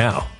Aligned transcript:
now. 0.00 0.39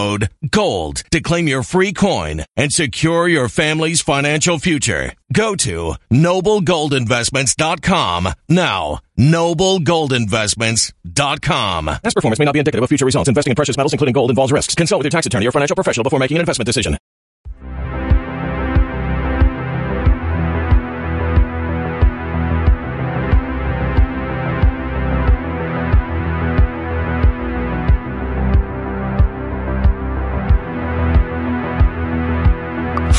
code 0.01 0.29
GOLD 0.49 1.03
to 1.11 1.21
claim 1.21 1.47
your 1.47 1.61
free 1.63 1.93
coin 1.93 2.43
and 2.55 2.73
secure 2.73 3.27
your 3.27 3.47
family's 3.47 4.01
financial 4.01 4.57
future. 4.57 5.13
Go 5.31 5.53
to 5.55 5.93
noblegoldinvestments.com 6.11 8.29
now. 8.49 8.99
Noblegoldinvestments.com. 9.19 11.85
Past 11.85 12.15
performance 12.15 12.39
may 12.39 12.45
not 12.45 12.53
be 12.53 12.59
indicative 12.59 12.83
of 12.83 12.89
future 12.89 13.05
results. 13.05 13.29
Investing 13.29 13.51
in 13.51 13.55
precious 13.55 13.77
metals, 13.77 13.93
including 13.93 14.13
gold, 14.13 14.31
involves 14.31 14.51
risks. 14.51 14.73
Consult 14.73 14.97
with 14.99 15.05
your 15.05 15.11
tax 15.11 15.27
attorney 15.27 15.47
or 15.47 15.51
financial 15.51 15.75
professional 15.75 16.03
before 16.03 16.19
making 16.19 16.37
an 16.37 16.41
investment 16.41 16.65
decision. 16.65 16.97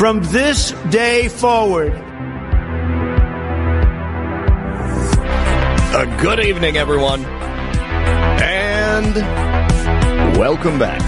From 0.03 0.19
this 0.21 0.73
day 0.91 1.29
forward, 1.29 1.93
A 5.95 6.19
good 6.21 6.41
evening, 6.41 6.77
everyone, 6.77 7.25
and 8.43 9.15
welcome 10.37 10.81
back 10.81 11.01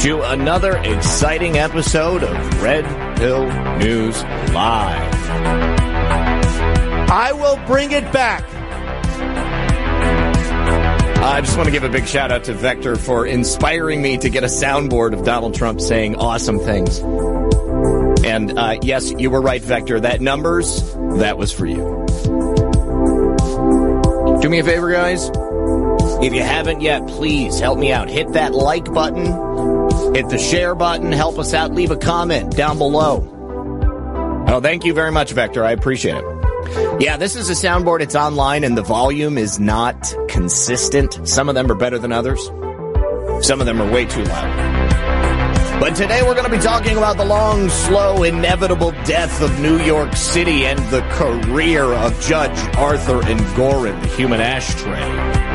to 0.00 0.22
another 0.22 0.78
exciting 0.78 1.58
episode 1.58 2.22
of 2.22 2.62
Red 2.62 2.86
Pill 3.18 3.44
News 3.76 4.22
Live. 4.54 5.14
I 7.10 7.32
will 7.34 7.58
bring 7.66 7.92
it 7.92 8.10
back. 8.10 8.61
I 11.22 11.40
just 11.40 11.56
want 11.56 11.66
to 11.66 11.72
give 11.72 11.84
a 11.84 11.88
big 11.88 12.08
shout 12.08 12.32
out 12.32 12.44
to 12.44 12.52
Vector 12.52 12.96
for 12.96 13.24
inspiring 13.24 14.02
me 14.02 14.18
to 14.18 14.28
get 14.28 14.42
a 14.42 14.48
soundboard 14.48 15.16
of 15.16 15.24
Donald 15.24 15.54
Trump 15.54 15.80
saying 15.80 16.16
awesome 16.16 16.58
things. 16.58 16.98
And 18.24 18.58
uh, 18.58 18.78
yes, 18.82 19.12
you 19.12 19.30
were 19.30 19.40
right, 19.40 19.62
Vector. 19.62 20.00
That 20.00 20.20
numbers, 20.20 20.82
that 21.18 21.38
was 21.38 21.52
for 21.52 21.66
you. 21.66 21.76
Do 24.40 24.48
me 24.48 24.58
a 24.58 24.64
favor, 24.64 24.90
guys. 24.90 25.30
If 26.24 26.34
you 26.34 26.42
haven't 26.42 26.80
yet, 26.80 27.06
please 27.06 27.60
help 27.60 27.78
me 27.78 27.92
out. 27.92 28.08
Hit 28.08 28.32
that 28.32 28.52
like 28.52 28.92
button, 28.92 29.26
hit 30.14 30.28
the 30.28 30.38
share 30.38 30.74
button, 30.74 31.12
help 31.12 31.38
us 31.38 31.54
out, 31.54 31.72
leave 31.72 31.92
a 31.92 31.96
comment 31.96 32.56
down 32.56 32.78
below. 32.78 34.44
Oh, 34.48 34.60
thank 34.60 34.84
you 34.84 34.92
very 34.92 35.12
much, 35.12 35.32
Vector. 35.32 35.64
I 35.64 35.70
appreciate 35.70 36.16
it. 36.16 36.31
Yeah, 37.00 37.16
this 37.16 37.36
is 37.36 37.50
a 37.50 37.54
soundboard. 37.54 38.00
It's 38.00 38.14
online 38.14 38.64
and 38.64 38.76
the 38.76 38.82
volume 38.82 39.38
is 39.38 39.58
not 39.58 40.14
consistent. 40.28 41.26
Some 41.28 41.48
of 41.48 41.54
them 41.54 41.70
are 41.70 41.74
better 41.74 41.98
than 41.98 42.12
others. 42.12 42.44
Some 43.46 43.60
of 43.60 43.66
them 43.66 43.80
are 43.80 43.90
way 43.90 44.04
too 44.06 44.22
loud. 44.24 45.80
But 45.80 45.96
today 45.96 46.22
we're 46.22 46.34
going 46.34 46.48
to 46.48 46.56
be 46.56 46.62
talking 46.62 46.96
about 46.96 47.16
the 47.16 47.24
long, 47.24 47.68
slow, 47.68 48.22
inevitable 48.22 48.92
death 49.04 49.42
of 49.42 49.58
New 49.60 49.78
York 49.80 50.14
City 50.14 50.64
and 50.64 50.78
the 50.90 51.00
career 51.10 51.82
of 51.82 52.20
Judge 52.20 52.76
Arthur 52.76 53.20
Engoron, 53.22 54.00
the 54.00 54.08
human 54.08 54.40
ashtray. 54.40 55.51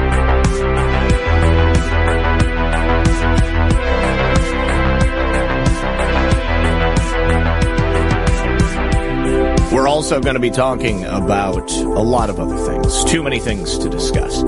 We're 9.72 9.88
also 9.88 10.20
going 10.20 10.36
to 10.36 10.40
be 10.40 10.50
talking 10.50 11.04
about 11.04 11.70
a 11.72 12.02
lot 12.02 12.30
of 12.30 12.40
other 12.40 12.58
things. 12.58 13.04
Too 13.06 13.22
many 13.22 13.40
things 13.40 13.78
to 13.80 13.90
discuss. 13.90 14.42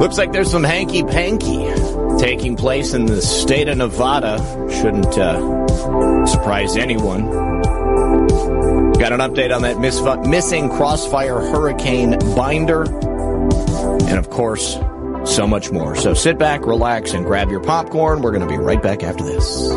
Looks 0.00 0.18
like 0.18 0.32
there's 0.32 0.50
some 0.50 0.64
hanky 0.64 1.02
panky 1.02 1.72
taking 2.18 2.56
place 2.56 2.94
in 2.94 3.06
the 3.06 3.22
state 3.22 3.68
of 3.68 3.78
Nevada. 3.78 4.38
Shouldn't 4.70 5.18
uh, 5.18 6.26
surprise 6.26 6.76
anyone. 6.76 7.30
Got 8.98 9.12
an 9.12 9.20
update 9.20 9.54
on 9.54 9.62
that 9.62 9.78
miss- 9.78 10.00
missing 10.28 10.68
crossfire 10.68 11.40
hurricane 11.40 12.18
binder. 12.34 12.84
And 12.84 14.18
of 14.18 14.30
course, 14.30 14.76
so 15.24 15.46
much 15.46 15.70
more. 15.70 15.96
So 15.96 16.14
sit 16.14 16.38
back, 16.38 16.66
relax, 16.66 17.12
and 17.12 17.24
grab 17.24 17.50
your 17.50 17.60
popcorn. 17.60 18.22
We're 18.22 18.32
going 18.32 18.46
to 18.46 18.48
be 18.48 18.58
right 18.58 18.82
back 18.82 19.02
after 19.02 19.24
this. 19.24 19.72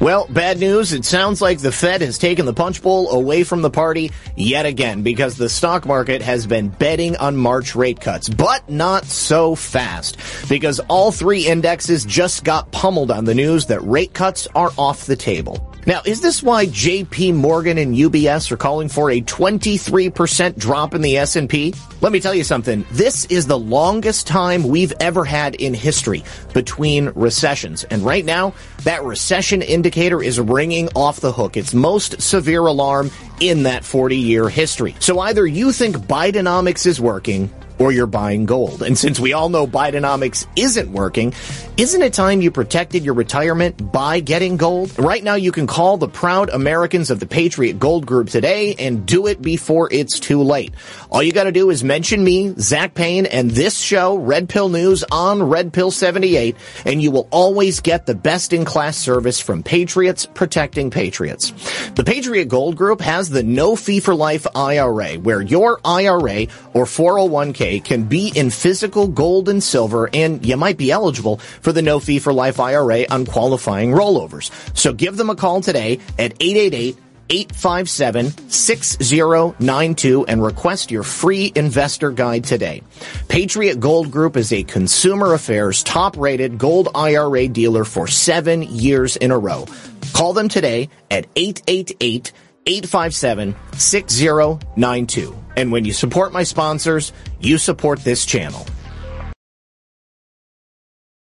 Well, 0.00 0.26
bad 0.28 0.58
news. 0.58 0.92
It 0.92 1.04
sounds 1.04 1.40
like 1.40 1.60
the 1.60 1.70
Fed 1.70 2.00
has 2.00 2.18
taken 2.18 2.44
the 2.44 2.52
punch 2.52 2.82
bowl 2.82 3.12
away 3.12 3.44
from 3.44 3.62
the 3.62 3.70
party 3.70 4.10
yet 4.36 4.66
again 4.66 5.02
because 5.02 5.36
the 5.36 5.48
stock 5.48 5.86
market 5.86 6.22
has 6.22 6.46
been 6.46 6.70
betting 6.70 7.16
on 7.16 7.36
March 7.36 7.76
rate 7.76 8.00
cuts, 8.00 8.28
but 8.28 8.68
not 8.68 9.04
so 9.04 9.54
fast 9.54 10.18
because 10.48 10.80
all 10.88 11.12
three 11.12 11.46
indexes 11.46 12.04
just 12.04 12.42
got 12.42 12.72
pummeled 12.72 13.12
on 13.12 13.26
the 13.26 13.34
news 13.34 13.66
that 13.66 13.80
rate 13.82 14.12
cuts 14.12 14.48
are 14.56 14.72
off 14.76 15.06
the 15.06 15.14
table. 15.14 15.71
Now, 15.84 16.00
is 16.04 16.20
this 16.20 16.44
why 16.44 16.66
JP 16.66 17.34
Morgan 17.34 17.76
and 17.76 17.96
UBS 17.96 18.52
are 18.52 18.56
calling 18.56 18.88
for 18.88 19.10
a 19.10 19.20
23% 19.20 20.56
drop 20.56 20.94
in 20.94 21.02
the 21.02 21.18
S&P? 21.18 21.74
Let 22.00 22.12
me 22.12 22.20
tell 22.20 22.34
you 22.34 22.44
something. 22.44 22.86
This 22.92 23.24
is 23.24 23.48
the 23.48 23.58
longest 23.58 24.28
time 24.28 24.62
we've 24.62 24.92
ever 25.00 25.24
had 25.24 25.56
in 25.56 25.74
history 25.74 26.22
between 26.54 27.08
recessions. 27.16 27.82
And 27.82 28.04
right 28.04 28.24
now, 28.24 28.54
that 28.84 29.02
recession 29.02 29.60
indicator 29.60 30.22
is 30.22 30.38
ringing 30.38 30.88
off 30.94 31.18
the 31.18 31.32
hook. 31.32 31.56
Its 31.56 31.74
most 31.74 32.22
severe 32.22 32.64
alarm 32.64 33.10
in 33.40 33.64
that 33.64 33.84
40 33.84 34.16
year 34.16 34.48
history. 34.48 34.94
So 35.00 35.18
either 35.18 35.44
you 35.44 35.72
think 35.72 35.96
Bidenomics 35.96 36.86
is 36.86 37.00
working 37.00 37.50
or 37.82 37.90
you're 37.90 38.06
buying 38.06 38.46
gold. 38.46 38.80
And 38.80 38.96
since 38.96 39.18
we 39.18 39.32
all 39.32 39.48
know 39.48 39.66
Bidenomics 39.66 40.46
isn't 40.54 40.92
working, 40.92 41.34
isn't 41.76 42.00
it 42.00 42.12
time 42.12 42.40
you 42.40 42.52
protected 42.52 43.04
your 43.04 43.14
retirement 43.14 43.90
by 43.90 44.20
getting 44.20 44.56
gold? 44.56 44.96
Right 44.98 45.24
now, 45.24 45.34
you 45.34 45.50
can 45.50 45.66
call 45.66 45.96
the 45.96 46.06
proud 46.06 46.48
Americans 46.50 47.10
of 47.10 47.18
the 47.18 47.26
Patriot 47.26 47.80
Gold 47.80 48.06
Group 48.06 48.28
today 48.28 48.76
and 48.76 49.04
do 49.04 49.26
it 49.26 49.42
before 49.42 49.88
it's 49.92 50.20
too 50.20 50.42
late. 50.42 50.74
All 51.10 51.22
you 51.22 51.32
got 51.32 51.44
to 51.44 51.52
do 51.52 51.70
is 51.70 51.82
mention 51.82 52.22
me, 52.22 52.54
Zak 52.58 52.94
Paine, 52.94 53.26
and 53.26 53.50
this 53.50 53.78
show, 53.78 54.14
Red 54.16 54.48
Pill 54.48 54.68
News 54.68 55.02
on 55.10 55.42
Red 55.42 55.72
Pill 55.72 55.90
78, 55.90 56.54
and 56.84 57.02
you 57.02 57.10
will 57.10 57.26
always 57.32 57.80
get 57.80 58.06
the 58.06 58.14
best 58.14 58.52
in 58.52 58.64
class 58.64 58.96
service 58.96 59.40
from 59.40 59.64
Patriots 59.64 60.24
protecting 60.26 60.90
Patriots. 60.90 61.50
The 61.94 62.04
Patriot 62.04 62.44
Gold 62.44 62.76
Group 62.76 63.00
has 63.00 63.28
the 63.28 63.42
no 63.42 63.74
fee 63.74 63.98
for 63.98 64.14
life 64.14 64.46
IRA, 64.54 65.14
where 65.14 65.40
your 65.40 65.80
IRA 65.84 66.46
or 66.74 66.84
401k 66.84 67.71
can 67.80 68.04
be 68.04 68.32
in 68.34 68.50
physical 68.50 69.08
gold 69.08 69.48
and 69.48 69.62
silver, 69.62 70.08
and 70.12 70.44
you 70.44 70.56
might 70.56 70.76
be 70.76 70.90
eligible 70.90 71.38
for 71.38 71.72
the 71.72 71.82
no 71.82 72.00
fee 72.00 72.18
for 72.18 72.32
life 72.32 72.60
IRA 72.60 73.06
on 73.10 73.26
qualifying 73.26 73.90
rollovers. 73.90 74.50
So 74.76 74.92
give 74.92 75.16
them 75.16 75.30
a 75.30 75.36
call 75.36 75.60
today 75.60 76.00
at 76.18 76.34
888 76.40 76.96
857 77.32 78.50
6092 78.50 80.26
and 80.26 80.44
request 80.44 80.90
your 80.90 81.02
free 81.02 81.50
investor 81.54 82.10
guide 82.10 82.44
today. 82.44 82.82
Patriot 83.28 83.80
Gold 83.80 84.10
Group 84.10 84.36
is 84.36 84.52
a 84.52 84.62
consumer 84.64 85.32
affairs 85.32 85.82
top 85.82 86.16
rated 86.16 86.58
gold 86.58 86.90
IRA 86.94 87.48
dealer 87.48 87.84
for 87.84 88.06
seven 88.06 88.62
years 88.62 89.16
in 89.16 89.30
a 89.30 89.38
row. 89.38 89.66
Call 90.12 90.34
them 90.34 90.48
today 90.48 90.90
at 91.10 91.26
888 91.34 92.32
857 92.66 93.56
6092. 93.72 95.41
And 95.56 95.72
when 95.72 95.84
you 95.84 95.92
support 95.92 96.32
my 96.32 96.42
sponsors, 96.42 97.12
you 97.40 97.58
support 97.58 98.00
this 98.00 98.24
channel. 98.26 98.66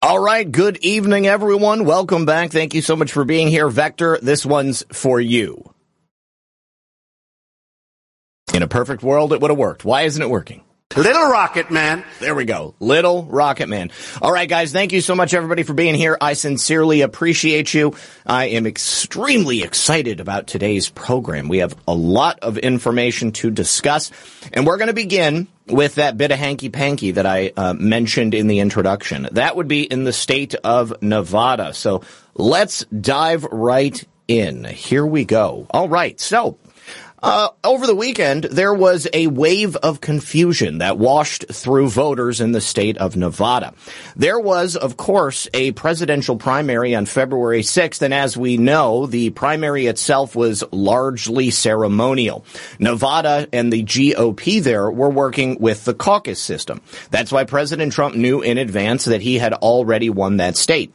All 0.02 0.18
right. 0.18 0.50
Good 0.50 0.76
evening, 0.78 1.26
everyone. 1.26 1.84
Welcome 1.84 2.26
back. 2.26 2.50
Thank 2.50 2.74
you 2.74 2.82
so 2.82 2.94
much 2.94 3.12
for 3.12 3.24
being 3.24 3.48
here. 3.48 3.68
Vector, 3.68 4.18
this 4.22 4.46
one's 4.46 4.84
for 4.92 5.20
you. 5.20 5.72
In 8.54 8.62
a 8.62 8.68
perfect 8.68 9.02
world, 9.02 9.32
it 9.32 9.40
would 9.40 9.50
have 9.50 9.58
worked. 9.58 9.84
Why 9.84 10.02
isn't 10.02 10.22
it 10.22 10.30
working? 10.30 10.62
Little 10.94 11.26
Rocket 11.28 11.70
Man. 11.70 12.04
There 12.20 12.34
we 12.34 12.46
go. 12.46 12.74
Little 12.80 13.24
Rocket 13.24 13.68
Man. 13.68 13.90
All 14.22 14.32
right, 14.32 14.48
guys. 14.48 14.72
Thank 14.72 14.92
you 14.92 15.02
so 15.02 15.14
much, 15.14 15.34
everybody, 15.34 15.62
for 15.62 15.74
being 15.74 15.94
here. 15.94 16.16
I 16.20 16.32
sincerely 16.32 17.02
appreciate 17.02 17.74
you. 17.74 17.94
I 18.24 18.46
am 18.46 18.66
extremely 18.66 19.62
excited 19.62 20.20
about 20.20 20.46
today's 20.46 20.88
program. 20.88 21.48
We 21.48 21.58
have 21.58 21.76
a 21.86 21.94
lot 21.94 22.38
of 22.40 22.56
information 22.56 23.32
to 23.32 23.50
discuss, 23.50 24.10
and 24.54 24.66
we're 24.66 24.78
going 24.78 24.86
to 24.86 24.94
begin 24.94 25.48
with 25.66 25.96
that 25.96 26.16
bit 26.16 26.30
of 26.30 26.38
hanky 26.38 26.70
panky 26.70 27.10
that 27.10 27.26
I 27.26 27.52
uh, 27.54 27.74
mentioned 27.74 28.32
in 28.32 28.46
the 28.46 28.60
introduction. 28.60 29.28
That 29.32 29.54
would 29.54 29.68
be 29.68 29.82
in 29.82 30.04
the 30.04 30.14
state 30.14 30.54
of 30.54 31.02
Nevada. 31.02 31.74
So 31.74 32.04
let's 32.34 32.86
dive 32.86 33.44
right 33.44 34.02
in. 34.28 34.64
Here 34.64 35.04
we 35.04 35.26
go. 35.26 35.66
All 35.70 35.90
right. 35.90 36.18
So 36.18 36.58
Uh, 37.26 37.48
over 37.64 37.88
the 37.88 37.94
weekend, 37.96 38.44
there 38.44 38.72
was 38.72 39.08
a 39.12 39.26
wave 39.26 39.74
of 39.74 40.00
confusion 40.00 40.78
that 40.78 40.96
washed 40.96 41.44
through 41.52 41.88
voters 41.88 42.40
in 42.40 42.52
the 42.52 42.60
state 42.60 42.96
of 42.98 43.16
Nevada. 43.16 43.74
There 44.14 44.38
was, 44.38 44.76
of 44.76 44.96
course, 44.96 45.48
a 45.52 45.72
presidential 45.72 46.36
primary 46.36 46.94
on 46.94 47.04
February 47.04 47.62
6th, 47.62 48.00
and 48.00 48.14
as 48.14 48.36
we 48.36 48.58
know, 48.58 49.06
the 49.06 49.30
primary 49.30 49.86
itself 49.86 50.36
was 50.36 50.62
largely 50.70 51.50
ceremonial. 51.50 52.44
Nevada 52.78 53.48
and 53.52 53.72
the 53.72 53.82
GOP 53.82 54.62
there 54.62 54.88
were 54.88 55.10
working 55.10 55.58
with 55.58 55.84
the 55.84 55.94
caucus 55.94 56.40
system. 56.40 56.80
That's 57.10 57.32
why 57.32 57.42
President 57.42 57.92
Trump 57.92 58.14
knew 58.14 58.40
in 58.40 58.56
advance 58.56 59.06
that 59.06 59.20
he 59.20 59.38
had 59.38 59.52
already 59.52 60.10
won 60.10 60.36
that 60.36 60.56
state. 60.56 60.94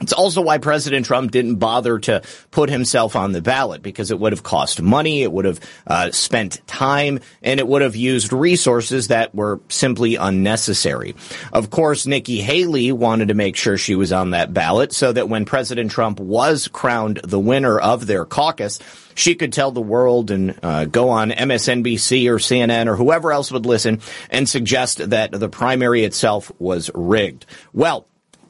It's 0.00 0.12
also 0.12 0.42
why 0.42 0.58
President 0.58 1.06
Trump 1.06 1.32
didn't 1.32 1.56
bother 1.56 1.98
to 2.00 2.22
put 2.50 2.70
himself 2.70 3.16
on 3.16 3.32
the 3.32 3.42
ballot 3.42 3.82
because 3.82 4.10
it 4.10 4.18
would 4.18 4.32
have 4.32 4.42
cost 4.42 4.80
money, 4.80 5.22
it 5.22 5.32
would 5.32 5.44
have 5.44 5.60
uh, 5.86 6.10
spent 6.12 6.64
time, 6.66 7.20
and 7.42 7.58
it 7.58 7.66
would 7.66 7.82
have 7.82 7.96
used 7.96 8.32
resources 8.32 9.08
that 9.08 9.34
were 9.34 9.60
simply 9.68 10.14
unnecessary. 10.14 11.16
Of 11.52 11.70
course, 11.70 12.06
Nikki 12.06 12.40
Haley 12.40 12.92
wanted 12.92 13.28
to 13.28 13.34
make 13.34 13.56
sure 13.56 13.76
she 13.76 13.96
was 13.96 14.12
on 14.12 14.30
that 14.30 14.54
ballot 14.54 14.92
so 14.92 15.12
that 15.12 15.28
when 15.28 15.44
President 15.44 15.90
Trump 15.90 16.20
was 16.20 16.68
crowned 16.68 17.20
the 17.24 17.40
winner 17.40 17.78
of 17.78 18.06
their 18.06 18.24
caucus, 18.24 18.78
she 19.16 19.34
could 19.34 19.52
tell 19.52 19.72
the 19.72 19.80
world 19.80 20.30
and 20.30 20.56
uh, 20.62 20.84
go 20.84 21.08
on 21.08 21.32
MSNBC 21.32 22.28
or 22.28 22.36
CNN 22.36 22.86
or 22.86 22.94
whoever 22.94 23.32
else 23.32 23.50
would 23.50 23.66
listen 23.66 24.00
and 24.30 24.48
suggest 24.48 25.10
that 25.10 25.32
the 25.32 25.48
primary 25.48 26.04
itself 26.04 26.52
was 26.60 26.88
rigged. 26.94 27.44
Well, 27.72 28.06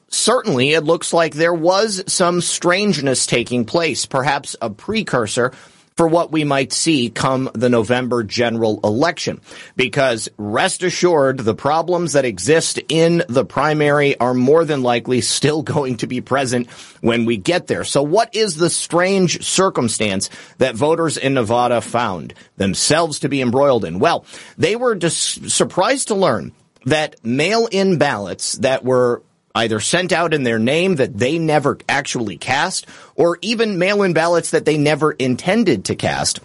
certainly 0.08 0.72
it 0.72 0.84
looks 0.84 1.12
like 1.12 1.34
there 1.34 1.54
was 1.54 2.02
some 2.06 2.40
strangeness 2.40 3.26
taking 3.26 3.64
place, 3.64 4.06
perhaps 4.06 4.56
a 4.60 4.70
precursor 4.70 5.52
for 5.98 6.06
what 6.06 6.30
we 6.30 6.44
might 6.44 6.72
see 6.72 7.10
come 7.10 7.50
the 7.54 7.68
November 7.68 8.22
general 8.22 8.78
election. 8.84 9.40
Because 9.74 10.28
rest 10.38 10.84
assured, 10.84 11.38
the 11.38 11.56
problems 11.56 12.12
that 12.12 12.24
exist 12.24 12.78
in 12.88 13.24
the 13.28 13.44
primary 13.44 14.16
are 14.20 14.32
more 14.32 14.64
than 14.64 14.84
likely 14.84 15.20
still 15.20 15.62
going 15.74 15.96
to 15.96 16.06
be 16.06 16.20
present 16.20 16.70
when 17.00 17.24
we 17.24 17.36
get 17.36 17.66
there. 17.66 17.82
So 17.82 18.04
what 18.04 18.36
is 18.36 18.54
the 18.54 18.70
strange 18.70 19.44
circumstance 19.44 20.30
that 20.58 20.76
voters 20.76 21.16
in 21.16 21.34
Nevada 21.34 21.80
found 21.80 22.32
themselves 22.56 23.18
to 23.20 23.28
be 23.28 23.42
embroiled 23.42 23.84
in? 23.84 23.98
Well, 23.98 24.24
they 24.56 24.76
were 24.76 24.94
dis- 24.94 25.40
surprised 25.48 26.08
to 26.08 26.14
learn 26.14 26.52
that 26.84 27.16
mail-in 27.24 27.98
ballots 27.98 28.52
that 28.58 28.84
were 28.84 29.22
either 29.58 29.80
sent 29.80 30.12
out 30.12 30.32
in 30.32 30.44
their 30.44 30.58
name 30.58 30.96
that 30.96 31.18
they 31.18 31.38
never 31.38 31.78
actually 31.88 32.38
cast, 32.38 32.86
or 33.14 33.38
even 33.42 33.78
mail-in 33.78 34.12
ballots 34.12 34.52
that 34.52 34.64
they 34.64 34.78
never 34.78 35.12
intended 35.12 35.84
to 35.84 35.96
cast, 35.96 36.40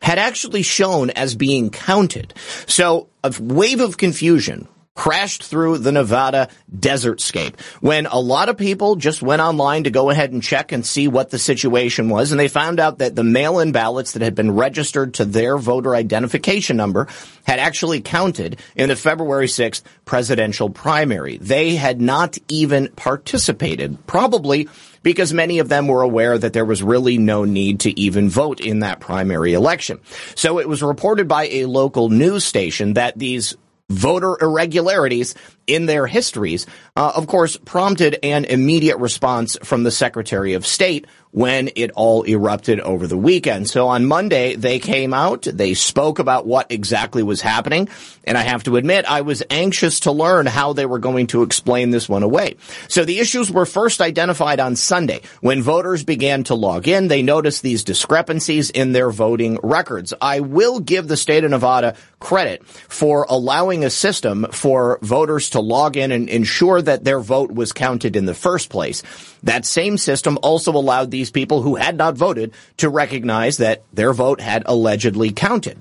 had 0.00 0.18
actually 0.18 0.62
shown 0.62 1.10
as 1.10 1.34
being 1.34 1.70
counted. 1.70 2.32
So 2.66 3.08
a 3.24 3.34
wave 3.40 3.80
of 3.80 3.96
confusion 3.96 4.68
crashed 4.98 5.44
through 5.44 5.78
the 5.78 5.92
Nevada 5.92 6.48
desertscape 6.76 7.60
when 7.80 8.06
a 8.06 8.18
lot 8.18 8.48
of 8.48 8.56
people 8.56 8.96
just 8.96 9.22
went 9.22 9.40
online 9.40 9.84
to 9.84 9.90
go 9.90 10.10
ahead 10.10 10.32
and 10.32 10.42
check 10.42 10.72
and 10.72 10.84
see 10.84 11.06
what 11.06 11.30
the 11.30 11.38
situation 11.38 12.08
was. 12.08 12.32
And 12.32 12.40
they 12.40 12.48
found 12.48 12.80
out 12.80 12.98
that 12.98 13.14
the 13.14 13.22
mail-in 13.22 13.70
ballots 13.70 14.14
that 14.14 14.22
had 14.22 14.34
been 14.34 14.50
registered 14.50 15.14
to 15.14 15.24
their 15.24 15.56
voter 15.56 15.94
identification 15.94 16.76
number 16.76 17.06
had 17.44 17.60
actually 17.60 18.00
counted 18.00 18.58
in 18.74 18.88
the 18.88 18.96
February 18.96 19.46
6th 19.46 19.82
presidential 20.04 20.68
primary. 20.68 21.38
They 21.38 21.76
had 21.76 22.00
not 22.00 22.36
even 22.48 22.88
participated, 22.96 24.04
probably 24.08 24.68
because 25.04 25.32
many 25.32 25.60
of 25.60 25.68
them 25.68 25.86
were 25.86 26.02
aware 26.02 26.36
that 26.36 26.54
there 26.54 26.64
was 26.64 26.82
really 26.82 27.18
no 27.18 27.44
need 27.44 27.80
to 27.80 28.00
even 28.00 28.28
vote 28.28 28.58
in 28.60 28.80
that 28.80 28.98
primary 28.98 29.52
election. 29.52 30.00
So 30.34 30.58
it 30.58 30.68
was 30.68 30.82
reported 30.82 31.28
by 31.28 31.46
a 31.46 31.66
local 31.66 32.08
news 32.08 32.44
station 32.44 32.94
that 32.94 33.16
these 33.16 33.56
voter 33.90 34.36
irregularities 34.40 35.34
in 35.66 35.86
their 35.86 36.06
histories, 36.06 36.66
uh, 36.96 37.12
of 37.14 37.26
course, 37.26 37.56
prompted 37.56 38.18
an 38.22 38.44
immediate 38.44 38.98
response 38.98 39.56
from 39.62 39.82
the 39.82 39.90
Secretary 39.90 40.54
of 40.54 40.66
State 40.66 41.06
when 41.30 41.70
it 41.76 41.90
all 41.92 42.22
erupted 42.22 42.80
over 42.80 43.06
the 43.06 43.16
weekend. 43.16 43.68
So 43.68 43.88
on 43.88 44.06
Monday, 44.06 44.56
they 44.56 44.78
came 44.78 45.12
out, 45.12 45.42
they 45.42 45.74
spoke 45.74 46.18
about 46.18 46.46
what 46.46 46.72
exactly 46.72 47.22
was 47.22 47.40
happening, 47.40 47.88
and 48.24 48.36
I 48.36 48.42
have 48.42 48.64
to 48.64 48.76
admit, 48.76 49.04
I 49.06 49.22
was 49.22 49.42
anxious 49.50 50.00
to 50.00 50.12
learn 50.12 50.46
how 50.46 50.72
they 50.72 50.86
were 50.86 50.98
going 50.98 51.28
to 51.28 51.42
explain 51.42 51.90
this 51.90 52.08
one 52.08 52.22
away. 52.22 52.56
So 52.88 53.04
the 53.04 53.18
issues 53.20 53.50
were 53.50 53.66
first 53.66 54.00
identified 54.00 54.60
on 54.60 54.76
Sunday. 54.76 55.22
When 55.40 55.62
voters 55.62 56.04
began 56.04 56.44
to 56.44 56.54
log 56.54 56.88
in, 56.88 57.08
they 57.08 57.22
noticed 57.22 57.62
these 57.62 57.84
discrepancies 57.84 58.70
in 58.70 58.92
their 58.92 59.10
voting 59.10 59.58
records. 59.62 60.14
I 60.20 60.40
will 60.40 60.80
give 60.80 61.08
the 61.08 61.16
state 61.16 61.44
of 61.44 61.50
Nevada 61.50 61.94
credit 62.20 62.66
for 62.66 63.26
allowing 63.28 63.84
a 63.84 63.90
system 63.90 64.46
for 64.50 64.98
voters 65.02 65.50
to 65.50 65.60
log 65.60 65.96
in 65.96 66.10
and 66.10 66.28
ensure 66.28 66.82
that 66.82 67.04
their 67.04 67.20
vote 67.20 67.52
was 67.52 67.72
counted 67.72 68.16
in 68.16 68.26
the 68.26 68.34
first 68.34 68.70
place. 68.70 69.02
That 69.42 69.64
same 69.64 69.96
system 69.98 70.38
also 70.42 70.72
allowed 70.72 71.10
these 71.18 71.32
people 71.32 71.62
who 71.62 71.74
had 71.74 71.96
not 71.96 72.16
voted 72.16 72.52
to 72.76 72.88
recognize 72.88 73.56
that 73.56 73.82
their 73.92 74.12
vote 74.12 74.40
had 74.40 74.62
allegedly 74.66 75.32
counted. 75.32 75.76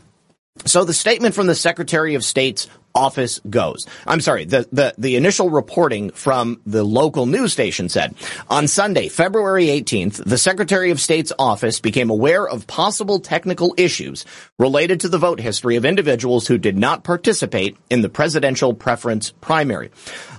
So 0.66 0.84
the 0.84 0.94
statement 0.94 1.36
from 1.36 1.46
the 1.46 1.54
Secretary 1.54 2.16
of 2.16 2.24
State's 2.24 2.68
office 2.96 3.40
goes. 3.48 3.86
I'm 4.08 4.20
sorry, 4.20 4.46
the, 4.46 4.68
the, 4.72 4.96
the 4.98 5.16
initial 5.16 5.52
reporting 5.52 6.10
from 6.10 6.60
the 6.66 6.84
local 6.84 7.28
news 7.28 7.54
station 7.54 7.88
said, 7.90 8.16
on 8.50 8.68
Sunday, 8.68 9.10
February 9.10 9.68
18th, 9.68 10.24
the 10.26 10.40
Secretary 10.40 10.90
of 10.90 11.00
State's 11.00 11.32
office 11.38 11.80
became 11.80 12.10
aware 12.10 12.50
of 12.50 12.66
possible 12.66 13.20
technical 13.20 13.76
issues 13.78 14.26
related 14.58 15.02
to 15.02 15.10
the 15.10 15.20
vote 15.20 15.40
history 15.40 15.76
of 15.76 15.86
individuals 15.86 16.48
who 16.48 16.58
did 16.58 16.80
not 16.80 17.04
participate 17.04 17.78
in 17.92 18.02
the 18.02 18.10
presidential 18.10 18.74
preference 18.74 19.30
primary. 19.30 19.92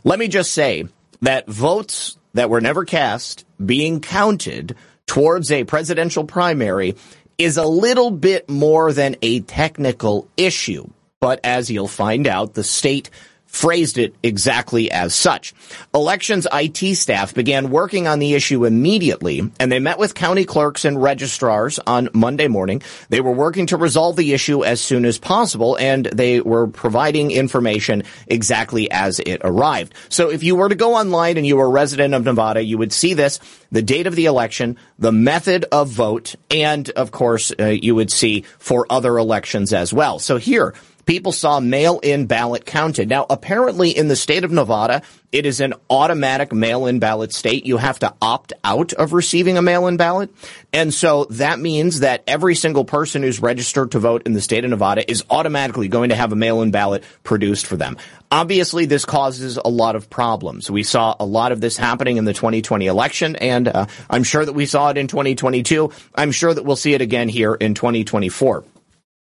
Let 0.02 0.18
me 0.18 0.26
just 0.26 0.50
say 0.50 0.86
that 1.22 1.46
votes 1.46 2.17
that 2.34 2.50
were 2.50 2.60
never 2.60 2.84
cast 2.84 3.44
being 3.64 4.00
counted 4.00 4.76
towards 5.06 5.50
a 5.50 5.64
presidential 5.64 6.24
primary 6.24 6.96
is 7.38 7.56
a 7.56 7.66
little 7.66 8.10
bit 8.10 8.48
more 8.48 8.92
than 8.92 9.16
a 9.22 9.40
technical 9.40 10.28
issue. 10.36 10.88
But 11.20 11.40
as 11.44 11.70
you'll 11.70 11.88
find 11.88 12.26
out, 12.26 12.54
the 12.54 12.64
state 12.64 13.10
phrased 13.48 13.98
it 13.98 14.14
exactly 14.22 14.90
as 14.90 15.14
such. 15.14 15.54
Elections 15.94 16.46
IT 16.52 16.94
staff 16.94 17.34
began 17.34 17.70
working 17.70 18.06
on 18.06 18.18
the 18.18 18.34
issue 18.34 18.64
immediately, 18.64 19.50
and 19.58 19.72
they 19.72 19.80
met 19.80 19.98
with 19.98 20.14
county 20.14 20.44
clerks 20.44 20.84
and 20.84 21.02
registrars 21.02 21.80
on 21.86 22.08
Monday 22.12 22.46
morning. 22.46 22.82
They 23.08 23.20
were 23.20 23.32
working 23.32 23.66
to 23.66 23.76
resolve 23.76 24.16
the 24.16 24.34
issue 24.34 24.64
as 24.64 24.80
soon 24.80 25.04
as 25.04 25.18
possible, 25.18 25.76
and 25.76 26.04
they 26.06 26.40
were 26.40 26.68
providing 26.68 27.30
information 27.30 28.04
exactly 28.26 28.90
as 28.90 29.18
it 29.20 29.40
arrived. 29.42 29.94
So 30.10 30.30
if 30.30 30.42
you 30.42 30.54
were 30.54 30.68
to 30.68 30.74
go 30.74 30.94
online 30.94 31.38
and 31.38 31.46
you 31.46 31.56
were 31.56 31.66
a 31.66 31.70
resident 31.70 32.14
of 32.14 32.24
Nevada, 32.24 32.62
you 32.62 32.76
would 32.78 32.92
see 32.92 33.14
this, 33.14 33.40
the 33.72 33.82
date 33.82 34.06
of 34.06 34.14
the 34.14 34.26
election, 34.26 34.76
the 34.98 35.12
method 35.12 35.64
of 35.72 35.88
vote, 35.88 36.34
and 36.50 36.88
of 36.90 37.10
course, 37.10 37.50
uh, 37.58 37.66
you 37.66 37.94
would 37.94 38.12
see 38.12 38.42
for 38.58 38.86
other 38.90 39.16
elections 39.16 39.72
as 39.72 39.92
well. 39.92 40.18
So 40.18 40.36
here, 40.36 40.74
people 41.08 41.32
saw 41.32 41.58
mail-in 41.58 42.26
ballot 42.26 42.66
counted. 42.66 43.08
Now, 43.08 43.24
apparently 43.30 43.96
in 43.96 44.08
the 44.08 44.14
state 44.14 44.44
of 44.44 44.52
Nevada, 44.52 45.00
it 45.32 45.46
is 45.46 45.58
an 45.58 45.72
automatic 45.88 46.52
mail-in 46.52 46.98
ballot 46.98 47.32
state. 47.32 47.64
You 47.64 47.78
have 47.78 47.98
to 48.00 48.12
opt 48.20 48.52
out 48.62 48.92
of 48.92 49.14
receiving 49.14 49.56
a 49.56 49.62
mail-in 49.62 49.96
ballot. 49.96 50.28
And 50.70 50.92
so 50.92 51.24
that 51.30 51.60
means 51.60 52.00
that 52.00 52.24
every 52.26 52.54
single 52.54 52.84
person 52.84 53.22
who's 53.22 53.40
registered 53.40 53.92
to 53.92 53.98
vote 53.98 54.24
in 54.26 54.34
the 54.34 54.42
state 54.42 54.64
of 54.64 54.70
Nevada 54.70 55.10
is 55.10 55.24
automatically 55.30 55.88
going 55.88 56.10
to 56.10 56.14
have 56.14 56.32
a 56.32 56.36
mail-in 56.36 56.72
ballot 56.72 57.04
produced 57.24 57.66
for 57.66 57.76
them. 57.76 57.96
Obviously, 58.30 58.84
this 58.84 59.06
causes 59.06 59.56
a 59.56 59.70
lot 59.70 59.96
of 59.96 60.10
problems. 60.10 60.70
We 60.70 60.82
saw 60.82 61.16
a 61.18 61.24
lot 61.24 61.52
of 61.52 61.62
this 61.62 61.78
happening 61.78 62.18
in 62.18 62.26
the 62.26 62.34
2020 62.34 62.86
election, 62.86 63.34
and 63.36 63.66
uh, 63.66 63.86
I'm 64.10 64.24
sure 64.24 64.44
that 64.44 64.52
we 64.52 64.66
saw 64.66 64.90
it 64.90 64.98
in 64.98 65.08
2022. 65.08 65.90
I'm 66.14 66.32
sure 66.32 66.52
that 66.52 66.66
we'll 66.66 66.76
see 66.76 66.92
it 66.92 67.00
again 67.00 67.30
here 67.30 67.54
in 67.54 67.72
2024. 67.72 68.62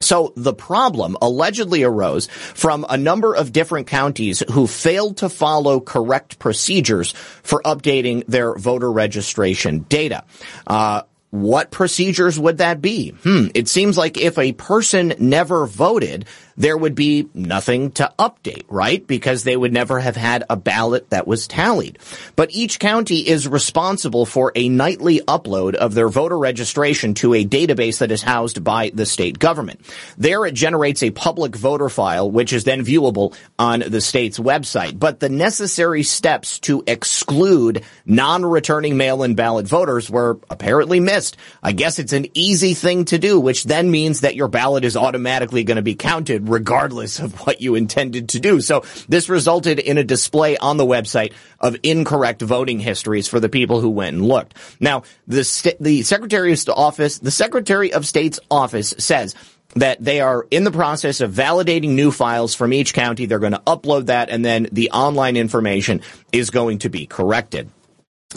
So 0.01 0.31
the 0.37 0.53
problem 0.53 1.17
allegedly 1.21 1.83
arose 1.83 2.27
from 2.27 2.85
a 2.87 2.95
number 2.95 3.35
of 3.35 3.51
different 3.51 3.87
counties 3.87 4.41
who 4.53 4.65
failed 4.65 5.17
to 5.17 5.27
follow 5.27 5.81
correct 5.81 6.39
procedures 6.39 7.11
for 7.11 7.61
updating 7.63 8.25
their 8.25 8.55
voter 8.55 8.89
registration 8.89 9.79
data. 9.89 10.23
Uh, 10.65 11.01
what 11.31 11.69
procedures 11.69 12.39
would 12.39 12.57
that 12.57 12.81
be? 12.81 13.11
Hmm. 13.23 13.47
It 13.53 13.67
seems 13.67 13.97
like 13.97 14.17
if 14.17 14.37
a 14.39 14.53
person 14.53 15.13
never 15.19 15.67
voted, 15.67 16.25
there 16.57 16.75
would 16.75 16.95
be 16.95 17.29
nothing 17.33 17.91
to 17.91 18.11
update, 18.17 18.65
right? 18.67 19.05
Because 19.05 19.43
they 19.43 19.55
would 19.55 19.71
never 19.71 19.99
have 19.99 20.15
had 20.15 20.43
a 20.49 20.57
ballot 20.57 21.09
that 21.11 21.27
was 21.27 21.47
tallied. 21.47 21.99
But 22.35 22.51
each 22.51 22.79
county 22.79 23.19
is 23.19 23.47
responsible 23.47 24.25
for 24.25 24.51
a 24.55 24.69
nightly 24.69 25.19
upload 25.21 25.75
of 25.75 25.93
their 25.93 26.09
voter 26.09 26.37
registration 26.37 27.13
to 27.15 27.35
a 27.35 27.45
database 27.45 27.99
that 27.99 28.11
is 28.11 28.23
housed 28.23 28.63
by 28.63 28.91
the 28.93 29.05
state 29.05 29.39
government. 29.39 29.81
There 30.17 30.45
it 30.45 30.53
generates 30.55 31.03
a 31.03 31.11
public 31.11 31.55
voter 31.55 31.89
file, 31.89 32.29
which 32.29 32.51
is 32.51 32.63
then 32.63 32.83
viewable 32.83 33.37
on 33.57 33.83
the 33.87 34.01
state's 34.01 34.39
website. 34.39 34.99
But 34.99 35.19
the 35.19 35.29
necessary 35.29 36.03
steps 36.03 36.59
to 36.61 36.83
exclude 36.87 37.83
non-returning 38.05 38.97
mail-in 38.97 39.35
ballot 39.35 39.67
voters 39.67 40.09
were 40.09 40.39
apparently 40.49 40.99
missed 40.99 41.18
I 41.61 41.71
guess 41.71 41.99
it's 41.99 42.13
an 42.13 42.27
easy 42.33 42.73
thing 42.73 43.05
to 43.05 43.17
do, 43.17 43.39
which 43.39 43.63
then 43.63 43.91
means 43.91 44.21
that 44.21 44.35
your 44.35 44.47
ballot 44.47 44.85
is 44.85 44.97
automatically 44.97 45.63
going 45.63 45.77
to 45.77 45.81
be 45.81 45.95
counted 45.95 46.49
regardless 46.49 47.19
of 47.19 47.33
what 47.45 47.61
you 47.61 47.75
intended 47.75 48.29
to 48.29 48.39
do. 48.39 48.61
So 48.61 48.83
this 49.07 49.29
resulted 49.29 49.79
in 49.79 49.97
a 49.97 50.03
display 50.03 50.57
on 50.57 50.77
the 50.77 50.85
website 50.85 51.33
of 51.59 51.75
incorrect 51.83 52.41
voting 52.41 52.79
histories 52.79 53.27
for 53.27 53.39
the 53.39 53.49
people 53.49 53.81
who 53.81 53.89
went 53.89 54.15
and 54.15 54.25
looked. 54.25 54.55
Now, 54.79 55.03
the, 55.27 55.43
st- 55.43 55.81
the 55.81 56.03
Secretary 56.03 56.53
of 56.53 56.59
Office, 56.69 57.19
the 57.19 57.31
Secretary 57.31 57.93
of 57.93 58.07
State's 58.07 58.39
office 58.49 58.93
says 58.97 59.35
that 59.75 60.03
they 60.03 60.19
are 60.19 60.47
in 60.49 60.63
the 60.63 60.71
process 60.71 61.21
of 61.21 61.31
validating 61.31 61.91
new 61.91 62.11
files 62.11 62.55
from 62.55 62.73
each 62.73 62.93
county. 62.93 63.25
They're 63.25 63.39
going 63.39 63.53
to 63.53 63.61
upload 63.67 64.07
that 64.07 64.29
and 64.29 64.43
then 64.43 64.67
the 64.71 64.91
online 64.91 65.37
information 65.37 66.01
is 66.31 66.49
going 66.49 66.79
to 66.79 66.89
be 66.89 67.05
corrected. 67.05 67.69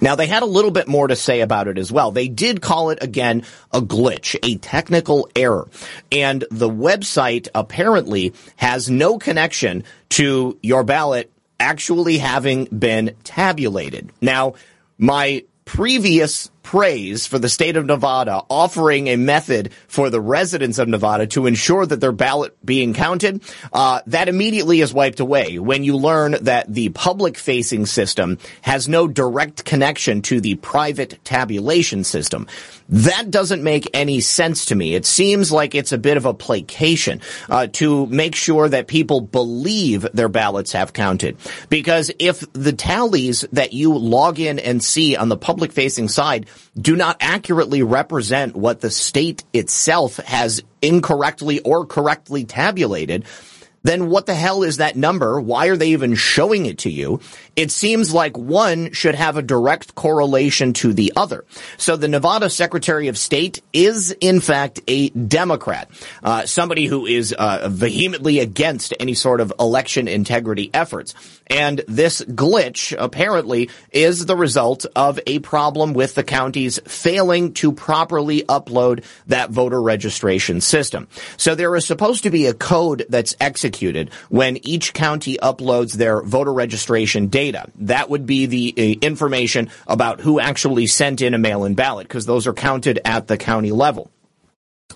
Now 0.00 0.14
they 0.14 0.26
had 0.26 0.42
a 0.42 0.46
little 0.46 0.70
bit 0.70 0.88
more 0.88 1.06
to 1.06 1.16
say 1.16 1.42
about 1.42 1.68
it 1.68 1.76
as 1.76 1.92
well. 1.92 2.12
They 2.12 2.28
did 2.28 2.62
call 2.62 2.90
it 2.90 3.02
again 3.02 3.44
a 3.72 3.80
glitch, 3.80 4.36
a 4.42 4.56
technical 4.56 5.28
error. 5.36 5.68
And 6.10 6.44
the 6.50 6.70
website 6.70 7.48
apparently 7.54 8.32
has 8.56 8.88
no 8.88 9.18
connection 9.18 9.84
to 10.10 10.58
your 10.62 10.82
ballot 10.82 11.30
actually 11.60 12.18
having 12.18 12.64
been 12.66 13.14
tabulated. 13.22 14.10
Now, 14.20 14.54
my 14.96 15.44
previous 15.64 16.50
praise 16.62 17.26
for 17.26 17.38
the 17.38 17.48
state 17.48 17.76
of 17.76 17.86
Nevada 17.86 18.42
offering 18.48 19.08
a 19.08 19.16
method 19.16 19.72
for 19.88 20.10
the 20.10 20.20
residents 20.20 20.78
of 20.78 20.88
Nevada 20.88 21.26
to 21.28 21.46
ensure 21.46 21.84
that 21.84 22.00
their 22.00 22.12
ballot 22.12 22.56
being 22.64 22.94
counted, 22.94 23.42
uh, 23.72 24.00
that 24.06 24.28
immediately 24.28 24.80
is 24.80 24.94
wiped 24.94 25.20
away 25.20 25.58
when 25.58 25.84
you 25.84 25.96
learn 25.96 26.36
that 26.42 26.72
the 26.72 26.88
public 26.90 27.36
facing 27.36 27.86
system 27.86 28.38
has 28.62 28.88
no 28.88 29.08
direct 29.08 29.64
connection 29.64 30.22
to 30.22 30.40
the 30.40 30.54
private 30.56 31.18
tabulation 31.24 32.04
system. 32.04 32.46
That 32.92 33.30
doesn't 33.30 33.62
make 33.62 33.88
any 33.94 34.20
sense 34.20 34.66
to 34.66 34.74
me. 34.74 34.94
It 34.94 35.06
seems 35.06 35.50
like 35.50 35.74
it's 35.74 35.92
a 35.92 35.98
bit 35.98 36.18
of 36.18 36.26
a 36.26 36.34
placation 36.34 37.22
uh, 37.48 37.68
to 37.68 38.06
make 38.06 38.34
sure 38.34 38.68
that 38.68 38.86
people 38.86 39.22
believe 39.22 40.06
their 40.12 40.28
ballots 40.28 40.72
have 40.72 40.92
counted. 40.92 41.38
Because 41.70 42.10
if 42.18 42.44
the 42.52 42.74
tallies 42.74 43.46
that 43.52 43.72
you 43.72 43.96
log 43.96 44.38
in 44.38 44.58
and 44.58 44.84
see 44.84 45.16
on 45.16 45.30
the 45.30 45.38
public 45.38 45.72
facing 45.72 46.08
side 46.08 46.46
do 46.78 46.94
not 46.94 47.16
accurately 47.20 47.82
represent 47.82 48.54
what 48.54 48.80
the 48.80 48.90
state 48.90 49.42
itself 49.54 50.18
has 50.18 50.62
incorrectly 50.82 51.60
or 51.60 51.86
correctly 51.86 52.44
tabulated, 52.44 53.24
then 53.82 54.08
what 54.08 54.26
the 54.26 54.34
hell 54.34 54.62
is 54.62 54.76
that 54.76 54.96
number? 54.96 55.40
Why 55.40 55.66
are 55.68 55.76
they 55.76 55.88
even 55.88 56.14
showing 56.14 56.66
it 56.66 56.78
to 56.78 56.90
you? 56.90 57.20
It 57.54 57.70
seems 57.70 58.14
like 58.14 58.38
one 58.38 58.92
should 58.92 59.14
have 59.14 59.36
a 59.36 59.42
direct 59.42 59.94
correlation 59.94 60.72
to 60.74 60.94
the 60.94 61.12
other. 61.16 61.44
So 61.76 61.96
the 61.96 62.08
Nevada 62.08 62.48
Secretary 62.48 63.08
of 63.08 63.18
State 63.18 63.62
is 63.72 64.10
in 64.20 64.40
fact 64.40 64.80
a 64.88 65.10
Democrat, 65.10 65.90
uh, 66.22 66.46
somebody 66.46 66.86
who 66.86 67.04
is 67.04 67.32
uh, 67.32 67.68
vehemently 67.70 68.38
against 68.38 68.94
any 68.98 69.12
sort 69.12 69.40
of 69.40 69.52
election 69.60 70.08
integrity 70.08 70.70
efforts. 70.72 71.14
And 71.46 71.82
this 71.86 72.22
glitch 72.22 72.94
apparently 72.98 73.68
is 73.90 74.24
the 74.24 74.36
result 74.36 74.86
of 74.96 75.20
a 75.26 75.40
problem 75.40 75.92
with 75.92 76.14
the 76.14 76.24
counties 76.24 76.80
failing 76.86 77.52
to 77.54 77.72
properly 77.72 78.42
upload 78.44 79.04
that 79.26 79.50
voter 79.50 79.82
registration 79.82 80.62
system. 80.62 81.08
So 81.36 81.54
there 81.54 81.76
is 81.76 81.84
supposed 81.86 82.22
to 82.22 82.30
be 82.30 82.46
a 82.46 82.54
code 82.54 83.04
that's 83.10 83.36
executed 83.38 84.10
when 84.30 84.56
each 84.66 84.94
county 84.94 85.36
uploads 85.42 85.92
their 85.92 86.22
voter 86.22 86.52
registration 86.52 87.26
data. 87.26 87.41
That 87.76 88.08
would 88.08 88.24
be 88.24 88.46
the 88.46 88.74
uh, 88.76 89.04
information 89.04 89.70
about 89.86 90.20
who 90.20 90.40
actually 90.40 90.86
sent 90.86 91.20
in 91.20 91.34
a 91.34 91.38
mail-in 91.38 91.74
ballot 91.74 92.08
because 92.08 92.26
those 92.26 92.46
are 92.46 92.54
counted 92.54 93.00
at 93.04 93.26
the 93.26 93.36
county 93.36 93.72
level. 93.72 94.10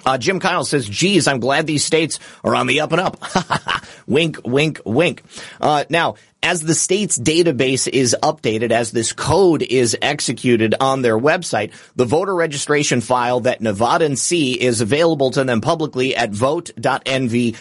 Uh, 0.04 0.18
Jim 0.18 0.40
Kyle 0.40 0.64
says, 0.64 0.88
geez, 0.88 1.26
I'm 1.26 1.40
glad 1.40 1.66
these 1.66 1.84
states 1.84 2.18
are 2.44 2.54
on 2.54 2.66
the 2.66 2.80
up 2.80 2.92
and 2.92 3.00
up. 3.00 3.16
wink, 4.06 4.38
wink, 4.44 4.80
wink. 4.84 5.22
Uh, 5.60 5.84
now, 5.88 6.16
as 6.42 6.62
the 6.62 6.74
state's 6.74 7.18
database 7.18 7.88
is 7.88 8.14
updated, 8.22 8.70
as 8.70 8.92
this 8.92 9.12
code 9.12 9.62
is 9.62 9.96
executed 10.00 10.74
on 10.80 11.02
their 11.02 11.18
website, 11.18 11.72
the 11.96 12.04
voter 12.04 12.34
registration 12.34 13.00
file 13.00 13.40
that 13.40 13.60
Nevadans 13.60 14.18
see 14.18 14.52
is 14.52 14.80
available 14.80 15.32
to 15.32 15.42
them 15.44 15.60
publicly 15.60 16.14
at 16.14 16.30
vote.nv.gov. 16.30 17.58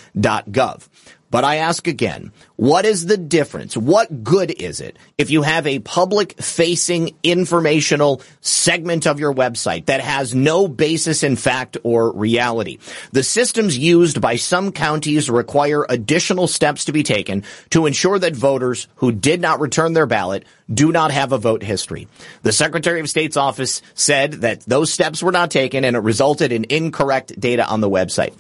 But 1.35 1.43
I 1.43 1.57
ask 1.57 1.85
again, 1.85 2.31
what 2.55 2.85
is 2.85 3.07
the 3.07 3.17
difference? 3.17 3.75
What 3.75 4.23
good 4.23 4.51
is 4.51 4.79
it 4.79 4.95
if 5.17 5.31
you 5.31 5.41
have 5.41 5.67
a 5.67 5.79
public 5.79 6.41
facing 6.41 7.13
informational 7.23 8.21
segment 8.39 9.05
of 9.05 9.19
your 9.19 9.33
website 9.33 9.87
that 9.87 9.99
has 9.99 10.33
no 10.33 10.69
basis 10.69 11.23
in 11.23 11.35
fact 11.35 11.75
or 11.83 12.13
reality? 12.13 12.77
The 13.11 13.21
systems 13.21 13.77
used 13.77 14.21
by 14.21 14.37
some 14.37 14.71
counties 14.71 15.29
require 15.29 15.85
additional 15.89 16.47
steps 16.47 16.85
to 16.85 16.93
be 16.93 17.03
taken 17.03 17.43
to 17.71 17.85
ensure 17.85 18.17
that 18.17 18.33
voters 18.33 18.87
who 18.95 19.11
did 19.11 19.41
not 19.41 19.59
return 19.59 19.91
their 19.91 20.05
ballot 20.05 20.45
do 20.73 20.93
not 20.93 21.11
have 21.11 21.33
a 21.33 21.37
vote 21.37 21.63
history. 21.63 22.07
The 22.43 22.53
Secretary 22.53 23.01
of 23.01 23.09
State's 23.09 23.35
office 23.35 23.81
said 23.93 24.31
that 24.35 24.61
those 24.61 24.93
steps 24.93 25.21
were 25.21 25.33
not 25.33 25.51
taken 25.51 25.83
and 25.83 25.97
it 25.97 25.99
resulted 25.99 26.53
in 26.53 26.67
incorrect 26.69 27.37
data 27.37 27.67
on 27.67 27.81
the 27.81 27.89
website. 27.89 28.33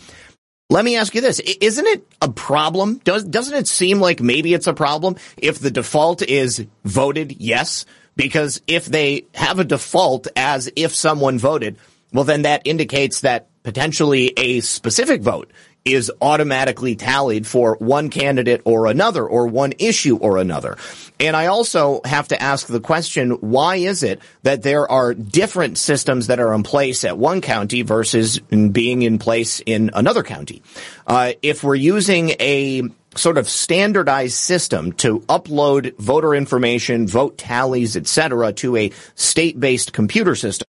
Let 0.69 0.83
me 0.83 0.95
ask 0.95 1.13
you 1.13 1.21
this. 1.21 1.39
Isn't 1.39 1.85
it 1.85 2.07
a 2.23 2.29
problem? 2.29 2.99
Does, 3.03 3.23
doesn't 3.23 3.53
it 3.53 3.67
seem 3.67 3.99
like 3.99 4.19
maybe 4.19 4.53
it's 4.53 4.65
a 4.65 4.73
problem 4.73 5.15
if 5.37 5.59
the 5.59 5.69
default 5.69 6.23
is 6.23 6.65
voted 6.83 7.39
yes? 7.39 7.85
Because 8.15 8.61
if 8.65 8.85
they 8.85 9.25
have 9.35 9.59
a 9.59 9.63
default 9.63 10.27
as 10.35 10.71
if 10.75 10.95
someone 10.95 11.37
voted, 11.37 11.77
well, 12.13 12.23
then 12.23 12.43
that 12.43 12.63
indicates 12.65 13.21
that 13.21 13.47
potentially 13.61 14.33
a 14.37 14.61
specific 14.61 15.21
vote 15.21 15.51
is 15.85 16.11
automatically 16.19 16.95
tallied 16.95 17.45
for 17.45 17.77
one 17.79 18.09
candidate 18.09 18.61
or 18.65 18.87
another 18.87 19.25
or 19.25 19.47
one 19.47 19.73
issue 19.77 20.17
or 20.17 20.37
another. 20.37 20.77
And 21.19 21.35
I 21.35 21.45
also 21.45 22.01
have 22.03 22.27
to 22.29 22.41
ask 22.41 22.67
the 22.67 22.79
question, 22.79 23.31
why 23.31 23.77
is 23.77 24.01
it 24.01 24.19
that 24.41 24.63
there 24.63 24.89
are 24.91 25.13
different 25.13 25.77
systems 25.77 26.27
that 26.27 26.39
are 26.39 26.53
in 26.53 26.63
place 26.63 27.05
at 27.05 27.17
one 27.17 27.39
county 27.39 27.83
versus 27.83 28.39
being 28.39 29.03
in 29.03 29.19
place 29.19 29.61
in 29.65 29.91
another 29.93 30.23
county? 30.23 30.63
Uh, 31.05 31.33
if 31.43 31.63
we're 31.63 31.75
using 31.75 32.31
a 32.39 32.81
sort 33.15 33.37
of 33.37 33.47
standardized 33.47 34.35
system 34.35 34.91
to 34.93 35.19
upload 35.21 35.95
voter 35.97 36.35
information, 36.35 37.07
vote 37.07 37.37
tallies, 37.37 37.95
etc., 37.95 38.51
to 38.53 38.75
a 38.75 38.91
state-based 39.15 39.93
computer 39.93 40.35
system, 40.35 40.65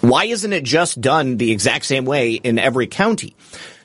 why 0.00 0.24
isn't 0.26 0.52
it 0.52 0.64
just 0.64 1.00
done 1.00 1.36
the 1.36 1.50
exact 1.52 1.84
same 1.84 2.04
way 2.04 2.34
in 2.34 2.58
every 2.58 2.86
county? 2.86 3.34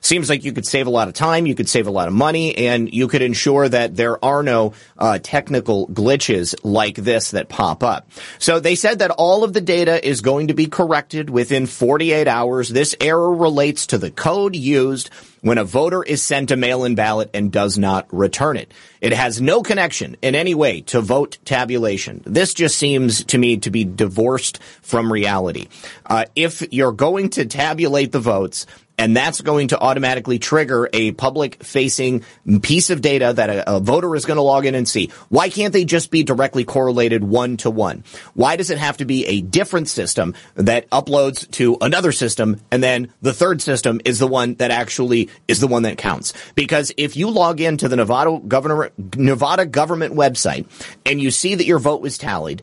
Seems 0.01 0.29
like 0.29 0.43
you 0.43 0.51
could 0.51 0.65
save 0.65 0.87
a 0.87 0.89
lot 0.89 1.07
of 1.07 1.13
time, 1.13 1.45
you 1.45 1.55
could 1.55 1.69
save 1.69 1.85
a 1.85 1.91
lot 1.91 2.07
of 2.07 2.13
money, 2.13 2.57
and 2.57 2.91
you 2.91 3.07
could 3.07 3.21
ensure 3.21 3.69
that 3.69 3.95
there 3.95 4.23
are 4.25 4.41
no 4.41 4.73
uh, 4.97 5.19
technical 5.21 5.87
glitches 5.87 6.55
like 6.63 6.95
this 6.95 7.31
that 7.31 7.49
pop 7.49 7.83
up. 7.83 8.09
So 8.39 8.59
they 8.59 8.75
said 8.75 8.99
that 8.99 9.11
all 9.11 9.43
of 9.43 9.53
the 9.53 9.61
data 9.61 10.05
is 10.05 10.21
going 10.21 10.47
to 10.47 10.55
be 10.55 10.65
corrected 10.65 11.29
within 11.29 11.67
48 11.67 12.27
hours. 12.27 12.69
This 12.69 12.95
error 12.99 13.33
relates 13.33 13.87
to 13.87 13.99
the 13.99 14.09
code 14.09 14.55
used 14.55 15.09
when 15.41 15.57
a 15.57 15.63
voter 15.63 16.03
is 16.03 16.21
sent 16.23 16.51
a 16.51 16.55
mail-in 16.55 16.95
ballot 16.95 17.29
and 17.33 17.51
does 17.51 17.77
not 17.77 18.07
return 18.11 18.57
it. 18.57 18.73
It 19.01 19.13
has 19.13 19.41
no 19.41 19.61
connection 19.61 20.15
in 20.21 20.35
any 20.35 20.55
way 20.55 20.81
to 20.81 21.01
vote 21.01 21.37
tabulation. 21.45 22.21
This 22.25 22.53
just 22.53 22.77
seems 22.77 23.23
to 23.25 23.37
me 23.37 23.57
to 23.57 23.71
be 23.71 23.83
divorced 23.83 24.61
from 24.81 25.11
reality. 25.11 25.67
Uh, 26.05 26.25
if 26.35 26.61
you're 26.71 26.91
going 26.91 27.29
to 27.31 27.45
tabulate 27.45 28.11
the 28.11 28.19
votes, 28.19 28.65
and 29.01 29.17
that's 29.17 29.41
going 29.41 29.69
to 29.69 29.79
automatically 29.79 30.37
trigger 30.37 30.87
a 30.93 31.11
public 31.13 31.63
facing 31.63 32.23
piece 32.61 32.91
of 32.91 33.01
data 33.01 33.33
that 33.35 33.49
a, 33.49 33.77
a 33.77 33.79
voter 33.79 34.15
is 34.15 34.25
going 34.25 34.37
to 34.37 34.43
log 34.43 34.67
in 34.67 34.75
and 34.75 34.87
see. 34.87 35.09
Why 35.29 35.49
can't 35.49 35.73
they 35.73 35.85
just 35.85 36.11
be 36.11 36.21
directly 36.21 36.65
correlated 36.65 37.23
one 37.23 37.57
to 37.57 37.71
one? 37.71 38.03
Why 38.35 38.57
does 38.57 38.69
it 38.69 38.77
have 38.77 38.97
to 38.97 39.05
be 39.05 39.25
a 39.25 39.41
different 39.41 39.89
system 39.89 40.35
that 40.53 40.87
uploads 40.91 41.49
to 41.53 41.77
another 41.81 42.11
system 42.11 42.61
and 42.69 42.83
then 42.83 43.11
the 43.23 43.33
third 43.33 43.59
system 43.63 44.01
is 44.05 44.19
the 44.19 44.27
one 44.27 44.53
that 44.55 44.69
actually 44.69 45.29
is 45.47 45.59
the 45.59 45.67
one 45.67 45.81
that 45.81 45.97
counts? 45.97 46.33
Because 46.53 46.91
if 46.95 47.17
you 47.17 47.31
log 47.31 47.59
into 47.59 47.87
the 47.87 47.95
Nevada 47.95 48.39
governor, 48.47 48.91
Nevada 49.15 49.65
government 49.65 50.13
website 50.13 50.67
and 51.07 51.19
you 51.19 51.31
see 51.31 51.55
that 51.55 51.65
your 51.65 51.79
vote 51.79 52.03
was 52.03 52.19
tallied, 52.19 52.61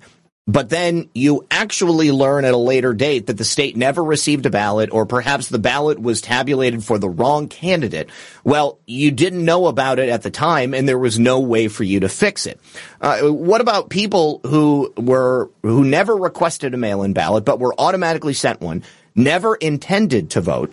but 0.48 0.70
then 0.70 1.11
you 1.14 1.46
actually 1.50 2.11
learn 2.11 2.46
at 2.46 2.54
a 2.54 2.58
later 2.58 2.94
date 2.94 3.26
that 3.26 3.37
the 3.37 3.44
state 3.44 3.76
never 3.76 4.02
received 4.02 4.46
a 4.46 4.50
ballot 4.50 4.88
or 4.90 5.04
perhaps 5.04 5.50
the 5.50 5.58
ballot 5.58 6.00
was 6.00 6.22
tabulated 6.22 6.82
for 6.82 6.98
the 6.98 7.08
wrong 7.08 7.48
candidate. 7.48 8.08
Well, 8.44 8.78
you 8.87 9.11
didn't 9.11 9.44
know 9.44 9.66
about 9.66 9.98
it 9.98 10.08
at 10.08 10.22
the 10.22 10.30
time 10.30 10.72
and 10.72 10.88
there 10.88 10.98
was 10.98 11.18
no 11.18 11.38
way 11.40 11.68
for 11.68 11.84
you 11.84 12.00
to 12.00 12.08
fix 12.08 12.46
it. 12.46 12.58
Uh, 12.98 13.20
what 13.28 13.61
about 13.61 13.90
people 13.90 14.40
who 14.44 14.90
were, 14.96 15.50
who 15.62 15.84
never 15.84 16.16
requested 16.16 16.72
a 16.72 16.78
mail-in 16.78 17.12
ballot 17.12 17.44
but 17.44 17.61
were 17.61 17.74
automatically 17.78 18.32
sent 18.32 18.62
one, 18.62 18.82
never 19.14 19.54
intended 19.54 20.30
to 20.30 20.40
vote, 20.40 20.72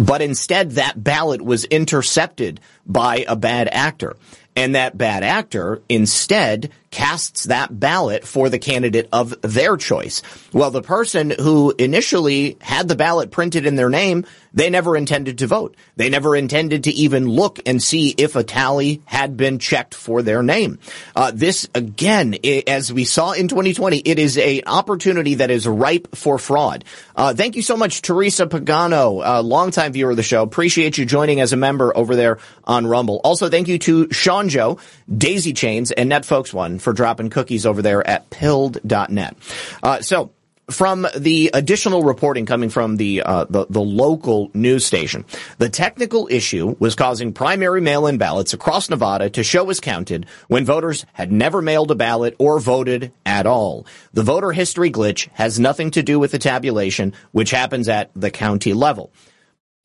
but 0.00 0.20
instead 0.20 0.72
that 0.72 1.02
ballot 1.02 1.40
was 1.40 1.64
intercepted 1.66 2.58
by 2.84 3.24
a 3.28 3.36
bad 3.36 3.68
actor? 3.70 4.16
And 4.56 4.74
that 4.74 4.98
bad 4.98 5.22
actor 5.22 5.80
instead 5.88 6.72
casts 6.90 7.44
that 7.44 7.78
ballot 7.78 8.26
for 8.26 8.48
the 8.48 8.58
candidate 8.58 9.08
of 9.12 9.40
their 9.42 9.76
choice. 9.76 10.22
Well, 10.52 10.70
the 10.70 10.82
person 10.82 11.30
who 11.30 11.72
initially 11.78 12.56
had 12.60 12.88
the 12.88 12.96
ballot 12.96 13.30
printed 13.30 13.64
in 13.64 13.76
their 13.76 13.88
name, 13.88 14.26
they 14.52 14.70
never 14.70 14.96
intended 14.96 15.38
to 15.38 15.46
vote. 15.46 15.76
They 15.94 16.10
never 16.10 16.34
intended 16.34 16.84
to 16.84 16.90
even 16.90 17.28
look 17.28 17.60
and 17.64 17.80
see 17.80 18.08
if 18.10 18.34
a 18.34 18.42
tally 18.42 19.02
had 19.04 19.36
been 19.36 19.60
checked 19.60 19.94
for 19.94 20.22
their 20.22 20.42
name. 20.42 20.80
Uh, 21.14 21.30
this 21.32 21.68
again, 21.74 22.34
as 22.66 22.92
we 22.92 23.04
saw 23.04 23.32
in 23.32 23.46
2020, 23.46 23.98
it 23.98 24.18
is 24.18 24.36
an 24.36 24.62
opportunity 24.66 25.36
that 25.36 25.50
is 25.50 25.68
ripe 25.68 26.16
for 26.16 26.38
fraud. 26.38 26.84
Uh, 27.14 27.34
thank 27.34 27.54
you 27.54 27.62
so 27.62 27.76
much, 27.76 28.02
Teresa 28.02 28.46
Pagano, 28.46 29.22
a 29.24 29.42
longtime 29.42 29.92
viewer 29.92 30.10
of 30.10 30.16
the 30.16 30.22
show. 30.24 30.42
Appreciate 30.42 30.98
you 30.98 31.04
joining 31.04 31.40
as 31.40 31.52
a 31.52 31.56
member 31.56 31.96
over 31.96 32.16
there 32.16 32.38
on 32.64 32.86
Rumble. 32.86 33.20
Also, 33.22 33.48
thank 33.48 33.68
you 33.68 33.78
to 33.78 34.10
Sean 34.10 34.48
Joe, 34.48 34.78
Daisy 35.08 35.52
Chains, 35.52 35.92
and 35.92 36.10
NetFolks 36.10 36.52
One 36.52 36.79
for 36.80 36.92
dropping 36.92 37.30
cookies 37.30 37.66
over 37.66 37.82
there 37.82 38.06
at 38.06 38.30
pilled.net. 38.30 39.36
Uh, 39.82 40.00
so, 40.00 40.30
from 40.70 41.06
the 41.16 41.50
additional 41.52 42.02
reporting 42.02 42.46
coming 42.46 42.70
from 42.70 42.96
the, 42.96 43.22
uh, 43.22 43.44
the, 43.50 43.66
the 43.68 43.80
local 43.80 44.50
news 44.54 44.84
station, 44.84 45.24
the 45.58 45.68
technical 45.68 46.28
issue 46.30 46.76
was 46.78 46.94
causing 46.94 47.32
primary 47.32 47.80
mail-in 47.80 48.18
ballots 48.18 48.54
across 48.54 48.88
Nevada 48.88 49.30
to 49.30 49.42
show 49.42 49.68
as 49.70 49.80
counted 49.80 50.26
when 50.48 50.64
voters 50.64 51.04
had 51.12 51.32
never 51.32 51.60
mailed 51.60 51.90
a 51.90 51.96
ballot 51.96 52.36
or 52.38 52.60
voted 52.60 53.12
at 53.26 53.46
all. 53.46 53.86
The 54.12 54.22
voter 54.22 54.52
history 54.52 54.90
glitch 54.90 55.28
has 55.32 55.58
nothing 55.58 55.90
to 55.92 56.02
do 56.02 56.18
with 56.18 56.30
the 56.30 56.38
tabulation, 56.38 57.14
which 57.32 57.50
happens 57.50 57.88
at 57.88 58.10
the 58.14 58.30
county 58.30 58.72
level. 58.72 59.12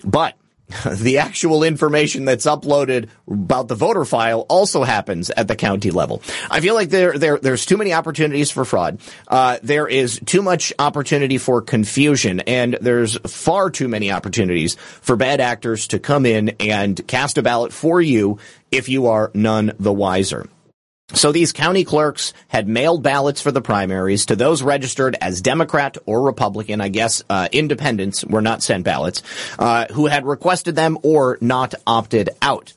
But 0.03 0.36
the 0.91 1.19
actual 1.19 1.63
information 1.63 2.25
that's 2.25 2.45
uploaded 2.45 3.10
about 3.28 3.67
the 3.67 3.75
voter 3.75 4.04
file 4.04 4.41
also 4.49 4.84
happens 4.84 5.30
at 5.30 5.47
the 5.47 5.56
county 5.56 5.91
level. 5.91 6.21
I 6.49 6.60
feel 6.60 6.73
like 6.73 6.89
there, 6.89 7.17
there, 7.17 7.38
there's 7.38 7.65
too 7.65 7.78
many 7.78 7.93
opportunities 7.93 8.49
for 8.49 8.65
fraud. 8.65 8.99
Uh, 9.28 9.60
there 9.62 9.88
is 9.88 10.19
too 10.25 10.41
much 10.41 10.73
opportunity 10.80 11.38
for 11.38 11.62
confusion, 11.62 12.39
and 12.41 12.78
there's 12.82 13.17
far 13.30 13.69
too 13.69 13.88
many 13.88 14.12
opportunities 14.12 14.75
for 14.75 15.15
bad 15.15 15.39
actors 15.39 15.88
to 15.88 15.99
come 15.99 16.25
in 16.25 16.49
and 16.60 17.06
cast 17.08 17.38
a 17.38 17.43
ballot 17.43 17.71
for 17.71 18.01
you 18.01 18.39
if 18.71 18.89
you 18.89 19.08
are 19.08 19.32
none 19.34 19.71
the 19.80 19.93
wiser. 19.93 20.47
So 21.13 21.31
these 21.31 21.53
county 21.53 21.83
clerks 21.83 22.33
had 22.47 22.67
mailed 22.67 23.03
ballots 23.03 23.39
for 23.39 23.51
the 23.51 23.61
primaries 23.61 24.25
to 24.27 24.35
those 24.35 24.63
registered 24.63 25.15
as 25.21 25.39
Democrat 25.39 25.97
or 26.07 26.23
Republican. 26.23 26.81
I 26.81 26.89
guess 26.89 27.23
uh, 27.29 27.47
independents 27.51 28.25
were 28.25 28.41
not 28.41 28.63
sent 28.63 28.83
ballots, 28.83 29.21
uh, 29.59 29.85
who 29.93 30.07
had 30.07 30.25
requested 30.25 30.75
them 30.75 30.97
or 31.03 31.37
not 31.41 31.75
opted 31.85 32.31
out. 32.41 32.73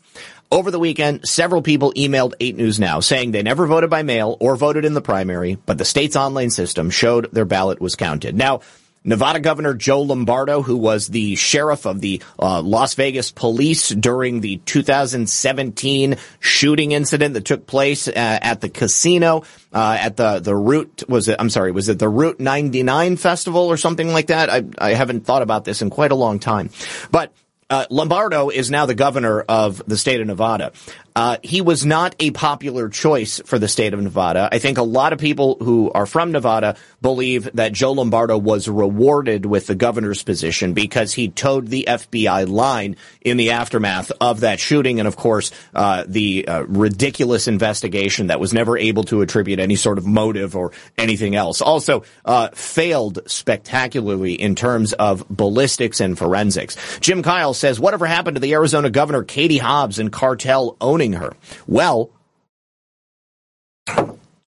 Over 0.50 0.70
the 0.70 0.78
weekend, 0.78 1.26
several 1.28 1.62
people 1.62 1.92
emailed 1.94 2.34
8 2.38 2.56
News 2.56 2.78
Now 2.78 3.00
saying 3.00 3.32
they 3.32 3.42
never 3.42 3.66
voted 3.66 3.90
by 3.90 4.02
mail 4.02 4.36
or 4.40 4.56
voted 4.56 4.84
in 4.84 4.94
the 4.94 5.02
primary, 5.02 5.56
but 5.66 5.78
the 5.78 5.84
state's 5.84 6.16
online 6.16 6.50
system 6.50 6.90
showed 6.90 7.30
their 7.32 7.44
ballot 7.44 7.80
was 7.80 7.96
counted. 7.96 8.34
Now, 8.34 8.60
Nevada 9.04 9.40
Governor 9.40 9.74
Joe 9.74 10.02
Lombardo, 10.02 10.62
who 10.62 10.76
was 10.76 11.08
the 11.08 11.34
sheriff 11.36 11.86
of 11.86 12.00
the 12.00 12.22
uh, 12.38 12.60
Las 12.62 12.94
Vegas 12.94 13.30
police 13.30 13.88
during 13.88 14.40
the 14.40 14.56
2017 14.58 16.16
shooting 16.40 16.92
incident 16.92 17.34
that 17.34 17.44
took 17.44 17.66
place 17.66 18.08
uh, 18.08 18.12
at 18.14 18.60
the 18.60 18.68
casino, 18.68 19.44
uh, 19.72 19.96
at 20.00 20.16
the, 20.16 20.40
the 20.40 20.54
Route, 20.54 21.04
was 21.08 21.28
it, 21.28 21.36
I'm 21.38 21.50
sorry, 21.50 21.72
was 21.72 21.88
it 21.88 21.98
the 21.98 22.08
Route 22.08 22.40
99 22.40 23.16
festival 23.16 23.62
or 23.62 23.76
something 23.76 24.08
like 24.08 24.28
that? 24.28 24.50
I, 24.50 24.64
I 24.78 24.94
haven't 24.94 25.24
thought 25.24 25.42
about 25.42 25.64
this 25.64 25.82
in 25.82 25.90
quite 25.90 26.12
a 26.12 26.16
long 26.16 26.38
time. 26.38 26.70
But 27.10 27.32
uh, 27.70 27.84
Lombardo 27.90 28.48
is 28.48 28.70
now 28.70 28.86
the 28.86 28.94
governor 28.94 29.40
of 29.42 29.82
the 29.86 29.98
state 29.98 30.20
of 30.20 30.26
Nevada. 30.26 30.72
Uh, 31.18 31.36
he 31.42 31.60
was 31.60 31.84
not 31.84 32.14
a 32.20 32.30
popular 32.30 32.88
choice 32.88 33.40
for 33.44 33.58
the 33.58 33.66
state 33.66 33.92
of 33.92 34.00
Nevada. 34.00 34.48
I 34.52 34.60
think 34.60 34.78
a 34.78 34.84
lot 34.84 35.12
of 35.12 35.18
people 35.18 35.56
who 35.60 35.90
are 35.90 36.06
from 36.06 36.30
Nevada 36.30 36.76
believe 37.02 37.50
that 37.54 37.72
Joe 37.72 37.90
Lombardo 37.90 38.38
was 38.38 38.68
rewarded 38.68 39.44
with 39.44 39.66
the 39.66 39.74
governor's 39.74 40.22
position 40.22 40.74
because 40.74 41.12
he 41.12 41.28
toed 41.28 41.66
the 41.66 41.86
FBI 41.88 42.48
line 42.48 42.94
in 43.20 43.36
the 43.36 43.50
aftermath 43.50 44.12
of 44.20 44.40
that 44.40 44.60
shooting, 44.60 45.00
and 45.00 45.08
of 45.08 45.16
course, 45.16 45.50
uh, 45.74 46.04
the 46.06 46.46
uh, 46.46 46.62
ridiculous 46.68 47.48
investigation 47.48 48.28
that 48.28 48.38
was 48.38 48.52
never 48.52 48.78
able 48.78 49.02
to 49.02 49.20
attribute 49.20 49.58
any 49.58 49.74
sort 49.74 49.98
of 49.98 50.06
motive 50.06 50.54
or 50.54 50.70
anything 50.96 51.34
else. 51.34 51.60
Also, 51.60 52.04
uh, 52.26 52.50
failed 52.54 53.18
spectacularly 53.26 54.34
in 54.34 54.54
terms 54.54 54.92
of 54.92 55.28
ballistics 55.28 55.98
and 55.98 56.16
forensics. 56.16 56.76
Jim 57.00 57.24
Kyle 57.24 57.54
says, 57.54 57.80
"Whatever 57.80 58.06
happened 58.06 58.36
to 58.36 58.40
the 58.40 58.52
Arizona 58.52 58.88
governor 58.88 59.24
Katie 59.24 59.58
Hobbs 59.58 59.98
and 59.98 60.12
cartel 60.12 60.76
owning?" 60.80 61.07
Her? 61.14 61.32
Well, 61.66 62.10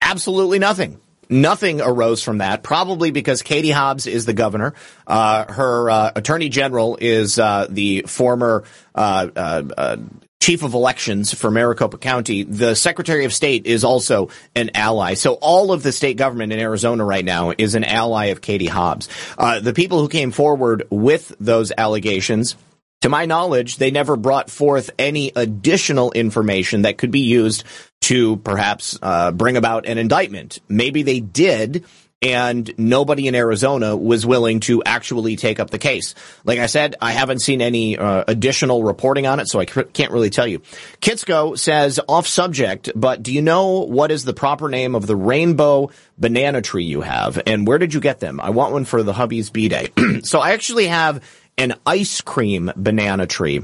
absolutely 0.01 0.59
nothing. 0.59 1.01
Nothing 1.31 1.81
arose 1.81 2.23
from 2.23 2.39
that, 2.39 2.63
probably 2.63 3.11
because 3.11 3.43
Katie 3.43 3.71
Hobbs 3.71 4.07
is 4.07 4.27
the 4.27 4.35
governor. 4.35 4.75
Uh, 5.07 5.51
her 5.53 5.91
uh, 5.91 6.13
attorney 6.15 6.49
general 6.49 6.99
is 7.01 7.39
uh, 7.39 7.67
the 7.69 8.05
former 8.07 8.65
uh, 8.95 9.29
uh, 9.35 9.63
uh, 9.77 9.97
chief 10.41 10.63
of 10.63 10.75
elections 10.75 11.33
for 11.33 11.51
Maricopa 11.51 11.97
County. 11.97 12.43
The 12.43 12.77
secretary 12.77 13.25
of 13.25 13.33
state 13.33 13.65
is 13.67 13.85
also 13.85 14.29
an 14.55 14.71
ally. 14.75 15.15
So 15.15 15.35
all 15.35 15.73
of 15.73 15.83
the 15.83 15.93
state 15.93 16.19
government 16.19 16.53
in 16.53 16.59
Arizona 16.59 17.05
right 17.05 17.25
now 17.25 17.53
is 17.57 17.75
an 17.75 17.85
ally 17.85 18.27
of 18.27 18.43
Katie 18.43 18.67
Hobbs. 18.67 19.09
the 19.39 19.73
people 19.75 20.01
who 20.01 20.09
came 20.09 20.31
forward 20.31 20.87
with 20.91 21.35
those 21.41 21.73
allegations 21.77 22.57
to 23.03 23.09
my 23.09 23.27
knowledge, 23.27 23.77
they 23.77 23.91
never 23.91 24.17
brought 24.17 24.51
forth 24.51 24.91
any 24.99 25.31
additional 25.37 26.13
information 26.13 26.83
that 26.83 26.99
could 26.99 27.11
be 27.11 27.21
used 27.21 27.65
to 28.03 28.37
perhaps 28.39 28.99
uh, 29.03 29.31
bring 29.31 29.57
about 29.57 29.87
an 29.87 29.99
indictment. 29.99 30.59
Maybe 30.69 31.03
they 31.03 31.21
did, 31.21 31.85
and 32.25 32.73
nobody 32.79 33.29
in 33.29 33.35
Arizona 33.35 33.95
was 33.95 34.25
willing 34.25 34.61
to 34.61 34.83
actually 34.85 35.37
take 35.37 35.61
up 35.61 35.69
the 35.69 35.79
case. 35.79 36.15
Like 36.45 36.59
I 36.59 36.67
said, 36.67 36.97
I 37.01 37.13
haven't 37.13 37.41
seen 37.41 37.61
any 37.61 37.99
uh, 37.99 38.25
additional 38.27 38.83
reporting 38.83 39.27
on 39.27 39.41
it, 39.41 39.49
so 39.49 39.61
I 39.61 39.67
can't 39.67 40.11
really 40.11 40.31
tell 40.31 40.47
you. 40.47 40.61
Kitsko 41.03 41.59
says 41.59 42.01
off 42.09 42.27
subject, 42.27 42.91
but 42.95 43.23
do 43.23 43.33
you 43.33 43.43
know 43.43 43.81
what 43.81 44.11
is 44.11 44.25
the 44.25 44.33
proper 44.33 44.71
name 44.71 44.95
of 44.95 45.07
the 45.07 45.17
rainbow 45.17 45.91
banana 46.17 46.63
tree 46.63 46.85
you 46.85 47.03
have, 47.03 47.41
and 47.47 47.67
where 47.67 47.79
did 47.79 47.93
you 47.93 48.01
get 48.01 48.21
them? 48.21 48.41
I 48.41 48.51
want 48.51 48.73
one 48.73 48.87
for 48.87 49.03
the 49.03 49.13
hubby's 49.13 49.51
b 49.51 49.69
day. 49.69 49.91
so 50.23 50.41
I 50.41 50.53
actually 50.53 50.87
have 50.87 51.23
an 51.59 51.75
ice 51.87 52.21
cream 52.21 52.71
banana 52.77 53.27
tree. 53.27 53.63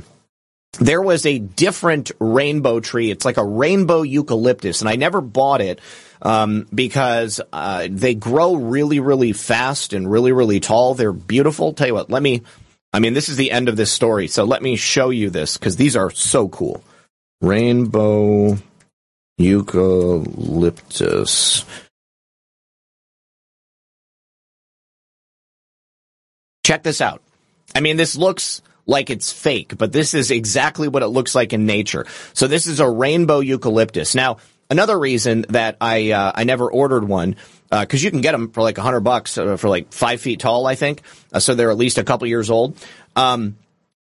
There 0.78 1.02
was 1.02 1.26
a 1.26 1.38
different 1.38 2.12
rainbow 2.20 2.78
tree. 2.80 3.10
It's 3.10 3.24
like 3.24 3.38
a 3.38 3.44
rainbow 3.44 4.02
eucalyptus, 4.02 4.80
and 4.80 4.88
I 4.88 4.96
never 4.96 5.20
bought 5.20 5.60
it 5.60 5.80
um, 6.22 6.66
because 6.72 7.40
uh, 7.52 7.88
they 7.90 8.14
grow 8.14 8.54
really, 8.54 9.00
really 9.00 9.32
fast 9.32 9.92
and 9.92 10.08
really, 10.10 10.32
really 10.32 10.60
tall. 10.60 10.94
They're 10.94 11.12
beautiful. 11.12 11.72
Tell 11.72 11.88
you 11.88 11.94
what, 11.94 12.10
let 12.10 12.22
me. 12.22 12.42
I 12.92 13.00
mean, 13.00 13.14
this 13.14 13.28
is 13.28 13.36
the 13.36 13.52
end 13.52 13.68
of 13.68 13.76
this 13.76 13.92
story, 13.92 14.28
so 14.28 14.44
let 14.44 14.62
me 14.62 14.76
show 14.76 15.10
you 15.10 15.30
this 15.30 15.56
because 15.56 15.76
these 15.76 15.96
are 15.96 16.10
so 16.10 16.48
cool. 16.48 16.82
Rainbow 17.40 18.58
eucalyptus. 19.38 21.64
Check 26.64 26.82
this 26.82 27.00
out. 27.00 27.22
I 27.74 27.80
mean, 27.80 27.96
this 27.96 28.16
looks 28.16 28.62
like 28.86 29.10
it's 29.10 29.32
fake, 29.32 29.76
but 29.78 29.92
this 29.92 30.14
is 30.14 30.30
exactly 30.30 30.88
what 30.88 31.02
it 31.02 31.08
looks 31.08 31.34
like 31.34 31.52
in 31.52 31.66
nature. 31.66 32.06
So 32.32 32.46
this 32.46 32.66
is 32.66 32.80
a 32.80 32.88
rainbow 32.88 33.40
eucalyptus. 33.40 34.14
Now, 34.14 34.38
another 34.68 34.98
reason 34.98 35.46
that 35.50 35.76
I 35.80 36.10
uh, 36.12 36.32
I 36.34 36.44
never 36.44 36.70
ordered 36.70 37.04
one 37.04 37.36
because 37.70 38.02
uh, 38.02 38.04
you 38.04 38.10
can 38.10 38.20
get 38.20 38.32
them 38.32 38.50
for 38.50 38.62
like 38.62 38.78
a 38.78 38.82
hundred 38.82 39.00
bucks 39.00 39.38
uh, 39.38 39.56
for 39.56 39.68
like 39.68 39.92
five 39.92 40.20
feet 40.20 40.40
tall, 40.40 40.66
I 40.66 40.74
think. 40.74 41.02
Uh, 41.32 41.38
so 41.38 41.54
they're 41.54 41.70
at 41.70 41.76
least 41.76 41.98
a 41.98 42.04
couple 42.04 42.26
years 42.26 42.50
old. 42.50 42.76
Um, 43.14 43.56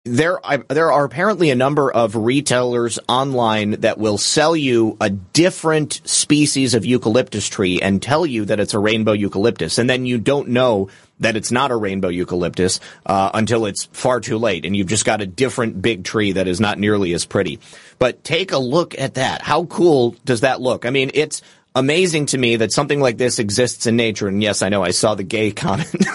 there, 0.07 0.39
there 0.67 0.91
are 0.91 1.05
apparently 1.05 1.49
a 1.49 1.55
number 1.55 1.91
of 1.91 2.15
retailers 2.15 2.99
online 3.07 3.71
that 3.81 3.97
will 3.97 4.17
sell 4.17 4.55
you 4.55 4.97
a 4.99 5.09
different 5.09 6.01
species 6.05 6.73
of 6.73 6.85
eucalyptus 6.85 7.47
tree 7.47 7.81
and 7.81 8.01
tell 8.01 8.25
you 8.25 8.45
that 8.45 8.59
it's 8.59 8.73
a 8.73 8.79
rainbow 8.79 9.11
eucalyptus, 9.11 9.77
and 9.77 9.89
then 9.89 10.05
you 10.05 10.17
don't 10.17 10.49
know 10.49 10.89
that 11.19 11.35
it's 11.35 11.51
not 11.51 11.71
a 11.71 11.75
rainbow 11.75 12.09
eucalyptus 12.09 12.79
uh, 13.05 13.31
until 13.33 13.65
it's 13.65 13.85
far 13.91 14.19
too 14.19 14.37
late, 14.37 14.65
and 14.65 14.75
you've 14.75 14.87
just 14.87 15.05
got 15.05 15.21
a 15.21 15.25
different 15.25 15.81
big 15.81 16.03
tree 16.03 16.31
that 16.33 16.47
is 16.47 16.59
not 16.59 16.77
nearly 16.77 17.13
as 17.13 17.25
pretty. 17.25 17.59
But 17.99 18.23
take 18.23 18.51
a 18.51 18.57
look 18.57 18.97
at 18.99 19.15
that. 19.15 19.41
How 19.41 19.65
cool 19.65 20.15
does 20.25 20.41
that 20.41 20.61
look? 20.61 20.85
I 20.85 20.91
mean, 20.91 21.11
it's 21.13 21.41
amazing 21.75 22.27
to 22.27 22.37
me 22.37 22.57
that 22.57 22.71
something 22.71 22.99
like 22.99 23.17
this 23.17 23.39
exists 23.39 23.85
in 23.87 23.95
nature. 23.95 24.27
And 24.27 24.41
yes, 24.41 24.61
I 24.61 24.69
know 24.69 24.83
I 24.83 24.91
saw 24.91 25.15
the 25.15 25.23
gay 25.23 25.51
comment. 25.51 25.93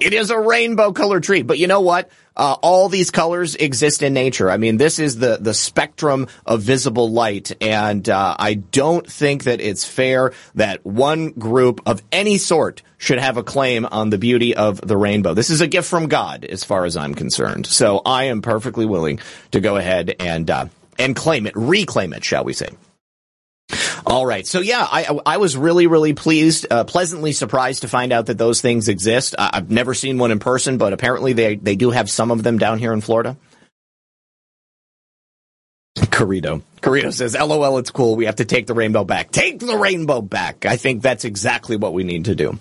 it 0.00 0.12
is 0.12 0.30
a 0.30 0.38
rainbow 0.38 0.92
color 0.92 1.20
tree, 1.20 1.42
but 1.42 1.58
you 1.58 1.66
know 1.66 1.80
what? 1.80 2.10
Uh, 2.36 2.56
all 2.62 2.88
these 2.88 3.12
colors 3.12 3.54
exist 3.54 4.02
in 4.02 4.12
nature. 4.12 4.50
I 4.50 4.56
mean, 4.56 4.76
this 4.76 4.98
is 4.98 5.18
the 5.18 5.38
the 5.40 5.54
spectrum 5.54 6.26
of 6.44 6.62
visible 6.62 7.10
light, 7.10 7.52
and 7.60 8.08
uh, 8.08 8.34
I 8.38 8.54
don't 8.54 9.08
think 9.08 9.44
that 9.44 9.60
it's 9.60 9.84
fair 9.84 10.32
that 10.56 10.84
one 10.84 11.30
group 11.30 11.80
of 11.86 12.02
any 12.10 12.38
sort 12.38 12.82
should 12.98 13.20
have 13.20 13.36
a 13.36 13.44
claim 13.44 13.86
on 13.86 14.10
the 14.10 14.18
beauty 14.18 14.56
of 14.56 14.80
the 14.80 14.96
rainbow. 14.96 15.34
This 15.34 15.50
is 15.50 15.60
a 15.60 15.68
gift 15.68 15.88
from 15.88 16.08
God, 16.08 16.44
as 16.44 16.64
far 16.64 16.84
as 16.84 16.96
I'm 16.96 17.14
concerned. 17.14 17.66
So 17.66 18.02
I 18.04 18.24
am 18.24 18.42
perfectly 18.42 18.86
willing 18.86 19.20
to 19.52 19.60
go 19.60 19.76
ahead 19.76 20.16
and 20.18 20.50
uh, 20.50 20.66
and 20.98 21.14
claim 21.14 21.46
it, 21.46 21.54
reclaim 21.54 22.12
it, 22.14 22.24
shall 22.24 22.42
we 22.42 22.52
say? 22.52 22.68
All 24.06 24.26
right. 24.26 24.46
So 24.46 24.60
yeah, 24.60 24.86
I 24.90 25.18
I 25.26 25.36
was 25.38 25.56
really 25.56 25.86
really 25.86 26.14
pleased, 26.14 26.66
uh, 26.70 26.84
pleasantly 26.84 27.32
surprised 27.32 27.82
to 27.82 27.88
find 27.88 28.12
out 28.12 28.26
that 28.26 28.38
those 28.38 28.60
things 28.60 28.88
exist. 28.88 29.34
Uh, 29.36 29.50
I've 29.52 29.70
never 29.70 29.94
seen 29.94 30.18
one 30.18 30.30
in 30.30 30.38
person, 30.38 30.78
but 30.78 30.92
apparently 30.92 31.32
they 31.32 31.56
they 31.56 31.76
do 31.76 31.90
have 31.90 32.10
some 32.10 32.30
of 32.30 32.42
them 32.42 32.58
down 32.58 32.78
here 32.78 32.92
in 32.92 33.00
Florida. 33.00 33.36
Carito. 35.96 36.62
Carito 36.80 37.12
says, 37.12 37.34
LOL, 37.34 37.78
it's 37.78 37.90
cool. 37.90 38.16
We 38.16 38.26
have 38.26 38.36
to 38.36 38.44
take 38.44 38.66
the 38.66 38.74
rainbow 38.74 39.04
back. 39.04 39.30
Take 39.30 39.60
the 39.60 39.76
rainbow 39.76 40.20
back. 40.20 40.66
I 40.66 40.76
think 40.76 41.02
that's 41.02 41.24
exactly 41.24 41.76
what 41.76 41.92
we 41.92 42.04
need 42.04 42.26
to 42.26 42.34
do. 42.34 42.58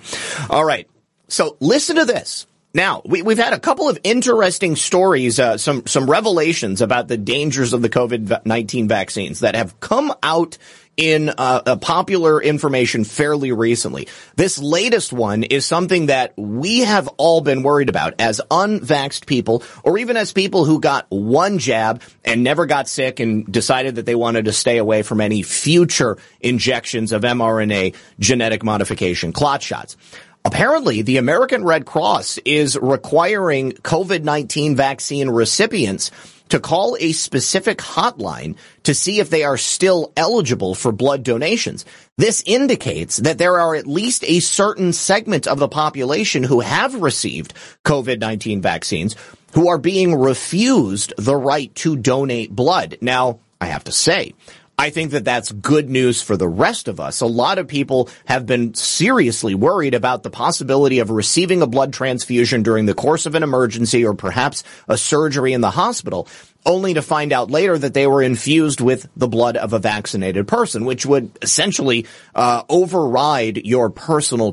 All 0.49 0.63
right. 0.63 0.88
So 1.28 1.58
listen 1.60 1.97
to 1.97 2.06
this. 2.06 2.45
Now, 2.76 3.04
we, 3.06 3.19
have 3.19 3.38
had 3.38 3.54
a 3.54 3.60
couple 3.60 3.88
of 3.88 3.99
interesting 4.04 4.76
stories, 4.76 5.39
uh, 5.39 5.60
some, 5.60 5.86
some 5.86 6.10
revelations 6.10 6.82
about 6.82 7.08
the 7.08 7.17
dangers 7.17 7.73
of 7.73 7.84
the 7.84 7.89
COVID-19 7.89 8.88
vaccines 8.88 9.41
that 9.41 9.56
have 9.56 9.80
come 9.80 10.12
out 10.23 10.58
in 10.97 11.29
uh, 11.38 11.75
popular 11.77 12.41
information 12.41 13.03
fairly 13.03 13.51
recently. 13.51 14.08
This 14.36 14.60
latest 14.60 15.12
one 15.12 15.43
is 15.43 15.65
something 15.65 16.08
that 16.08 16.34
we 16.38 16.79
have 16.79 17.08
all 17.17 17.41
been 17.41 17.63
worried 17.63 17.89
about 17.89 18.15
as 18.19 18.41
unvaxxed 18.51 19.25
people, 19.25 19.63
or 19.84 19.97
even 19.97 20.17
as 20.17 20.34
people 20.34 20.65
who 20.65 20.79
got 20.79 21.06
one 21.10 21.58
jab 21.58 22.01
and 22.23 22.43
never 22.43 22.65
got 22.65 22.88
sick 22.88 23.19
and 23.19 23.51
decided 23.51 23.95
that 23.95 24.06
they 24.06 24.15
wanted 24.15 24.45
to 24.45 24.53
stay 24.53 24.77
away 24.77 25.01
from 25.01 25.21
any 25.21 25.41
future 25.41 26.17
injections 26.41 27.12
of 27.12 27.23
mRNA 27.23 27.95
genetic 28.19 28.63
modification 28.63 29.34
clot 29.34 29.62
shots. 29.63 29.97
Apparently, 30.45 31.01
the 31.01 31.17
American 31.17 31.63
Red 31.63 31.86
Cross 31.86 32.38
is 32.39 32.77
requiring 32.77 33.71
COVID-19 33.71 34.75
vaccine 34.75 35.29
recipients 35.29 36.12
to 36.49 36.60
call 36.60 36.97
a 36.99 37.12
specific 37.12 37.79
hotline 37.79 38.56
to 38.84 38.93
see 38.93 39.19
if 39.19 39.29
they 39.29 39.43
are 39.43 39.58
still 39.58 40.12
eligible 40.15 40.75
for 40.75 40.91
blood 40.91 41.23
donations. 41.23 41.86
This 42.17 42.43
indicates 42.45 43.17
that 43.17 43.38
there 43.38 43.60
are 43.60 43.75
at 43.75 43.88
least 43.88 44.23
a 44.25 44.39
certain 44.39 44.93
segment 44.93 45.47
of 45.47 45.60
the 45.60 45.67
population 45.67 46.43
who 46.43 46.60
have 46.60 46.95
received 46.95 47.53
COVID-19 47.86 48.62
vaccines 48.62 49.15
who 49.53 49.69
are 49.69 49.77
being 49.77 50.15
refused 50.15 51.13
the 51.17 51.36
right 51.36 51.73
to 51.75 51.95
donate 51.95 52.56
blood. 52.56 52.97
Now, 53.01 53.39
I 53.62 53.67
have 53.67 53.84
to 53.86 53.91
say, 53.91 54.34
I 54.77 54.89
think 54.89 55.12
that 55.12 55.23
that's 55.23 55.51
good 55.51 55.89
news 55.89 56.21
for 56.21 56.36
the 56.36 56.47
rest 56.47 56.88
of 56.88 56.99
us. 56.99 57.21
A 57.21 57.25
lot 57.25 57.59
of 57.59 57.67
people 57.67 58.09
have 58.25 58.45
been 58.45 58.73
seriously 58.73 59.53
worried 59.53 59.93
about 59.93 60.23
the 60.23 60.29
possibility 60.29 60.99
of 60.99 61.12
receiving 61.12 61.62
a 61.62 61.67
blood 61.67 61.93
transfusion 61.93 62.63
during 62.63 62.86
the 62.86 62.95
course 62.95 63.25
of 63.25 63.36
an 63.36 63.43
emergency 63.43 64.03
or 64.03 64.13
perhaps 64.13 64.63
a 64.88 64.97
surgery 64.97 65.53
in 65.53 65.62
the 65.62 65.69
hospital 65.69 66.27
only 66.65 66.93
to 66.93 67.01
find 67.01 67.33
out 67.33 67.51
later 67.51 67.77
that 67.77 67.93
they 67.93 68.07
were 68.07 68.23
infused 68.23 68.81
with 68.81 69.07
the 69.15 69.27
blood 69.27 69.57
of 69.57 69.73
a 69.73 69.79
vaccinated 69.79 70.47
person, 70.47 70.86
which 70.86 71.05
would 71.05 71.38
essentially 71.41 72.05
uh, 72.33 72.63
override 72.69 73.57
your 73.57 73.89
personal 73.89 74.52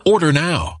Order 0.05 0.31
now. 0.33 0.80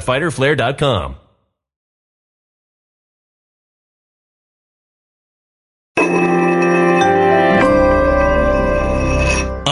www.fighterflare.com. 0.00 1.29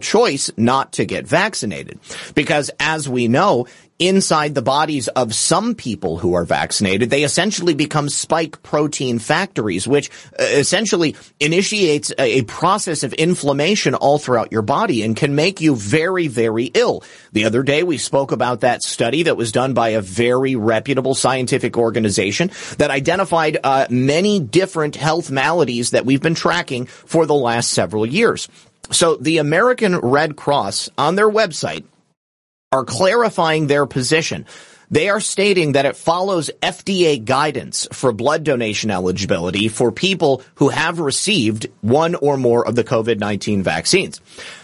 Choice 0.00 0.50
not 0.56 0.94
to 0.94 1.04
get 1.04 1.26
vaccinated. 1.26 2.00
Because 2.34 2.70
as 2.80 3.08
we 3.08 3.28
know, 3.28 3.66
inside 3.98 4.54
the 4.54 4.62
bodies 4.62 5.06
of 5.08 5.32
some 5.32 5.74
people 5.74 6.18
who 6.18 6.34
are 6.34 6.44
vaccinated, 6.44 7.08
they 7.08 7.22
essentially 7.22 7.74
become 7.74 8.08
spike 8.08 8.62
protein 8.62 9.18
factories, 9.20 9.86
which 9.86 10.10
uh, 10.38 10.42
essentially 10.42 11.14
initiates 11.38 12.12
a, 12.18 12.42
process 12.42 13.04
of 13.04 13.12
inflammation 13.12 13.94
all 13.94 14.18
throughout 14.18 14.50
your 14.50 14.62
body 14.62 15.02
and 15.02 15.16
can 15.16 15.34
make 15.34 15.60
you 15.60 15.76
very, 15.76 16.26
very 16.26 16.64
ill. 16.74 17.04
The 17.32 17.44
other 17.44 17.62
day 17.62 17.84
we 17.84 17.98
spoke 17.98 18.32
about 18.32 18.60
that 18.60 18.82
study 18.82 19.22
that 19.24 19.36
was 19.36 19.52
done 19.52 19.74
by 19.74 19.90
a 19.90 20.00
very 20.00 20.56
reputable 20.56 21.14
scientific 21.14 21.78
organization 21.78 22.50
that 22.78 22.90
identified 22.90 23.58
uh, 23.62 23.86
many 23.90 24.40
different 24.40 24.96
health 24.96 25.30
maladies 25.30 25.90
that 25.90 26.04
we've 26.04 26.22
been 26.22 26.34
tracking 26.34 26.86
for 26.86 27.26
the 27.26 27.34
last 27.34 27.70
several 27.70 28.04
years. 28.04 28.48
So 28.90 29.16
the 29.16 29.38
American 29.38 29.98
Red 29.98 30.36
Cross 30.36 30.90
on 30.98 31.14
their 31.14 31.30
website 31.30 31.84
are 32.72 32.84
clarifying 32.84 33.66
their 33.66 33.86
position. 33.86 34.46
They 34.90 35.08
are 35.08 35.20
stating 35.20 35.72
that 35.72 35.86
it 35.86 35.96
follows 35.96 36.50
FDA 36.60 37.24
guidance 37.24 37.88
for 37.92 38.12
blood 38.12 38.44
donation 38.44 38.90
eligibility 38.90 39.68
for 39.68 39.90
people 39.90 40.42
who 40.56 40.68
have 40.68 41.00
received 41.00 41.66
one 41.80 42.14
or 42.14 42.36
more 42.36 42.66
of 42.66 42.76
the 42.76 42.84
COVID-19 42.84 43.62
vaccines. 43.62 44.20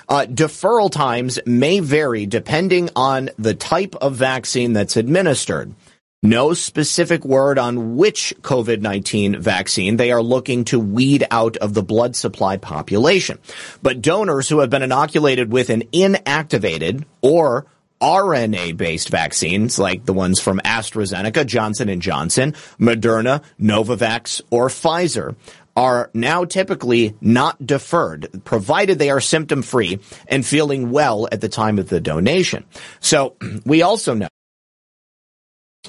Uh, 0.07 0.27
deferral 0.29 0.93
times 0.93 1.39
may 1.47 1.81
vary 1.81 2.27
depending 2.27 2.91
on 2.95 3.31
the 3.39 3.55
type 3.55 3.95
of 3.97 4.17
vaccine 4.17 4.75
that's 4.75 4.99
administered. 4.99 5.75
No 6.23 6.53
specific 6.53 7.25
word 7.25 7.61
on 7.61 7.97
which 7.97 8.35
COVID-19 8.41 9.39
vaccine 9.39 9.99
they 9.99 10.11
are 10.11 10.21
looking 10.21 10.65
to 10.65 10.81
weed 10.81 11.25
out 11.31 11.57
of 11.59 11.75
the 11.75 11.83
blood 11.85 12.17
supply 12.17 12.57
population. 12.57 13.39
But 13.83 14.03
donors 14.03 14.49
who 14.49 14.59
have 14.59 14.69
been 14.69 14.83
inoculated 14.83 15.53
with 15.53 15.71
an 15.71 15.83
inactivated 15.93 17.05
or 17.23 17.67
RNA-based 18.01 19.11
vaccines 19.11 19.79
like 19.79 20.07
the 20.07 20.13
ones 20.13 20.41
from 20.41 20.59
AstraZeneca, 20.65 21.47
Johnson 21.47 22.01
& 22.01 22.03
Johnson, 22.03 22.53
Moderna, 22.81 23.45
Novavax, 23.61 24.43
or 24.51 24.67
Pfizer 24.67 25.37
are 25.77 26.11
now 26.15 26.45
typically 26.45 27.15
not 27.21 27.65
deferred, 27.65 28.43
provided 28.45 28.99
they 28.99 29.11
are 29.11 29.21
symptom 29.21 29.63
free 29.63 30.01
and 30.27 30.45
feeling 30.45 30.91
well 30.91 31.29
at 31.31 31.41
the 31.41 31.49
time 31.49 31.79
of 31.79 31.89
the 31.89 32.01
donation. 32.01 32.65
So 32.99 33.37
we 33.65 33.83
also 33.83 34.15
know 34.15 34.27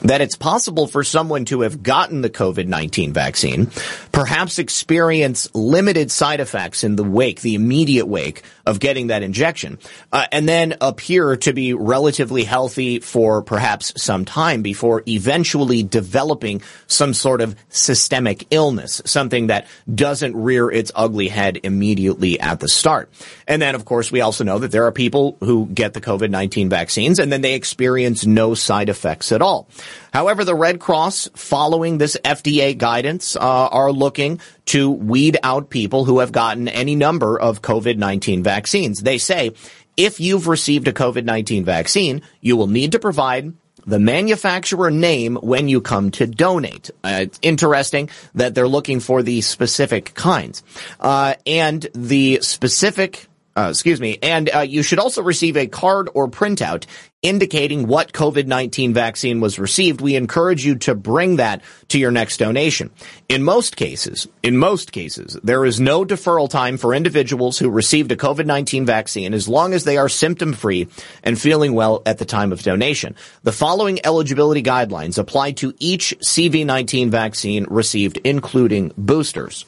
that 0.02 0.22
it's 0.22 0.36
possible 0.36 0.88
for 0.88 1.04
someone 1.04 1.46
to 1.46 1.62
have 1.62 1.84
gotten 1.84 2.22
the 2.22 2.30
COVID-19 2.30 3.12
vaccine, 3.12 3.70
perhaps 4.12 4.60
experience 4.60 5.54
limited 5.54 6.10
side 6.12 6.40
effects 6.40 6.84
in 6.84 6.96
the 6.96 7.04
wake, 7.04 7.42
the 7.42 7.56
immediate 7.56 8.08
wake 8.08 8.44
of 8.66 8.80
getting 8.80 9.08
that 9.08 9.24
injection, 9.24 9.78
uh, 10.12 10.26
and 10.32 10.48
then 10.48 10.76
appear 10.80 11.36
to 11.36 11.54
be 11.54 11.74
relatively 11.74 12.44
healthy 12.44 13.00
for 13.00 13.42
perhaps 13.42 14.02
some 14.02 14.26
time 14.26 14.62
before 14.62 15.04
eventually 15.08 15.84
developing 15.84 16.62
some 16.88 17.14
sort 17.14 17.42
of 17.42 17.56
systemic 17.70 18.46
illness, 18.52 19.02
something 19.06 19.48
that 19.48 19.68
doesn't 19.94 20.36
rear 20.36 20.70
its 20.72 20.92
ugly 20.96 21.28
head 21.28 21.60
immediately 21.64 22.40
at 22.40 22.60
the 22.60 22.70
start. 22.70 23.10
And 23.48 23.62
then, 23.62 23.76
of 23.76 23.86
course, 23.86 24.12
we 24.12 24.22
also 24.22 24.44
know 24.44 24.60
that 24.60 24.72
there 24.72 24.86
are 24.86 24.92
people 24.92 25.38
who 25.42 25.66
get 25.66 25.94
the 25.94 26.02
COVID-19 26.02 26.70
vaccines 26.70 27.20
and 27.20 27.32
then 27.32 27.42
they 27.42 27.56
experience 27.56 28.26
no 28.26 28.54
side 28.54 28.88
effects 28.88 29.32
at 29.32 29.42
all. 29.42 29.68
However, 30.14 30.44
the 30.44 30.56
Red 30.56 30.80
Cross, 30.80 31.30
following 31.36 31.98
this 31.98 32.18
FDA 32.24 32.78
guidance, 32.78 33.36
uh, 33.36 33.40
are 33.40 33.92
looking 33.92 34.40
to 34.66 34.90
weed 34.90 35.38
out 35.44 35.70
people 35.70 36.06
who 36.06 36.20
have 36.20 36.32
gotten 36.32 36.68
any 36.68 36.96
number 36.96 37.40
of 37.40 37.62
COVID-19 37.62 38.44
vaccines. 38.44 39.02
They 39.02 39.18
say 39.18 39.52
if 39.98 40.20
you've 40.20 40.48
received 40.48 40.88
a 40.88 40.94
COVID-19 40.94 41.64
vaccine, 41.64 42.22
you 42.42 42.56
will 42.56 42.68
need 42.68 42.94
to 42.94 43.00
provide 43.00 43.54
the 43.86 44.00
manufacturer 44.00 44.92
name 44.92 45.36
when 45.36 45.68
you 45.68 45.82
come 45.82 46.12
to 46.12 46.28
donate. 46.28 46.90
Uh, 47.04 47.20
it's 47.22 47.40
interesting 47.42 48.10
that 48.36 48.56
they're 48.56 48.68
looking 48.68 49.00
for 49.00 49.24
the 49.24 49.42
specific 49.42 50.14
kinds. 50.14 50.64
Uh, 51.00 51.34
and 51.46 51.88
the 51.94 52.40
specific 52.42 53.28
uh, 53.56 53.70
excuse 53.72 54.00
me. 54.00 54.18
And 54.22 54.50
uh, 54.56 54.60
you 54.60 54.84
should 54.84 55.00
also 55.00 55.22
receive 55.22 55.58
a 55.58 55.68
card 55.68 56.08
or 56.14 56.30
printout 56.30 56.86
indicating 57.22 57.86
what 57.86 58.14
COVID-19 58.14 58.94
vaccine 58.94 59.42
was 59.42 59.60
received. 59.60 60.00
We 60.00 60.16
encourage 60.16 60.66
you 60.66 60.76
to 60.76 60.96
bring 60.96 61.36
that 61.36 61.62
to 61.90 62.00
your 62.00 62.12
next 62.12 62.38
donation. 62.38 62.92
In 63.28 63.44
most 63.44 63.76
cases, 63.76 64.28
in 64.42 64.56
most 64.58 64.94
cases, 64.94 65.38
there 65.44 65.66
is 65.66 65.82
no 65.82 66.06
deferral 66.06 66.50
time 66.50 66.78
for 66.78 66.94
individuals 66.94 67.60
who 67.60 67.70
received 67.70 68.12
a 68.14 68.16
COVID-19 68.16 68.86
vaccine 68.86 69.34
as 69.34 69.50
long 69.50 69.74
as 69.74 69.84
they 69.84 69.98
are 69.98 70.08
symptom 70.08 70.54
free 70.54 70.88
and 71.22 71.40
feeling 71.40 71.74
well 71.74 72.02
at 72.06 72.20
the 72.20 72.26
time 72.26 72.54
of 72.54 72.64
donation. 72.64 73.16
The 73.44 73.52
following 73.52 74.00
eligibility 74.06 74.64
guidelines 74.64 75.18
apply 75.18 75.52
to 75.54 75.74
each 75.80 76.16
CV-19 76.20 77.10
vaccine 77.10 77.66
received, 77.70 78.18
including 78.24 78.94
boosters. 78.98 79.66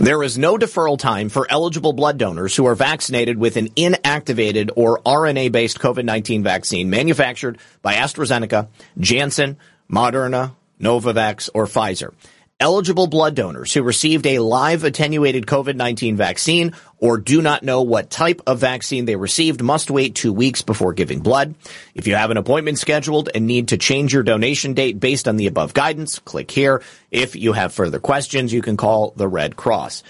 There 0.00 0.22
is 0.22 0.38
no 0.38 0.56
deferral 0.56 0.98
time 0.98 1.28
for 1.28 1.46
eligible 1.50 1.92
blood 1.92 2.18
donors 2.18 2.54
who 2.54 2.66
are 2.66 2.74
vaccinated 2.74 3.38
with 3.38 3.56
an 3.56 3.68
inactivated 3.70 4.70
or 4.76 5.00
RNA-based 5.00 5.78
COVID-19 5.78 6.42
vaccine 6.42 6.88
manufactured 6.88 7.58
by 7.82 7.94
AstraZeneca, 7.94 8.68
Janssen, 8.98 9.58
Moderna, 9.90 10.54
Novavax, 10.80 11.50
or 11.54 11.66
Pfizer. 11.66 12.14
Eligible 12.60 13.06
blood 13.06 13.36
donors 13.36 13.72
who 13.72 13.84
received 13.84 14.26
a 14.26 14.40
live 14.40 14.82
attenuated 14.82 15.46
COVID-19 15.46 16.16
vaccine 16.16 16.72
or 16.98 17.16
do 17.16 17.40
not 17.40 17.62
know 17.62 17.82
what 17.82 18.10
type 18.10 18.42
of 18.48 18.58
vaccine 18.58 19.04
they 19.04 19.14
received 19.14 19.62
must 19.62 19.92
wait 19.92 20.16
two 20.16 20.32
weeks 20.32 20.62
before 20.62 20.92
giving 20.92 21.20
blood. 21.20 21.54
If 21.94 22.08
you 22.08 22.16
have 22.16 22.32
an 22.32 22.36
appointment 22.36 22.80
scheduled 22.80 23.28
and 23.32 23.46
need 23.46 23.68
to 23.68 23.78
change 23.78 24.12
your 24.12 24.24
donation 24.24 24.74
date 24.74 24.98
based 24.98 25.28
on 25.28 25.36
the 25.36 25.46
above 25.46 25.72
guidance, 25.72 26.18
click 26.18 26.50
here. 26.50 26.82
If 27.12 27.36
you 27.36 27.52
have 27.52 27.72
further 27.72 28.00
questions, 28.00 28.52
you 28.52 28.60
can 28.60 28.76
call 28.76 29.12
the 29.12 29.28
Red 29.28 29.54
Cross. 29.54 30.02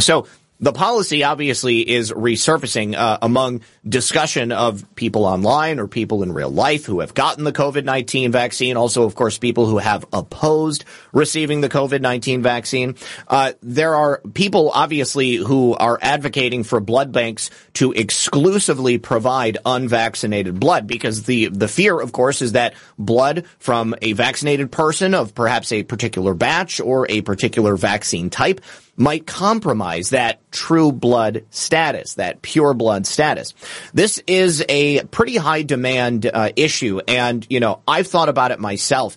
So 0.00 0.26
the 0.58 0.72
policy 0.72 1.24
obviously 1.24 1.88
is 1.88 2.12
resurfacing 2.12 2.94
uh, 2.94 3.18
among 3.20 3.60
discussion 3.86 4.52
of 4.52 4.94
people 4.94 5.24
online 5.24 5.78
or 5.78 5.86
people 5.86 6.22
in 6.22 6.32
real 6.32 6.50
life 6.50 6.86
who 6.86 7.00
have 7.00 7.14
gotten 7.14 7.44
the 7.44 7.52
COVID-19 7.52 8.30
vaccine. 8.30 8.76
Also, 8.76 9.04
of 9.04 9.14
course, 9.14 9.38
people 9.38 9.66
who 9.66 9.78
have 9.78 10.06
opposed 10.12 10.84
receiving 11.12 11.60
the 11.60 11.68
COVID-19 11.68 12.42
vaccine. 12.42 12.94
Uh, 13.28 13.52
there 13.62 13.94
are 13.94 14.20
people 14.34 14.70
obviously 14.70 15.36
who 15.36 15.74
are 15.74 15.98
advocating 16.00 16.64
for 16.64 16.80
blood 16.80 17.12
banks 17.12 17.50
to 17.74 17.92
exclusively 17.92 18.98
provide 18.98 19.58
unvaccinated 19.66 20.58
blood 20.58 20.86
because 20.86 21.24
the 21.24 21.46
the 21.46 21.68
fear, 21.68 22.00
of 22.00 22.12
course, 22.12 22.40
is 22.40 22.52
that 22.52 22.74
blood 22.98 23.44
from 23.58 23.94
a 24.00 24.12
vaccinated 24.14 24.72
person 24.72 25.14
of 25.14 25.34
perhaps 25.34 25.72
a 25.72 25.82
particular 25.82 26.34
batch 26.34 26.80
or 26.80 27.06
a 27.10 27.20
particular 27.22 27.76
vaccine 27.76 28.30
type 28.30 28.60
might 28.96 29.26
compromise 29.26 30.10
that 30.10 30.40
true 30.50 30.92
blood 30.92 31.44
status, 31.50 32.14
that 32.14 32.42
pure 32.42 32.74
blood 32.74 33.06
status. 33.06 33.54
This 33.92 34.22
is 34.26 34.64
a 34.68 35.04
pretty 35.04 35.36
high 35.36 35.62
demand 35.62 36.26
uh, 36.26 36.50
issue, 36.56 37.00
and 37.06 37.46
you 37.50 37.60
know 37.60 37.82
I've 37.86 38.06
thought 38.06 38.28
about 38.28 38.50
it 38.50 38.60
myself. 38.60 39.16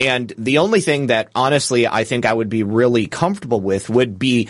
And 0.00 0.32
the 0.38 0.58
only 0.58 0.80
thing 0.80 1.08
that 1.08 1.28
honestly 1.34 1.86
I 1.86 2.04
think 2.04 2.24
I 2.24 2.32
would 2.32 2.48
be 2.48 2.62
really 2.62 3.06
comfortable 3.06 3.60
with 3.60 3.90
would 3.90 4.18
be 4.18 4.48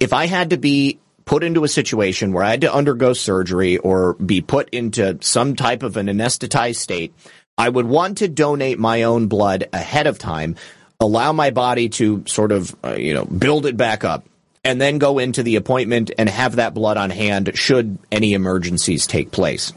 if 0.00 0.12
I 0.12 0.26
had 0.26 0.50
to 0.50 0.56
be 0.56 0.98
put 1.24 1.44
into 1.44 1.62
a 1.62 1.68
situation 1.68 2.32
where 2.32 2.42
I 2.42 2.50
had 2.50 2.62
to 2.62 2.74
undergo 2.74 3.12
surgery 3.12 3.78
or 3.78 4.14
be 4.14 4.40
put 4.40 4.68
into 4.70 5.18
some 5.20 5.54
type 5.54 5.84
of 5.84 5.96
an 5.96 6.08
anesthetized 6.08 6.76
state, 6.76 7.14
I 7.56 7.68
would 7.68 7.86
want 7.86 8.18
to 8.18 8.26
donate 8.26 8.80
my 8.80 9.04
own 9.04 9.28
blood 9.28 9.68
ahead 9.72 10.08
of 10.08 10.18
time 10.18 10.56
allow 11.00 11.32
my 11.32 11.50
body 11.50 11.88
to 11.88 12.22
sort 12.26 12.52
of, 12.52 12.74
uh, 12.84 12.94
you 12.94 13.14
know, 13.14 13.24
build 13.24 13.66
it 13.66 13.76
back 13.76 14.04
up 14.04 14.24
and 14.62 14.80
then 14.80 14.98
go 14.98 15.18
into 15.18 15.42
the 15.42 15.56
appointment 15.56 16.10
and 16.18 16.28
have 16.28 16.56
that 16.56 16.74
blood 16.74 16.96
on 16.96 17.10
hand 17.10 17.50
should 17.54 17.98
any 18.12 18.34
emergencies 18.34 19.06
take 19.06 19.30
place. 19.30 19.72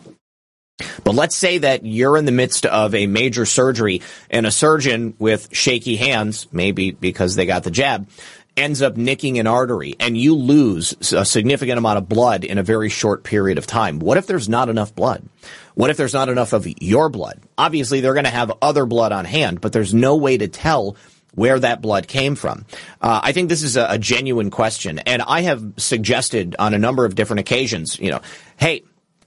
But 1.04 1.16
let's 1.16 1.38
say 1.38 1.60
that 1.60 1.86
you're 1.86 2.18
in 2.18 2.26
the 2.26 2.32
midst 2.32 2.66
of 2.66 2.96
a 2.96 3.08
major 3.08 3.46
surgery 3.46 4.02
and 4.30 4.46
a 4.46 4.52
surgeon 4.52 5.14
with 5.20 5.56
shaky 5.56 5.96
hands, 5.96 6.48
maybe 6.52 6.92
because 6.92 7.36
they 7.36 7.46
got 7.46 7.64
the 7.64 7.72
jab, 7.72 8.10
ends 8.58 8.82
up 8.82 8.98
nicking 8.98 9.40
an 9.40 9.48
artery 9.48 9.96
and 10.00 10.18
you 10.18 10.36
lose 10.36 11.14
a 11.14 11.26
significant 11.26 11.78
amount 11.78 11.98
of 11.98 12.10
blood 12.10 12.44
in 12.44 12.58
a 12.58 12.64
very 12.64 12.90
short 12.90 13.24
period 13.24 13.58
of 13.58 13.66
time. 13.66 14.00
What 14.00 14.18
if 14.18 14.28
there's 14.28 14.50
not 14.50 14.70
enough 14.70 14.94
blood? 14.94 15.24
What 15.76 15.90
if 15.90 15.98
there's 15.98 16.14
not 16.14 16.30
enough 16.30 16.54
of 16.54 16.68
your 16.82 17.10
blood? 17.10 17.40
Obviously, 17.58 18.02
they're 18.02 18.14
going 18.14 18.26
to 18.26 18.30
have 18.30 18.52
other 18.62 18.86
blood 18.86 19.12
on 19.12 19.26
hand, 19.26 19.62
but 19.62 19.74
there's 19.74 19.94
no 19.94 20.18
way 20.18 20.38
to 20.38 20.48
tell 20.48 20.96
where 21.36 21.60
that 21.60 21.82
blood 21.82 22.08
came 22.08 22.36
from. 22.36 22.66
Uh, 23.02 23.20
I 23.24 23.32
think 23.32 23.50
this 23.50 23.64
is 23.64 23.78
a, 23.78 23.88
a 23.92 23.98
genuine 23.98 24.52
question, 24.52 25.00
and 25.00 25.22
I 25.22 25.42
have 25.42 25.74
suggested 25.78 26.56
on 26.60 26.74
a 26.74 26.80
number 26.80 27.06
of 27.06 27.16
different 27.16 27.42
occasions, 27.42 28.00
you 28.00 28.12
know, 28.12 28.22
hey, 28.58 28.84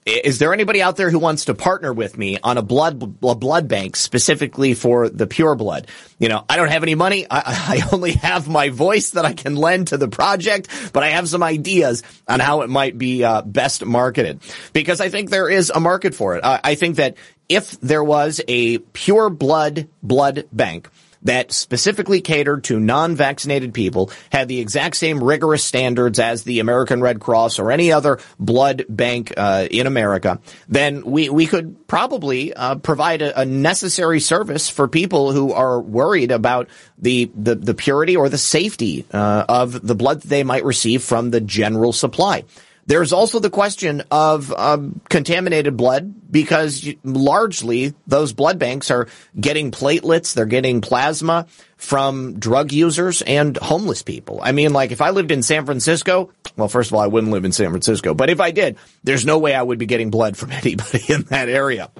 is 0.06 0.38
there 0.38 0.52
anybody 0.54 0.80
out 0.80 0.96
there 0.96 1.10
who 1.10 1.18
wants 1.18 1.46
to 1.46 1.54
partner 1.54 1.92
with 1.92 2.16
me 2.16 2.38
on 2.40 2.58
a 2.58 2.62
blood 2.62 3.16
a 3.24 3.34
blood 3.34 3.66
bank 3.66 3.96
specifically 3.96 4.72
for 4.72 5.08
the 5.08 5.26
pure 5.26 5.56
blood? 5.56 5.88
You 6.20 6.28
know, 6.28 6.44
I 6.48 6.54
don't 6.54 6.70
have 6.70 6.84
any 6.84 6.94
money. 6.94 7.26
I, 7.28 7.42
I 7.84 7.88
only 7.92 8.12
have 8.12 8.48
my 8.48 8.68
voice 8.68 9.10
that 9.10 9.24
I 9.24 9.32
can 9.32 9.56
lend 9.56 9.88
to 9.88 9.96
the 9.96 10.06
project, 10.06 10.68
but 10.92 11.02
I 11.02 11.08
have 11.08 11.28
some 11.28 11.42
ideas 11.42 12.04
on 12.28 12.38
how 12.38 12.62
it 12.62 12.70
might 12.70 12.96
be 12.96 13.24
uh, 13.24 13.42
best 13.42 13.84
marketed 13.84 14.40
because 14.72 15.00
I 15.00 15.08
think 15.08 15.30
there 15.30 15.50
is 15.50 15.70
a 15.74 15.80
market 15.80 16.14
for 16.14 16.36
it. 16.36 16.44
I, 16.44 16.60
I 16.62 16.74
think 16.76 16.96
that 16.96 17.16
if 17.48 17.72
there 17.80 18.04
was 18.04 18.40
a 18.46 18.78
pure 18.78 19.28
blood 19.28 19.88
blood 20.04 20.46
bank 20.52 20.88
that 21.26 21.52
specifically 21.52 22.20
catered 22.20 22.64
to 22.64 22.80
non-vaccinated 22.80 23.74
people, 23.74 24.10
had 24.30 24.48
the 24.48 24.60
exact 24.60 24.96
same 24.96 25.22
rigorous 25.22 25.64
standards 25.64 26.18
as 26.18 26.44
the 26.44 26.60
American 26.60 27.00
Red 27.00 27.20
Cross 27.20 27.58
or 27.58 27.70
any 27.70 27.92
other 27.92 28.18
blood 28.38 28.84
bank 28.88 29.32
uh, 29.36 29.68
in 29.70 29.86
America, 29.86 30.40
then 30.68 31.04
we 31.04 31.28
we 31.28 31.46
could 31.46 31.86
probably 31.86 32.54
uh, 32.54 32.76
provide 32.76 33.22
a, 33.22 33.40
a, 33.40 33.44
necessary 33.44 34.20
service 34.20 34.68
for 34.68 34.88
people 34.88 35.32
who 35.32 35.52
are 35.52 35.80
worried 35.80 36.30
about 36.30 36.68
the 36.98 37.30
the, 37.34 37.54
the 37.54 37.74
purity 37.74 38.16
or 38.16 38.28
the 38.28 38.38
safety 38.38 39.04
uh, 39.12 39.44
of 39.48 39.86
the 39.86 39.94
blood 39.94 40.22
that 40.22 40.28
they 40.28 40.44
might 40.44 40.64
receive 40.64 41.02
from 41.02 41.30
the 41.30 41.40
general 41.40 41.92
supply. 41.92 42.44
There's 42.86 43.12
also 43.12 43.40
the 43.40 43.50
question 43.50 44.04
of 44.10 44.52
um, 44.52 45.00
contaminated 45.08 45.76
blood 45.76 46.30
because 46.30 46.88
largely 47.02 47.94
those 48.06 48.32
blood 48.32 48.58
banks 48.58 48.90
are 48.90 49.08
getting 49.38 49.72
platelets, 49.72 50.34
they're 50.34 50.46
getting 50.46 50.80
plasma 50.80 51.46
from 51.76 52.38
drug 52.38 52.72
users 52.72 53.22
and 53.22 53.56
homeless 53.56 54.02
people. 54.02 54.40
I 54.42 54.52
mean, 54.52 54.72
like 54.72 54.92
if 54.92 55.00
I 55.00 55.10
lived 55.10 55.32
in 55.32 55.42
San 55.42 55.66
Francisco, 55.66 56.30
well, 56.56 56.68
first 56.68 56.90
of 56.90 56.94
all, 56.94 57.00
I 57.00 57.08
wouldn't 57.08 57.32
live 57.32 57.44
in 57.44 57.52
San 57.52 57.70
Francisco, 57.70 58.14
but 58.14 58.30
if 58.30 58.40
I 58.40 58.52
did, 58.52 58.76
there's 59.02 59.26
no 59.26 59.38
way 59.38 59.54
I 59.54 59.62
would 59.62 59.78
be 59.78 59.86
getting 59.86 60.10
blood 60.10 60.36
from 60.36 60.52
anybody 60.52 61.02
in 61.08 61.22
that 61.24 61.48
area. 61.48 61.90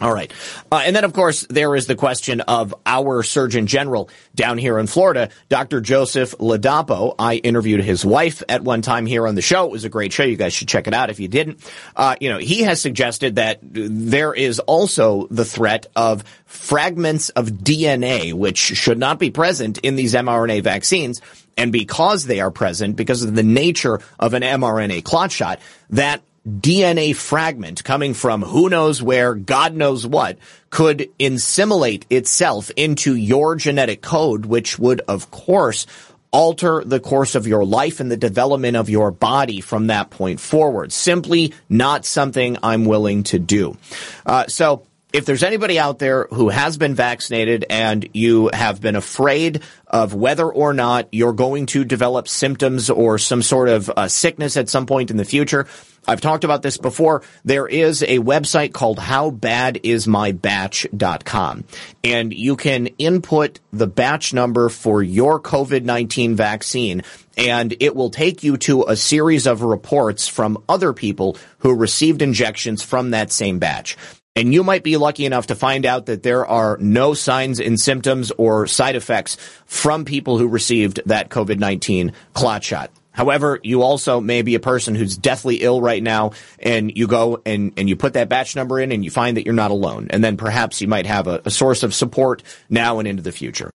All 0.00 0.12
right. 0.12 0.32
Uh, 0.72 0.82
and 0.84 0.96
then, 0.96 1.04
of 1.04 1.12
course, 1.12 1.46
there 1.48 1.76
is 1.76 1.86
the 1.86 1.94
question 1.94 2.40
of 2.40 2.74
our 2.84 3.22
Surgeon 3.22 3.68
General 3.68 4.10
down 4.34 4.58
here 4.58 4.76
in 4.80 4.88
Florida, 4.88 5.28
Dr. 5.48 5.80
Joseph 5.80 6.34
Ladapo. 6.38 7.14
I 7.16 7.36
interviewed 7.36 7.80
his 7.80 8.04
wife 8.04 8.42
at 8.48 8.64
one 8.64 8.82
time 8.82 9.06
here 9.06 9.24
on 9.28 9.36
the 9.36 9.40
show. 9.40 9.66
It 9.66 9.70
was 9.70 9.84
a 9.84 9.88
great 9.88 10.12
show. 10.12 10.24
You 10.24 10.36
guys 10.36 10.52
should 10.52 10.66
check 10.66 10.88
it 10.88 10.94
out 10.94 11.10
if 11.10 11.20
you 11.20 11.28
didn't. 11.28 11.60
Uh, 11.94 12.16
you 12.20 12.28
know, 12.28 12.38
he 12.38 12.62
has 12.62 12.80
suggested 12.80 13.36
that 13.36 13.60
there 13.62 14.34
is 14.34 14.58
also 14.58 15.28
the 15.30 15.44
threat 15.44 15.86
of 15.94 16.24
fragments 16.44 17.28
of 17.28 17.50
DNA, 17.50 18.32
which 18.32 18.58
should 18.58 18.98
not 18.98 19.20
be 19.20 19.30
present 19.30 19.78
in 19.78 19.94
these 19.94 20.14
mRNA 20.14 20.64
vaccines. 20.64 21.20
And 21.56 21.70
because 21.70 22.24
they 22.24 22.40
are 22.40 22.50
present, 22.50 22.96
because 22.96 23.22
of 23.22 23.36
the 23.36 23.44
nature 23.44 24.00
of 24.18 24.34
an 24.34 24.42
mRNA 24.42 25.04
clot 25.04 25.30
shot, 25.30 25.60
that 25.90 26.20
DNA 26.46 27.16
fragment 27.16 27.84
coming 27.84 28.14
from 28.14 28.42
who 28.42 28.68
knows 28.68 29.02
where, 29.02 29.34
God 29.34 29.74
knows 29.74 30.06
what, 30.06 30.38
could 30.70 31.08
assimilate 31.18 32.06
itself 32.10 32.70
into 32.76 33.14
your 33.14 33.56
genetic 33.56 34.02
code, 34.02 34.44
which 34.46 34.78
would, 34.78 35.00
of 35.02 35.30
course, 35.30 35.86
alter 36.30 36.82
the 36.84 37.00
course 37.00 37.36
of 37.36 37.46
your 37.46 37.64
life 37.64 38.00
and 38.00 38.10
the 38.10 38.16
development 38.16 38.76
of 38.76 38.90
your 38.90 39.10
body 39.10 39.60
from 39.60 39.86
that 39.86 40.10
point 40.10 40.40
forward. 40.40 40.92
Simply 40.92 41.54
not 41.68 42.04
something 42.04 42.58
I'm 42.62 42.84
willing 42.84 43.22
to 43.24 43.38
do. 43.38 43.78
Uh, 44.26 44.46
so 44.48 44.84
if 45.14 45.26
there's 45.26 45.44
anybody 45.44 45.78
out 45.78 46.00
there 46.00 46.26
who 46.32 46.48
has 46.48 46.76
been 46.76 46.96
vaccinated 46.96 47.64
and 47.70 48.08
you 48.14 48.50
have 48.52 48.80
been 48.80 48.96
afraid 48.96 49.62
of 49.86 50.12
whether 50.12 50.50
or 50.50 50.74
not 50.74 51.06
you're 51.12 51.32
going 51.32 51.66
to 51.66 51.84
develop 51.84 52.26
symptoms 52.26 52.90
or 52.90 53.16
some 53.16 53.40
sort 53.40 53.68
of 53.68 53.88
uh, 53.96 54.08
sickness 54.08 54.56
at 54.56 54.68
some 54.68 54.86
point 54.86 55.12
in 55.12 55.16
the 55.16 55.24
future, 55.24 55.68
I've 56.06 56.20
talked 56.20 56.44
about 56.44 56.62
this 56.62 56.76
before. 56.76 57.22
There 57.44 57.66
is 57.66 58.02
a 58.02 58.18
website 58.18 58.72
called 58.72 58.98
howbadismybatch.com 58.98 61.64
and 62.02 62.34
you 62.34 62.56
can 62.56 62.86
input 62.98 63.60
the 63.72 63.86
batch 63.86 64.34
number 64.34 64.68
for 64.68 65.00
your 65.02 65.40
COVID-19 65.40 66.34
vaccine 66.34 67.02
and 67.36 67.74
it 67.80 67.96
will 67.96 68.10
take 68.10 68.44
you 68.44 68.56
to 68.58 68.84
a 68.84 68.94
series 68.96 69.46
of 69.46 69.62
reports 69.62 70.28
from 70.28 70.62
other 70.68 70.92
people 70.92 71.36
who 71.58 71.74
received 71.74 72.22
injections 72.22 72.80
from 72.82 73.10
that 73.10 73.32
same 73.32 73.58
batch. 73.58 73.96
And 74.36 74.52
you 74.52 74.64
might 74.64 74.82
be 74.82 74.96
lucky 74.96 75.26
enough 75.26 75.46
to 75.46 75.54
find 75.54 75.86
out 75.86 76.06
that 76.06 76.24
there 76.24 76.44
are 76.44 76.76
no 76.78 77.14
signs 77.14 77.60
and 77.60 77.78
symptoms 77.78 78.32
or 78.32 78.66
side 78.66 78.96
effects 78.96 79.36
from 79.64 80.04
people 80.04 80.38
who 80.38 80.48
received 80.48 81.00
that 81.06 81.28
COVID-19 81.28 82.12
clot 82.32 82.64
shot. 82.64 82.90
However, 83.14 83.60
you 83.62 83.82
also 83.82 84.20
may 84.20 84.42
be 84.42 84.56
a 84.56 84.60
person 84.60 84.96
who's 84.96 85.16
deathly 85.16 85.56
ill 85.62 85.80
right 85.80 86.02
now 86.02 86.32
and 86.58 86.94
you 86.94 87.06
go 87.06 87.40
and, 87.46 87.72
and 87.76 87.88
you 87.88 87.94
put 87.94 88.14
that 88.14 88.28
batch 88.28 88.56
number 88.56 88.80
in 88.80 88.90
and 88.90 89.04
you 89.04 89.10
find 89.10 89.36
that 89.36 89.44
you're 89.44 89.54
not 89.54 89.70
alone. 89.70 90.08
And 90.10 90.22
then 90.22 90.36
perhaps 90.36 90.80
you 90.80 90.88
might 90.88 91.06
have 91.06 91.28
a, 91.28 91.40
a 91.44 91.50
source 91.50 91.84
of 91.84 91.94
support 91.94 92.42
now 92.68 92.98
and 92.98 93.06
into 93.06 93.22
the 93.22 93.30
future. 93.30 93.70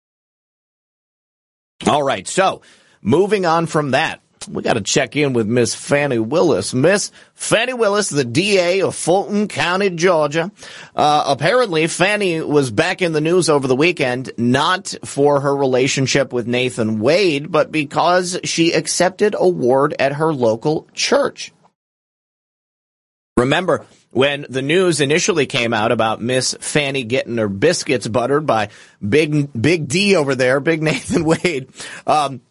All 1.87 2.03
right. 2.03 2.27
So 2.27 2.63
moving 3.01 3.47
on 3.47 3.67
from 3.67 3.93
that, 3.93 4.21
we 4.51 4.63
got 4.63 4.75
to 4.75 4.81
check 4.81 5.17
in 5.17 5.33
with 5.33 5.47
Miss 5.47 5.75
Fani 5.75 6.19
Willis. 6.19 6.75
Miss 6.75 7.11
Fani 7.35 7.75
Willis, 7.75 8.09
the 8.09 8.25
DA 8.25 8.83
of 8.83 8.95
Fulton 8.95 9.49
County, 9.49 9.91
Georgia. 9.91 10.51
Uh, 10.95 11.25
apparently, 11.27 11.87
Fani 11.87 12.41
was 12.41 12.71
back 12.71 13.03
in 13.03 13.13
the 13.13 13.21
news 13.21 13.49
over 13.49 13.67
the 13.67 13.77
weekend, 13.77 14.31
not 14.37 14.95
for 15.05 15.41
her 15.41 15.55
relationship 15.55 16.33
with 16.33 16.47
Nathan 16.47 17.01
Wade, 17.01 17.51
but 17.51 17.71
because 17.71 18.39
she 18.45 18.73
accepted 18.73 19.35
a 19.39 19.49
ward 19.49 19.95
at 19.99 20.15
her 20.15 20.33
local 20.33 20.89
church. 20.95 21.53
Remember, 23.37 23.87
when 24.11 24.47
the 24.49 24.63
news 24.63 25.01
initially 25.01 25.47
came 25.47 25.73
out 25.73 25.93
about 25.93 26.21
Miss 26.21 26.57
Fani 26.61 27.05
getting 27.05 27.37
her 27.37 27.49
biscuits 27.49 28.09
buttered 28.09 28.47
by 28.47 28.71
Big 29.07 29.49
Big 29.61 29.87
D 29.87 30.17
over 30.17 30.35
there, 30.35 30.59
Big 30.59 30.83
Nathan 30.83 31.25
Wade, 31.45 31.69
um, 32.05 32.41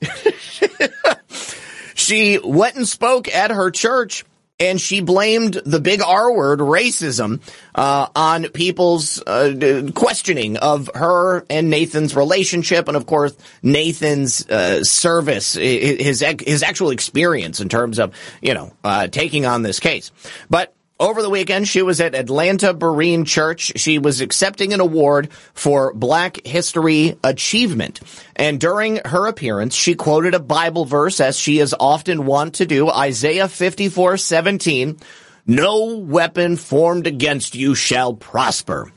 She 1.97 2.37
went 2.37 2.75
and 2.75 2.87
spoke 2.87 3.27
at 3.27 3.49
her 3.49 3.71
church 3.71 4.23
and 4.59 4.79
she 4.79 5.01
blamed 5.01 5.53
the 5.65 5.79
big 5.79 6.01
R 6.01 6.31
word, 6.31 6.59
racism, 6.59 7.41
uh, 7.75 8.07
on 8.15 8.45
people's 8.49 9.21
uh, 9.21 9.89
questioning 9.93 10.57
of 10.57 10.89
her 10.95 11.45
and 11.49 11.69
Nathan's 11.69 12.15
relationship, 12.15 12.87
and 12.87 12.97
of 12.97 13.05
course 13.05 13.35
Nathan's 13.61 14.47
uh, 14.49 14.83
service, 14.83 15.53
his 15.53 16.23
his 16.45 16.63
actual 16.63 16.89
experience 16.89 17.61
in 17.61 17.69
terms 17.69 17.99
of 17.99 18.15
you 18.41 18.53
know 18.53 18.73
uh, 18.83 19.07
taking 19.07 19.45
on 19.45 19.61
this 19.61 19.79
case. 19.79 20.11
But 20.49 20.73
over 20.99 21.21
the 21.21 21.29
weekend, 21.29 21.67
she 21.67 21.81
was 21.81 22.01
at 22.01 22.15
Atlanta 22.15 22.73
Berean 22.73 23.25
Church. 23.25 23.73
She 23.75 23.99
was 23.99 24.19
accepting 24.19 24.73
an 24.73 24.79
award 24.79 25.31
for 25.53 25.93
Black 25.93 26.45
History 26.45 27.17
Achievement. 27.23 27.99
And 28.35 28.59
during 28.59 28.99
her 29.05 29.27
appearance, 29.27 29.75
she 29.75 29.93
quoted 29.93 30.33
a 30.33 30.39
Bible 30.39 30.85
verse, 30.85 31.19
as 31.19 31.37
she 31.37 31.59
is 31.59 31.75
often 31.79 32.25
wont 32.25 32.55
to 32.55 32.65
do, 32.65 32.89
Isaiah 32.89 33.47
54, 33.47 34.17
17. 34.17 34.97
No 35.45 35.97
weapon 35.97 36.57
formed 36.57 37.05
against 37.05 37.53
you 37.53 37.75
shall 37.75 38.13
prosper. 38.13 38.91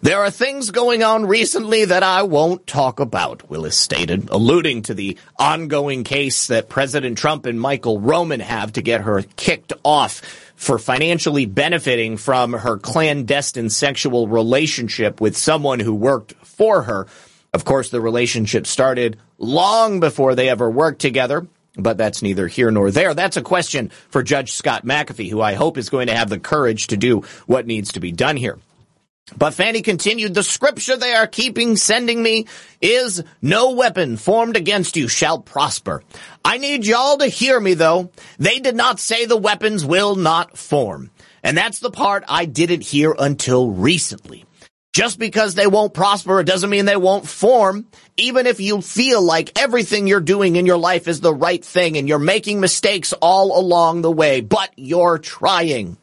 There 0.00 0.20
are 0.20 0.30
things 0.30 0.70
going 0.70 1.02
on 1.02 1.26
recently 1.26 1.84
that 1.84 2.02
I 2.02 2.22
won't 2.22 2.66
talk 2.66 3.00
about, 3.00 3.48
Willis 3.48 3.76
stated, 3.76 4.28
alluding 4.30 4.82
to 4.82 4.94
the 4.94 5.16
ongoing 5.38 6.04
case 6.04 6.48
that 6.48 6.68
President 6.68 7.18
Trump 7.18 7.46
and 7.46 7.60
Michael 7.60 8.00
Roman 8.00 8.40
have 8.40 8.72
to 8.72 8.82
get 8.82 9.02
her 9.02 9.22
kicked 9.36 9.72
off 9.84 10.41
for 10.62 10.78
financially 10.78 11.44
benefiting 11.44 12.16
from 12.16 12.52
her 12.52 12.78
clandestine 12.78 13.68
sexual 13.68 14.28
relationship 14.28 15.20
with 15.20 15.36
someone 15.36 15.80
who 15.80 15.92
worked 15.92 16.34
for 16.44 16.82
her. 16.82 17.08
Of 17.52 17.64
course, 17.64 17.90
the 17.90 18.00
relationship 18.00 18.68
started 18.68 19.18
long 19.38 19.98
before 19.98 20.36
they 20.36 20.48
ever 20.48 20.70
worked 20.70 21.00
together. 21.00 21.48
But 21.74 21.98
that's 21.98 22.22
neither 22.22 22.46
here 22.46 22.70
nor 22.70 22.92
there. 22.92 23.12
That's 23.12 23.36
a 23.36 23.42
question 23.42 23.90
for 24.10 24.22
Judge 24.22 24.52
Scott 24.52 24.84
McAfee, 24.84 25.30
who 25.30 25.40
I 25.40 25.54
hope 25.54 25.76
is 25.78 25.90
going 25.90 26.06
to 26.06 26.14
have 26.14 26.28
the 26.28 26.38
courage 26.38 26.88
to 26.88 26.96
do 26.96 27.22
what 27.46 27.66
needs 27.66 27.92
to 27.92 28.00
be 28.00 28.12
done 28.12 28.36
here. 28.36 28.58
But 29.36 29.54
Fani 29.54 29.82
continued, 29.82 30.34
the 30.34 30.42
scripture 30.42 30.96
they 30.96 31.14
are 31.14 31.26
keeping 31.26 31.76
sending 31.76 32.22
me 32.22 32.46
is 32.80 33.22
no 33.40 33.70
weapon 33.72 34.16
formed 34.16 34.56
against 34.56 34.96
you 34.96 35.08
shall 35.08 35.38
prosper. 35.38 36.02
I 36.44 36.58
need 36.58 36.84
y'all 36.84 37.18
to 37.18 37.26
hear 37.26 37.58
me 37.58 37.74
though. 37.74 38.10
They 38.38 38.58
did 38.58 38.74
not 38.74 39.00
say 39.00 39.24
the 39.24 39.36
weapons 39.36 39.84
will 39.84 40.16
not 40.16 40.58
form. 40.58 41.10
And 41.42 41.56
that's 41.56 41.78
the 41.78 41.90
part 41.90 42.24
I 42.28 42.44
didn't 42.44 42.82
hear 42.82 43.14
until 43.18 43.70
recently. 43.70 44.44
Just 44.92 45.18
because 45.18 45.54
they 45.54 45.66
won't 45.66 45.94
prosper, 45.94 46.40
it 46.40 46.46
doesn't 46.46 46.68
mean 46.68 46.84
they 46.84 46.96
won't 46.96 47.26
form. 47.26 47.86
Even 48.18 48.46
if 48.46 48.60
you 48.60 48.82
feel 48.82 49.22
like 49.22 49.58
everything 49.58 50.06
you're 50.06 50.20
doing 50.20 50.56
in 50.56 50.66
your 50.66 50.76
life 50.76 51.08
is 51.08 51.20
the 51.20 51.34
right 51.34 51.64
thing 51.64 51.96
and 51.96 52.06
you're 52.06 52.18
making 52.18 52.60
mistakes 52.60 53.14
all 53.14 53.58
along 53.58 54.02
the 54.02 54.12
way, 54.12 54.42
but 54.42 54.70
you're 54.76 55.18
trying. 55.18 55.96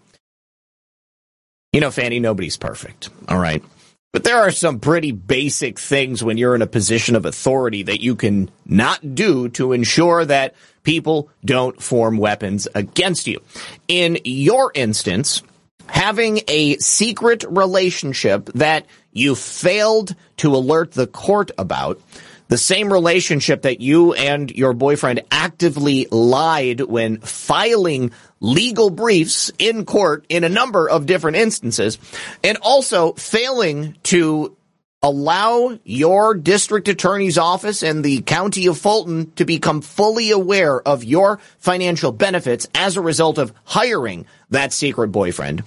You 1.73 1.81
know, 1.81 1.91
Fani, 1.91 2.19
nobody's 2.19 2.57
perfect. 2.57 3.09
All 3.27 3.39
right. 3.39 3.63
But 4.11 4.23
there 4.23 4.39
are 4.39 4.49
some 4.49 4.79
pretty 4.79 5.11
basic 5.11 5.77
things 5.77 6.23
when 6.23 6.39
you're 6.39 6.55
in 6.55 6.63
a 6.63 6.67
position 6.67 7.15
of 7.15 7.25
authority 7.25 7.83
that 7.83 8.01
you 8.01 8.15
can 8.15 8.49
not 8.65 9.13
do 9.13 9.49
to 9.49 9.73
ensure 9.73 10.25
that 10.25 10.55
people 10.81 11.29
don't 11.45 11.79
form 11.81 12.17
weapons 12.17 12.67
against 12.73 13.27
you. 13.27 13.39
In 13.87 14.17
your 14.23 14.71
instance, 14.73 15.43
having 15.85 16.41
a 16.47 16.77
secret 16.77 17.43
relationship 17.47 18.47
that 18.55 18.87
you 19.11 19.35
failed 19.35 20.15
to 20.37 20.55
alert 20.55 20.93
the 20.93 21.05
court 21.05 21.51
about, 21.59 22.01
the 22.49 22.57
same 22.57 22.91
relationship 22.91 23.61
that 23.61 23.79
you 23.79 24.13
and 24.13 24.51
your 24.51 24.73
boyfriend 24.73 25.21
actively 25.31 26.07
lied 26.11 26.81
when 26.81 27.19
filing 27.21 28.11
legal 28.41 28.89
briefs 28.89 29.51
in 29.57 29.85
court 29.85 30.25
in 30.29 30.43
a 30.43 30.49
number 30.49 30.89
of 30.89 31.05
different 31.05 31.37
instances, 31.37 31.97
and 32.43 32.57
also 32.61 33.13
failing 33.13 33.95
to 34.03 34.55
allow 35.01 35.79
your 35.83 36.35
district 36.35 36.87
attorney's 36.89 37.37
office 37.37 37.83
and 37.83 38.03
the 38.03 38.21
county 38.21 38.67
of 38.67 38.77
Fulton 38.77 39.31
to 39.33 39.45
become 39.45 39.81
fully 39.81 40.31
aware 40.31 40.81
of 40.81 41.03
your 41.05 41.39
financial 41.57 42.11
benefits 42.11 42.67
as 42.75 42.97
a 42.97 43.01
result 43.01 43.37
of 43.37 43.53
hiring 43.63 44.25
that 44.49 44.73
secret 44.73 45.09
boyfriend. 45.09 45.63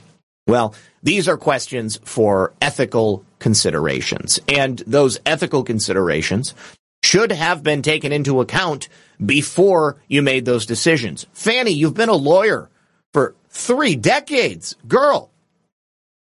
Well, 0.47 0.75
these 1.03 1.29
are 1.29 1.37
questions 1.37 1.99
for 2.05 2.53
ethical 2.61 3.25
considerations. 3.39 4.41
And 4.49 4.79
those 4.87 5.19
ethical 5.27 5.65
considerations 5.65 6.55
should 7.03 7.33
have 7.33 7.63
been 7.63 7.83
taken 7.83 8.13
into 8.13 8.41
account 8.41 8.89
before 9.25 9.97
you 10.09 10.23
made 10.23 10.45
those 10.45 10.67
decisions. 10.67 11.27
Fani, 11.33 11.73
you've 11.73 11.95
been 11.95 12.09
a 12.09 12.15
lawyer 12.15 12.71
for 13.13 13.35
three 13.49 13.97
decades. 13.97 14.77
Girl, 14.87 15.31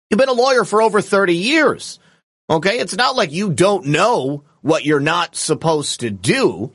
you've 0.10 0.20
been 0.20 0.30
a 0.30 0.34
lawyer 0.34 0.66
for 0.66 0.82
over 0.82 1.02
30 1.02 1.36
years. 1.36 2.00
Okay. 2.50 2.80
It's 2.80 2.98
not 2.98 3.16
like 3.16 3.32
you 3.32 3.52
don't 3.52 3.88
know 3.88 4.44
what 4.62 4.86
you're 4.86 5.00
not 5.00 5.36
supposed 5.36 6.02
to 6.02 6.10
do. 6.10 6.72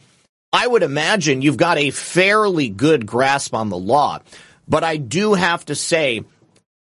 I 0.53 0.67
would 0.67 0.83
imagine 0.83 1.43
you've 1.43 1.57
got 1.57 1.77
a 1.79 1.91
fairly 1.91 2.69
good 2.69 3.05
grasp 3.05 3.53
on 3.53 3.69
the 3.69 3.77
law, 3.77 4.21
but 4.67 4.85
I 4.85 4.97
do 4.97 5.35
have 5.35 5.65
to 5.67 5.75
say, 5.75 6.25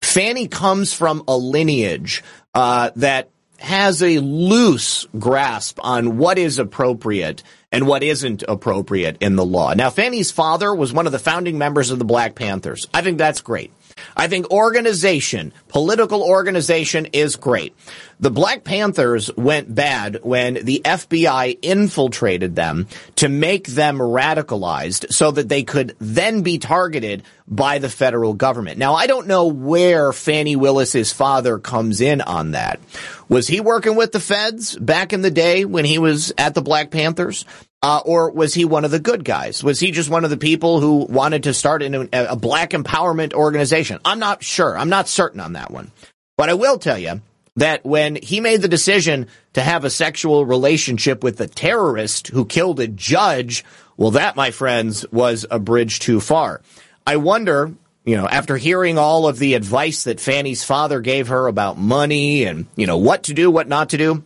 Fani 0.06 0.48
comes 0.48 0.92
from 0.92 1.24
a 1.28 1.36
lineage 1.36 2.22
uh, 2.54 2.90
that 2.96 3.30
has 3.58 4.02
a 4.02 4.18
loose 4.18 5.06
grasp 5.18 5.78
on 5.82 6.18
what 6.18 6.38
is 6.38 6.58
appropriate 6.58 7.42
and 7.72 7.86
what 7.86 8.02
isn't 8.02 8.44
appropriate 8.46 9.16
in 9.20 9.36
the 9.36 9.44
law. 9.44 9.74
Now, 9.74 9.90
Fani's 9.90 10.30
father 10.30 10.74
was 10.74 10.92
one 10.92 11.06
of 11.06 11.12
the 11.12 11.18
founding 11.18 11.58
members 11.58 11.90
of 11.90 11.98
the 11.98 12.04
Black 12.04 12.34
Panthers. 12.34 12.86
I 12.94 13.02
think 13.02 13.18
that's 13.18 13.40
great. 13.40 13.72
I 14.16 14.28
think 14.28 14.50
organization, 14.50 15.52
political 15.68 16.22
organization 16.22 17.06
is 17.12 17.36
great. 17.36 17.74
The 18.18 18.30
Black 18.30 18.64
Panthers 18.64 19.30
went 19.36 19.74
bad 19.74 20.20
when 20.22 20.54
the 20.54 20.80
FBI 20.84 21.58
infiltrated 21.60 22.56
them 22.56 22.88
to 23.16 23.28
make 23.28 23.66
them 23.66 23.98
radicalized 23.98 25.12
so 25.12 25.30
that 25.32 25.48
they 25.48 25.62
could 25.62 25.94
then 25.98 26.42
be 26.42 26.58
targeted 26.58 27.24
by 27.46 27.78
the 27.78 27.90
federal 27.90 28.32
government. 28.32 28.78
Now, 28.78 28.94
I 28.94 29.06
don't 29.06 29.26
know 29.26 29.46
where 29.46 30.12
Fani 30.12 30.56
Willis's 30.56 31.12
father 31.12 31.58
comes 31.58 32.00
in 32.00 32.20
on 32.20 32.52
that. 32.52 32.80
Was 33.28 33.46
he 33.46 33.60
working 33.60 33.96
with 33.96 34.12
the 34.12 34.20
feds 34.20 34.76
back 34.76 35.12
in 35.12 35.20
the 35.20 35.30
day 35.30 35.64
when 35.64 35.84
he 35.84 35.98
was 35.98 36.32
at 36.38 36.54
the 36.54 36.62
Black 36.62 36.90
Panthers? 36.90 37.44
Uh, 37.86 38.02
or 38.04 38.32
was 38.32 38.52
he 38.52 38.64
one 38.64 38.84
of 38.84 38.90
the 38.90 38.98
good 38.98 39.24
guys? 39.24 39.62
Was 39.62 39.78
he 39.78 39.92
just 39.92 40.10
one 40.10 40.24
of 40.24 40.30
the 40.30 40.36
people 40.36 40.80
who 40.80 41.06
wanted 41.08 41.44
to 41.44 41.54
start 41.54 41.84
a, 41.84 42.32
a 42.32 42.34
black 42.34 42.70
empowerment 42.70 43.32
organization? 43.32 44.00
I'm 44.04 44.18
not 44.18 44.42
sure. 44.42 44.76
I'm 44.76 44.88
not 44.88 45.06
certain 45.06 45.38
on 45.38 45.52
that 45.52 45.70
one. 45.70 45.92
But 46.36 46.50
I 46.50 46.54
will 46.54 46.78
tell 46.78 46.98
you 46.98 47.20
that 47.54 47.84
when 47.84 48.16
he 48.16 48.40
made 48.40 48.60
the 48.60 48.66
decision 48.66 49.28
to 49.52 49.62
have 49.62 49.84
a 49.84 49.90
sexual 49.90 50.44
relationship 50.44 51.22
with 51.22 51.40
a 51.40 51.46
terrorist 51.46 52.26
who 52.26 52.44
killed 52.44 52.80
a 52.80 52.88
judge, 52.88 53.64
well, 53.96 54.10
that, 54.10 54.34
my 54.34 54.50
friends, 54.50 55.06
was 55.12 55.46
a 55.48 55.60
bridge 55.60 56.00
too 56.00 56.18
far. 56.18 56.62
I 57.06 57.18
wonder, 57.18 57.72
you 58.04 58.16
know, 58.16 58.26
after 58.26 58.56
hearing 58.56 58.98
all 58.98 59.28
of 59.28 59.38
the 59.38 59.54
advice 59.54 60.02
that 60.04 60.18
Fani's 60.18 60.64
father 60.64 61.00
gave 61.00 61.28
her 61.28 61.46
about 61.46 61.78
money 61.78 62.46
and, 62.46 62.66
you 62.74 62.88
know, 62.88 62.96
what 62.98 63.22
to 63.22 63.32
do, 63.32 63.48
what 63.48 63.68
not 63.68 63.90
to 63.90 63.96
do, 63.96 64.24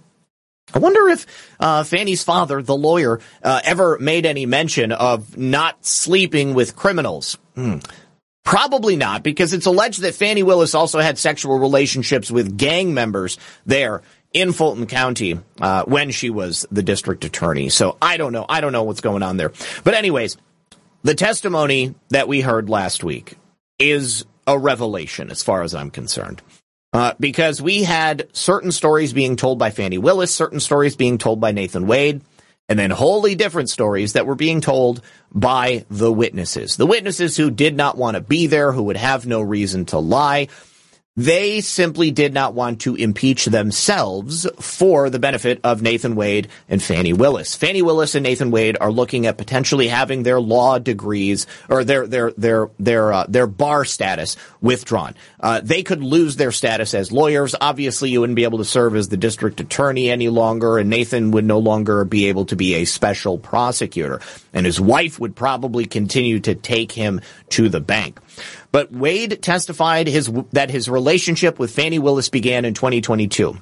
I 0.75 0.79
wonder 0.79 1.09
if 1.09 1.27
uh, 1.59 1.85
Fani's 1.85 2.23
father, 2.23 2.63
the 2.63 2.77
lawyer, 2.77 3.21
uh, 3.43 3.61
ever 3.65 3.99
made 3.99 4.27
any 4.27 4.47
mention 4.47 4.93
of 4.93 5.37
not 5.37 5.85
sleeping 5.85 6.55
with 6.55 6.77
criminals. 6.77 7.39
Hmm. 7.55 7.79
Probably 8.43 8.97
not, 8.97 9.23
because 9.23 9.53
it's 9.53 9.67
alleged 9.67 10.01
that 10.01 10.15
Fani 10.15 10.43
Willis 10.43 10.75
also 10.75 10.99
had 10.99 11.19
sexual 11.19 11.59
relationships 11.59 12.31
with 12.31 12.57
gang 12.57 12.95
members 12.95 13.39
there 13.67 14.03
in 14.33 14.53
Fulton 14.53 14.87
County 14.87 15.39
uh, 15.61 15.85
when 15.85 16.11
she 16.11 16.31
was 16.31 16.67
the 16.71 16.83
district 16.83 17.25
attorney. 17.25 17.69
So 17.69 17.97
I 18.01 18.17
don't 18.17 18.33
know. 18.33 18.47
I 18.49 18.61
don't 18.61 18.73
know 18.73 18.85
what's 18.85 19.01
going 19.01 19.23
on 19.23 19.37
there. 19.37 19.53
But 19.85 19.95
anyways, 19.95 20.37
the 21.03 21.15
testimony 21.15 21.95
that 22.09 22.29
we 22.29 22.41
heard 22.41 22.69
last 22.69 23.05
week 23.05 23.37
is 23.79 24.25
a 24.47 24.59
revelation 24.59 25.31
as 25.31 25.43
far 25.43 25.63
as 25.63 25.75
I'm 25.75 25.91
concerned. 25.91 26.43
Uh, 26.93 27.15
because 27.21 27.63
we 27.63 27.85
had 27.85 28.29
certain 28.33 28.73
stories 28.73 29.13
being 29.13 29.37
told 29.37 29.59
by 29.61 29.71
Fani 29.71 29.99
Willis, 29.99 30.35
certain 30.35 30.59
stories 30.59 30.97
being 30.97 31.19
told 31.19 31.41
by 31.41 31.53
Nathan 31.53 31.87
Wade, 31.87 32.21
and 32.69 32.79
then 32.79 32.91
wholly 32.91 33.37
different 33.37 33.71
stories 33.71 34.15
that 34.15 34.27
were 34.27 34.35
being 34.35 34.61
told 34.61 35.01
by 35.33 35.85
the 35.89 36.13
witnesses. 36.13 36.77
The 36.77 36.87
witnesses 36.87 37.37
who 37.37 37.51
did 37.51 37.77
not 37.77 37.97
want 37.97 38.17
to 38.17 38.21
be 38.21 38.49
there, 38.49 38.73
who 38.73 38.85
would 38.85 38.97
have 38.97 39.25
no 39.25 39.41
reason 39.41 39.87
to 39.87 39.99
lie, 39.99 40.49
they 41.17 41.61
simply 41.61 42.13
did 42.13 42.33
not 42.33 42.55
want 42.55 42.83
to 42.83 42.95
impeach 42.95 43.47
themselves 43.47 44.47
for 44.61 45.11
the 45.11 45.19
benefit 45.19 45.61
of 45.65 45.83
Nathan 45.83 46.15
Wade 46.15 46.49
and 46.69 46.81
Fani 46.81 47.13
Willis. 47.13 47.57
Fani 47.57 47.83
Willis 47.83 48.15
and 48.15 48.23
Nathan 48.23 48.53
Wade 48.53 48.77
are 48.81 48.93
looking 48.93 49.27
at 49.27 49.37
potentially 49.37 49.89
having 49.89 50.23
their 50.23 50.41
law 50.41 50.79
degrees 50.79 51.49
or 51.69 51.83
their 51.83 52.07
their 52.07 52.31
their 52.33 52.71
their 52.79 53.13
uh, 53.13 53.27
their 53.29 53.49
bar 53.49 53.85
status 53.85 54.37
withdrawn. 54.61 55.15
Uh, 55.41 55.61
they 55.63 55.83
could 55.83 56.01
lose 56.01 56.37
their 56.37 56.53
status 56.53 56.95
as 56.95 57.11
lawyers. 57.11 57.57
Obviously, 57.61 58.11
you 58.11 58.21
wouldn't 58.21 58.37
be 58.37 58.45
able 58.45 58.59
to 58.59 58.65
serve 58.65 58.95
as 58.95 59.09
the 59.09 59.17
district 59.17 59.61
attorney 59.61 60.11
any 60.11 60.29
longer, 60.29 60.79
and 60.79 60.89
Nathan 60.89 61.33
would 61.33 61.45
no 61.45 61.59
longer 61.59 62.05
be 62.05 62.27
able 62.27 62.45
to 62.47 62.57
be 62.57 62.77
a 62.77 62.85
special 62.85 63.37
prosecutor, 63.37 64.21
and 64.53 64.65
his 64.65 64.81
wife 64.81 65.19
would 65.19 65.35
probably 65.35 65.87
continue 65.87 66.39
to 66.41 66.55
take 66.55 66.93
him 66.93 67.21
to 67.51 67.69
the 67.69 67.81
bank. 67.81 68.21
But 68.73 68.93
Wade 68.93 69.43
testified 69.43 70.07
his, 70.07 70.31
that 70.53 70.71
his 70.71 70.89
relationship 70.89 71.59
with 71.59 71.75
Fani 71.75 71.99
Willis 71.99 72.29
began 72.29 72.65
in 72.65 72.75
2022. 72.75 73.57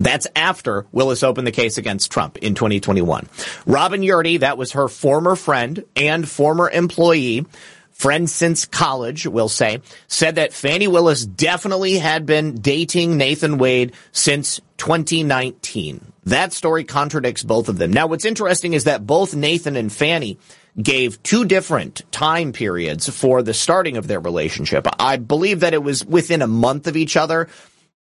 That's 0.00 0.26
after 0.34 0.86
Willis 0.90 1.22
opened 1.22 1.46
the 1.46 1.52
case 1.52 1.78
against 1.78 2.10
Trump 2.10 2.38
in 2.38 2.54
2021. 2.54 3.28
Robin 3.66 4.02
Yeartie, 4.02 4.40
that 4.40 4.58
was 4.58 4.72
her 4.72 4.88
former 4.88 5.36
friend 5.36 5.84
and 5.94 6.28
former 6.28 6.68
employee, 6.68 7.46
friend 7.92 8.28
since 8.28 8.64
college, 8.64 9.28
we'll 9.28 9.48
say, 9.48 9.80
said 10.08 10.34
that 10.36 10.52
Fani 10.52 10.88
Willis 10.88 11.24
definitely 11.24 11.98
had 11.98 12.26
been 12.26 12.56
dating 12.56 13.16
Nathan 13.16 13.58
Wade 13.58 13.92
since 14.10 14.60
2019. 14.78 16.12
That 16.24 16.52
story 16.52 16.82
contradicts 16.82 17.44
both 17.44 17.68
of 17.68 17.78
them. 17.78 17.92
Now, 17.92 18.08
what's 18.08 18.24
interesting 18.24 18.72
is 18.72 18.84
that 18.84 19.06
both 19.06 19.36
Nathan 19.36 19.76
and 19.76 19.92
Fani 19.92 20.36
gave 20.80 21.22
two 21.22 21.44
different 21.44 22.02
time 22.12 22.52
periods 22.52 23.08
for 23.08 23.42
the 23.42 23.54
starting 23.54 23.96
of 23.96 24.06
their 24.06 24.20
relationship. 24.20 24.86
I 24.98 25.16
believe 25.16 25.60
that 25.60 25.74
it 25.74 25.82
was 25.82 26.04
within 26.04 26.42
a 26.42 26.46
month 26.46 26.86
of 26.86 26.96
each 26.96 27.16
other, 27.16 27.48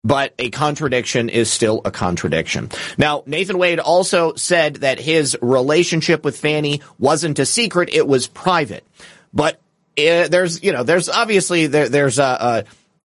but 0.04 0.34
a 0.38 0.50
contradiction 0.50 1.28
is 1.28 1.50
still 1.50 1.80
a 1.84 1.90
contradiction. 1.90 2.70
Now, 2.96 3.22
Nathan 3.26 3.58
Wade 3.58 3.80
also 3.80 4.34
said 4.34 4.76
that 4.76 5.00
his 5.00 5.36
relationship 5.40 6.24
with 6.24 6.38
Fani 6.38 6.82
wasn't 6.98 7.38
a 7.38 7.46
secret, 7.46 7.90
it 7.92 8.06
was 8.06 8.26
private. 8.26 8.84
But 9.32 9.60
uh, 9.98 10.28
there's, 10.28 10.62
you 10.62 10.72
know, 10.72 10.82
there's 10.82 11.08
obviously 11.08 11.66
there, 11.66 11.88
there's 11.88 12.18
a, 12.18 12.22
a 12.22 12.64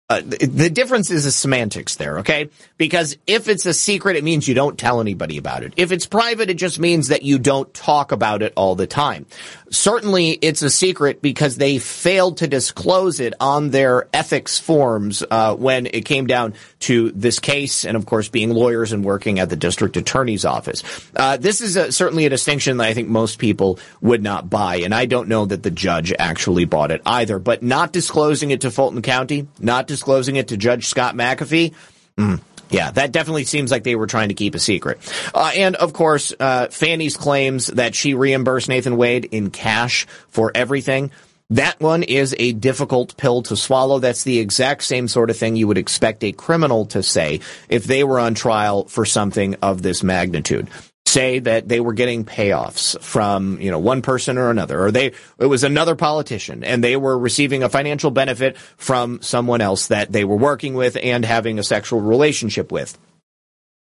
uh, 0.10 0.22
the 0.22 0.70
difference 0.70 1.10
is 1.10 1.24
the 1.24 1.32
semantics 1.32 1.96
there, 1.96 2.20
okay? 2.20 2.50
Because 2.78 3.18
if 3.26 3.48
it's 3.48 3.66
a 3.66 3.74
secret, 3.74 4.18
it 4.18 4.24
means 4.24 4.48
you 4.48 4.54
don't 4.54 4.78
tell 4.78 5.00
anybody 5.00 5.38
about 5.38 5.64
it. 5.64 5.74
If 5.78 5.92
it's 5.92 6.06
private, 6.06 6.50
it 6.50 6.56
just 6.56 6.78
means 6.78 7.08
that 7.08 7.24
you 7.24 7.40
don't 7.40 7.74
talk 7.74 8.12
about 8.12 8.42
it 8.42 8.52
all 8.58 8.76
the 8.76 8.86
time. 8.86 9.26
Certainly, 9.74 10.30
it's 10.42 10.62
a 10.62 10.70
secret 10.70 11.20
because 11.20 11.58
they 11.58 11.80
failed 11.80 12.38
to 12.38 12.48
disclose 12.48 13.20
it 13.20 13.34
on 13.40 13.72
their 13.72 14.08
ethics 14.14 14.60
forms 14.60 15.24
uh, 15.32 15.56
when 15.56 15.88
it 15.88 16.06
came 16.06 16.28
down 16.28 16.54
to 16.82 17.10
this 17.12 17.40
case, 17.40 17.84
and 17.84 17.98
of 17.98 18.06
course, 18.06 18.30
being 18.30 18.52
lawyers 18.52 18.92
and 18.92 19.04
working 19.04 19.40
at 19.40 19.50
the 19.50 19.56
district 19.56 19.98
attorney's 19.98 20.46
office. 20.46 20.84
Uh, 21.16 21.38
this 21.38 21.60
is 21.60 21.76
a, 21.76 21.92
certainly 21.92 22.28
a 22.28 22.30
distinction 22.30 22.78
that 22.78 22.88
I 22.88 22.94
think 22.94 23.10
most 23.10 23.40
people 23.40 23.80
would 24.00 24.22
not 24.22 24.48
buy, 24.48 24.76
and 24.78 24.94
I 24.94 25.08
don't 25.08 25.28
know 25.28 25.46
that 25.46 25.64
the 25.64 25.72
judge 25.72 26.14
actually 26.20 26.66
bought 26.66 26.92
it 26.92 27.02
either. 27.04 27.40
But 27.40 27.64
not 27.64 27.92
disclosing 27.92 28.52
it 28.52 28.62
to 28.62 28.70
Fulton 28.70 29.02
County, 29.02 29.48
not 29.60 29.88
disclosing 29.88 30.36
it 30.36 30.50
to 30.50 30.58
Judge 30.58 30.88
Scott 30.88 31.16
McAfee. 31.16 31.74
Mm, 32.16 32.42
yeah, 32.70 32.92
that 32.92 33.12
definitely 33.12 33.44
seems 33.44 33.72
like 33.72 33.84
they 33.84 33.96
were 33.96 34.08
trying 34.08 34.30
to 34.30 34.36
keep 34.36 34.56
a 34.56 34.60
secret. 34.60 35.00
Uh, 35.34 35.52
and 35.56 35.76
of 35.76 35.94
course, 35.94 36.34
uh, 36.40 36.68
Fani's 36.68 37.18
claims 37.18 37.68
that 37.68 37.96
she 37.96 38.14
reimbursed 38.14 38.70
Nathan 38.70 38.98
Wade 38.98 39.26
in 39.26 39.52
cash 39.52 40.06
for 40.30 40.52
everything. 40.56 41.12
That 41.50 41.80
one 41.80 42.04
is 42.04 42.36
a 42.40 42.54
difficult 42.54 43.16
pill 43.18 43.44
to 43.44 43.56
swallow. 43.56 44.00
That's 44.00 44.24
the 44.24 44.40
exact 44.40 44.84
same 44.84 45.08
sort 45.08 45.30
of 45.30 45.38
thing 45.38 45.56
you 45.56 45.68
would 45.68 45.78
expect 45.78 46.24
a 46.24 46.32
criminal 46.32 46.86
to 46.88 47.04
say 47.04 47.42
if 47.70 47.84
they 47.84 48.04
were 48.04 48.20
on 48.20 48.34
trial 48.34 48.86
for 48.86 49.06
something 49.06 49.56
of 49.62 49.82
this 49.82 50.04
magnitude 50.04 50.68
say 51.14 51.40
that 51.40 51.68
they 51.68 51.80
were 51.80 51.94
getting 51.94 52.26
payoffs 52.26 53.00
from, 53.02 53.62
you 53.62 53.70
know, 53.70 53.80
one 53.80 54.02
person 54.02 54.38
or 54.38 54.50
another, 54.50 54.84
or 54.84 54.92
they, 54.92 55.12
it 55.38 55.46
was 55.46 55.64
another 55.64 55.96
politician 55.96 56.64
and 56.64 56.84
they 56.84 56.98
were 56.98 57.18
receiving 57.18 57.62
a 57.62 57.70
financial 57.70 58.12
benefit 58.12 58.58
from 58.58 59.22
someone 59.22 59.62
else 59.62 59.88
that 59.88 60.12
they 60.12 60.26
were 60.26 60.36
working 60.36 60.74
with 60.74 60.98
and 61.02 61.24
having 61.24 61.60
a 61.60 61.64
sexual 61.64 62.02
relationship 62.02 62.72
with. 62.72 62.98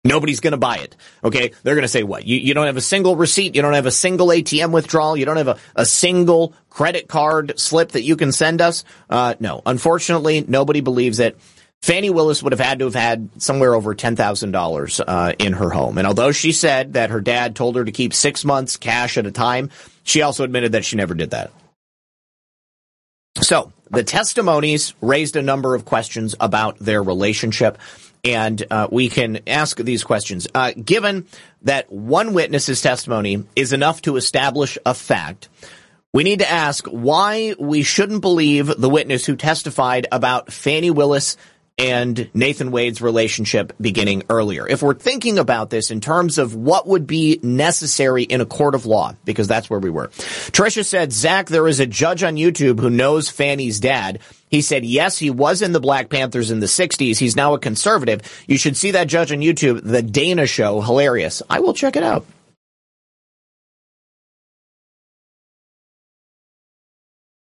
Nobody's 0.03 0.39
going 0.39 0.51
to 0.51 0.57
buy 0.57 0.77
it. 0.77 0.95
Okay. 1.23 1.51
They're 1.61 1.75
going 1.75 1.83
to 1.83 1.87
say 1.87 2.01
what? 2.01 2.25
You, 2.25 2.37
you 2.37 2.55
don't 2.55 2.65
have 2.65 2.77
a 2.77 2.81
single 2.81 3.15
receipt. 3.15 3.55
You 3.55 3.61
don't 3.61 3.75
have 3.75 3.85
a 3.85 3.91
single 3.91 4.27
ATM 4.29 4.71
withdrawal. 4.71 5.15
You 5.15 5.25
don't 5.25 5.37
have 5.37 5.47
a, 5.47 5.57
a 5.75 5.85
single 5.85 6.55
credit 6.71 7.07
card 7.07 7.59
slip 7.59 7.89
that 7.89 8.01
you 8.01 8.15
can 8.15 8.31
send 8.31 8.61
us. 8.61 8.83
Uh, 9.11 9.35
no, 9.39 9.61
unfortunately, 9.63 10.43
nobody 10.47 10.81
believes 10.81 11.19
it. 11.19 11.37
Fani 11.81 12.11
Willis 12.11 12.43
would 12.43 12.53
have 12.53 12.59
had 12.59 12.79
to 12.79 12.85
have 12.85 12.95
had 12.95 13.29
somewhere 13.37 13.73
over 13.73 13.95
$10,000 13.95 15.03
uh, 15.07 15.33
in 15.39 15.53
her 15.53 15.71
home. 15.71 15.97
And 15.97 16.05
although 16.05 16.31
she 16.31 16.51
said 16.51 16.93
that 16.93 17.09
her 17.09 17.21
dad 17.21 17.55
told 17.55 17.75
her 17.75 17.83
to 17.83 17.91
keep 17.91 18.13
six 18.13 18.45
months 18.45 18.77
cash 18.77 19.17
at 19.17 19.25
a 19.25 19.31
time, 19.31 19.71
she 20.03 20.21
also 20.21 20.43
admitted 20.43 20.73
that 20.73 20.85
she 20.85 20.95
never 20.95 21.15
did 21.15 21.31
that. 21.31 21.51
So 23.37 23.73
the 23.89 24.03
testimonies 24.03 24.93
raised 25.01 25.35
a 25.35 25.41
number 25.41 25.73
of 25.73 25.85
questions 25.85 26.35
about 26.39 26.77
their 26.77 27.01
relationship. 27.01 27.79
And 28.23 28.63
uh, 28.69 28.87
we 28.91 29.09
can 29.09 29.39
ask 29.47 29.77
these 29.77 30.03
questions. 30.03 30.47
Uh, 30.53 30.73
given 30.73 31.25
that 31.63 31.91
one 31.91 32.33
witness's 32.33 32.81
testimony 32.81 33.43
is 33.55 33.73
enough 33.73 34.03
to 34.03 34.17
establish 34.17 34.77
a 34.85 34.93
fact, 34.93 35.49
we 36.13 36.23
need 36.23 36.39
to 36.39 36.49
ask 36.49 36.85
why 36.85 37.55
we 37.57 37.81
shouldn't 37.81 38.21
believe 38.21 38.67
the 38.67 38.89
witness 38.89 39.25
who 39.25 39.35
testified 39.35 40.05
about 40.11 40.51
Fani 40.51 40.91
Willis 40.91 41.37
and 41.77 42.29
Nathan 42.33 42.71
Wade's 42.71 43.01
relationship 43.01 43.73
beginning 43.81 44.23
earlier. 44.29 44.67
If 44.67 44.83
we're 44.83 44.93
thinking 44.93 45.39
about 45.39 45.69
this 45.69 45.89
in 45.89 45.99
terms 45.99 46.37
of 46.37 46.55
what 46.55 46.87
would 46.87 47.07
be 47.07 47.39
necessary 47.41 48.23
in 48.23 48.41
a 48.41 48.45
court 48.45 48.75
of 48.75 48.85
law, 48.85 49.15
because 49.25 49.47
that's 49.47 49.69
where 49.69 49.79
we 49.79 49.89
were. 49.89 50.09
Trisha 50.09 50.85
said, 50.85 51.11
Zach, 51.11 51.47
there 51.47 51.67
is 51.67 51.79
a 51.79 51.87
judge 51.87 52.23
on 52.23 52.35
YouTube 52.35 52.79
who 52.79 52.89
knows 52.89 53.29
Fani's 53.29 53.79
dad. 53.79 54.19
He 54.49 54.61
said, 54.61 54.85
yes, 54.85 55.17
he 55.17 55.29
was 55.29 55.61
in 55.61 55.71
the 55.71 55.79
Black 55.79 56.09
Panthers 56.09 56.51
in 56.51 56.59
the 56.59 56.65
60s. 56.67 57.17
He's 57.17 57.35
now 57.35 57.53
a 57.53 57.59
conservative. 57.59 58.21
You 58.47 58.57
should 58.57 58.77
see 58.77 58.91
that 58.91 59.07
judge 59.07 59.31
on 59.31 59.39
YouTube, 59.39 59.81
The 59.83 60.01
Dana 60.01 60.45
Show. 60.45 60.81
Hilarious. 60.81 61.41
I 61.49 61.61
will 61.61 61.73
check 61.73 61.95
it 61.95 62.03
out. 62.03 62.25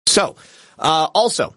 So, 0.06 0.34
uh, 0.78 1.08
also, 1.14 1.54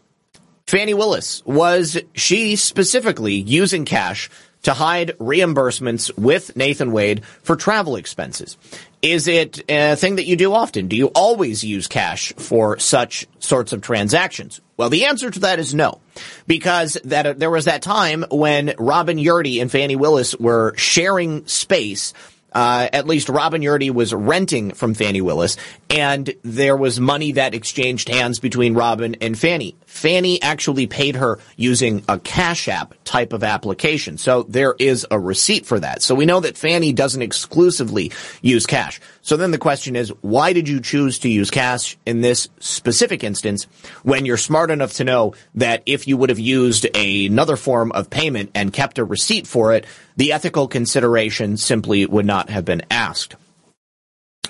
Fani 0.68 0.94
Willis, 0.94 1.44
was 1.46 1.98
she 2.14 2.56
specifically 2.56 3.36
using 3.36 3.86
cash 3.86 4.30
to 4.64 4.74
hide 4.74 5.18
reimbursements 5.20 6.16
with 6.18 6.56
Nathan 6.56 6.92
Wade 6.92 7.26
for 7.26 7.56
travel 7.56 7.96
expenses? 7.96 8.58
Is 9.02 9.28
it 9.28 9.64
a 9.70 9.96
thing 9.96 10.18
that 10.18 10.26
you 10.26 10.36
do 10.36 10.54
often? 10.54 10.88
Do 10.88 10.96
you 10.96 11.08
always 11.08 11.64
use 11.64 11.88
cash 11.88 12.34
for 12.34 12.78
such 12.78 13.26
sorts 13.40 13.74
of 13.74 13.82
transactions? 13.82 14.62
Well, 14.78 14.90
the 14.90 15.06
answer 15.06 15.32
to 15.32 15.40
that 15.40 15.60
is 15.60 15.74
no, 15.74 16.00
because 16.46 16.98
that 17.06 17.26
uh, 17.26 17.34
there 17.34 17.50
was 17.50 17.66
that 17.66 17.82
time 17.82 18.26
when 18.30 18.74
Robin 18.78 19.18
Yeartie 19.18 19.62
and 19.62 19.72
Fani 19.72 19.96
Willis 19.96 20.36
were 20.36 20.76
sharing 20.78 21.46
space 21.48 22.14
uh, 22.54 22.90
at 22.92 23.08
least 23.08 23.30
Robin 23.30 23.62
Yeartie 23.62 23.92
was 23.92 24.14
renting 24.14 24.72
from 24.72 24.94
Fani 24.94 25.22
Willis, 25.22 25.58
and 25.92 26.34
there 26.42 26.78
was 26.78 27.02
money 27.02 27.34
that 27.34 27.54
exchanged 27.54 28.08
hands 28.08 28.40
between 28.40 28.76
Robin 28.76 29.16
and 29.16 29.38
Fani. 29.38 29.76
Fani 29.86 30.42
actually 30.42 30.88
paid 30.88 31.18
her 31.18 31.38
using 31.58 32.02
a 32.08 32.18
Cash 32.18 32.70
App 32.70 32.94
type 33.04 33.34
of 33.34 33.44
application. 33.44 34.18
So 34.18 34.44
there 34.44 34.74
is 34.80 35.06
a 35.12 35.20
receipt 35.20 35.66
for 35.66 35.82
that. 35.82 36.02
So 36.02 36.16
we 36.16 36.26
know 36.26 36.40
that 36.40 36.58
Fani 36.58 36.94
doesn't 36.94 37.22
exclusively 37.22 38.14
use 38.42 38.66
cash. 38.66 39.02
So 39.22 39.36
then 39.36 39.52
the 39.52 39.58
question 39.58 39.98
is, 39.98 40.14
why 40.22 40.54
did 40.54 40.70
you 40.70 40.80
choose 40.80 41.20
to 41.20 41.30
use 41.30 41.52
cash 41.52 41.98
in 42.06 42.22
this 42.22 42.48
specific 42.60 43.22
instance 43.22 43.66
when 44.04 44.26
you're 44.26 44.38
smart 44.38 44.72
enough 44.72 44.94
to 44.94 45.04
know 45.04 45.34
that 45.56 45.84
if 45.86 46.08
you 46.08 46.16
would 46.16 46.30
have 46.30 46.40
used 46.40 46.88
another 46.96 47.58
form 47.58 47.92
of 47.92 48.10
payment 48.10 48.52
and 48.56 48.72
kept 48.72 48.98
a 48.98 49.04
receipt 49.04 49.46
for 49.46 49.74
it, 49.74 49.86
the 50.16 50.32
ethical 50.32 50.70
consideration 50.70 51.58
simply 51.58 52.06
would 52.06 52.26
not 52.26 52.50
have 52.50 52.64
been 52.64 52.84
asked. 52.90 53.36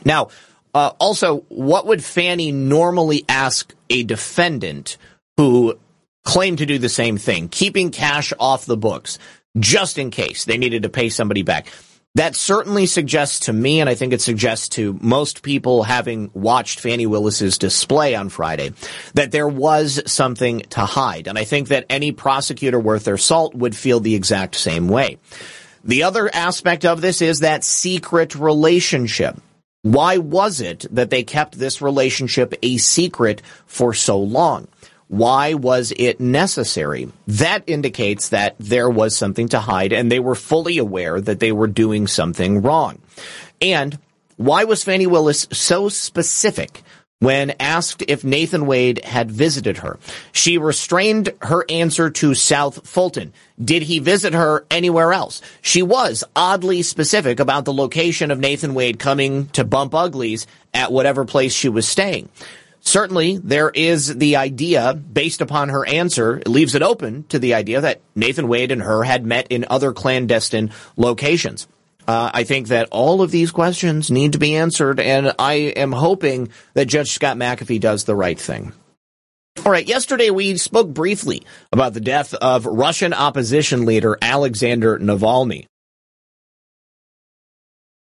Now, 0.06 0.30
uh, 0.74 0.92
also, 1.00 1.40
what 1.50 1.86
would 1.88 2.04
Fani 2.04 2.52
normally 2.52 3.26
ask 3.28 3.74
a 3.90 4.04
defendant 4.04 4.98
who 5.38 5.78
claimed 6.24 6.60
to 6.60 6.66
do 6.66 6.78
the 6.78 6.90
same 6.90 7.18
thing, 7.18 7.50
keeping 7.50 7.92
cash 7.92 8.32
off 8.40 8.66
the 8.66 8.78
books 8.78 9.18
just 9.60 9.98
in 9.98 10.12
case 10.12 10.46
they 10.46 10.58
needed 10.58 10.84
to 10.84 10.90
pay 10.90 11.10
somebody 11.10 11.44
back? 11.44 11.68
That 12.16 12.36
certainly 12.36 12.88
suggests 12.88 13.42
to 13.42 13.54
me, 13.54 13.80
and 13.80 13.90
I 13.90 13.96
think 13.96 14.12
it 14.12 14.22
suggests 14.22 14.70
to 14.70 14.98
most 15.02 15.44
people 15.44 15.84
having 15.84 16.30
watched 16.34 16.82
Fani 16.82 17.06
Willis's 17.06 17.58
display 17.58 18.16
on 18.16 18.28
Friday, 18.28 18.74
that 19.14 19.32
there 19.32 19.48
was 19.48 20.02
something 20.12 20.60
to 20.72 20.82
hide. 20.82 21.28
And 21.28 21.38
I 21.38 21.46
think 21.46 21.70
that 21.70 21.86
any 21.90 22.12
prosecutor 22.12 22.80
worth 22.80 23.06
their 23.06 23.18
salt 23.18 23.56
would 23.56 23.78
feel 23.78 24.02
the 24.02 24.16
exact 24.16 24.56
same 24.56 24.90
way. 24.90 25.20
The 25.86 26.04
other 26.04 26.30
aspect 26.34 26.84
of 26.84 27.00
this 27.00 27.22
is 27.22 27.40
that 27.40 27.64
secret 27.64 28.36
relationship. 28.36 29.40
Why 29.84 30.20
was 30.20 30.62
it 30.62 30.86
that 30.92 31.10
they 31.10 31.24
kept 31.24 31.58
this 31.58 31.82
relationship 31.82 32.54
a 32.62 32.78
secret 32.78 33.42
for 33.66 33.96
so 33.96 34.20
long? 34.20 34.68
Why 35.08 35.56
was 35.56 35.92
it 35.98 36.20
necessary? 36.20 37.12
That 37.26 37.64
indicates 37.66 38.30
that 38.30 38.56
there 38.60 38.90
was 38.90 39.18
something 39.18 39.50
to 39.50 39.60
hide 39.60 39.92
and 39.92 40.12
they 40.12 40.20
were 40.20 40.36
fully 40.36 40.78
aware 40.78 41.20
that 41.20 41.40
they 41.40 41.52
were 41.52 41.68
doing 41.68 42.06
something 42.06 42.62
wrong. 42.62 43.02
And 43.60 43.98
why 44.38 44.66
was 44.66 44.84
Fani 44.84 45.08
Willis 45.08 45.48
so 45.52 45.90
specific 45.90 46.84
when 47.22 47.54
asked 47.60 48.04
if 48.08 48.24
Nathan 48.24 48.66
Wade 48.66 49.06
had 49.06 49.30
visited 49.30 49.78
her. 49.78 50.00
She 50.32 50.58
restrained 50.58 51.30
her 51.44 51.64
answer 51.70 52.10
to 52.10 52.34
South 52.34 52.88
Fulton. 52.88 53.32
Did 53.64 53.84
he 53.84 54.00
visit 54.00 54.34
her 54.34 54.66
anywhere 54.72 55.14
else? 55.14 55.40
She 55.62 55.84
was 55.84 56.24
oddly 56.36 56.82
specific 56.82 57.40
about 57.40 57.66
the 57.66 57.74
location 57.74 58.32
of 58.32 58.40
Nathan 58.40 58.74
Wade 58.74 58.98
coming 58.98 59.50
to 59.50 59.64
Bump 59.64 59.94
Uglies 59.94 60.48
at 60.74 60.92
whatever 60.92 61.24
place 61.24 61.54
she 61.54 61.70
was 61.70 61.88
staying. 61.88 62.28
Certainly, 62.80 63.38
there 63.38 63.70
is 63.70 64.16
the 64.18 64.38
idea, 64.38 64.96
based 64.96 65.42
upon 65.42 65.70
her 65.70 65.88
answer, 65.88 66.38
it 66.38 66.48
leaves 66.48 66.74
it 66.74 66.82
open 66.82 67.26
to 67.26 67.38
the 67.38 67.54
idea 67.54 67.82
that 67.82 68.02
Nathan 68.16 68.48
Wade 68.48 68.72
and 68.72 68.82
her 68.82 69.04
had 69.04 69.24
met 69.24 69.46
in 69.52 69.66
other 69.70 69.94
clandestine 69.94 70.72
locations. 70.98 71.68
Uh, 72.08 72.32
I 72.34 72.44
think 72.44 72.70
that 72.70 72.90
all 72.92 73.22
of 73.22 73.32
these 73.32 73.52
questions 73.52 74.10
need 74.10 74.34
to 74.34 74.40
be 74.40 74.56
answered, 74.56 75.00
and 75.00 75.34
I 75.38 75.54
am 75.54 75.92
hoping 75.92 76.50
that 76.74 76.86
Judge 76.86 77.12
Scott 77.12 77.38
McAfee 77.38 77.80
does 77.80 78.04
the 78.04 78.16
right 78.16 78.40
thing. 78.40 78.74
All 79.66 79.72
right, 79.72 79.88
yesterday 79.88 80.30
we 80.30 80.58
spoke 80.58 80.90
briefly 80.90 81.44
about 81.72 81.94
the 81.94 82.00
death 82.00 82.34
of 82.34 82.66
Russian 82.66 83.14
opposition 83.14 83.86
leader 83.86 84.18
Alexander 84.22 84.98
Navalny. 84.98 85.66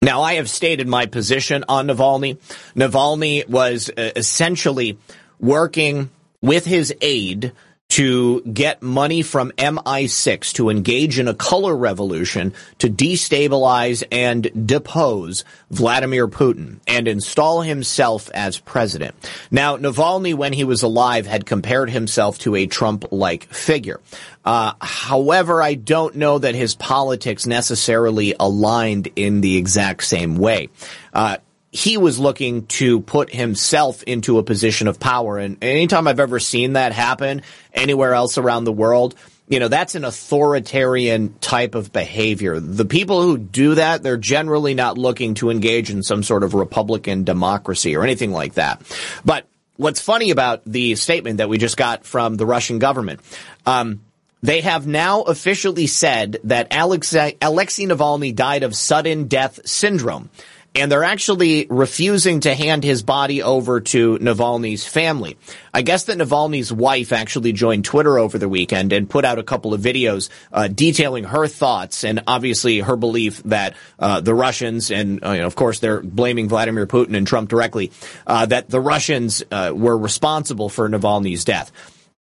Now, 0.01 0.21
I 0.21 0.35
have 0.35 0.49
stated 0.49 0.87
my 0.87 1.05
position 1.05 1.63
on 1.69 1.87
Navalny. 1.87 2.37
Navalny 2.75 3.47
was 3.47 3.89
uh, 3.89 4.11
essentially 4.15 4.97
working 5.39 6.09
with 6.41 6.65
his 6.65 6.93
aide 7.01 7.51
to 7.89 8.41
get 8.41 8.81
money 8.81 9.21
from 9.21 9.51
MI6 9.51 10.53
to 10.53 10.69
engage 10.69 11.19
in 11.19 11.27
a 11.27 11.33
color 11.33 11.75
revolution 11.75 12.53
to 12.79 12.89
destabilize 12.89 14.03
and 14.11 14.67
depose 14.67 15.45
Vladimir 15.71 16.27
Putin 16.27 16.79
and 16.85 17.07
install 17.07 17.61
himself 17.61 18.29
as 18.33 18.59
president. 18.59 19.15
Now, 19.51 19.77
Navalny, 19.77 20.35
when 20.35 20.53
he 20.53 20.65
was 20.65 20.83
alive, 20.83 21.27
had 21.27 21.45
compared 21.45 21.89
himself 21.89 22.39
to 22.39 22.55
a 22.55 22.67
Trump-like 22.67 23.45
figure. 23.45 24.01
Uh, 24.43 24.73
however, 24.81 25.61
I 25.61 25.75
don't 25.75 26.15
know 26.15 26.39
that 26.39 26.55
his 26.55 26.75
politics 26.75 27.45
necessarily 27.45 28.35
aligned 28.39 29.09
in 29.15 29.41
the 29.41 29.57
exact 29.57 30.03
same 30.03 30.37
way. 30.37 30.69
Uh, 31.13 31.37
he 31.71 31.97
was 31.97 32.17
looking 32.19 32.65
to 32.67 33.01
put 33.01 33.31
himself 33.31 34.03
into 34.03 34.37
a 34.37 34.43
position 34.43 34.87
of 34.87 34.99
power. 34.99 35.37
And 35.37 35.63
anytime 35.63 36.07
I've 36.07 36.19
ever 36.19 36.39
seen 36.39 36.73
that 36.73 36.93
happen 36.93 37.41
anywhere 37.73 38.13
else 38.13 38.37
around 38.37 38.63
the 38.63 38.71
world, 38.71 39.15
you 39.49 39.59
know, 39.59 39.67
that's 39.67 39.95
an 39.95 40.03
authoritarian 40.03 41.35
type 41.39 41.75
of 41.75 41.93
behavior. 41.93 42.59
The 42.59 42.85
people 42.85 43.21
who 43.21 43.37
do 43.37 43.75
that, 43.75 44.03
they're 44.03 44.17
generally 44.17 44.73
not 44.73 44.97
looking 44.97 45.35
to 45.35 45.49
engage 45.49 45.89
in 45.89 46.03
some 46.03 46.23
sort 46.23 46.43
of 46.43 46.53
Republican 46.53 47.23
democracy 47.23 47.95
or 47.95 48.03
anything 48.03 48.31
like 48.31 48.55
that. 48.55 48.81
But 49.23 49.47
what's 49.77 50.01
funny 50.01 50.31
about 50.31 50.63
the 50.65 50.95
statement 50.95 51.37
that 51.37 51.49
we 51.49 51.57
just 51.57 51.77
got 51.77 52.05
from 52.05 52.35
the 52.35 52.45
Russian 52.45 52.79
government, 52.79 53.21
um, 53.65 54.01
they 54.43 54.61
have 54.61 54.85
now 54.85 55.21
officially 55.21 55.87
said 55.87 56.39
that 56.43 56.67
Alexei, 56.71 57.37
Alexei 57.41 57.85
Navalny 57.85 58.35
died 58.35 58.63
of 58.63 58.75
sudden 58.75 59.27
death 59.27 59.59
syndrome. 59.65 60.29
And 60.77 60.91
they're 60.91 61.03
actually 61.03 61.65
refusing 61.69 62.41
to 62.41 62.53
hand 62.53 62.83
his 62.83 63.01
body 63.01 63.41
over 63.41 63.81
to 63.81 64.17
Navalny's 64.19 64.85
family. 64.85 65.37
I 65.73 65.81
guess 65.81 66.03
that 66.05 66.19
Navalny's 66.19 66.71
wife 66.71 67.11
actually 67.11 67.51
joined 67.51 67.83
Twitter 67.83 68.19
over 68.19 68.37
the 68.37 68.47
weekend 68.47 68.93
and 68.93 69.09
put 69.09 69.25
out 69.25 69.39
a 69.39 69.43
couple 69.43 69.73
of 69.73 69.81
videos 69.81 70.29
uh, 70.53 70.67
detailing 70.67 71.23
her 71.23 71.47
thoughts 71.47 72.03
and 72.03 72.23
obviously 72.27 72.79
her 72.79 72.95
belief 72.95 73.41
that 73.43 73.75
uh, 73.97 74.21
the 74.21 74.35
Russians 74.35 74.91
and 74.91 75.23
uh, 75.25 75.31
you 75.31 75.41
know, 75.41 75.47
of 75.47 75.55
course 75.55 75.79
they're 75.79 76.01
blaming 76.01 76.47
Vladimir 76.47 76.85
Putin 76.85 77.17
and 77.17 77.25
Trump 77.25 77.49
directly 77.49 77.91
uh, 78.27 78.45
that 78.45 78.69
the 78.69 78.79
Russians 78.79 79.43
uh, 79.51 79.71
were 79.75 79.97
responsible 79.97 80.69
for 80.69 80.87
Navalny's 80.87 81.43
death. 81.43 81.71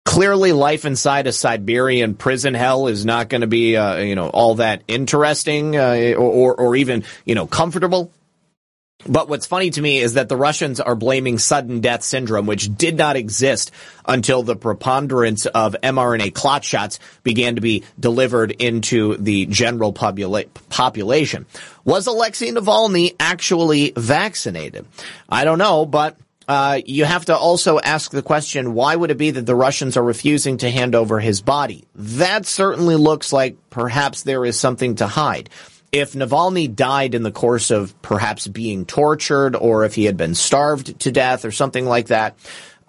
Clearly, 0.06 0.52
life 0.52 0.86
inside 0.86 1.26
a 1.26 1.32
Siberian 1.32 2.14
prison 2.14 2.54
hell 2.54 2.88
is 2.88 3.04
not 3.04 3.28
going 3.28 3.42
to 3.42 3.46
be, 3.46 3.76
uh, 3.76 3.98
you 3.98 4.14
know, 4.14 4.28
all 4.28 4.56
that 4.56 4.82
interesting 4.88 5.76
or, 5.76 6.16
or, 6.16 6.54
or 6.54 6.76
even, 6.76 7.04
you 7.26 7.34
know, 7.34 7.46
comfortable. 7.46 8.10
But 9.06 9.28
what's 9.28 9.46
funny 9.46 9.70
to 9.70 9.80
me 9.80 9.98
is 9.98 10.14
that 10.14 10.28
the 10.28 10.36
Russians 10.36 10.78
are 10.78 10.94
blaming 10.94 11.38
sudden 11.38 11.80
death 11.80 12.02
syndrome, 12.02 12.46
which 12.46 12.74
did 12.76 12.96
not 12.96 13.16
exist 13.16 13.70
until 14.06 14.42
the 14.42 14.56
preponderance 14.56 15.46
of 15.46 15.74
mRNA 15.82 16.34
clot 16.34 16.64
shots 16.64 16.98
began 17.22 17.54
to 17.54 17.62
be 17.62 17.84
delivered 17.98 18.50
into 18.50 19.16
the 19.16 19.46
general 19.46 19.92
popula- 19.92 20.48
population. 20.68 21.46
Was 21.84 22.06
Alexei 22.06 22.50
Navalny 22.50 23.14
actually 23.18 23.92
vaccinated? 23.96 24.86
I 25.28 25.44
don't 25.44 25.58
know, 25.58 25.86
but 25.86 26.18
uh, 26.46 26.80
you 26.84 27.04
have 27.04 27.26
to 27.26 27.36
also 27.36 27.78
ask 27.78 28.10
the 28.10 28.22
question, 28.22 28.74
why 28.74 28.96
would 28.96 29.10
it 29.10 29.16
be 29.16 29.30
that 29.30 29.46
the 29.46 29.54
Russians 29.54 29.96
are 29.96 30.02
refusing 30.02 30.58
to 30.58 30.70
hand 30.70 30.94
over 30.94 31.20
his 31.20 31.40
body? 31.40 31.84
That 31.94 32.44
certainly 32.44 32.96
looks 32.96 33.32
like 33.32 33.56
perhaps 33.70 34.24
there 34.24 34.44
is 34.44 34.58
something 34.58 34.96
to 34.96 35.06
hide 35.06 35.48
if 35.92 36.12
Navalny 36.12 36.74
died 36.74 37.14
in 37.14 37.22
the 37.22 37.32
course 37.32 37.70
of 37.70 38.00
perhaps 38.02 38.46
being 38.46 38.86
tortured 38.86 39.56
or 39.56 39.84
if 39.84 39.94
he 39.94 40.04
had 40.04 40.16
been 40.16 40.34
starved 40.34 41.00
to 41.00 41.12
death 41.12 41.44
or 41.44 41.50
something 41.50 41.84
like 41.84 42.08
that, 42.08 42.38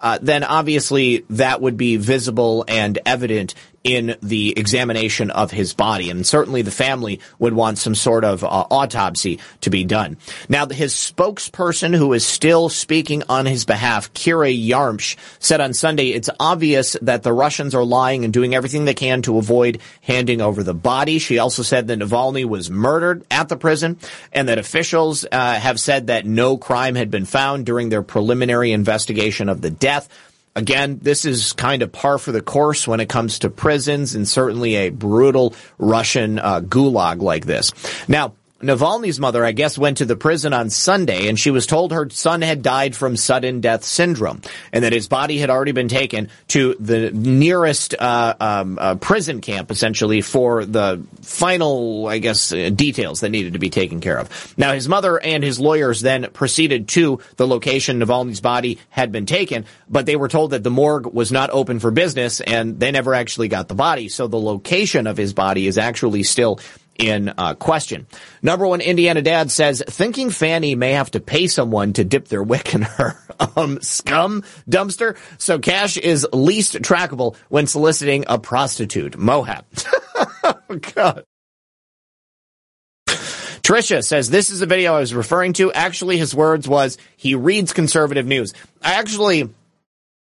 uh, 0.00 0.18
then 0.20 0.44
obviously 0.44 1.24
that 1.30 1.60
would 1.60 1.76
be 1.76 1.96
visible 1.96 2.64
and 2.68 2.98
evident 3.06 3.54
in 3.84 4.16
the 4.22 4.56
examination 4.58 5.30
of 5.30 5.50
his 5.50 5.74
body. 5.74 6.10
And 6.10 6.26
certainly 6.26 6.62
the 6.62 6.70
family 6.70 7.20
would 7.38 7.52
want 7.52 7.78
some 7.78 7.94
sort 7.94 8.24
of 8.24 8.44
uh, 8.44 8.46
autopsy 8.48 9.40
to 9.62 9.70
be 9.70 9.84
done. 9.84 10.16
Now, 10.48 10.66
his 10.66 10.94
spokesperson, 10.94 11.96
who 11.96 12.12
is 12.12 12.24
still 12.24 12.68
speaking 12.68 13.22
on 13.28 13.46
his 13.46 13.64
behalf, 13.64 14.12
Kira 14.14 14.52
Yarmysh, 14.52 15.16
said 15.38 15.60
on 15.60 15.74
Sunday, 15.74 16.10
it's 16.10 16.30
obvious 16.38 16.96
that 17.02 17.22
the 17.22 17.32
Russians 17.32 17.74
are 17.74 17.84
lying 17.84 18.24
and 18.24 18.32
doing 18.32 18.54
everything 18.54 18.84
they 18.84 18.94
can 18.94 19.22
to 19.22 19.38
avoid 19.38 19.80
handing 20.02 20.40
over 20.40 20.62
the 20.62 20.74
body. 20.74 21.18
She 21.18 21.38
also 21.38 21.62
said 21.62 21.88
that 21.88 21.98
Navalny 21.98 22.44
was 22.44 22.70
murdered 22.70 23.24
at 23.30 23.48
the 23.48 23.56
prison 23.56 23.98
and 24.32 24.48
that 24.48 24.58
officials 24.58 25.24
uh, 25.30 25.54
have 25.54 25.80
said 25.80 26.06
that 26.06 26.26
no 26.26 26.56
crime 26.56 26.94
had 26.94 27.10
been 27.10 27.24
found 27.24 27.66
during 27.66 27.88
their 27.88 28.02
preliminary 28.02 28.72
investigation 28.72 29.48
of 29.48 29.60
the 29.60 29.70
death. 29.70 30.08
Again, 30.54 30.98
this 31.00 31.24
is 31.24 31.54
kind 31.54 31.82
of 31.82 31.92
par 31.92 32.18
for 32.18 32.30
the 32.30 32.42
course 32.42 32.86
when 32.86 33.00
it 33.00 33.08
comes 33.08 33.38
to 33.40 33.50
prisons 33.50 34.14
and 34.14 34.28
certainly 34.28 34.74
a 34.74 34.90
brutal 34.90 35.54
Russian 35.78 36.38
uh, 36.38 36.60
gulag 36.60 37.22
like 37.22 37.46
this. 37.46 37.72
Now, 38.06 38.34
Navalny's 38.62 39.18
mother, 39.18 39.44
I 39.44 39.52
guess, 39.52 39.76
went 39.76 39.98
to 39.98 40.04
the 40.04 40.16
prison 40.16 40.52
on 40.52 40.70
Sunday 40.70 41.28
and 41.28 41.38
she 41.38 41.50
was 41.50 41.66
told 41.66 41.92
her 41.92 42.08
son 42.10 42.42
had 42.42 42.62
died 42.62 42.94
from 42.94 43.16
sudden 43.16 43.60
death 43.60 43.84
syndrome 43.84 44.40
and 44.72 44.84
that 44.84 44.92
his 44.92 45.08
body 45.08 45.38
had 45.38 45.50
already 45.50 45.72
been 45.72 45.88
taken 45.88 46.28
to 46.48 46.74
the 46.78 47.10
nearest 47.10 47.94
uh, 47.98 48.34
um, 48.40 48.78
uh, 48.80 48.94
prison 48.96 49.40
camp, 49.40 49.70
essentially, 49.70 50.20
for 50.20 50.64
the 50.64 51.04
final, 51.22 52.06
I 52.06 52.18
guess, 52.18 52.52
uh, 52.52 52.70
details 52.74 53.20
that 53.20 53.30
needed 53.30 53.54
to 53.54 53.58
be 53.58 53.70
taken 53.70 54.00
care 54.00 54.18
of. 54.18 54.54
Now, 54.56 54.72
his 54.72 54.88
mother 54.88 55.20
and 55.20 55.42
his 55.42 55.58
lawyers 55.58 56.00
then 56.00 56.28
proceeded 56.32 56.88
to 56.88 57.20
the 57.36 57.46
location 57.46 58.00
Navalny's 58.00 58.40
body 58.40 58.78
had 58.90 59.12
been 59.12 59.26
taken, 59.26 59.66
but 59.88 60.06
they 60.06 60.16
were 60.16 60.28
told 60.28 60.52
that 60.52 60.62
the 60.62 60.70
morgue 60.70 61.06
was 61.06 61.32
not 61.32 61.50
open 61.50 61.80
for 61.80 61.90
business 61.90 62.40
and 62.40 62.78
they 62.78 62.90
never 62.90 63.14
actually 63.14 63.48
got 63.48 63.68
the 63.68 63.74
body. 63.74 64.08
So 64.08 64.28
the 64.28 64.40
location 64.40 65.06
of 65.06 65.16
his 65.16 65.32
body 65.32 65.66
is 65.66 65.78
actually 65.78 66.22
still 66.22 66.60
in 67.02 67.32
uh, 67.36 67.54
question. 67.54 68.06
Number 68.42 68.66
one 68.66 68.80
Indiana 68.80 69.22
dad 69.22 69.50
says 69.50 69.82
thinking 69.86 70.30
Fani 70.30 70.74
may 70.74 70.92
have 70.92 71.10
to 71.10 71.20
pay 71.20 71.48
someone 71.48 71.92
to 71.94 72.04
dip 72.04 72.28
their 72.28 72.42
wick 72.42 72.74
in 72.74 72.82
her 72.82 73.18
um, 73.56 73.80
scum 73.82 74.44
dumpster, 74.70 75.16
so 75.38 75.58
cash 75.58 75.96
is 75.96 76.26
least 76.32 76.74
trackable 76.76 77.36
when 77.48 77.66
soliciting 77.66 78.24
a 78.28 78.38
prostitute. 78.38 79.12
Mohab. 79.12 79.64
oh, 80.44 80.78
God. 80.94 81.24
Trisha 83.62 84.04
says 84.04 84.28
this 84.28 84.50
is 84.50 84.60
the 84.60 84.66
video 84.66 84.94
I 84.94 85.00
was 85.00 85.14
referring 85.14 85.52
to. 85.54 85.72
Actually, 85.72 86.18
his 86.18 86.34
words 86.34 86.68
was 86.68 86.98
he 87.16 87.34
reads 87.34 87.72
conservative 87.72 88.26
news. 88.26 88.54
I 88.82 88.94
actually, 88.94 89.48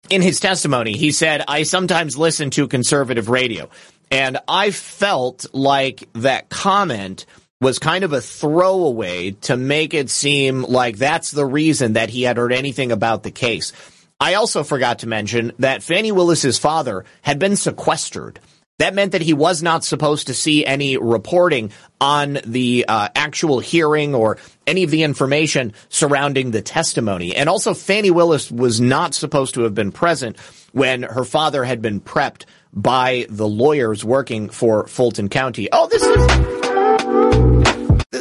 in 0.09 0.21
his 0.21 0.41
testimony, 0.41 0.97
he 0.97 1.11
said 1.11 1.43
I 1.47 1.63
sometimes 1.63 2.17
listen 2.17 2.49
to 2.51 2.67
conservative 2.67 3.29
radio. 3.29 3.69
And 4.11 4.37
I 4.47 4.71
felt 4.71 5.45
like 5.53 6.09
that 6.13 6.49
comment 6.49 7.25
was 7.61 7.79
kind 7.79 8.03
of 8.03 8.13
a 8.13 8.21
throwaway 8.21 9.31
to 9.31 9.57
make 9.57 9.93
it 9.93 10.09
seem 10.09 10.63
like 10.63 10.97
that's 10.97 11.31
the 11.31 11.45
reason 11.45 11.93
that 11.93 12.09
he 12.09 12.23
had 12.23 12.37
heard 12.37 12.53
anything 12.53 12.91
about 12.91 13.23
the 13.23 13.31
case. 13.31 13.73
I 14.19 14.35
also 14.35 14.63
forgot 14.63 14.99
to 14.99 15.07
mention 15.07 15.53
that 15.59 15.83
Fani 15.83 16.11
Willis's 16.11 16.57
father 16.57 17.05
had 17.21 17.39
been 17.39 17.55
sequestered. 17.55 18.39
That 18.79 18.93
meant 18.95 19.11
that 19.11 19.21
he 19.21 19.33
was 19.33 19.61
not 19.61 19.83
supposed 19.83 20.27
to 20.27 20.33
see 20.33 20.65
any 20.65 20.95
reporting 20.95 21.71
on 21.99 22.39
the 22.45 22.85
uh, 22.87 23.09
actual 23.13 23.59
hearing 23.59 24.15
or 24.15 24.37
any 24.65 24.83
of 24.83 24.89
the 24.89 25.03
information 25.03 25.73
surrounding 25.89 26.51
the 26.51 26.61
testimony. 26.61 27.35
And 27.35 27.49
also, 27.49 27.73
Fani 27.73 28.09
Willis 28.09 28.49
was 28.49 28.79
not 28.79 29.13
supposed 29.13 29.55
to 29.55 29.63
have 29.63 29.75
been 29.75 29.91
present 29.91 30.37
when 30.71 31.03
her 31.03 31.25
father 31.25 31.65
had 31.65 31.81
been 31.81 31.99
prepped 31.99 32.45
by 32.73 33.25
the 33.29 33.47
lawyers 33.47 34.03
working 34.03 34.49
for 34.49 34.87
Fulton 34.87 35.29
County. 35.29 35.69
Oh, 35.71 35.87
this 35.87 36.03
is 36.03 36.27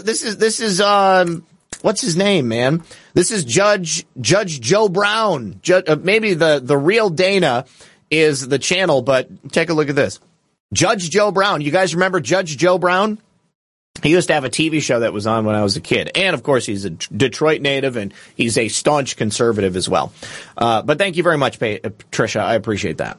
this 0.05 0.22
is 0.22 0.38
this 0.38 0.61
is 0.61 0.80
um 0.80 1.44
what's 1.82 2.01
his 2.01 2.16
name, 2.16 2.49
man? 2.49 2.82
This 3.14 3.30
is 3.30 3.44
Judge 3.44 4.07
Judge 4.20 4.61
Joe 4.61 4.88
Brown. 4.88 5.61
Uh, 5.70 5.96
maybe 6.01 6.34
the 6.34 6.61
the 6.62 6.76
real 6.76 7.11
Dana 7.11 7.66
is 8.11 8.49
the 8.49 8.59
channel, 8.59 9.03
but 9.03 9.28
take 9.53 9.68
a 9.70 9.74
look 9.74 9.88
at 9.88 9.96
this. 9.96 10.20
Judge 10.72 11.11
Joe 11.11 11.30
Brown. 11.30 11.61
You 11.61 11.70
guys 11.70 11.94
remember 11.94 12.20
Judge 12.20 12.57
Joe 12.57 12.78
Brown? 12.78 13.18
He 14.03 14.11
used 14.11 14.28
to 14.28 14.34
have 14.34 14.44
a 14.44 14.51
TV 14.51 14.80
show 14.80 15.01
that 15.01 15.12
was 15.12 15.26
on 15.26 15.44
when 15.44 15.57
I 15.57 15.62
was 15.62 15.76
a 15.76 15.80
kid. 15.80 16.12
And 16.14 16.34
of 16.34 16.42
course, 16.42 16.64
he's 16.64 16.84
a 16.84 16.90
Detroit 16.90 17.61
native 17.61 17.96
and 17.96 18.14
he's 18.36 18.57
a 18.57 18.68
staunch 18.68 19.16
conservative 19.16 19.76
as 19.76 19.88
well. 19.88 20.12
Uh, 20.57 20.82
but 20.82 20.99
thank 20.99 21.16
you 21.16 21.24
very 21.24 21.38
much, 21.38 21.59
Patricia. 21.59 22.40
I 22.40 22.55
appreciate 22.55 22.99
that. 22.99 23.18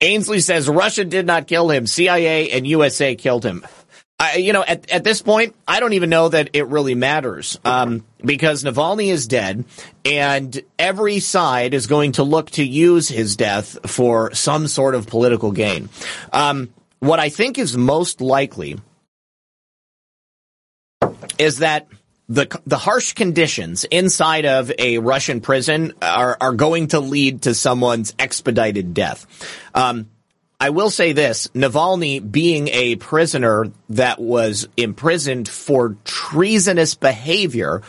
Ainsley 0.00 0.40
says 0.40 0.68
Russia 0.68 1.04
did 1.04 1.26
not 1.26 1.46
kill 1.46 1.70
him. 1.70 1.86
CIA 1.86 2.50
and 2.50 2.66
USA 2.66 3.14
killed 3.14 3.44
him. 3.44 3.66
I, 4.18 4.36
you 4.36 4.54
know, 4.54 4.64
at, 4.64 4.90
at 4.90 5.04
this 5.04 5.20
point, 5.20 5.54
I 5.68 5.78
don't 5.78 5.92
even 5.92 6.08
know 6.08 6.30
that 6.30 6.50
it 6.54 6.66
really 6.68 6.94
matters 6.94 7.58
um, 7.66 8.04
because 8.24 8.64
Navalny 8.64 9.12
is 9.12 9.26
dead, 9.26 9.66
and 10.06 10.58
every 10.78 11.20
side 11.20 11.74
is 11.74 11.86
going 11.86 12.12
to 12.12 12.22
look 12.22 12.50
to 12.52 12.64
use 12.64 13.08
his 13.08 13.36
death 13.36 13.78
for 13.90 14.32
some 14.32 14.68
sort 14.68 14.94
of 14.94 15.06
political 15.06 15.52
gain. 15.52 15.90
Um, 16.32 16.72
what 16.98 17.20
I 17.20 17.28
think 17.28 17.58
is 17.58 17.76
most 17.76 18.22
likely 18.22 18.78
is 21.38 21.58
that 21.58 21.86
the 22.28 22.60
the 22.66 22.78
harsh 22.78 23.12
conditions 23.12 23.84
inside 23.84 24.46
of 24.46 24.72
a 24.78 24.98
Russian 24.98 25.40
prison 25.40 25.92
are 26.02 26.36
are 26.40 26.52
going 26.52 26.88
to 26.88 27.00
lead 27.00 27.42
to 27.42 27.54
someone's 27.54 28.14
expedited 28.18 28.94
death. 28.94 29.26
Um, 29.74 30.08
I 30.58 30.70
will 30.70 30.90
say 30.90 31.12
this: 31.12 31.48
Navalny 31.48 32.20
being 32.30 32.68
a 32.68 32.96
prisoner 32.96 33.70
that 33.90 34.20
was 34.20 34.68
imprisoned 34.76 35.48
for 35.48 35.96
treasonous 36.04 36.94
behavior, 36.94 37.82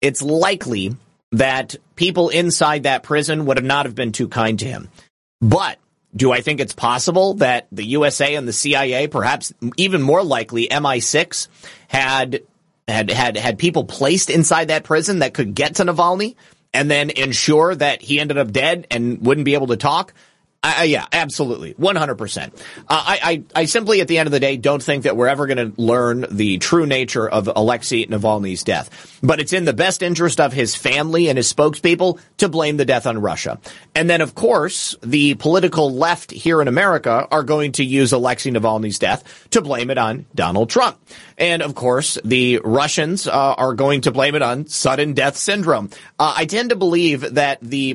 it's 0.00 0.22
likely 0.22 0.94
that 1.32 1.76
people 1.96 2.28
inside 2.28 2.84
that 2.84 3.02
prison 3.02 3.46
would 3.46 3.56
have 3.56 3.64
not 3.64 3.86
have 3.86 3.94
been 3.94 4.12
too 4.12 4.28
kind 4.28 4.58
to 4.58 4.66
him. 4.66 4.88
But 5.40 5.78
do 6.14 6.32
I 6.32 6.40
think 6.40 6.60
it's 6.60 6.74
possible 6.74 7.34
that 7.34 7.68
the 7.70 7.84
USA 7.84 8.34
and 8.34 8.46
the 8.46 8.52
CIA, 8.52 9.06
perhaps 9.06 9.52
even 9.76 10.02
more 10.02 10.22
likely 10.22 10.68
MI6, 10.68 11.48
had 11.88 12.42
had 12.88 13.10
had 13.10 13.36
had 13.36 13.58
people 13.58 13.84
placed 13.84 14.30
inside 14.30 14.68
that 14.68 14.84
prison 14.84 15.20
that 15.20 15.34
could 15.34 15.54
get 15.54 15.76
to 15.76 15.84
Navalny 15.84 16.36
and 16.72 16.90
then 16.90 17.10
ensure 17.10 17.74
that 17.74 18.02
he 18.02 18.20
ended 18.20 18.38
up 18.38 18.52
dead 18.52 18.86
and 18.90 19.24
wouldn't 19.24 19.44
be 19.44 19.54
able 19.54 19.68
to 19.68 19.76
talk. 19.76 20.14
Uh, 20.62 20.82
yeah, 20.86 21.06
absolutely. 21.10 21.72
100%. 21.74 22.48
Uh, 22.48 22.50
I, 22.88 23.18
I, 23.22 23.60
I 23.62 23.64
simply, 23.64 24.02
at 24.02 24.08
the 24.08 24.18
end 24.18 24.26
of 24.26 24.32
the 24.32 24.40
day, 24.40 24.58
don't 24.58 24.82
think 24.82 25.04
that 25.04 25.16
we're 25.16 25.28
ever 25.28 25.46
going 25.46 25.72
to 25.72 25.80
learn 25.80 26.26
the 26.30 26.58
true 26.58 26.84
nature 26.84 27.26
of 27.26 27.48
Alexei 27.48 28.04
Navalny's 28.04 28.62
death. 28.62 29.18
But 29.22 29.40
it's 29.40 29.54
in 29.54 29.64
the 29.64 29.72
best 29.72 30.02
interest 30.02 30.38
of 30.38 30.52
his 30.52 30.76
family 30.76 31.28
and 31.30 31.38
his 31.38 31.50
spokespeople 31.50 32.20
to 32.38 32.48
blame 32.50 32.76
the 32.76 32.84
death 32.84 33.06
on 33.06 33.22
Russia. 33.22 33.58
And 33.94 34.10
then, 34.10 34.20
of 34.20 34.34
course, 34.34 34.94
the 35.02 35.34
political 35.36 35.94
left 35.94 36.30
here 36.30 36.60
in 36.60 36.68
America 36.68 37.26
are 37.30 37.42
going 37.42 37.72
to 37.72 37.84
use 37.84 38.12
Alexei 38.12 38.50
Navalny's 38.50 38.98
death 38.98 39.48
to 39.52 39.62
blame 39.62 39.88
it 39.88 39.96
on 39.96 40.26
Donald 40.34 40.68
Trump. 40.68 40.98
And 41.38 41.62
of 41.62 41.74
course, 41.74 42.18
the 42.22 42.60
Russians 42.62 43.26
uh, 43.26 43.32
are 43.32 43.72
going 43.72 44.02
to 44.02 44.10
blame 44.10 44.34
it 44.34 44.42
on 44.42 44.66
sudden 44.66 45.14
death 45.14 45.38
syndrome. 45.38 45.88
Uh, 46.18 46.34
I 46.36 46.44
tend 46.44 46.68
to 46.68 46.76
believe 46.76 47.34
that 47.34 47.60
the 47.62 47.94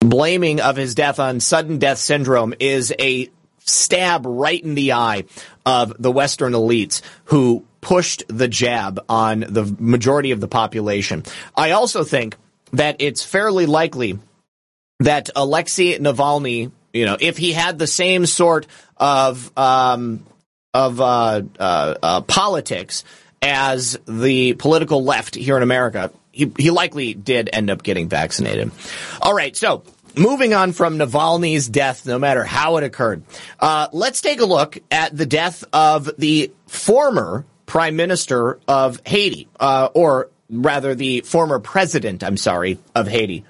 Blaming 0.00 0.60
of 0.60 0.76
his 0.76 0.94
death 0.94 1.18
on 1.18 1.40
sudden 1.40 1.78
death 1.78 1.98
syndrome 1.98 2.54
is 2.58 2.94
a 2.98 3.30
stab 3.58 4.24
right 4.24 4.62
in 4.62 4.74
the 4.74 4.92
eye 4.92 5.24
of 5.66 5.94
the 5.98 6.10
Western 6.10 6.54
elites 6.54 7.02
who 7.24 7.64
pushed 7.80 8.24
the 8.28 8.48
jab 8.48 9.04
on 9.08 9.40
the 9.40 9.72
majority 9.78 10.30
of 10.30 10.40
the 10.40 10.48
population. 10.48 11.24
I 11.54 11.72
also 11.72 12.04
think 12.04 12.36
that 12.72 12.96
it's 13.00 13.24
fairly 13.24 13.66
likely 13.66 14.18
that 15.00 15.30
Alexei 15.36 15.98
Navalny, 15.98 16.72
you 16.92 17.06
know, 17.06 17.16
if 17.20 17.36
he 17.36 17.52
had 17.52 17.78
the 17.78 17.86
same 17.86 18.26
sort 18.26 18.66
of 18.96 19.56
um, 19.56 20.24
of 20.78 21.00
uh, 21.00 21.42
uh, 21.58 21.94
uh, 22.02 22.20
politics 22.22 23.02
as 23.42 23.98
the 24.06 24.52
political 24.54 25.02
left 25.02 25.34
here 25.34 25.56
in 25.56 25.62
America, 25.64 26.12
he, 26.30 26.52
he 26.56 26.70
likely 26.70 27.14
did 27.14 27.50
end 27.52 27.68
up 27.68 27.82
getting 27.82 28.08
vaccinated. 28.08 28.70
All 29.20 29.34
right, 29.34 29.56
so 29.56 29.82
moving 30.14 30.54
on 30.54 30.72
from 30.72 30.98
Navalny's 30.98 31.68
death, 31.68 32.06
no 32.06 32.18
matter 32.18 32.44
how 32.44 32.76
it 32.76 32.84
occurred, 32.84 33.24
uh, 33.58 33.88
let's 33.92 34.20
take 34.20 34.40
a 34.40 34.44
look 34.44 34.78
at 34.90 35.16
the 35.16 35.26
death 35.26 35.64
of 35.72 36.10
the 36.16 36.52
former 36.68 37.44
prime 37.66 37.96
minister 37.96 38.60
of 38.68 39.02
Haiti, 39.04 39.48
uh, 39.58 39.88
or 39.94 40.30
rather 40.48 40.94
the 40.94 41.22
former 41.22 41.58
president, 41.58 42.22
I'm 42.22 42.36
sorry, 42.36 42.78
of 42.94 43.08
Haiti, 43.08 43.44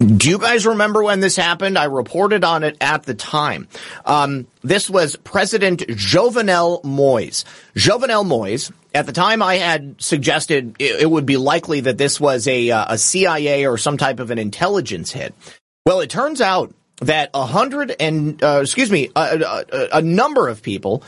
do 0.00 0.30
you 0.30 0.38
guys 0.38 0.64
remember 0.64 1.02
when 1.02 1.20
this 1.20 1.36
happened? 1.36 1.76
I 1.76 1.84
reported 1.84 2.42
on 2.42 2.64
it 2.64 2.78
at 2.80 3.02
the 3.02 3.12
time. 3.14 3.68
Um, 4.06 4.46
this 4.62 4.88
was 4.88 5.16
President 5.16 5.80
Jovenel 5.80 6.82
Moise. 6.82 7.44
Jovenel 7.74 8.26
Moise, 8.26 8.72
at 8.94 9.04
the 9.04 9.12
time 9.12 9.42
I 9.42 9.56
had 9.56 10.00
suggested 10.00 10.76
it, 10.78 11.02
it 11.02 11.10
would 11.10 11.26
be 11.26 11.36
likely 11.36 11.80
that 11.80 11.98
this 11.98 12.18
was 12.18 12.48
a, 12.48 12.70
uh, 12.70 12.94
a 12.94 12.98
CIA 12.98 13.66
or 13.66 13.76
some 13.76 13.98
type 13.98 14.20
of 14.20 14.30
an 14.30 14.38
intelligence 14.38 15.12
hit. 15.12 15.34
Well, 15.84 16.00
it 16.00 16.08
turns 16.08 16.40
out 16.40 16.74
that 17.02 17.28
a 17.34 17.44
hundred 17.44 17.94
and, 18.00 18.42
uh, 18.42 18.60
excuse 18.62 18.90
me, 18.90 19.10
a, 19.14 19.64
a, 19.70 19.88
a 19.98 20.02
number 20.02 20.48
of 20.48 20.62
people 20.62 21.02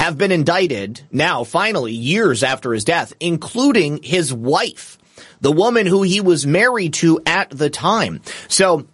have 0.00 0.18
been 0.18 0.32
indicted 0.32 1.00
now, 1.12 1.44
finally, 1.44 1.92
years 1.92 2.42
after 2.42 2.72
his 2.72 2.82
death, 2.82 3.12
including 3.20 4.02
his 4.02 4.32
wife 4.32 4.98
the 5.40 5.52
woman 5.52 5.86
who 5.86 6.02
he 6.02 6.20
was 6.20 6.46
married 6.46 6.94
to 6.94 7.20
at 7.26 7.50
the 7.50 7.70
time. 7.70 8.20
So 8.48 8.86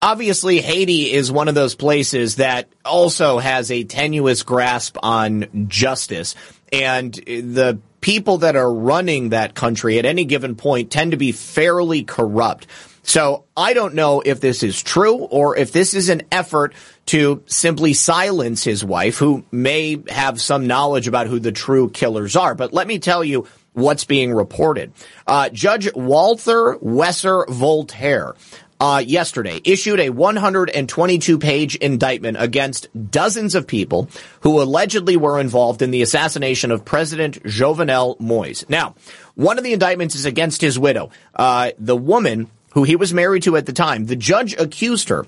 obviously 0.00 0.60
Haiti 0.60 1.12
is 1.12 1.30
one 1.30 1.48
of 1.48 1.54
those 1.54 1.74
places 1.74 2.36
that 2.36 2.68
also 2.84 3.38
has 3.38 3.70
a 3.70 3.84
tenuous 3.84 4.42
grasp 4.42 4.96
on 5.02 5.68
justice 5.68 6.34
and 6.72 7.14
the 7.14 7.78
people 8.00 8.38
that 8.38 8.56
are 8.56 8.72
running 8.72 9.28
that 9.28 9.54
country 9.54 9.98
at 9.98 10.04
any 10.04 10.24
given 10.24 10.56
point 10.56 10.90
tend 10.90 11.12
to 11.12 11.16
be 11.16 11.32
fairly 11.32 12.02
corrupt. 12.02 12.66
So 13.04 13.44
I 13.56 13.74
don't 13.74 13.94
know 13.94 14.20
if 14.20 14.40
this 14.40 14.62
is 14.62 14.82
true 14.82 15.16
or 15.16 15.56
if 15.56 15.72
this 15.72 15.94
is 15.94 16.08
an 16.08 16.22
effort 16.30 16.72
to 17.06 17.42
simply 17.46 17.94
silence 17.94 18.64
his 18.64 18.84
wife 18.84 19.18
who 19.18 19.44
may 19.50 20.02
have 20.08 20.40
some 20.40 20.66
knowledge 20.66 21.08
about 21.08 21.26
who 21.26 21.38
the 21.38 21.52
true 21.52 21.90
killers 21.90 22.36
are. 22.36 22.54
But 22.54 22.72
let 22.72 22.86
me 22.86 22.98
tell 22.98 23.24
you 23.24 23.46
what's 23.72 24.04
being 24.04 24.32
reported. 24.32 24.92
Uh, 25.26 25.48
Judge 25.50 25.92
Walter 25.94 26.76
Wesser 26.82 27.48
Voltaire 27.48 28.34
uh, 28.82 28.98
yesterday 28.98 29.60
issued 29.64 30.00
a 30.00 30.10
122 30.10 31.38
page 31.38 31.76
indictment 31.76 32.36
against 32.40 32.88
dozens 33.10 33.54
of 33.54 33.66
people 33.66 34.08
who 34.40 34.60
allegedly 34.60 35.16
were 35.16 35.38
involved 35.38 35.82
in 35.82 35.92
the 35.92 36.02
assassination 36.02 36.72
of 36.72 36.84
President 36.84 37.40
Jovenel 37.44 38.18
Moise. 38.18 38.64
Now, 38.68 38.96
one 39.36 39.56
of 39.56 39.62
the 39.62 39.72
indictments 39.72 40.16
is 40.16 40.24
against 40.24 40.60
his 40.60 40.78
widow, 40.78 41.10
uh, 41.36 41.70
the 41.78 41.96
woman 41.96 42.50
who 42.72 42.82
he 42.82 42.96
was 42.96 43.14
married 43.14 43.44
to 43.44 43.56
at 43.56 43.66
the 43.66 43.72
time. 43.72 44.06
The 44.06 44.16
judge 44.16 44.54
accused 44.54 45.10
her 45.10 45.26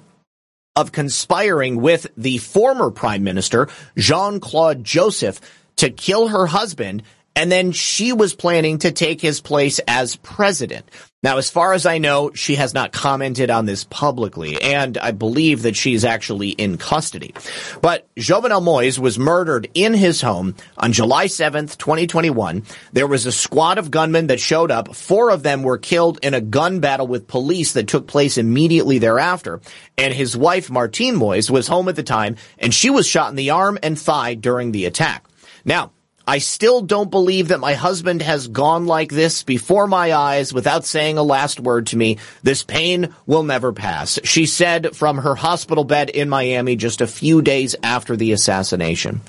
of 0.74 0.90
conspiring 0.90 1.80
with 1.80 2.09
the 2.16 2.38
former 2.38 2.90
prime 2.90 3.22
minister, 3.22 3.68
Jean-Claude 3.97 4.82
Joseph, 4.82 5.40
to 5.76 5.90
kill 5.90 6.28
her 6.28 6.47
husband 6.47 7.05
and 7.37 7.51
then 7.51 7.72
she 7.72 8.12
was 8.12 8.35
planning 8.35 8.78
to 8.78 8.93
take 8.93 9.20
his 9.20 9.41
place 9.41 9.80
as 9.89 10.16
president. 10.16 10.89
Now, 11.24 11.39
as 11.39 11.49
far 11.49 11.72
as 11.72 11.87
I 11.87 11.97
know, 11.97 12.32
she 12.35 12.57
has 12.57 12.74
not 12.74 12.93
commented 12.93 13.49
on 13.49 13.64
this 13.64 13.85
publicly, 13.85 14.61
and 14.61 14.99
I 14.99 15.11
believe 15.12 15.62
that 15.62 15.74
she's 15.74 16.05
actually 16.05 16.51
in 16.51 16.76
custody. 16.76 17.35
But 17.80 18.07
Jovenel 18.14 18.62
Moise 18.62 19.01
was 19.01 19.18
murdered 19.18 19.70
in 19.72 19.95
his 19.95 20.20
home 20.20 20.55
on 20.76 20.93
July 20.93 21.24
7th, 21.24 21.78
2021. 21.78 22.62
There 22.93 23.07
was 23.07 23.24
a 23.24 23.32
squad 23.32 23.78
of 23.78 23.91
gunmen 23.91 24.26
that 24.26 24.39
showed 24.39 24.70
up. 24.70 24.95
Four 24.95 25.30
of 25.30 25.43
them 25.43 25.62
were 25.62 25.78
killed 25.78 26.18
in 26.22 26.35
a 26.35 26.43
gun 26.43 26.80
battle 26.80 27.07
with 27.07 27.26
police 27.26 27.72
that 27.72 27.89
took 27.89 28.07
place 28.07 28.37
immediately 28.37 28.99
thereafter. 28.99 29.62
And 29.97 30.12
his 30.12 30.37
wife, 30.37 30.70
Martine 30.70 31.16
Moise, 31.16 31.51
was 31.51 31.68
home 31.68 31.89
at 31.89 31.97
the 31.97 32.03
time, 32.03 32.37
and 32.59 32.74
she 32.74 32.91
was 32.91 33.07
shot 33.07 33.30
in 33.30 33.37
the 33.37 33.49
arm 33.49 33.78
and 33.82 33.99
thigh 33.99 34.35
during 34.35 34.72
the 34.72 34.85
attack. 34.85 35.24
Now, 35.64 35.93
I 36.27 36.39
still 36.39 36.81
don't 36.81 37.11
believe 37.11 37.49
that 37.49 37.61
my 37.61 37.75
husband 37.75 38.22
has 38.22 38.49
gone 38.49 38.87
like 38.87 39.11
this 39.11 39.43
before 39.43 39.87
my 39.87 40.14
eyes 40.14 40.55
without 40.55 40.87
saying 40.87 41.18
a 41.18 41.22
last 41.22 41.61
word 41.61 41.89
to 41.89 41.99
me. 41.99 42.16
This 42.43 42.62
pain 42.62 43.14
will 43.27 43.43
never 43.43 43.75
pass. 43.75 44.18
She 44.25 44.47
said 44.47 44.97
from 44.97 45.18
her 45.18 45.35
hospital 45.35 45.85
bed 45.85 46.09
in 46.09 46.31
Miami 46.31 46.77
just 46.77 47.03
a 47.03 47.07
few 47.07 47.43
days 47.43 47.77
after 47.83 48.16
the 48.16 48.33
assassination. 48.33 49.20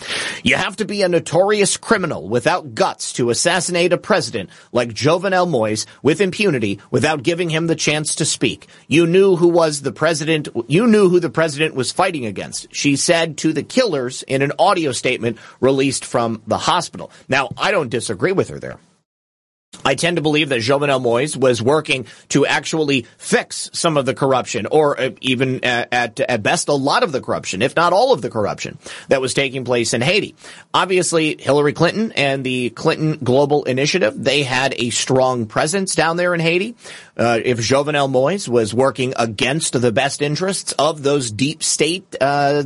You 0.41 0.55
have 0.55 0.77
to 0.77 0.85
be 0.85 1.01
a 1.01 1.09
notorious 1.09 1.75
criminal 1.75 2.29
without 2.29 2.75
guts 2.75 3.11
to 3.13 3.29
assassinate 3.29 3.91
a 3.91 3.97
president 3.97 4.49
like 4.71 4.93
Jovenel 4.93 5.49
Moise 5.49 5.85
with 6.01 6.21
impunity 6.21 6.79
without 6.91 7.23
giving 7.23 7.49
him 7.49 7.67
the 7.67 7.75
chance 7.75 8.15
to 8.15 8.25
speak. 8.25 8.67
You 8.87 9.05
knew 9.05 9.35
who 9.35 9.49
was 9.49 9.81
the 9.81 9.91
president. 9.91 10.47
You 10.67 10.87
knew 10.87 11.09
who 11.09 11.19
the 11.19 11.29
president 11.29 11.75
was 11.75 11.91
fighting 11.91 12.25
against. 12.25 12.73
She 12.73 12.95
said 12.95 13.37
to 13.39 13.51
the 13.51 13.63
killers 13.63 14.23
in 14.23 14.41
an 14.41 14.53
audio 14.57 14.93
statement 14.93 15.39
released 15.59 16.05
from 16.05 16.41
the 16.47 16.57
hospital 16.57 16.84
hospital. 16.85 17.11
Now, 17.27 17.49
I 17.57 17.71
don't 17.71 17.89
disagree 17.89 18.31
with 18.31 18.49
her 18.49 18.59
there. 18.59 18.77
I 19.83 19.95
tend 19.95 20.17
to 20.17 20.21
believe 20.21 20.49
that 20.49 20.61
Jovenel 20.61 21.01
Moise 21.01 21.35
was 21.35 21.61
working 21.61 22.05
to 22.29 22.45
actually 22.45 23.05
fix 23.17 23.69
some 23.73 23.97
of 23.97 24.05
the 24.05 24.13
corruption, 24.13 24.67
or 24.67 24.99
uh, 24.99 25.09
even 25.21 25.63
at, 25.63 25.89
at, 25.91 26.19
at 26.19 26.43
best 26.43 26.67
a 26.67 26.73
lot 26.73 27.03
of 27.03 27.11
the 27.11 27.21
corruption, 27.21 27.61
if 27.61 27.75
not 27.75 27.93
all 27.93 28.13
of 28.13 28.21
the 28.21 28.29
corruption 28.29 28.77
that 29.09 29.21
was 29.21 29.33
taking 29.33 29.65
place 29.65 29.93
in 29.93 30.01
Haiti. 30.01 30.35
Obviously, 30.73 31.37
Hillary 31.39 31.73
Clinton 31.73 32.11
and 32.13 32.43
the 32.43 32.69
Clinton 32.71 33.17
Global 33.23 33.63
Initiative, 33.63 34.13
they 34.21 34.43
had 34.43 34.73
a 34.77 34.89
strong 34.89 35.45
presence 35.45 35.95
down 35.95 36.17
there 36.17 36.33
in 36.33 36.39
Haiti. 36.39 36.75
Uh, 37.17 37.39
if 37.43 37.59
Jovenel 37.59 38.09
Moise 38.09 38.49
was 38.49 38.73
working 38.73 39.13
against 39.17 39.79
the 39.79 39.91
best 39.91 40.21
interests 40.21 40.73
of 40.73 41.01
those 41.01 41.31
deep 41.31 41.63
state 41.63 42.15
uh, 42.19 42.25
uh, 42.25 42.63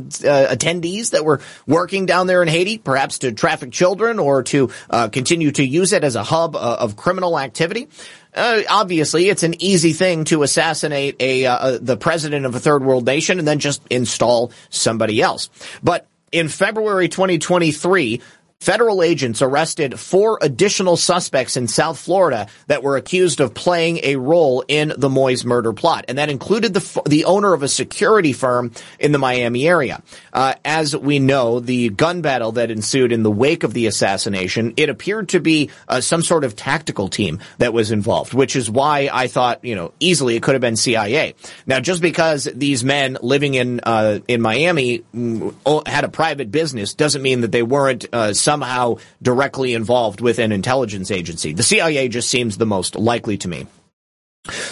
attendees 0.54 1.10
that 1.10 1.24
were 1.24 1.40
working 1.66 2.06
down 2.06 2.26
there 2.26 2.42
in 2.42 2.48
Haiti, 2.48 2.78
perhaps 2.78 3.18
to 3.20 3.32
traffic 3.32 3.70
children 3.70 4.18
or 4.18 4.42
to 4.44 4.70
uh, 4.90 5.08
continue 5.08 5.52
to 5.52 5.64
use 5.64 5.92
it 5.92 6.02
as 6.02 6.16
a 6.16 6.24
hub 6.24 6.56
uh, 6.56 6.76
of 6.80 6.96
criminal 7.00 7.38
activity. 7.38 7.88
Uh, 8.34 8.62
obviously, 8.68 9.28
it's 9.28 9.42
an 9.42 9.60
easy 9.60 9.92
thing 9.92 10.24
to 10.24 10.42
assassinate 10.42 11.16
a 11.18 11.46
uh, 11.46 11.78
the 11.80 11.96
president 11.96 12.46
of 12.46 12.54
a 12.54 12.60
third 12.60 12.84
world 12.84 13.06
nation 13.06 13.38
and 13.38 13.48
then 13.48 13.58
just 13.58 13.82
install 13.90 14.52
somebody 14.68 15.20
else. 15.20 15.50
But 15.82 16.06
in 16.30 16.48
February 16.48 17.08
2023, 17.08 18.20
federal 18.60 19.02
agents 19.02 19.40
arrested 19.40 19.98
four 19.98 20.38
additional 20.42 20.96
suspects 20.96 21.56
in 21.56 21.66
South 21.66 21.98
Florida 21.98 22.46
that 22.66 22.82
were 22.82 22.96
accused 22.96 23.40
of 23.40 23.54
playing 23.54 24.00
a 24.02 24.16
role 24.16 24.62
in 24.68 24.92
the 24.96 25.08
Moise 25.08 25.46
murder 25.46 25.72
plot. 25.72 26.04
And 26.08 26.18
that 26.18 26.28
included 26.28 26.74
the, 26.74 27.02
the 27.08 27.24
owner 27.24 27.54
of 27.54 27.62
a 27.62 27.68
security 27.68 28.34
firm 28.34 28.72
in 28.98 29.12
the 29.12 29.18
Miami 29.18 29.66
area. 29.66 30.02
Uh, 30.32 30.54
as 30.62 30.94
we 30.94 31.18
know, 31.18 31.60
the 31.60 31.88
gun 31.88 32.20
battle 32.20 32.52
that 32.52 32.70
ensued 32.70 33.12
in 33.12 33.22
the 33.22 33.30
wake 33.30 33.64
of 33.64 33.72
the 33.72 33.86
assassination, 33.86 34.74
it 34.76 34.90
appeared 34.90 35.30
to 35.30 35.40
be 35.40 35.70
uh, 35.88 36.02
some 36.02 36.22
sort 36.22 36.44
of 36.44 36.54
tactical 36.54 37.08
team 37.08 37.40
that 37.58 37.72
was 37.72 37.90
involved, 37.90 38.34
which 38.34 38.56
is 38.56 38.70
why 38.70 39.08
I 39.10 39.26
thought, 39.26 39.64
you 39.64 39.74
know, 39.74 39.94
easily 40.00 40.36
it 40.36 40.42
could 40.42 40.54
have 40.54 40.60
been 40.60 40.76
CIA. 40.76 41.34
Now, 41.66 41.80
just 41.80 42.02
because 42.02 42.44
these 42.44 42.84
men 42.84 43.16
living 43.22 43.54
in, 43.54 43.80
uh, 43.80 44.18
in 44.28 44.42
Miami 44.42 45.02
mm, 45.14 45.86
had 45.88 46.04
a 46.04 46.08
private 46.08 46.50
business 46.50 46.92
doesn't 46.92 47.22
mean 47.22 47.40
that 47.40 47.52
they 47.52 47.62
weren't, 47.62 48.06
uh, 48.12 48.34
somehow 48.50 48.96
directly 49.22 49.74
involved 49.74 50.20
with 50.20 50.40
an 50.40 50.50
intelligence 50.50 51.12
agency. 51.12 51.52
The 51.52 51.62
CIA 51.62 52.08
just 52.08 52.28
seems 52.28 52.58
the 52.58 52.66
most 52.66 52.96
likely 52.96 53.38
to 53.38 53.48
me. 53.48 53.68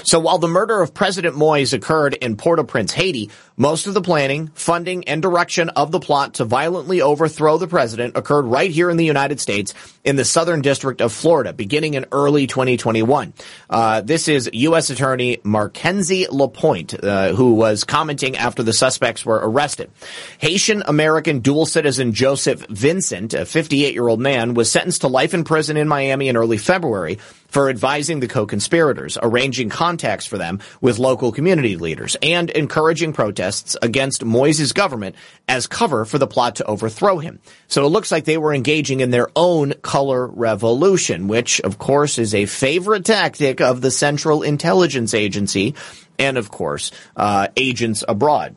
So 0.03 0.19
while 0.19 0.39
the 0.39 0.49
murder 0.49 0.83
of 0.83 0.95
President 0.95 1.37
Moise 1.37 1.73
occurred 1.73 2.15
in 2.15 2.37
Port-au-Prince, 2.37 2.93
Haiti, 2.93 3.31
most 3.57 3.87
of 3.87 3.95
the 3.95 4.01
planning, 4.01 4.49
funding, 4.55 5.07
and 5.07 5.23
direction 5.23 5.69
of 5.69 5.93
the 5.93 6.01
plot 6.01 6.35
to 6.35 6.45
violently 6.45 7.03
overthrow 7.03 7.57
the 7.57 7.69
president 7.69 8.17
occurred 8.17 8.47
right 8.47 8.71
here 8.71 8.91
in 8.91 8.97
the 8.97 9.05
United 9.05 9.39
States 9.39 9.75
in 10.09 10.17
the 10.17 10.25
Southern 10.25 10.63
District 10.63 11.03
of 11.03 11.13
Florida, 11.13 11.53
beginning 11.53 11.93
in 11.93 12.07
early 12.13 12.47
2021. 12.47 13.35
Uh, 13.69 14.01
this 14.01 14.27
is 14.27 14.49
U.S. 14.55 14.89
Attorney 14.89 15.37
Markenzy 15.45 16.27
Lapointe, 16.31 16.95
uh, 17.05 17.35
who 17.35 17.53
was 17.53 17.85
commenting 17.85 18.35
after 18.39 18.63
the 18.63 18.73
suspects 18.73 19.27
were 19.27 19.37
arrested. 19.37 19.91
Haitian 20.39 20.83
American 20.87 21.41
dual 21.41 21.67
citizen 21.67 22.15
Joseph 22.15 22.67
Vincent, 22.71 23.35
a 23.35 23.43
58-year-old 23.43 24.19
man, 24.19 24.55
was 24.55 24.73
sentenced 24.73 25.03
to 25.03 25.09
life 25.09 25.35
in 25.35 25.45
prison 25.45 25.77
in 25.77 25.89
Miami 25.89 26.29
in 26.29 26.39
early 26.39 26.57
February 26.57 27.19
for 27.49 27.69
advising 27.69 28.21
the 28.21 28.29
co-conspirators, 28.29 29.19
arranging 29.23 29.69
contacts 29.69 30.27
for 30.27 30.39
them 30.39 30.61
with 30.81 30.99
local 30.99 31.33
community 31.33 31.77
leaders, 31.77 32.17
and 32.23 32.51
encouraging 32.51 33.13
protests 33.13 33.77
against 33.83 34.25
Moise's 34.25 34.73
government 34.73 35.17
as 35.49 35.67
cover 35.67 36.05
for 36.05 36.19
the 36.19 36.27
plot 36.27 36.57
to 36.57 36.65
overthrow 36.67 37.19
him. 37.19 37.41
So 37.67 37.85
it 37.85 37.89
looks 37.89 38.13
like 38.13 38.25
they 38.25 38.39
were 38.39 38.55
engaging 38.55 39.01
in 39.01 39.11
their 39.11 39.29
own 39.35 39.75
color 39.99 40.29
revolution, 40.29 41.27
which 41.27 41.61
of 41.63 41.77
course 41.77 42.21
is 42.21 42.33
a 42.33 42.47
favorite 42.47 43.05
tactic 43.05 43.61
of 43.61 43.81
the 43.81 43.91
Central 43.91 44.45
Intelligence 44.45 45.13
Agency 45.13 45.75
and 46.21 46.39
of 46.39 46.53
course, 46.53 46.93
uh, 47.17 47.49
agents 47.57 48.05
abroad. 48.07 48.55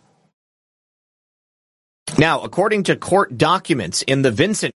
Now, 2.19 2.41
according 2.41 2.83
to 2.83 2.95
court 2.95 3.39
documents 3.39 4.03
in 4.03 4.21
the 4.21 4.29
Vincent 4.29 4.75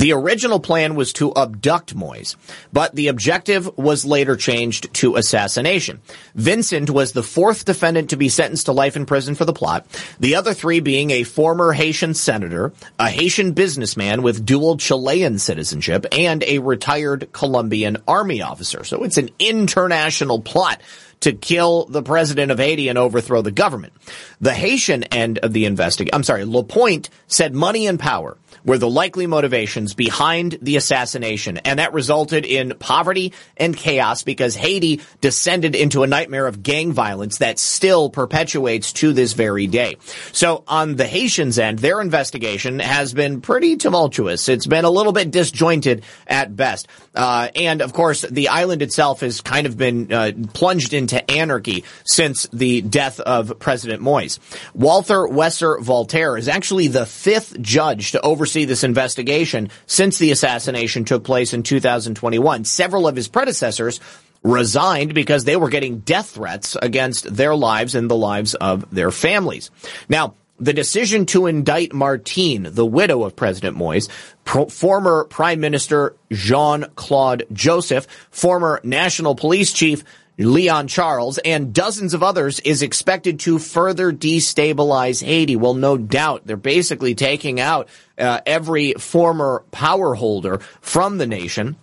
the 0.00 0.14
original 0.14 0.60
plan 0.60 0.94
was 0.94 1.12
to 1.12 1.30
abduct 1.36 1.94
Moise, 1.94 2.34
but 2.72 2.94
the 2.94 3.08
objective 3.08 3.76
was 3.76 4.06
later 4.06 4.34
changed 4.34 4.94
to 4.94 5.16
assassination. 5.16 6.00
Vincent 6.34 6.88
was 6.88 7.12
the 7.12 7.22
fourth 7.22 7.66
defendant 7.66 8.08
to 8.08 8.16
be 8.16 8.30
sentenced 8.30 8.64
to 8.64 8.72
life 8.72 8.96
in 8.96 9.04
prison 9.04 9.34
for 9.34 9.44
the 9.44 9.52
plot, 9.52 9.86
the 10.18 10.36
other 10.36 10.54
three 10.54 10.80
being 10.80 11.10
a 11.10 11.22
former 11.22 11.72
Haitian 11.72 12.14
senator, 12.14 12.72
a 12.98 13.10
Haitian 13.10 13.52
businessman 13.52 14.22
with 14.22 14.46
dual 14.46 14.78
Chilean 14.78 15.38
citizenship, 15.38 16.06
and 16.12 16.42
a 16.44 16.60
retired 16.60 17.30
Colombian 17.32 17.98
army 18.08 18.40
officer. 18.40 18.84
So 18.84 19.04
it's 19.04 19.18
an 19.18 19.28
international 19.38 20.40
plot 20.40 20.80
to 21.20 21.34
kill 21.34 21.84
the 21.84 22.02
president 22.02 22.50
of 22.50 22.58
Haiti 22.58 22.88
and 22.88 22.96
overthrow 22.96 23.42
the 23.42 23.50
government. 23.50 23.92
The 24.40 24.54
Haitian 24.54 25.04
end 25.04 25.40
of 25.40 25.52
the 25.52 25.66
investigation, 25.66 26.14
I'm 26.14 26.22
sorry, 26.22 26.46
Lapointe 26.46 27.10
said 27.26 27.54
money 27.54 27.86
and 27.86 28.00
power 28.00 28.38
were 28.64 28.78
the 28.78 28.90
likely 28.90 29.26
motivations 29.26 29.94
behind 29.94 30.58
the 30.60 30.76
assassination. 30.76 31.58
And 31.58 31.78
that 31.78 31.92
resulted 31.92 32.44
in 32.44 32.74
poverty 32.78 33.32
and 33.56 33.76
chaos 33.76 34.22
because 34.22 34.56
Haiti 34.56 35.00
descended 35.20 35.74
into 35.74 36.02
a 36.02 36.06
nightmare 36.06 36.46
of 36.46 36.62
gang 36.62 36.92
violence 36.92 37.38
that 37.38 37.58
still 37.58 38.10
perpetuates 38.10 38.92
to 38.94 39.12
this 39.12 39.32
very 39.32 39.66
day. 39.66 39.96
So 40.32 40.64
on 40.66 40.96
the 40.96 41.06
Haitians 41.06 41.58
end, 41.58 41.78
their 41.78 42.00
investigation 42.00 42.78
has 42.78 43.14
been 43.14 43.40
pretty 43.40 43.76
tumultuous. 43.76 44.48
It's 44.48 44.66
been 44.66 44.84
a 44.84 44.90
little 44.90 45.12
bit 45.12 45.30
disjointed 45.30 46.02
at 46.26 46.54
best. 46.54 46.88
Uh, 47.14 47.48
and 47.56 47.80
of 47.80 47.92
course, 47.92 48.22
the 48.22 48.48
island 48.48 48.82
itself 48.82 49.20
has 49.20 49.40
kind 49.40 49.66
of 49.66 49.76
been 49.76 50.12
uh, 50.12 50.32
plunged 50.52 50.92
into 50.92 51.28
anarchy 51.30 51.84
since 52.04 52.46
the 52.52 52.82
death 52.82 53.20
of 53.20 53.58
President 53.58 54.02
Moise. 54.02 54.38
Walter 54.74 55.26
Wesser 55.26 55.80
Voltaire 55.80 56.36
is 56.36 56.48
actually 56.48 56.88
the 56.88 57.06
fifth 57.06 57.60
judge 57.60 58.12
to 58.12 58.20
oversee 58.20 58.49
oversee 58.50 58.64
this 58.64 58.82
investigation 58.82 59.70
since 59.86 60.18
the 60.18 60.32
assassination 60.32 61.04
took 61.04 61.22
place 61.22 61.54
in 61.54 61.62
2021. 61.62 62.64
Several 62.64 63.06
of 63.06 63.14
his 63.14 63.28
predecessors 63.28 64.00
resigned 64.42 65.14
because 65.14 65.44
they 65.44 65.54
were 65.54 65.68
getting 65.68 66.00
death 66.00 66.30
threats 66.30 66.76
against 66.82 67.32
their 67.32 67.54
lives 67.54 67.94
and 67.94 68.10
the 68.10 68.16
lives 68.16 68.54
of 68.54 68.92
their 68.92 69.12
families. 69.12 69.70
Now, 70.08 70.34
the 70.58 70.72
decision 70.72 71.26
to 71.26 71.46
indict 71.46 71.92
Martine, 71.92 72.64
the 72.64 72.84
widow 72.84 73.22
of 73.22 73.36
President 73.36 73.76
Moise, 73.76 74.08
pro- 74.44 74.66
former 74.66 75.24
Prime 75.24 75.60
Minister 75.60 76.16
Jean-Claude 76.32 77.44
Joseph, 77.52 78.08
former 78.30 78.80
National 78.82 79.36
Police 79.36 79.72
Chief 79.72 80.02
Leon 80.46 80.88
Charles, 80.88 81.38
and 81.38 81.74
dozens 81.74 82.14
of 82.14 82.22
others 82.22 82.60
is 82.60 82.82
expected 82.82 83.40
to 83.40 83.58
further 83.58 84.12
destabilize 84.12 85.22
Haiti. 85.22 85.56
Well, 85.56 85.74
no 85.74 85.96
doubt. 85.96 86.46
They're 86.46 86.56
basically 86.56 87.14
taking 87.14 87.60
out 87.60 87.88
uh, 88.18 88.40
every 88.46 88.94
former 88.94 89.64
power 89.70 90.14
holder 90.14 90.58
from 90.80 91.18
the 91.18 91.26
nation. 91.26 91.76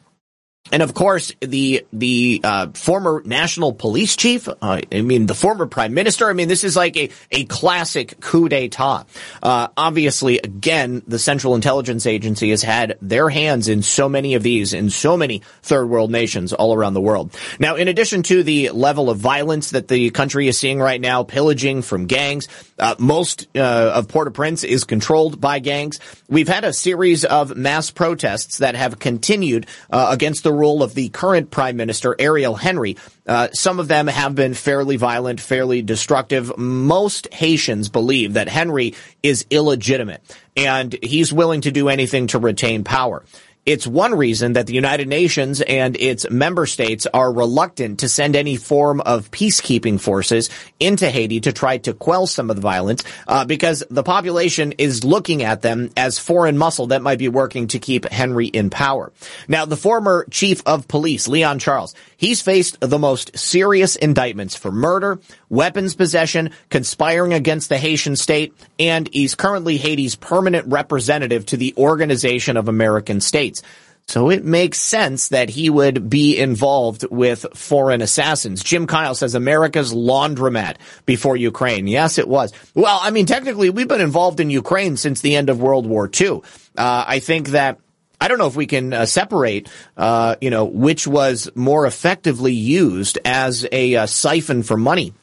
And 0.72 0.84
of 0.84 0.94
course, 0.94 1.32
the 1.40 1.86
the 1.94 2.42
uh, 2.44 2.68
former 2.74 3.22
national 3.26 3.74
police 3.74 4.16
chief, 4.16 4.48
uh, 4.48 4.82
I 4.92 5.02
mean, 5.02 5.26
the 5.26 5.36
former 5.36 5.66
prime 5.66 5.94
minister. 5.94 6.30
I 6.30 6.34
mean, 6.34 6.48
this 6.48 6.64
is 6.64 6.76
like 6.76 6.98
a, 6.98 7.10
a 7.32 7.46
classic 7.46 8.20
coup 8.20 8.50
d'état. 8.50 9.06
Uh, 9.42 9.68
obviously, 9.78 10.40
again, 10.40 11.04
the 11.08 11.20
Central 11.20 11.56
Intelligence 11.56 12.06
Agency 12.06 12.50
has 12.50 12.64
had 12.64 12.98
their 13.02 13.30
hands 13.30 13.68
in 13.68 13.82
so 13.82 14.10
many 14.10 14.36
of 14.36 14.44
these 14.44 14.74
in 14.74 14.90
so 14.90 15.18
many 15.18 15.42
third 15.62 15.88
world 15.88 16.12
nations 16.12 16.54
all 16.54 16.74
around 16.74 16.94
the 16.94 17.02
world. 17.02 17.36
Now, 17.60 17.76
in 17.76 17.88
addition 17.88 18.24
to 18.24 18.44
the 18.44 18.70
level 18.72 19.10
of 19.10 19.18
violence 19.18 19.72
that 19.72 19.88
the 19.88 20.10
country 20.12 20.48
is 20.48 20.58
seeing 20.58 20.80
right 20.80 21.00
now, 21.00 21.24
pillaging 21.24 21.82
from 21.82 22.06
gangs, 22.06 22.48
uh, 22.80 22.96
most 23.00 23.48
uh, 23.56 23.92
of 23.96 24.08
Port-au-Prince 24.08 24.64
is 24.64 24.84
controlled 24.84 25.40
by 25.40 25.60
gangs. 25.60 26.00
We've 26.30 26.48
had 26.48 26.64
a 26.64 26.74
series 26.74 27.26
of 27.26 27.56
mass 27.56 27.92
protests 27.92 28.60
that 28.60 28.76
have 28.76 29.00
continued 29.00 29.68
uh, 29.90 30.10
against 30.12 30.44
the 30.44 30.54
rule 30.58 30.84
of 30.84 30.94
the 30.94 31.10
current 31.10 31.52
prime 31.52 31.78
minister, 31.78 32.16
Ariel 32.20 32.56
Henry. 32.56 32.98
Uh, 33.26 33.50
some 33.54 33.80
of 33.80 33.88
them 33.88 34.08
have 34.08 34.36
been 34.36 34.54
fairly 34.54 34.98
violent, 34.98 35.40
fairly 35.40 35.82
destructive. 35.82 36.58
Most 36.58 37.34
Haitians 37.34 37.90
believe 37.90 38.34
that 38.34 38.50
Henry 38.50 38.96
is 39.22 39.46
illegitimate 39.50 40.22
and 40.56 40.98
he's 41.04 41.32
willing 41.32 41.62
to 41.62 41.72
do 41.72 41.88
anything 41.88 42.28
to 42.28 42.40
retain 42.40 42.84
power. 42.84 43.24
It's 43.68 43.86
one 43.86 44.16
reason 44.16 44.54
that 44.54 44.66
the 44.66 44.74
United 44.74 45.10
Nations 45.10 45.60
and 45.60 45.98
its 45.98 46.26
member 46.30 46.66
states 46.66 47.06
are 47.14 47.30
reluctant 47.30 48.00
to 48.00 48.08
send 48.08 48.38
any 48.38 48.56
form 48.56 49.02
of 49.02 49.30
peacekeeping 49.30 50.00
forces 50.00 50.50
into 50.80 51.10
Haiti 51.10 51.42
to 51.42 51.52
try 51.52 51.78
to 51.80 51.94
quell 51.94 52.28
some 52.28 52.50
of 52.50 52.56
the 52.56 52.62
violence, 52.62 53.04
uh, 53.28 53.44
because 53.44 53.84
the 53.90 54.04
population 54.04 54.72
is 54.78 55.04
looking 55.04 55.44
at 55.44 55.64
them 55.64 55.90
as 55.98 56.18
foreign 56.18 56.58
muscle 56.58 56.88
that 56.88 57.02
might 57.02 57.20
be 57.20 57.28
working 57.28 57.68
to 57.68 57.78
keep 57.78 58.06
Henry 58.06 58.48
in 58.48 58.70
power. 58.70 59.12
Now, 59.50 59.66
the 59.66 59.76
former 59.76 60.26
chief 60.32 60.62
of 60.66 60.88
police, 60.88 61.28
Leon 61.28 61.60
Charles, 61.60 61.94
he's 62.16 62.42
faced 62.42 62.80
the 62.80 62.98
most 62.98 63.38
serious 63.38 63.98
indictments 63.98 64.56
for 64.56 64.72
murder, 64.72 65.20
weapons 65.50 65.96
possession, 65.96 66.52
conspiring 66.70 67.34
against 67.34 67.70
the 67.70 67.78
Haitian 67.78 68.16
state, 68.16 68.54
and 68.80 69.10
he's 69.12 69.36
currently 69.36 69.78
Haiti's 69.78 70.16
permanent 70.16 70.68
representative 70.68 71.46
to 71.48 71.58
the 71.58 71.74
Organization 71.78 72.58
of 72.58 72.68
American 72.68 73.22
States. 73.22 73.62
So 74.08 74.30
it 74.30 74.46
makes 74.46 74.80
sense 74.80 75.30
that 75.30 75.50
he 75.50 75.70
would 75.70 76.10
be 76.10 76.38
involved 76.38 77.06
with 77.12 77.46
foreign 77.54 78.02
assassins. 78.02 78.64
Jim 78.64 78.88
Kyle 78.88 79.16
says 79.16 79.36
America's 79.36 79.94
laundromat 79.94 80.78
before 81.06 81.36
Ukraine. 81.36 81.88
Yes, 81.88 82.18
it 82.18 82.28
was. 82.28 82.54
Well, 82.74 83.00
I 83.02 83.12
mean, 83.12 83.26
technically, 83.26 83.70
we've 83.70 83.88
been 83.88 84.00
involved 84.00 84.40
in 84.40 84.50
Ukraine 84.50 84.96
since 84.96 85.20
the 85.20 85.36
end 85.36 85.50
of 85.50 85.60
World 85.60 85.86
War 85.86 86.10
II. 86.10 86.42
Uh, 86.78 87.04
I 87.06 87.20
think 87.20 87.50
that 87.50 87.80
I 88.20 88.30
don't 88.30 88.38
know 88.38 88.48
if 88.48 88.56
we 88.56 88.66
can 88.66 88.94
uh, 88.94 89.06
separate, 89.06 89.70
uh, 89.98 90.38
you 90.40 90.52
know, 90.52 90.64
which 90.64 91.06
was 91.06 91.52
more 91.54 91.86
effectively 91.86 92.54
used 92.54 93.20
as 93.26 93.68
a 93.74 93.96
uh, 93.96 94.06
siphon 94.06 94.64
for 94.64 94.78
money. 94.78 95.14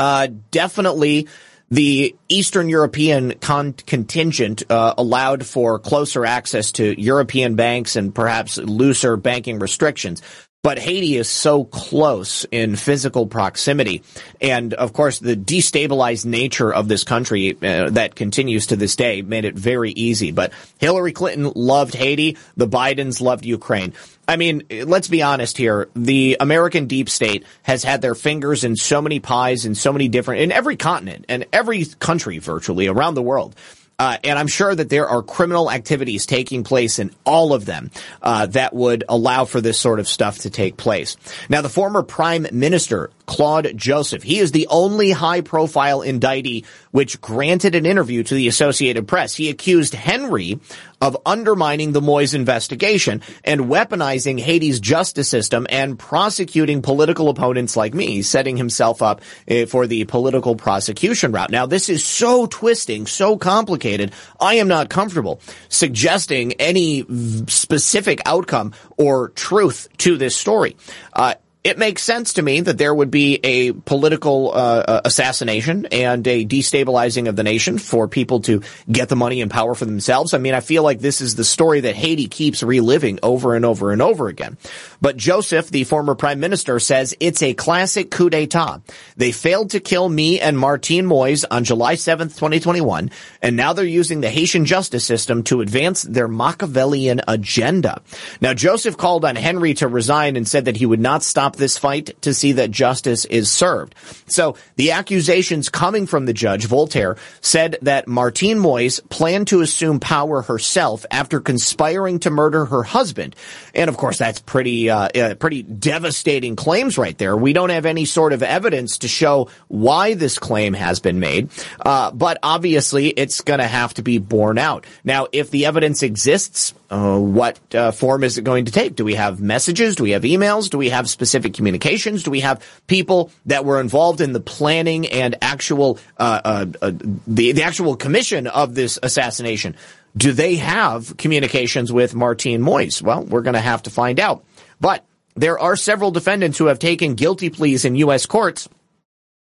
Uh, 0.00 0.28
definitely 0.50 1.28
the 1.70 2.16
Eastern 2.30 2.70
European 2.70 3.34
con- 3.38 3.74
contingent 3.74 4.62
uh, 4.70 4.94
allowed 4.96 5.44
for 5.44 5.78
closer 5.78 6.24
access 6.24 6.72
to 6.72 6.98
European 6.98 7.54
banks 7.54 7.96
and 7.96 8.14
perhaps 8.14 8.56
looser 8.56 9.18
banking 9.18 9.58
restrictions. 9.58 10.22
But 10.62 10.78
Haiti 10.78 11.16
is 11.16 11.28
so 11.28 11.64
close 11.64 12.44
in 12.50 12.76
physical 12.76 13.26
proximity. 13.26 14.02
And 14.40 14.74
of 14.74 14.92
course, 14.92 15.18
the 15.18 15.36
destabilized 15.36 16.26
nature 16.26 16.72
of 16.72 16.86
this 16.86 17.02
country 17.02 17.56
uh, 17.62 17.90
that 17.90 18.14
continues 18.14 18.66
to 18.68 18.76
this 18.76 18.94
day 18.94 19.22
made 19.22 19.46
it 19.46 19.54
very 19.54 19.92
easy. 19.92 20.32
But 20.32 20.52
Hillary 20.78 21.12
Clinton 21.12 21.50
loved 21.54 21.94
Haiti. 21.94 22.36
The 22.56 22.68
Bidens 22.68 23.22
loved 23.22 23.46
Ukraine. 23.46 23.94
I 24.28 24.36
mean, 24.36 24.62
let's 24.70 25.08
be 25.08 25.22
honest 25.22 25.56
here. 25.56 25.88
The 25.96 26.36
American 26.38 26.86
deep 26.86 27.08
state 27.08 27.44
has 27.62 27.82
had 27.82 28.02
their 28.02 28.14
fingers 28.14 28.62
in 28.62 28.76
so 28.76 29.00
many 29.00 29.18
pies 29.18 29.64
in 29.64 29.74
so 29.74 29.92
many 29.92 30.08
different, 30.08 30.42
in 30.42 30.52
every 30.52 30.76
continent 30.76 31.24
and 31.28 31.46
every 31.52 31.84
country 31.84 32.38
virtually 32.38 32.86
around 32.86 33.14
the 33.14 33.22
world. 33.22 33.56
Uh, 34.00 34.16
and 34.24 34.38
I'm 34.38 34.46
sure 34.46 34.74
that 34.74 34.88
there 34.88 35.06
are 35.06 35.22
criminal 35.22 35.70
activities 35.70 36.24
taking 36.24 36.64
place 36.64 36.98
in 36.98 37.10
all 37.26 37.52
of 37.52 37.66
them 37.66 37.90
uh, 38.22 38.46
that 38.46 38.72
would 38.72 39.04
allow 39.10 39.44
for 39.44 39.60
this 39.60 39.78
sort 39.78 40.00
of 40.00 40.08
stuff 40.08 40.38
to 40.38 40.48
take 40.48 40.78
place. 40.78 41.18
Now, 41.50 41.60
the 41.60 41.68
former 41.68 42.02
prime 42.02 42.46
minister 42.50 43.10
Claude 43.30 43.76
Joseph, 43.76 44.24
he 44.24 44.40
is 44.40 44.50
the 44.50 44.66
only 44.66 45.12
high-profile 45.12 46.00
indictee 46.00 46.64
which 46.90 47.20
granted 47.20 47.76
an 47.76 47.86
interview 47.86 48.24
to 48.24 48.34
the 48.34 48.48
Associated 48.48 49.06
Press. 49.06 49.36
He 49.36 49.48
accused 49.48 49.94
Henry 49.94 50.58
of 51.00 51.16
undermining 51.24 51.92
the 51.92 52.00
Moise 52.00 52.34
investigation 52.34 53.22
and 53.44 53.62
weaponizing 53.62 54.40
Haiti's 54.40 54.80
justice 54.80 55.28
system 55.28 55.68
and 55.70 55.96
prosecuting 55.96 56.82
political 56.82 57.28
opponents 57.28 57.76
like 57.76 57.94
me, 57.94 58.22
setting 58.22 58.56
himself 58.56 59.00
up 59.00 59.20
uh, 59.48 59.64
for 59.66 59.86
the 59.86 60.04
political 60.06 60.56
prosecution 60.56 61.30
route. 61.30 61.52
Now, 61.52 61.66
this 61.66 61.88
is 61.88 62.04
so 62.04 62.46
twisting, 62.46 63.06
so 63.06 63.38
complicated. 63.38 64.12
I 64.40 64.54
am 64.54 64.66
not 64.66 64.90
comfortable 64.90 65.40
suggesting 65.68 66.54
any 66.54 67.06
specific 67.46 68.20
outcome 68.26 68.74
or 68.98 69.28
truth 69.30 69.88
to 69.98 70.16
this 70.16 70.34
story. 70.34 70.76
Uh, 71.12 71.34
it 71.62 71.78
makes 71.78 72.02
sense 72.02 72.34
to 72.34 72.42
me 72.42 72.62
that 72.62 72.78
there 72.78 72.94
would 72.94 73.10
be 73.10 73.38
a 73.44 73.72
political 73.72 74.50
uh, 74.50 74.54
uh, 74.54 75.00
assassination 75.04 75.86
and 75.92 76.26
a 76.26 76.46
destabilizing 76.46 77.28
of 77.28 77.36
the 77.36 77.42
nation 77.42 77.76
for 77.76 78.08
people 78.08 78.40
to 78.40 78.62
get 78.90 79.10
the 79.10 79.16
money 79.16 79.42
and 79.42 79.50
power 79.50 79.74
for 79.74 79.84
themselves. 79.84 80.32
I 80.32 80.38
mean, 80.38 80.54
I 80.54 80.60
feel 80.60 80.82
like 80.82 81.00
this 81.00 81.20
is 81.20 81.34
the 81.34 81.44
story 81.44 81.80
that 81.80 81.94
Haiti 81.94 82.28
keeps 82.28 82.62
reliving 82.62 83.18
over 83.22 83.54
and 83.54 83.66
over 83.66 83.92
and 83.92 84.00
over 84.00 84.28
again. 84.28 84.56
But 85.02 85.18
Joseph, 85.18 85.68
the 85.68 85.84
former 85.84 86.14
prime 86.14 86.40
minister, 86.40 86.78
says 86.78 87.14
it's 87.20 87.42
a 87.42 87.52
classic 87.52 88.10
coup 88.10 88.30
d'etat. 88.30 88.80
They 89.18 89.32
failed 89.32 89.70
to 89.70 89.80
kill 89.80 90.08
me 90.08 90.40
and 90.40 90.58
Martine 90.58 91.04
Moise 91.04 91.44
on 91.44 91.64
July 91.64 91.96
7th, 91.96 92.36
2021, 92.36 93.10
and 93.42 93.56
now 93.56 93.74
they're 93.74 93.84
using 93.84 94.22
the 94.22 94.30
Haitian 94.30 94.64
justice 94.64 95.04
system 95.04 95.42
to 95.44 95.60
advance 95.60 96.02
their 96.02 96.28
Machiavellian 96.28 97.20
agenda. 97.28 98.00
Now, 98.40 98.54
Joseph 98.54 98.96
called 98.96 99.26
on 99.26 99.36
Henry 99.36 99.74
to 99.74 99.88
resign 99.88 100.36
and 100.36 100.48
said 100.48 100.64
that 100.64 100.78
he 100.78 100.86
would 100.86 101.00
not 101.00 101.22
stop 101.22 101.49
this 101.56 101.78
fight 101.78 102.20
to 102.22 102.34
see 102.34 102.52
that 102.52 102.70
justice 102.70 103.24
is 103.24 103.50
served. 103.50 103.94
So 104.26 104.56
the 104.76 104.92
accusations 104.92 105.68
coming 105.68 106.06
from 106.06 106.26
the 106.26 106.32
judge, 106.32 106.66
Voltaire, 106.66 107.16
said 107.40 107.78
that 107.82 108.08
Martine 108.08 108.58
Moise 108.58 109.00
planned 109.08 109.48
to 109.48 109.60
assume 109.60 110.00
power 110.00 110.42
herself 110.42 111.06
after 111.10 111.40
conspiring 111.40 112.20
to 112.20 112.30
murder 112.30 112.66
her 112.66 112.82
husband. 112.82 113.36
And 113.74 113.88
of 113.88 113.96
course, 113.96 114.18
that's 114.18 114.40
pretty, 114.40 114.90
uh, 114.90 115.08
uh, 115.08 115.34
pretty 115.34 115.62
devastating 115.62 116.56
claims 116.56 116.98
right 116.98 117.16
there. 117.16 117.36
We 117.36 117.52
don't 117.52 117.70
have 117.70 117.86
any 117.86 118.04
sort 118.04 118.32
of 118.32 118.42
evidence 118.42 118.98
to 118.98 119.08
show 119.08 119.48
why 119.68 120.14
this 120.14 120.38
claim 120.38 120.74
has 120.74 121.00
been 121.00 121.20
made. 121.20 121.50
Uh, 121.84 122.10
but 122.10 122.38
obviously 122.42 123.08
it's 123.08 123.40
going 123.40 123.60
to 123.60 123.66
have 123.66 123.94
to 123.94 124.02
be 124.02 124.18
borne 124.18 124.58
out. 124.58 124.86
Now, 125.04 125.26
if 125.32 125.50
the 125.50 125.66
evidence 125.66 126.02
exists, 126.02 126.74
uh, 126.90 127.18
what 127.18 127.58
uh, 127.74 127.92
form 127.92 128.24
is 128.24 128.36
it 128.36 128.42
going 128.42 128.64
to 128.64 128.72
take? 128.72 128.96
Do 128.96 129.04
we 129.04 129.14
have 129.14 129.40
messages? 129.40 129.94
Do 129.94 130.02
we 130.02 130.10
have 130.10 130.22
emails? 130.22 130.68
Do 130.68 130.76
we 130.76 130.90
have 130.90 131.08
specific 131.08 131.39
communications? 131.48 132.24
Do 132.24 132.30
we 132.30 132.40
have 132.40 132.62
people 132.86 133.30
that 133.46 133.64
were 133.64 133.80
involved 133.80 134.20
in 134.20 134.32
the 134.32 134.40
planning 134.40 135.06
and 135.06 135.36
actual 135.40 135.98
uh, 136.18 136.40
uh, 136.44 136.66
uh 136.82 136.92
the 137.26 137.52
the 137.52 137.62
actual 137.62 137.96
commission 137.96 138.46
of 138.46 138.74
this 138.74 138.98
assassination? 139.02 139.76
Do 140.16 140.32
they 140.32 140.56
have 140.56 141.16
communications 141.16 141.92
with 141.92 142.14
Martine 142.14 142.60
Moise? 142.60 143.02
Well, 143.02 143.24
we're 143.24 143.42
going 143.42 143.54
to 143.54 143.60
have 143.60 143.84
to 143.84 143.90
find 143.90 144.20
out. 144.20 144.44
But 144.80 145.04
there 145.36 145.58
are 145.58 145.76
several 145.76 146.10
defendants 146.10 146.58
who 146.58 146.66
have 146.66 146.78
taken 146.78 147.14
guilty 147.14 147.48
pleas 147.48 147.84
in 147.84 147.94
U.S. 147.94 148.26
courts 148.26 148.68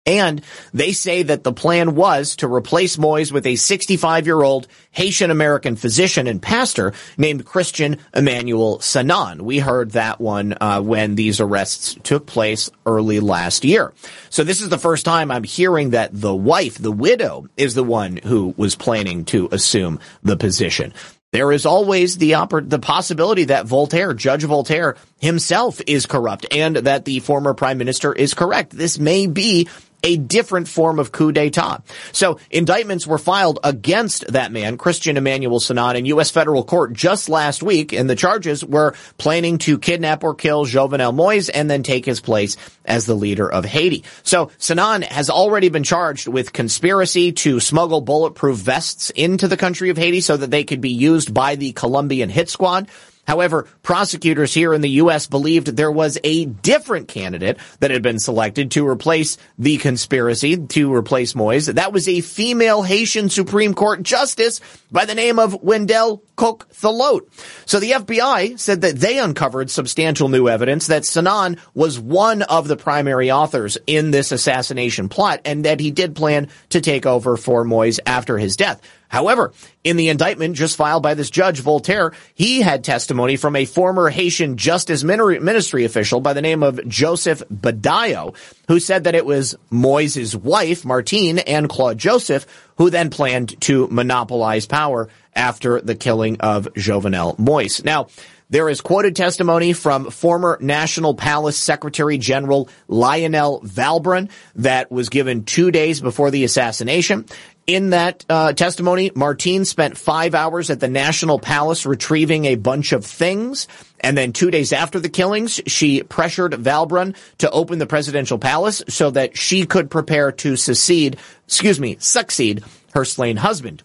and 0.08 0.40
they 0.72 0.92
say 0.92 1.22
that 1.22 1.44
the 1.44 1.52
plan 1.52 1.94
was 1.94 2.36
to 2.36 2.50
replace 2.50 2.96
Moise 2.96 3.30
with 3.30 3.46
a 3.46 3.56
65 3.56 4.24
year 4.24 4.42
old 4.42 4.66
Haitian 4.90 5.30
American 5.30 5.76
physician 5.76 6.26
and 6.26 6.40
pastor 6.40 6.94
named 7.18 7.44
Christian 7.44 7.98
Emmanuel 8.14 8.80
Sanon. 8.80 9.44
We 9.44 9.58
heard 9.58 9.90
that 9.90 10.18
one 10.18 10.56
uh, 10.58 10.80
when 10.80 11.14
these 11.14 11.40
arrests 11.40 11.98
took 12.02 12.24
place 12.24 12.70
early 12.86 13.20
last 13.20 13.66
year. 13.66 13.92
So 14.30 14.44
this 14.44 14.62
is 14.62 14.70
the 14.70 14.78
first 14.78 15.04
time 15.04 15.30
I'm 15.30 15.44
hearing 15.44 15.90
that 15.90 16.10
the 16.18 16.34
wife, 16.34 16.78
the 16.78 16.90
widow, 16.90 17.46
is 17.58 17.74
the 17.74 17.84
one 17.84 18.16
who 18.16 18.54
was 18.56 18.76
planning 18.76 19.26
to 19.26 19.50
assume 19.52 20.00
the 20.22 20.38
position. 20.38 20.94
There 21.30 21.52
is 21.52 21.66
always 21.66 22.16
the 22.16 22.34
the 22.64 22.78
possibility 22.78 23.44
that 23.44 23.66
Voltaire, 23.66 24.14
Judge 24.14 24.44
Voltaire 24.44 24.96
himself 25.20 25.78
is 25.86 26.06
corrupt 26.06 26.46
and 26.50 26.76
that 26.76 27.04
the 27.04 27.20
former 27.20 27.52
prime 27.52 27.76
minister 27.76 28.14
is 28.14 28.32
correct. 28.32 28.70
This 28.70 28.98
may 28.98 29.26
be 29.26 29.68
a 30.02 30.16
different 30.16 30.68
form 30.68 30.98
of 30.98 31.12
coup 31.12 31.32
d'etat. 31.32 31.82
So 32.12 32.38
indictments 32.50 33.06
were 33.06 33.18
filed 33.18 33.58
against 33.64 34.32
that 34.32 34.52
man, 34.52 34.78
Christian 34.78 35.16
Emmanuel 35.16 35.60
Sanon, 35.60 35.96
in 35.96 36.06
U.S. 36.06 36.30
federal 36.30 36.64
court 36.64 36.92
just 36.92 37.28
last 37.28 37.62
week, 37.62 37.92
and 37.92 38.08
the 38.08 38.16
charges 38.16 38.64
were 38.64 38.94
planning 39.18 39.58
to 39.58 39.78
kidnap 39.78 40.22
or 40.22 40.34
kill 40.34 40.64
Jovenel 40.66 41.14
Moise 41.14 41.48
and 41.48 41.70
then 41.70 41.82
take 41.82 42.04
his 42.04 42.20
place 42.20 42.56
as 42.84 43.06
the 43.06 43.14
leader 43.14 43.50
of 43.50 43.64
Haiti. 43.64 44.04
So 44.22 44.50
Sanon 44.58 45.02
has 45.02 45.30
already 45.30 45.68
been 45.68 45.84
charged 45.84 46.28
with 46.28 46.52
conspiracy 46.52 47.32
to 47.32 47.60
smuggle 47.60 48.00
bulletproof 48.00 48.58
vests 48.58 49.10
into 49.10 49.48
the 49.48 49.56
country 49.56 49.90
of 49.90 49.96
Haiti 49.96 50.20
so 50.20 50.36
that 50.36 50.50
they 50.50 50.64
could 50.64 50.80
be 50.80 50.90
used 50.90 51.34
by 51.34 51.56
the 51.56 51.72
Colombian 51.72 52.30
hit 52.30 52.48
squad. 52.48 52.88
However, 53.28 53.66
prosecutors 53.82 54.54
here 54.54 54.72
in 54.72 54.80
the 54.80 54.88
U.S. 55.02 55.26
believed 55.26 55.66
there 55.66 55.92
was 55.92 56.18
a 56.24 56.46
different 56.46 57.08
candidate 57.08 57.58
that 57.80 57.90
had 57.90 58.02
been 58.02 58.18
selected 58.18 58.70
to 58.70 58.88
replace 58.88 59.36
the 59.58 59.76
conspiracy 59.76 60.56
to 60.56 60.94
replace 60.94 61.34
Moise. 61.34 61.66
That 61.66 61.92
was 61.92 62.08
a 62.08 62.22
female 62.22 62.82
Haitian 62.82 63.28
Supreme 63.28 63.74
Court 63.74 64.02
justice 64.02 64.62
by 64.90 65.04
the 65.04 65.14
name 65.14 65.38
of 65.38 65.62
Windelle 65.62 66.22
Coq 66.36 66.72
Thélot. 66.72 67.28
So 67.66 67.78
the 67.78 67.90
FBI 67.90 68.58
said 68.58 68.80
that 68.80 68.96
they 68.96 69.18
uncovered 69.18 69.70
substantial 69.70 70.30
new 70.30 70.48
evidence 70.48 70.86
that 70.86 71.04
Sanon 71.04 71.58
was 71.74 72.00
one 72.00 72.40
of 72.40 72.66
the 72.66 72.78
primary 72.78 73.30
authors 73.30 73.76
in 73.86 74.10
this 74.10 74.32
assassination 74.32 75.10
plot 75.10 75.42
and 75.44 75.66
that 75.66 75.80
he 75.80 75.90
did 75.90 76.16
plan 76.16 76.48
to 76.70 76.80
take 76.80 77.04
over 77.04 77.36
for 77.36 77.62
Moise 77.62 78.00
after 78.06 78.38
his 78.38 78.56
death. 78.56 78.80
However, 79.08 79.52
in 79.82 79.96
the 79.96 80.10
indictment 80.10 80.56
just 80.56 80.76
filed 80.76 81.02
by 81.02 81.14
this 81.14 81.30
judge, 81.30 81.60
Voltaire, 81.60 82.12
he 82.34 82.60
had 82.60 82.84
testimony 82.84 83.36
from 83.36 83.56
a 83.56 83.64
former 83.64 84.10
Haitian 84.10 84.56
justice 84.56 85.02
ministry 85.02 85.84
official 85.84 86.20
by 86.20 86.34
the 86.34 86.42
name 86.42 86.62
of 86.62 86.86
Joseph 86.86 87.42
Badio, 87.48 88.36
who 88.68 88.78
said 88.78 89.04
that 89.04 89.14
it 89.14 89.26
was 89.26 89.56
Moise's 89.70 90.36
wife, 90.36 90.84
Martine, 90.84 91.38
and 91.38 91.68
Claude 91.68 91.98
Joseph, 91.98 92.46
who 92.76 92.90
then 92.90 93.10
planned 93.10 93.60
to 93.62 93.88
monopolize 93.88 94.66
power 94.66 95.08
after 95.34 95.80
the 95.80 95.94
killing 95.94 96.40
of 96.40 96.68
Jovenel 96.74 97.38
Moise. 97.38 97.82
Now, 97.84 98.08
there 98.50 98.68
is 98.70 98.80
quoted 98.80 99.14
testimony 99.14 99.74
from 99.74 100.10
former 100.10 100.56
National 100.60 101.14
Palace 101.14 101.58
Secretary 101.58 102.16
General 102.16 102.68
Lionel 102.88 103.60
Valbrun 103.60 104.30
that 104.54 104.90
was 104.90 105.10
given 105.10 105.44
two 105.44 105.70
days 105.70 106.00
before 106.00 106.30
the 106.30 106.44
assassination. 106.44 107.26
In 107.68 107.90
that 107.90 108.24
uh, 108.30 108.54
testimony, 108.54 109.12
Martine 109.14 109.66
spent 109.66 109.98
five 109.98 110.34
hours 110.34 110.70
at 110.70 110.80
the 110.80 110.88
National 110.88 111.38
Palace 111.38 111.84
retrieving 111.84 112.46
a 112.46 112.54
bunch 112.54 112.92
of 112.92 113.04
things. 113.04 113.68
And 114.00 114.16
then 114.16 114.32
two 114.32 114.50
days 114.50 114.72
after 114.72 114.98
the 114.98 115.10
killings, 115.10 115.60
she 115.66 116.02
pressured 116.02 116.52
Valbrun 116.52 117.14
to 117.38 117.50
open 117.50 117.78
the 117.78 117.86
presidential 117.86 118.38
palace 118.38 118.82
so 118.88 119.10
that 119.10 119.36
she 119.36 119.66
could 119.66 119.90
prepare 119.90 120.32
to 120.32 120.56
succeed, 120.56 121.18
excuse 121.44 121.78
me, 121.78 121.98
succeed 122.00 122.64
her 122.94 123.04
slain 123.04 123.36
husband. 123.36 123.82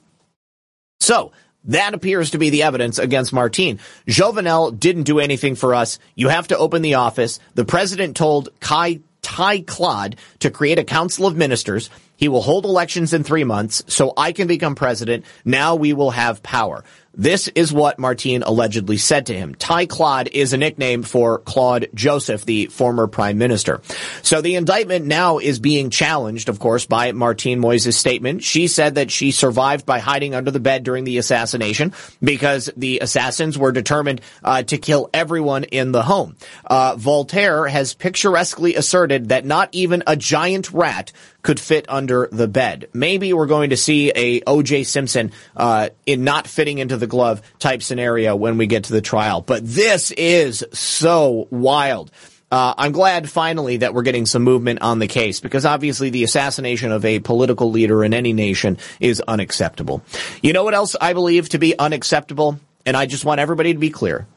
So, 1.02 1.34
that 1.66 1.94
appears 1.94 2.32
to 2.32 2.38
be 2.38 2.52
the 2.52 2.64
evidence 2.64 3.00
against 3.00 3.34
Martine. 3.34 3.80
Jovenel 4.08 4.80
didn't 4.80 5.04
do 5.04 5.20
anything 5.20 5.56
for 5.56 5.76
us. 5.76 6.00
You 6.16 6.30
have 6.30 6.48
to 6.50 6.58
open 6.58 6.84
the 6.84 6.96
office. 6.96 7.40
The 7.56 7.66
president 7.66 8.16
told 8.16 8.48
Kai 8.62 9.02
Ty 9.24 9.62
Claude 9.62 10.18
to 10.40 10.52
create 10.52 10.78
a 10.78 10.84
council 10.84 11.26
of 11.26 11.36
ministers. 11.36 11.90
He 12.24 12.30
will 12.30 12.42
hold 12.42 12.64
elections 12.64 13.12
in 13.12 13.26
three 13.26 13.44
months, 13.44 13.84
so 13.88 14.14
I 14.16 14.32
can 14.32 14.48
become 14.48 14.76
president. 14.76 15.26
Now 15.44 15.76
we 15.76 15.92
will 15.92 16.12
have 16.12 16.42
power. 16.42 16.86
This 17.16 17.48
is 17.50 17.72
what 17.72 18.00
Martine 18.00 18.42
allegedly 18.42 18.98
said 18.98 19.28
to 19.28 19.36
him. 19.36 19.54
Ty 19.54 19.86
Claude 19.86 20.30
is 20.30 20.54
a 20.54 20.58
nickname 20.58 21.04
for 21.04 21.38
Claude 21.40 21.90
Joseph, 21.94 22.44
the 22.44 22.68
former 22.68 23.06
prime 23.06 23.38
minister. 23.38 23.82
So 24.24 24.42
the 24.42 24.56
indictment 24.56 25.06
now 25.06 25.38
is 25.38 25.60
being 25.60 25.92
challenged, 25.92 26.50
of 26.50 26.58
course, 26.58 26.88
by 26.88 27.12
Martine 27.12 27.60
Moise's 27.60 27.98
statement. 27.98 28.42
She 28.42 28.68
said 28.68 28.96
that 28.96 29.12
she 29.12 29.30
survived 29.30 29.86
by 29.86 30.00
hiding 30.00 30.34
under 30.34 30.50
the 30.50 30.60
bed 30.60 30.84
during 30.84 31.04
the 31.04 31.20
assassination 31.20 31.94
because 32.24 32.72
the 32.76 33.00
assassins 33.02 33.60
were 33.60 33.72
determined 33.72 34.22
uh, 34.44 34.64
to 34.64 34.80
kill 34.80 35.12
everyone 35.14 35.66
in 35.66 35.92
the 35.92 36.02
home. 36.04 36.36
Uh, 36.66 36.96
Voltaire 36.98 37.68
has 37.68 37.94
picturesquely 37.94 38.74
asserted 38.74 39.30
that 39.30 39.46
not 39.46 39.70
even 39.72 40.02
a 40.08 40.16
giant 40.16 40.72
rat 40.72 41.12
could 41.44 41.60
fit 41.60 41.86
under 41.90 42.13
the 42.32 42.48
bed. 42.48 42.90
Maybe 42.94 43.34
we're 43.34 43.48
going 43.48 43.72
to 43.72 43.78
see 43.78 44.12
a 44.16 44.42
O.J. 44.48 44.84
Simpson 44.84 45.32
uh, 45.56 45.90
in 46.06 46.24
not 46.24 46.48
fitting 46.48 46.78
into 46.78 46.98
the 46.98 47.08
glove 47.08 47.42
type 47.60 47.84
scenario 47.84 48.36
when 48.36 48.58
we 48.58 48.68
get 48.68 48.86
to 48.86 48.94
the 48.94 49.02
trial. 49.02 49.42
But 49.42 49.66
this 49.66 50.12
is 50.12 50.64
so 50.72 51.48
wild. 51.50 52.12
Uh, 52.52 52.76
I'm 52.78 52.92
glad 52.92 53.30
finally 53.30 53.78
that 53.78 53.96
we're 53.96 54.04
getting 54.04 54.28
some 54.28 54.44
movement 54.44 54.84
on 54.84 55.00
the 55.00 55.08
case 55.08 55.40
because 55.40 55.66
obviously 55.66 56.12
the 56.12 56.24
assassination 56.24 56.92
of 56.92 57.04
a 57.04 57.20
political 57.20 57.72
leader 57.72 58.04
in 58.04 58.14
any 58.14 58.32
nation 58.32 58.78
is 59.00 59.22
unacceptable. 59.28 60.04
You 60.44 60.54
know 60.54 60.64
what 60.64 60.76
else 60.76 60.96
I 61.02 61.14
believe 61.14 61.50
to 61.50 61.58
be 61.58 61.78
unacceptable? 61.80 62.60
And 62.86 62.96
I 62.96 63.08
just 63.08 63.26
want 63.26 63.40
everybody 63.40 63.74
to 63.74 63.80
be 63.80 63.90
clear. 63.90 64.28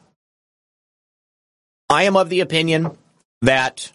I 1.89 2.03
am 2.03 2.17
of 2.17 2.29
the 2.29 2.39
opinion 2.39 2.97
that 3.43 3.91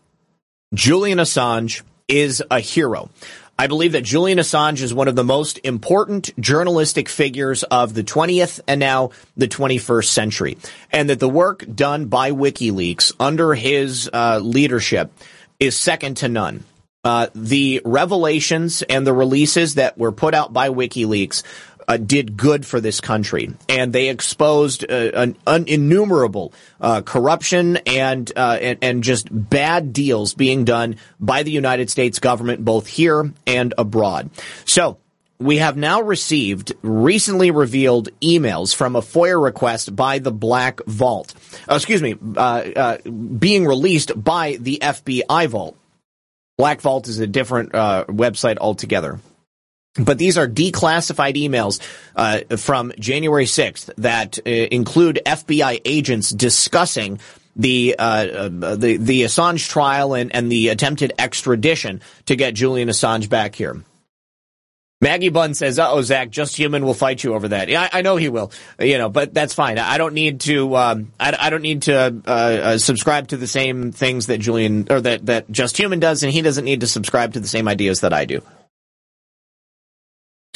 Julian 0.72 1.18
Assange 1.18 1.82
is 2.08 2.42
a 2.50 2.60
hero. 2.60 3.10
I 3.58 3.66
believe 3.66 3.92
that 3.92 4.02
Julian 4.02 4.38
Assange 4.38 4.82
is 4.82 4.94
one 4.94 5.08
of 5.08 5.14
the 5.14 5.24
most 5.24 5.60
important 5.62 6.30
journalistic 6.40 7.08
figures 7.08 7.62
of 7.64 7.94
the 7.94 8.02
20th 8.02 8.60
and 8.66 8.80
now 8.80 9.10
the 9.36 9.46
21st 9.46 10.06
century. 10.06 10.58
And 10.90 11.10
that 11.10 11.20
the 11.20 11.28
work 11.28 11.64
done 11.72 12.06
by 12.06 12.32
WikiLeaks 12.32 13.12
under 13.20 13.54
his 13.54 14.10
uh, 14.12 14.40
leadership 14.42 15.12
is 15.60 15.76
second 15.76 16.16
to 16.18 16.28
none. 16.28 16.64
Uh, 17.04 17.26
the 17.34 17.82
revelations 17.84 18.82
and 18.82 19.04
the 19.04 19.12
releases 19.12 19.74
that 19.74 19.98
were 19.98 20.12
put 20.12 20.34
out 20.34 20.52
by 20.52 20.68
WikiLeaks 20.68 21.42
uh, 21.88 21.96
did 21.96 22.36
good 22.36 22.66
for 22.66 22.80
this 22.80 23.00
country, 23.00 23.54
and 23.68 23.92
they 23.92 24.08
exposed 24.08 24.84
uh, 24.90 25.32
an, 25.46 25.64
innumerable 25.66 26.52
uh, 26.80 27.02
corruption 27.02 27.76
and, 27.86 28.30
uh, 28.36 28.58
and 28.60 28.78
and 28.82 29.04
just 29.04 29.28
bad 29.30 29.92
deals 29.92 30.34
being 30.34 30.64
done 30.64 30.96
by 31.20 31.42
the 31.42 31.50
United 31.50 31.90
States 31.90 32.18
government, 32.18 32.64
both 32.64 32.86
here 32.86 33.32
and 33.46 33.74
abroad. 33.78 34.30
So. 34.64 34.98
We 35.38 35.56
have 35.56 35.76
now 35.76 36.02
received 36.02 36.72
recently 36.82 37.50
revealed 37.50 38.10
emails 38.20 38.72
from 38.72 38.94
a 38.94 39.00
FOIA 39.00 39.42
request 39.42 39.96
by 39.96 40.20
the 40.20 40.30
Black 40.30 40.80
Vault. 40.86 41.34
Uh, 41.68 41.74
excuse 41.74 42.00
me, 42.00 42.14
uh, 42.36 42.98
being 42.98 43.66
released 43.66 44.12
by 44.14 44.56
the 44.60 44.78
FBI 44.80 45.48
Vault. 45.48 45.76
Black 46.56 46.80
Vault 46.80 47.08
is 47.08 47.18
a 47.18 47.26
different 47.26 47.72
website 47.72 48.58
altogether. 48.58 49.18
But 49.94 50.16
these 50.16 50.38
are 50.38 50.48
declassified 50.48 51.34
emails 51.34 51.80
uh, 52.16 52.56
from 52.56 52.92
January 52.98 53.44
6th 53.44 53.90
that 53.98 54.38
uh, 54.38 54.50
include 54.50 55.20
FBI 55.26 55.82
agents 55.84 56.30
discussing 56.30 57.20
the 57.54 57.96
uh, 57.98 58.02
uh, 58.02 58.48
the 58.76 58.96
the 58.96 59.22
Assange 59.24 59.68
trial 59.68 60.14
and, 60.14 60.34
and 60.34 60.50
the 60.50 60.68
attempted 60.68 61.12
extradition 61.18 62.00
to 62.24 62.36
get 62.36 62.54
Julian 62.54 62.88
Assange 62.88 63.28
back 63.28 63.54
here. 63.54 63.82
Maggie 65.02 65.28
Bunn 65.28 65.52
says, 65.52 65.78
"Oh, 65.78 66.00
Zach, 66.00 66.30
just 66.30 66.56
human 66.56 66.84
will 66.86 66.94
fight 66.94 67.22
you 67.22 67.34
over 67.34 67.48
that." 67.48 67.68
Yeah, 67.68 67.82
I, 67.92 67.98
I, 67.98 68.02
know 68.02 68.16
he 68.16 68.28
will. 68.28 68.52
You 68.78 68.98
know, 68.98 69.10
but 69.10 69.34
that's 69.34 69.52
fine. 69.52 69.76
I 69.76 69.98
don't 69.98 70.14
need 70.14 70.40
to. 70.42 70.74
Um, 70.76 71.12
I, 71.18 71.36
I, 71.38 71.50
don't 71.50 71.60
need 71.60 71.82
to 71.82 72.22
uh, 72.24 72.30
uh, 72.30 72.78
subscribe 72.78 73.28
to 73.28 73.36
the 73.36 73.48
same 73.48 73.92
things 73.92 74.28
that 74.28 74.38
Julian 74.38 74.86
or 74.88 75.00
that 75.00 75.26
that 75.26 75.50
just 75.50 75.76
human 75.76 75.98
does, 75.98 76.22
and 76.22 76.32
he 76.32 76.40
doesn't 76.40 76.64
need 76.64 76.80
to 76.80 76.86
subscribe 76.86 77.34
to 77.34 77.40
the 77.40 77.48
same 77.48 77.68
ideas 77.68 78.00
that 78.00 78.14
I 78.14 78.24
do. 78.24 78.42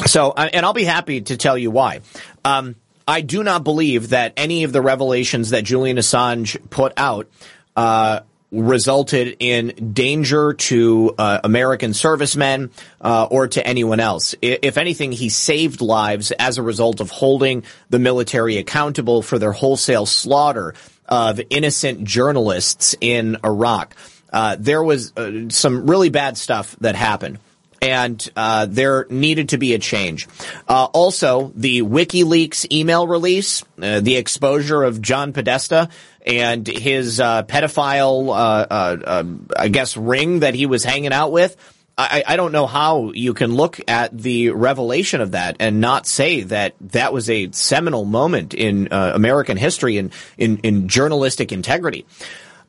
So, 0.05 0.33
and 0.33 0.67
I'll 0.67 0.75
be 0.75 0.85
happy 0.85 1.23
to 1.23 1.37
tell 1.37 1.57
you 1.57 1.71
why. 1.71 2.01
Um, 2.45 2.77
I 3.09 3.23
do 3.23 3.43
not 3.43 3.65
believe 3.65 4.11
that 4.11 4.35
any 4.37 4.65
of 4.65 4.73
the 4.73 4.83
revelations 4.83 5.51
that 5.51 5.65
Julian 5.65 5.97
Assange 5.97 6.59
put 6.69 6.93
out 6.97 7.29
uh, 7.77 8.21
resulted 8.51 9.37
in 9.41 9.93
danger 9.95 10.55
to 10.55 11.15
uh, 11.17 11.41
American 11.45 11.95
servicemen 11.95 12.71
uh, 13.01 13.27
or 13.31 13.49
to 13.49 13.67
anyone 13.67 14.01
else. 14.01 14.35
If 14.43 14.77
anything, 14.77 15.13
he 15.13 15.29
saved 15.29 15.81
lives 15.81 16.31
as 16.33 16.59
a 16.59 16.63
result 16.63 17.01
of 17.01 17.11
holding 17.11 17.65
the 17.89 17.99
military 17.99 18.59
accountable 18.59 19.23
for 19.23 19.39
their 19.39 19.53
wholesale 19.53 20.07
slaughter 20.07 20.75
of 21.09 21.41
innocent 21.49 22.05
journalists 22.05 22.97
in 23.01 23.39
Iraq. 23.45 23.95
Uh, 24.33 24.57
there 24.59 24.83
was 24.83 25.17
uh, 25.17 25.49
some 25.49 25.87
really 25.87 26.11
bad 26.11 26.37
stuff 26.37 26.77
that 26.81 26.97
happened 26.97 27.39
and 27.81 28.29
uh, 28.37 28.67
there 28.67 29.07
needed 29.11 29.51
to 29.51 29.59
be 29.59 29.75
a 29.75 29.79
change. 29.79 30.29
Uh, 30.69 30.87
also, 30.87 31.53
the 31.55 31.83
WikiLeaks 31.83 32.71
email 32.73 33.07
release, 33.07 33.65
uh, 33.81 34.01
the 34.01 34.17
exposure 34.17 34.83
of 34.83 35.01
John 35.01 35.33
Podesta 35.33 35.89
and 36.27 36.67
his 36.67 37.21
uh, 37.21 37.45
pedophile, 37.45 38.29
uh, 38.29 38.97
uh, 39.05 39.25
I 39.57 39.69
guess, 39.69 39.97
ring 39.97 40.41
that 40.41 40.55
he 40.55 40.67
was 40.67 40.85
hanging 40.85 41.13
out 41.13 41.33
with. 41.33 41.57
I, 41.99 42.25
I, 42.27 42.37
don't 42.37 42.53
know 42.53 42.67
how 42.67 43.13
you 43.13 43.33
can 43.33 43.55
look 43.55 43.81
at 43.89 44.17
the 44.17 44.51
revelation 44.51 45.23
of 45.23 45.31
that 45.31 45.57
and 45.61 45.81
not 45.81 46.07
say 46.07 46.43
that 46.43 46.75
that 46.81 47.15
was 47.15 47.31
a 47.31 47.51
seminal 47.53 48.05
moment 48.05 48.53
in 48.53 48.89
American 48.91 49.57
history 49.57 49.97
and 49.97 50.13
in, 50.37 50.59
in, 50.59 50.89
journalistic 50.89 51.53
integrity. 51.53 52.05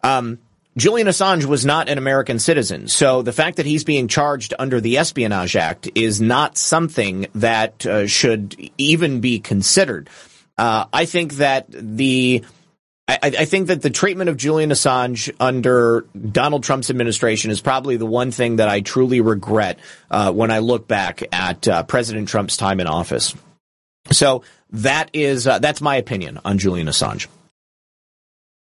Um, 0.01 0.39
Julian 0.77 1.07
Assange 1.07 1.45
was 1.45 1.65
not 1.65 1.89
an 1.89 1.97
American 1.97 2.37
citizen, 2.37 2.87
so 2.87 3.23
the 3.23 3.33
fact 3.33 3.57
that 3.57 3.65
he's 3.65 3.83
being 3.83 4.07
charged 4.07 4.53
under 4.59 4.79
the 4.79 4.99
Espionage 4.99 5.55
Act 5.55 5.89
is 5.95 6.21
not 6.21 6.55
something 6.55 7.25
that 7.33 7.83
uh, 7.85 8.05
should 8.05 8.55
even 8.77 9.19
be 9.19 9.39
considered. 9.39 10.07
Uh, 10.55 10.85
I 10.93 11.05
think 11.05 11.33
that 11.35 11.65
the 11.69 12.45
I, 13.07 13.19
I, 13.23 13.45
think 13.45 13.67
that 13.67 13.81
the 13.81 13.89
treatment 13.89 14.29
of 14.29 14.37
Julian 14.37 14.69
Assange 14.69 15.33
under 15.39 16.05
Donald 16.31 16.63
Trump's 16.63 16.89
administration 16.89 17.51
is 17.51 17.61
probably 17.61 17.97
the 17.97 18.05
one 18.05 18.31
thing 18.31 18.57
that 18.57 18.67
I 18.67 18.81
truly 18.81 19.21
regret 19.21 19.79
uh, 20.11 20.31
when 20.31 20.51
I 20.51 20.59
look 20.59 20.87
back 20.87 21.23
at 21.31 21.67
uh, 21.67 21.83
President 21.83 22.27
Trump's 22.27 22.57
time 22.57 22.79
in 22.79 22.87
office. 22.87 23.33
So 24.11 24.43
that 24.71 25.09
is 25.13 25.47
uh, 25.47 25.59
that's 25.59 25.81
my 25.81 25.95
opinion 25.95 26.39
on 26.43 26.57
Julian 26.57 26.87
Assange. 26.87 27.27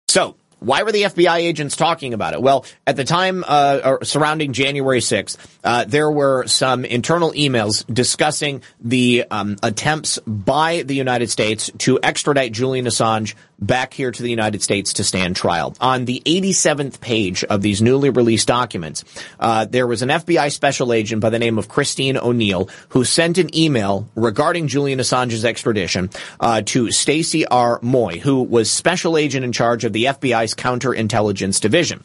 So 0.09 0.37
why 0.67 0.83
were 0.83 0.91
the 0.91 1.03
FBI 1.03 1.37
agents 1.37 1.77
talking 1.77 2.13
about 2.13 2.35
it? 2.35 2.43
Well, 2.43 2.67
at 2.87 2.97
the 2.97 3.05
time 3.05 3.45
uh, 3.47 3.99
surrounding 4.03 4.53
January 4.53 4.99
6th, 4.99 5.37
uh, 5.63 5.85
there 5.85 6.11
were 6.11 6.47
some 6.47 6.85
internal 6.85 7.33
emails 7.33 7.87
discussing 7.93 8.63
the 8.81 9.25
um, 9.31 9.57
attempts 9.63 10.19
by 10.27 10.83
the 10.83 10.95
United 10.95 11.31
States 11.31 11.71
to 11.79 12.01
extradite 12.03 12.53
Julian 12.53 12.87
Assange 12.87 13.35
back 13.59 13.95
here 13.95 14.11
to 14.11 14.23
the 14.23 14.31
United 14.31 14.63
States 14.63 14.95
to 14.95 15.05
stand 15.05 15.37
trial. 15.37 15.75
On 15.81 16.05
the 16.05 16.23
87th 16.27 17.01
page 17.01 17.45
of 17.45 17.63
these 17.63 17.81
newly 17.81 18.11
released 18.11 18.49
documents, 18.49 19.05
uh, 19.41 19.65
there 19.65 19.87
was 19.87 20.03
an 20.03 20.09
FBI 20.09 20.53
special 20.53 20.93
agent 20.93 21.21
by 21.21 21.31
the 21.31 21.39
name 21.39 21.59
of 21.59 21.69
Christine 21.69 22.17
O'Neill 22.17 22.69
who 22.91 23.05
sent 23.05 23.39
an 23.39 23.55
email 23.57 24.09
regarding 24.15 24.69
Julian 24.69 24.99
Assange's 24.99 25.45
extradition 25.45 26.11
uh, 26.41 26.63
to 26.67 26.91
Stacey 26.91 27.47
R. 27.47 27.79
Moy, 27.83 28.19
who 28.19 28.43
was 28.43 28.71
special 28.71 29.17
agent 29.17 29.45
in 29.45 29.53
charge 29.53 29.85
of 29.85 29.93
the 29.93 30.05
FBI's 30.05 30.55
counterintelligence 30.55 31.61
division. 31.61 32.05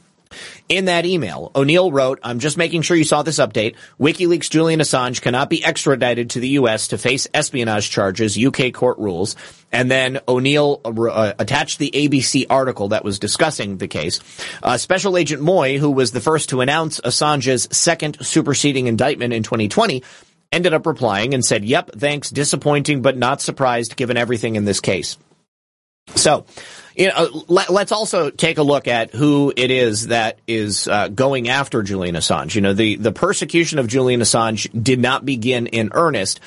In 0.69 0.85
that 0.85 1.05
email, 1.05 1.51
O'Neill 1.55 1.91
wrote, 1.91 2.19
I'm 2.23 2.39
just 2.39 2.57
making 2.57 2.81
sure 2.81 2.97
you 2.97 3.03
saw 3.03 3.23
this 3.23 3.39
update. 3.39 3.75
WikiLeaks 3.99 4.49
Julian 4.49 4.79
Assange 4.79 5.21
cannot 5.21 5.49
be 5.49 5.63
extradited 5.63 6.31
to 6.31 6.39
the 6.39 6.49
U.S. 6.49 6.89
to 6.89 6.97
face 6.97 7.27
espionage 7.33 7.89
charges, 7.89 8.37
UK 8.37 8.73
court 8.73 8.97
rules. 8.97 9.35
And 9.71 9.89
then 9.89 10.19
O'Neill 10.27 10.81
uh, 10.83 11.33
attached 11.39 11.79
the 11.79 11.91
ABC 11.91 12.45
article 12.49 12.89
that 12.89 13.03
was 13.03 13.19
discussing 13.19 13.77
the 13.77 13.87
case. 13.87 14.19
Uh, 14.61 14.77
Special 14.77 15.17
Agent 15.17 15.41
Moy, 15.41 15.77
who 15.77 15.91
was 15.91 16.11
the 16.11 16.21
first 16.21 16.49
to 16.49 16.61
announce 16.61 16.99
Assange's 17.01 17.67
second 17.75 18.17
superseding 18.25 18.87
indictment 18.87 19.33
in 19.33 19.43
2020, 19.43 20.03
ended 20.51 20.73
up 20.73 20.85
replying 20.85 21.33
and 21.33 21.43
said, 21.43 21.63
yep, 21.63 21.91
thanks, 21.91 22.29
disappointing, 22.29 23.01
but 23.01 23.17
not 23.17 23.41
surprised 23.41 23.95
given 23.95 24.17
everything 24.17 24.55
in 24.55 24.65
this 24.65 24.81
case. 24.81 25.17
So, 26.15 26.45
you 26.95 27.07
know, 27.07 27.45
let, 27.47 27.69
us 27.69 27.91
also 27.91 28.29
take 28.29 28.57
a 28.57 28.63
look 28.63 28.87
at 28.87 29.13
who 29.13 29.53
it 29.55 29.71
is 29.71 30.07
that 30.07 30.39
is 30.47 30.87
uh, 30.87 31.07
going 31.07 31.49
after 31.49 31.83
Julian 31.83 32.15
Assange. 32.15 32.55
You 32.55 32.61
know, 32.61 32.73
the, 32.73 32.95
the 32.95 33.11
persecution 33.11 33.79
of 33.79 33.87
Julian 33.87 34.21
Assange 34.21 34.69
did 34.83 34.99
not 34.99 35.25
begin 35.25 35.67
in 35.67 35.91
earnest 35.93 36.39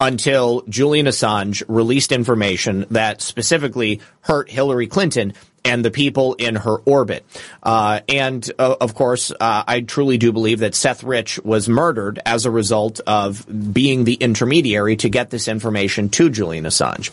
until 0.00 0.62
Julian 0.68 1.06
Assange 1.06 1.62
released 1.68 2.10
information 2.10 2.86
that 2.90 3.22
specifically 3.22 4.00
hurt 4.22 4.50
Hillary 4.50 4.88
Clinton 4.88 5.32
and 5.64 5.84
the 5.84 5.92
people 5.92 6.34
in 6.34 6.56
her 6.56 6.78
orbit. 6.78 7.24
Uh, 7.62 8.00
and 8.08 8.50
uh, 8.58 8.74
of 8.80 8.94
course, 8.96 9.30
uh, 9.30 9.62
I 9.66 9.82
truly 9.82 10.18
do 10.18 10.32
believe 10.32 10.58
that 10.58 10.74
Seth 10.74 11.04
Rich 11.04 11.38
was 11.44 11.68
murdered 11.68 12.18
as 12.26 12.46
a 12.46 12.50
result 12.50 13.00
of 13.06 13.46
being 13.72 14.02
the 14.02 14.14
intermediary 14.14 14.96
to 14.96 15.08
get 15.08 15.30
this 15.30 15.46
information 15.46 16.08
to 16.10 16.30
Julian 16.30 16.64
Assange. 16.64 17.10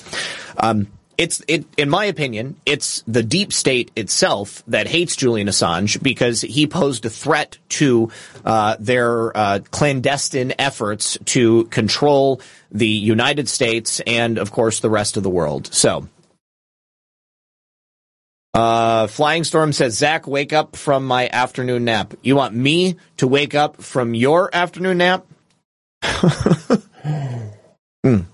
Um, 0.57 0.87
it's 1.19 1.43
it 1.49 1.65
in 1.77 1.89
my 1.89 2.05
opinion 2.05 2.55
it's 2.65 3.03
the 3.05 3.21
deep 3.21 3.51
state 3.51 3.91
itself 3.97 4.63
that 4.67 4.87
hates 4.87 5.17
Julian 5.17 5.49
Assange 5.49 6.01
because 6.01 6.41
he 6.41 6.65
posed 6.65 7.05
a 7.05 7.09
threat 7.09 7.57
to 7.69 8.09
uh, 8.45 8.77
their 8.79 9.35
uh, 9.37 9.59
clandestine 9.69 10.53
efforts 10.57 11.17
to 11.25 11.65
control 11.65 12.41
the 12.71 12.87
United 12.87 13.49
States 13.49 13.99
and 14.07 14.37
of 14.37 14.51
course 14.51 14.79
the 14.79 14.89
rest 14.89 15.17
of 15.17 15.23
the 15.23 15.29
world 15.29 15.71
so 15.73 16.07
uh, 18.51 19.05
Flying 19.05 19.43
Storm 19.43 19.71
says, 19.71 19.95
Zach, 19.95 20.25
wake 20.25 20.53
up 20.53 20.75
from 20.75 21.05
my 21.05 21.29
afternoon 21.31 21.85
nap. 21.85 22.15
You 22.23 22.35
want 22.35 22.55
me 22.55 22.95
to 23.17 23.27
wake 23.27 23.53
up 23.53 23.79
from 23.79 24.15
your 24.15 24.49
afternoon 24.51 24.97
nap? 24.97 25.27
mm. 28.03 28.25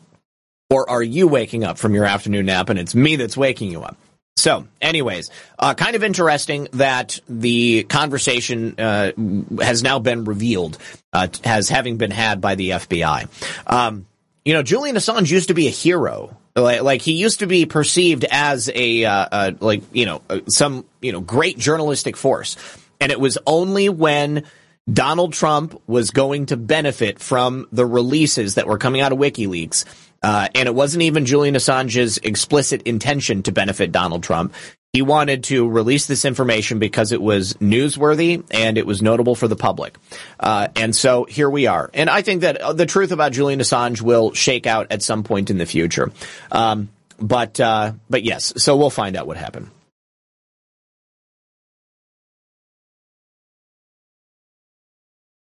Or 0.70 0.90
are 0.90 1.04
you 1.04 1.28
waking 1.28 1.64
up 1.64 1.78
from 1.78 1.94
your 1.94 2.06
afternoon 2.06 2.48
nap 2.48 2.70
and 2.70 2.80
it's 2.80 2.96
me 2.96 3.16
that's 3.16 3.38
waking 3.38 3.72
you 3.72 3.84
up? 3.84 3.98
So, 4.38 4.68
anyways, 4.82 5.30
uh, 5.58 5.74
kind 5.76 5.96
of 5.96 6.04
interesting 6.04 6.68
that 6.74 7.20
the 7.30 7.84
conversation 7.84 8.76
uh, 8.78 9.12
has 9.60 9.82
now 9.82 10.00
been 10.00 10.26
revealed 10.26 10.78
uh, 11.14 11.28
as 11.44 11.70
having 11.70 11.98
been 11.98 12.12
had 12.12 12.42
by 12.42 12.56
the 12.56 12.72
FBI. 12.72 13.28
Um, 13.66 14.06
you 14.44 14.54
know, 14.54 14.62
Julian 14.62 14.98
Assange 14.98 15.32
used 15.32 15.48
to 15.48 15.54
be 15.54 15.68
a 15.68 15.72
hero. 15.72 16.36
Like, 16.56 16.82
like 16.82 17.02
he 17.02 17.14
used 17.14 17.40
to 17.40 17.48
be 17.48 17.66
perceived 17.66 18.26
as 18.30 18.70
a, 18.74 19.06
uh, 19.06 19.28
uh, 19.32 19.52
like, 19.60 19.84
you 19.94 20.06
know, 20.06 20.22
uh, 20.30 20.42
some, 20.48 20.86
you 21.02 21.12
know, 21.12 21.22
great 21.22 21.58
journalistic 21.58 22.18
force. 22.18 22.58
And 23.00 23.12
it 23.12 23.20
was 23.20 23.38
only 23.48 23.90
when 23.90 24.44
Donald 24.92 25.34
Trump 25.34 25.82
was 25.88 26.12
going 26.12 26.48
to 26.48 26.58
benefit 26.58 27.20
from 27.20 27.68
the 27.72 27.86
releases 27.86 28.56
that 28.56 28.68
were 28.68 28.78
coming 28.78 29.02
out 29.02 29.12
of 29.12 29.18
WikiLeaks 29.18 29.86
uh, 30.26 30.48
and 30.56 30.68
it 30.68 30.74
wasn't 30.74 31.04
even 31.04 31.24
Julian 31.28 31.54
Assange's 31.54 32.18
explicit 32.18 32.82
intention 32.82 33.44
to 33.44 33.52
benefit 33.52 33.92
Donald 33.92 34.24
Trump. 34.24 34.56
He 34.92 35.04
wanted 35.04 35.44
to 35.46 35.70
release 35.70 36.08
this 36.08 36.26
information 36.26 36.80
because 36.80 37.12
it 37.12 37.22
was 37.22 37.54
newsworthy 37.56 38.44
and 38.50 38.80
it 38.80 38.88
was 38.88 39.04
notable 39.04 39.36
for 39.36 39.48
the 39.48 39.56
public. 39.56 40.00
Uh, 40.40 40.70
and 40.76 40.96
so 40.96 41.26
here 41.26 41.48
we 41.48 41.68
are. 41.68 41.92
And 41.94 42.10
I 42.10 42.24
think 42.24 42.42
that 42.42 42.58
uh, 42.60 42.74
the 42.74 42.88
truth 42.88 43.12
about 43.12 43.34
Julian 43.34 43.60
Assange 43.60 44.02
will 44.02 44.34
shake 44.34 44.66
out 44.66 44.88
at 44.90 45.04
some 45.04 45.22
point 45.22 45.52
in 45.52 45.60
the 45.60 45.66
future. 45.68 46.12
Um, 46.52 46.90
but 47.20 47.60
uh, 47.60 47.92
but 48.10 48.24
yes, 48.24 48.52
so 48.58 48.76
we'll 48.78 48.90
find 48.90 49.16
out 49.16 49.28
what 49.28 49.38
happened. 49.38 49.70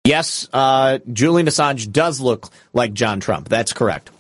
Yes, 0.05 0.49
uh, 0.53 0.99
Julian 1.13 1.47
Assange 1.47 1.93
does 1.93 2.21
look 2.21 2.49
like 2.73 2.95
John 2.95 3.21
Trump. 3.21 3.49
That's 3.49 3.73
correct. 3.73 4.11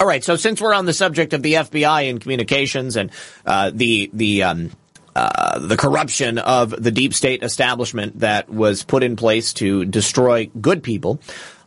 All 0.00 0.06
right. 0.06 0.22
So 0.22 0.36
since 0.36 0.60
we're 0.60 0.74
on 0.74 0.86
the 0.86 0.92
subject 0.92 1.32
of 1.32 1.42
the 1.42 1.54
FBI 1.54 2.08
and 2.08 2.20
communications 2.20 2.96
and 2.96 3.10
uh, 3.44 3.70
the 3.74 4.10
the 4.12 4.44
um, 4.44 4.70
uh, 5.16 5.58
the 5.58 5.76
corruption 5.76 6.38
of 6.38 6.70
the 6.70 6.92
deep 6.92 7.14
state 7.14 7.42
establishment 7.42 8.20
that 8.20 8.48
was 8.48 8.84
put 8.84 9.02
in 9.02 9.16
place 9.16 9.52
to 9.54 9.84
destroy 9.84 10.50
good 10.60 10.82
people. 10.82 11.20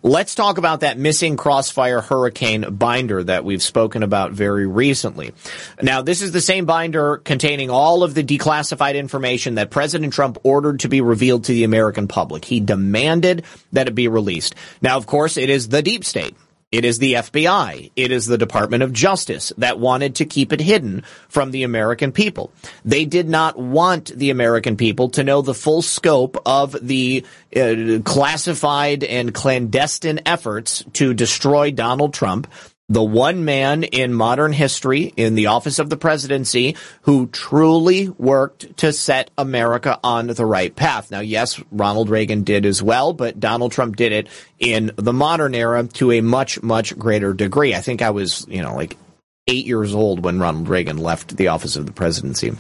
Let's 0.04 0.34
talk 0.34 0.58
about 0.58 0.80
that 0.80 0.98
missing 0.98 1.38
Crossfire 1.38 2.02
Hurricane 2.02 2.74
binder 2.74 3.24
that 3.24 3.44
we've 3.44 3.62
spoken 3.62 4.02
about 4.02 4.32
very 4.32 4.66
recently. 4.66 5.32
Now, 5.80 6.02
this 6.02 6.24
is 6.24 6.32
the 6.32 6.42
same 6.42 6.66
binder 6.66 7.18
containing 7.18 7.70
all 7.70 8.02
of 8.02 8.16
the 8.16 8.24
declassified 8.24 8.96
information 8.96 9.56
that 9.56 9.70
President 9.70 10.14
Trump 10.14 10.40
ordered 10.42 10.80
to 10.80 10.88
be 10.88 11.02
revealed 11.02 11.44
to 11.44 11.52
the 11.52 11.66
American 11.66 12.08
public. 12.08 12.46
He 12.46 12.62
demanded 12.62 13.44
that 13.74 13.88
it 13.88 13.94
be 13.94 14.08
released. 14.08 14.56
Now, 14.82 14.98
of 14.98 15.06
course, 15.06 15.38
it 15.38 15.52
is 15.52 15.68
the 15.68 15.84
deep 15.84 16.04
state 16.04 16.36
it 16.72 16.86
is 16.86 17.00
the 17.00 17.16
FBI. 17.16 17.92
It 17.96 18.12
is 18.12 18.26
the 18.26 18.38
Department 18.38 18.82
of 18.84 18.94
Justice 18.94 19.52
that 19.58 19.78
wanted 19.78 20.16
to 20.16 20.26
keep 20.26 20.54
it 20.54 20.62
hidden 20.62 21.04
from 21.28 21.52
the 21.52 21.64
American 21.64 22.14
people. 22.14 22.52
They 22.86 23.04
did 23.04 23.28
not 23.28 23.58
want 23.58 24.06
the 24.08 24.30
American 24.30 24.78
people 24.78 25.10
to 25.10 25.24
know 25.24 25.42
the 25.42 25.54
full 25.54 25.82
scope 25.82 26.42
of 26.46 26.76
the 26.82 27.26
uh, 27.56 28.00
classified 28.06 29.04
and 29.04 29.34
clandestine 29.34 30.22
efforts 30.26 30.86
to 30.94 31.14
destroy 31.14 31.72
Donald 31.72 32.14
Trump 32.14 32.48
the 32.92 33.02
one 33.02 33.46
man 33.46 33.84
in 33.84 34.14
modern 34.14 34.52
history 34.52 35.14
in 35.16 35.36
the 35.36 35.48
office 35.48 35.80
of 35.80 35.90
the 35.90 35.96
presidency 35.96 36.76
who 37.04 37.28
truly 37.28 38.10
worked 38.10 38.76
to 38.76 38.92
set 38.92 39.32
America 39.38 39.98
on 40.04 40.28
the 40.28 40.46
right 40.46 40.76
path. 40.76 41.10
Now, 41.10 41.22
yes, 41.22 41.64
Ronald 41.72 42.10
Reagan 42.10 42.44
did 42.44 42.66
as 42.66 42.84
well, 42.84 43.14
but 43.14 43.40
Donald 43.40 43.72
Trump 43.72 43.96
did 43.96 44.12
it 44.12 44.28
in 44.60 44.92
the 44.98 45.14
modern 45.14 45.56
era 45.56 45.88
to 45.94 46.12
a 46.12 46.20
much, 46.20 46.62
much 46.62 46.98
greater 47.00 47.34
degree. 47.34 47.74
I 47.74 47.80
think 47.80 48.02
I 48.02 48.10
was, 48.10 48.46
you 48.50 48.62
know, 48.62 48.76
like 48.76 48.98
eight 49.48 49.66
years 49.66 49.96
old 49.96 50.26
when 50.26 50.42
Ronald 50.42 50.68
Reagan 50.68 50.98
left 50.98 51.38
the 51.38 51.48
office 51.48 51.78
of 51.78 51.86
the 51.86 51.94
presidency. 51.94 52.52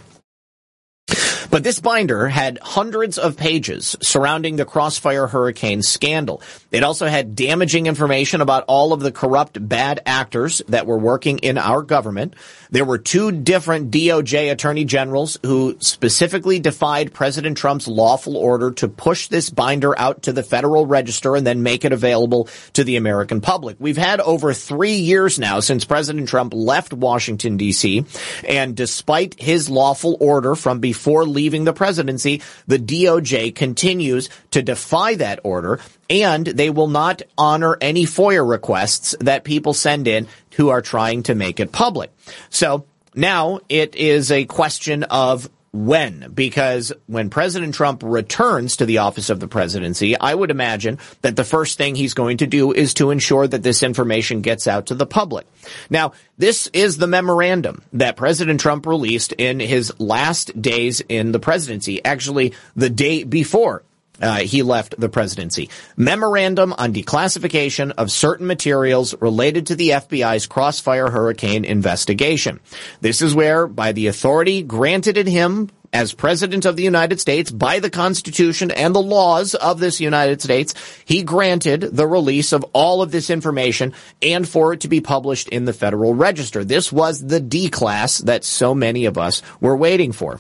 But 1.52 1.65
this 1.65 1.82
binder 1.82 2.30
had 2.30 2.60
hundreds 2.61 3.18
of 3.18 3.36
pages 3.36 3.98
surrounding 4.02 4.56
the 4.56 4.64
Crossfire 4.64 5.28
Hurricane 5.28 5.82
scandal. 5.82 6.41
It 6.72 6.82
also 6.82 7.07
had 7.07 7.36
damaging 7.36 7.88
information 7.88 8.40
about 8.40 8.64
all 8.69 8.94
of 8.94 9.02
the 9.02 9.11
corrupt 9.11 9.68
bad 9.68 9.99
actors 10.06 10.61
that 10.69 10.88
were 10.88 10.98
working 10.98 11.40
in 11.40 11.57
our 11.57 11.82
government. 11.82 12.36
There 12.69 12.86
were 12.86 12.98
two 12.98 13.34
different 13.34 13.91
DOJ 13.91 14.49
attorney 14.49 14.86
generals 14.86 15.38
who 15.44 15.76
specifically 15.82 16.61
defied 16.61 17.14
President 17.14 17.57
Trump's 17.57 17.86
lawful 17.86 18.38
order 18.38 18.72
to 18.72 18.88
push 18.88 19.28
this 19.28 19.49
binder 19.49 19.94
out 19.99 20.22
to 20.22 20.32
the 20.32 20.44
Federal 20.44 20.86
Register 20.86 21.36
and 21.36 21.45
then 21.45 21.64
make 21.64 21.84
it 21.84 21.91
available 21.91 22.48
to 22.73 22.86
the 22.86 22.95
American 22.95 23.41
public. 23.41 23.76
We've 23.78 23.98
had 23.98 24.22
over 24.22 24.53
three 24.53 24.95
years 24.95 25.38
now 25.38 25.60
since 25.60 25.84
President 25.84 26.30
Trump 26.30 26.53
left 26.56 26.94
Washington, 26.94 27.57
D.C., 27.57 28.06
and 28.48 28.73
despite 28.73 29.38
his 29.38 29.69
lawful 29.69 30.15
order 30.22 30.56
from 30.56 30.80
before 30.80 31.26
leaving 31.26 31.41
the 31.50 31.74
presidency, 31.74 32.42
the 32.68 32.80
DOJ 32.80 33.54
continues 33.56 34.30
to 34.52 34.62
defy 34.62 35.16
that 35.16 35.40
order 35.44 35.80
and 36.10 36.46
they 36.46 36.70
will 36.70 36.88
not 36.88 37.22
honor 37.38 37.78
any 37.80 38.06
FOIA 38.06 38.48
requests 38.48 39.16
that 39.20 39.44
people 39.44 39.74
send 39.74 40.08
in 40.08 40.28
who 40.56 40.70
are 40.70 40.82
trying 40.82 41.24
to 41.24 41.36
make 41.36 41.60
it 41.60 41.72
public. 41.72 42.12
So 42.50 42.86
now 43.16 43.60
it 43.70 43.96
is 43.96 44.32
a 44.32 44.46
question 44.46 45.04
of 45.04 45.50
when, 45.73 46.31
because 46.34 46.91
when 47.07 47.30
President 47.30 47.73
Trump 47.73 48.03
returns 48.03 48.77
to 48.77 48.85
the 48.85 48.98
office 48.99 49.30
of 49.30 49.39
the 49.39 49.48
presidency, 49.48 50.18
I 50.18 50.35
would 50.35 50.52
imagine 50.52 50.99
that 51.22 51.38
the 51.38 51.45
first 51.45 51.77
thing 51.77 51.95
he's 51.95 52.14
going 52.14 52.38
to 52.38 52.48
do 52.48 52.73
is 52.73 52.93
to 52.95 53.11
ensure 53.11 53.48
that 53.48 53.64
this 53.64 53.81
information 53.81 54.41
gets 54.41 54.68
out 54.68 54.88
to 54.88 54.95
the 54.95 55.06
public. 55.06 55.48
Now, 55.89 56.11
this 56.38 56.68
is 56.73 56.98
the 56.98 57.07
memorandum 57.07 57.84
that 57.93 58.18
President 58.18 58.60
Trump 58.60 58.85
released 58.85 59.31
in 59.34 59.60
his 59.61 59.93
last 59.98 60.61
days 60.61 61.02
in 61.07 61.31
the 61.31 61.39
presidency, 61.39 62.03
actually 62.03 62.53
the 62.76 62.89
day 62.89 63.23
before 63.23 63.84
uh, 64.22 64.38
he 64.39 64.64
left 64.64 64.99
the 64.99 65.10
presidency. 65.10 65.69
Memorandum 65.98 66.73
on 66.77 66.93
declassification 66.93 67.91
of 67.98 68.11
certain 68.11 68.48
materials 68.48 69.15
related 69.19 69.68
to 69.68 69.76
the 69.76 69.89
FBI's 69.89 70.48
Crossfire 70.48 71.10
Hurricane 71.10 71.65
investigation. 71.65 72.60
This 73.02 73.22
is 73.22 73.35
where, 73.35 73.68
by 73.68 73.91
the 73.91 74.07
authority 74.07 74.61
granted 74.64 75.18
in 75.18 75.27
him 75.27 75.69
as 75.93 76.14
President 76.14 76.65
of 76.65 76.76
the 76.76 76.84
United 76.84 77.19
States 77.19 77.52
by 77.52 77.80
the 77.80 77.89
Constitution 77.89 78.72
and 78.72 78.95
the 78.95 79.02
laws 79.02 79.56
of 79.56 79.80
this 79.80 79.99
United 79.99 80.41
States, 80.41 80.73
he 81.06 81.23
granted 81.23 81.81
the 81.81 82.07
release 82.07 82.53
of 82.53 82.64
all 82.73 83.02
of 83.02 83.11
this 83.11 83.30
information 83.30 83.93
and 84.22 84.48
for 84.48 84.73
it 84.73 84.81
to 84.81 84.88
be 84.88 85.02
published 85.02 85.49
in 85.49 85.65
the 85.65 85.73
Federal 85.73 86.14
Register. 86.14 86.64
This 86.64 86.91
was 86.91 87.26
the 87.26 87.39
D 87.39 87.69
class 87.69 88.19
that 88.19 88.43
so 88.43 88.73
many 88.73 89.06
of 89.06 89.18
us 89.18 89.41
were 89.60 89.76
waiting 89.76 90.11
for. 90.11 90.39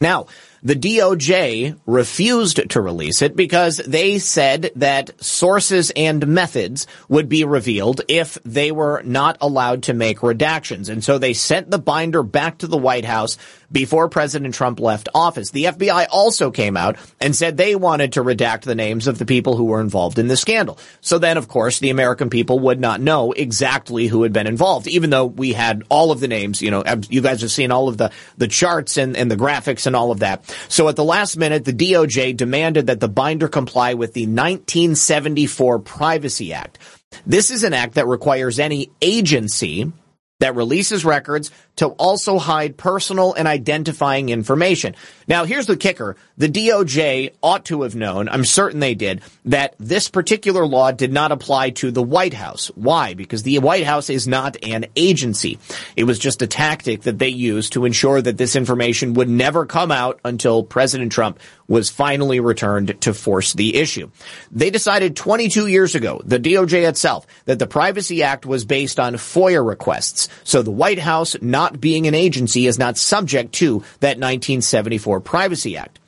Now, 0.00 0.26
the 0.62 0.74
DOJ 0.74 1.78
refused 1.86 2.70
to 2.70 2.80
release 2.80 3.22
it 3.22 3.34
because 3.34 3.78
they 3.78 4.18
said 4.18 4.70
that 4.76 5.22
sources 5.22 5.90
and 5.96 6.26
methods 6.26 6.86
would 7.08 7.28
be 7.28 7.44
revealed 7.44 8.02
if 8.08 8.38
they 8.44 8.70
were 8.70 9.02
not 9.02 9.38
allowed 9.40 9.84
to 9.84 9.94
make 9.94 10.18
redactions. 10.18 10.88
And 10.88 11.02
so 11.02 11.18
they 11.18 11.32
sent 11.32 11.70
the 11.70 11.78
binder 11.78 12.22
back 12.22 12.58
to 12.58 12.66
the 12.66 12.76
White 12.76 13.04
House 13.04 13.38
before 13.72 14.08
President 14.08 14.54
Trump 14.54 14.80
left 14.80 15.08
office. 15.14 15.50
The 15.50 15.64
FBI 15.64 16.06
also 16.10 16.50
came 16.50 16.76
out 16.76 16.96
and 17.20 17.34
said 17.34 17.56
they 17.56 17.76
wanted 17.76 18.14
to 18.14 18.24
redact 18.24 18.62
the 18.62 18.74
names 18.74 19.06
of 19.06 19.18
the 19.18 19.26
people 19.26 19.56
who 19.56 19.64
were 19.64 19.80
involved 19.80 20.18
in 20.18 20.28
the 20.28 20.36
scandal. 20.36 20.78
So 21.00 21.18
then, 21.18 21.36
of 21.36 21.48
course, 21.48 21.78
the 21.78 21.90
American 21.90 22.30
people 22.30 22.58
would 22.60 22.80
not 22.80 23.00
know 23.00 23.32
exactly 23.32 24.06
who 24.06 24.22
had 24.22 24.32
been 24.32 24.46
involved, 24.46 24.86
even 24.86 25.10
though 25.10 25.26
we 25.26 25.52
had 25.52 25.84
all 25.88 26.12
of 26.12 26.20
the 26.20 26.28
names. 26.28 26.62
You 26.62 26.70
know, 26.70 26.84
you 27.08 27.20
guys 27.20 27.42
have 27.42 27.50
seen 27.50 27.70
all 27.70 27.88
of 27.88 27.96
the, 27.96 28.10
the 28.36 28.48
charts 28.48 28.96
and, 28.96 29.16
and 29.16 29.30
the 29.30 29.36
graphics 29.36 29.86
and 29.86 29.94
all 29.94 30.10
of 30.10 30.20
that. 30.20 30.44
So 30.68 30.88
at 30.88 30.96
the 30.96 31.04
last 31.04 31.36
minute, 31.36 31.64
the 31.64 31.72
DOJ 31.72 32.36
demanded 32.36 32.88
that 32.88 33.00
the 33.00 33.08
binder 33.08 33.48
comply 33.48 33.94
with 33.94 34.14
the 34.14 34.26
1974 34.26 35.78
Privacy 35.80 36.52
Act. 36.52 36.78
This 37.26 37.50
is 37.50 37.64
an 37.64 37.74
act 37.74 37.94
that 37.94 38.06
requires 38.06 38.58
any 38.58 38.90
agency 39.02 39.92
that 40.40 40.56
releases 40.56 41.04
records 41.04 41.50
to 41.80 41.86
also 41.86 42.38
hide 42.38 42.76
personal 42.76 43.32
and 43.32 43.48
identifying 43.48 44.28
information. 44.28 44.94
Now, 45.26 45.46
here's 45.46 45.64
the 45.64 45.78
kicker. 45.78 46.14
The 46.36 46.50
DOJ 46.50 47.32
ought 47.42 47.64
to 47.66 47.82
have 47.82 47.94
known, 47.94 48.28
I'm 48.28 48.44
certain 48.44 48.80
they 48.80 48.94
did, 48.94 49.22
that 49.46 49.76
this 49.78 50.10
particular 50.10 50.66
law 50.66 50.92
did 50.92 51.10
not 51.10 51.32
apply 51.32 51.70
to 51.70 51.90
the 51.90 52.02
White 52.02 52.34
House. 52.34 52.66
Why? 52.74 53.14
Because 53.14 53.44
the 53.44 53.58
White 53.60 53.84
House 53.84 54.10
is 54.10 54.28
not 54.28 54.58
an 54.62 54.86
agency. 54.94 55.58
It 55.96 56.04
was 56.04 56.18
just 56.18 56.42
a 56.42 56.46
tactic 56.46 57.02
that 57.02 57.18
they 57.18 57.30
used 57.30 57.72
to 57.72 57.86
ensure 57.86 58.20
that 58.20 58.36
this 58.36 58.56
information 58.56 59.14
would 59.14 59.30
never 59.30 59.64
come 59.64 59.90
out 59.90 60.20
until 60.22 60.62
President 60.62 61.12
Trump 61.12 61.40
was 61.66 61.88
finally 61.88 62.40
returned 62.40 63.00
to 63.00 63.14
force 63.14 63.52
the 63.52 63.76
issue. 63.76 64.10
They 64.50 64.70
decided 64.70 65.14
22 65.14 65.68
years 65.68 65.94
ago, 65.94 66.20
the 66.24 66.40
DOJ 66.40 66.86
itself, 66.88 67.26
that 67.44 67.60
the 67.60 67.68
Privacy 67.68 68.24
Act 68.24 68.44
was 68.44 68.64
based 68.64 68.98
on 68.98 69.14
FOIA 69.14 69.64
requests. 69.64 70.28
So 70.42 70.62
the 70.62 70.72
White 70.72 70.98
House, 70.98 71.36
not 71.40 71.69
being 71.78 72.06
an 72.06 72.14
agency, 72.14 72.66
is 72.66 72.78
not 72.78 72.96
subject 72.96 73.52
to 73.54 73.80
that 74.00 74.18
1974 74.18 75.20
Privacy 75.20 75.76
Act. 75.76 75.98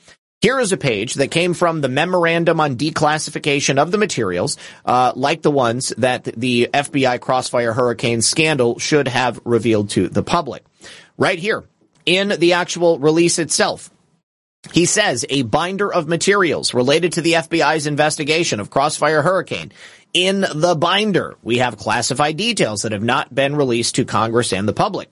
Here 0.43 0.59
is 0.59 0.73
a 0.73 0.77
page 0.77 1.15
that 1.15 1.31
came 1.31 1.55
from 1.55 1.83
the 1.83 1.89
memorandum 1.89 2.59
on 2.59 2.77
declassification 2.77 3.79
of 3.79 3.93
the 3.93 3.99
materials, 3.99 4.57
uh, 4.85 5.13
like 5.15 5.43
the 5.43 5.53
ones 5.53 5.95
that 5.99 6.25
the 6.25 6.69
FBI 6.75 7.21
Crossfire 7.21 7.73
Hurricane 7.73 8.23
scandal 8.23 8.81
should 8.81 9.07
have 9.07 9.41
revealed 9.45 9.91
to 9.91 10.09
the 10.09 10.25
public. 10.25 10.65
Right 11.17 11.39
here 11.39 11.63
in 12.07 12.31
the 12.31 12.55
actual 12.55 12.99
release 12.99 13.39
itself, 13.39 13.89
he 14.73 14.85
says 14.85 15.25
a 15.31 15.43
binder 15.43 15.93
of 15.93 16.09
materials 16.09 16.75
related 16.75 17.13
to 17.13 17.21
the 17.23 17.35
FBI's 17.35 17.87
investigation 17.87 18.59
of 18.59 18.71
Crossfire 18.71 19.23
Hurricane. 19.23 19.71
In 20.13 20.41
the 20.41 20.75
binder, 20.75 21.37
we 21.45 21.59
have 21.59 21.77
classified 21.77 22.37
details 22.37 22.83
that 22.83 22.93
have 22.93 23.03
not 23.03 23.33
been 23.33 23.55
released 23.55 23.95
to 23.95 24.05
Congress 24.05 24.53
and 24.53 24.67
the 24.67 24.73
public. 24.73 25.09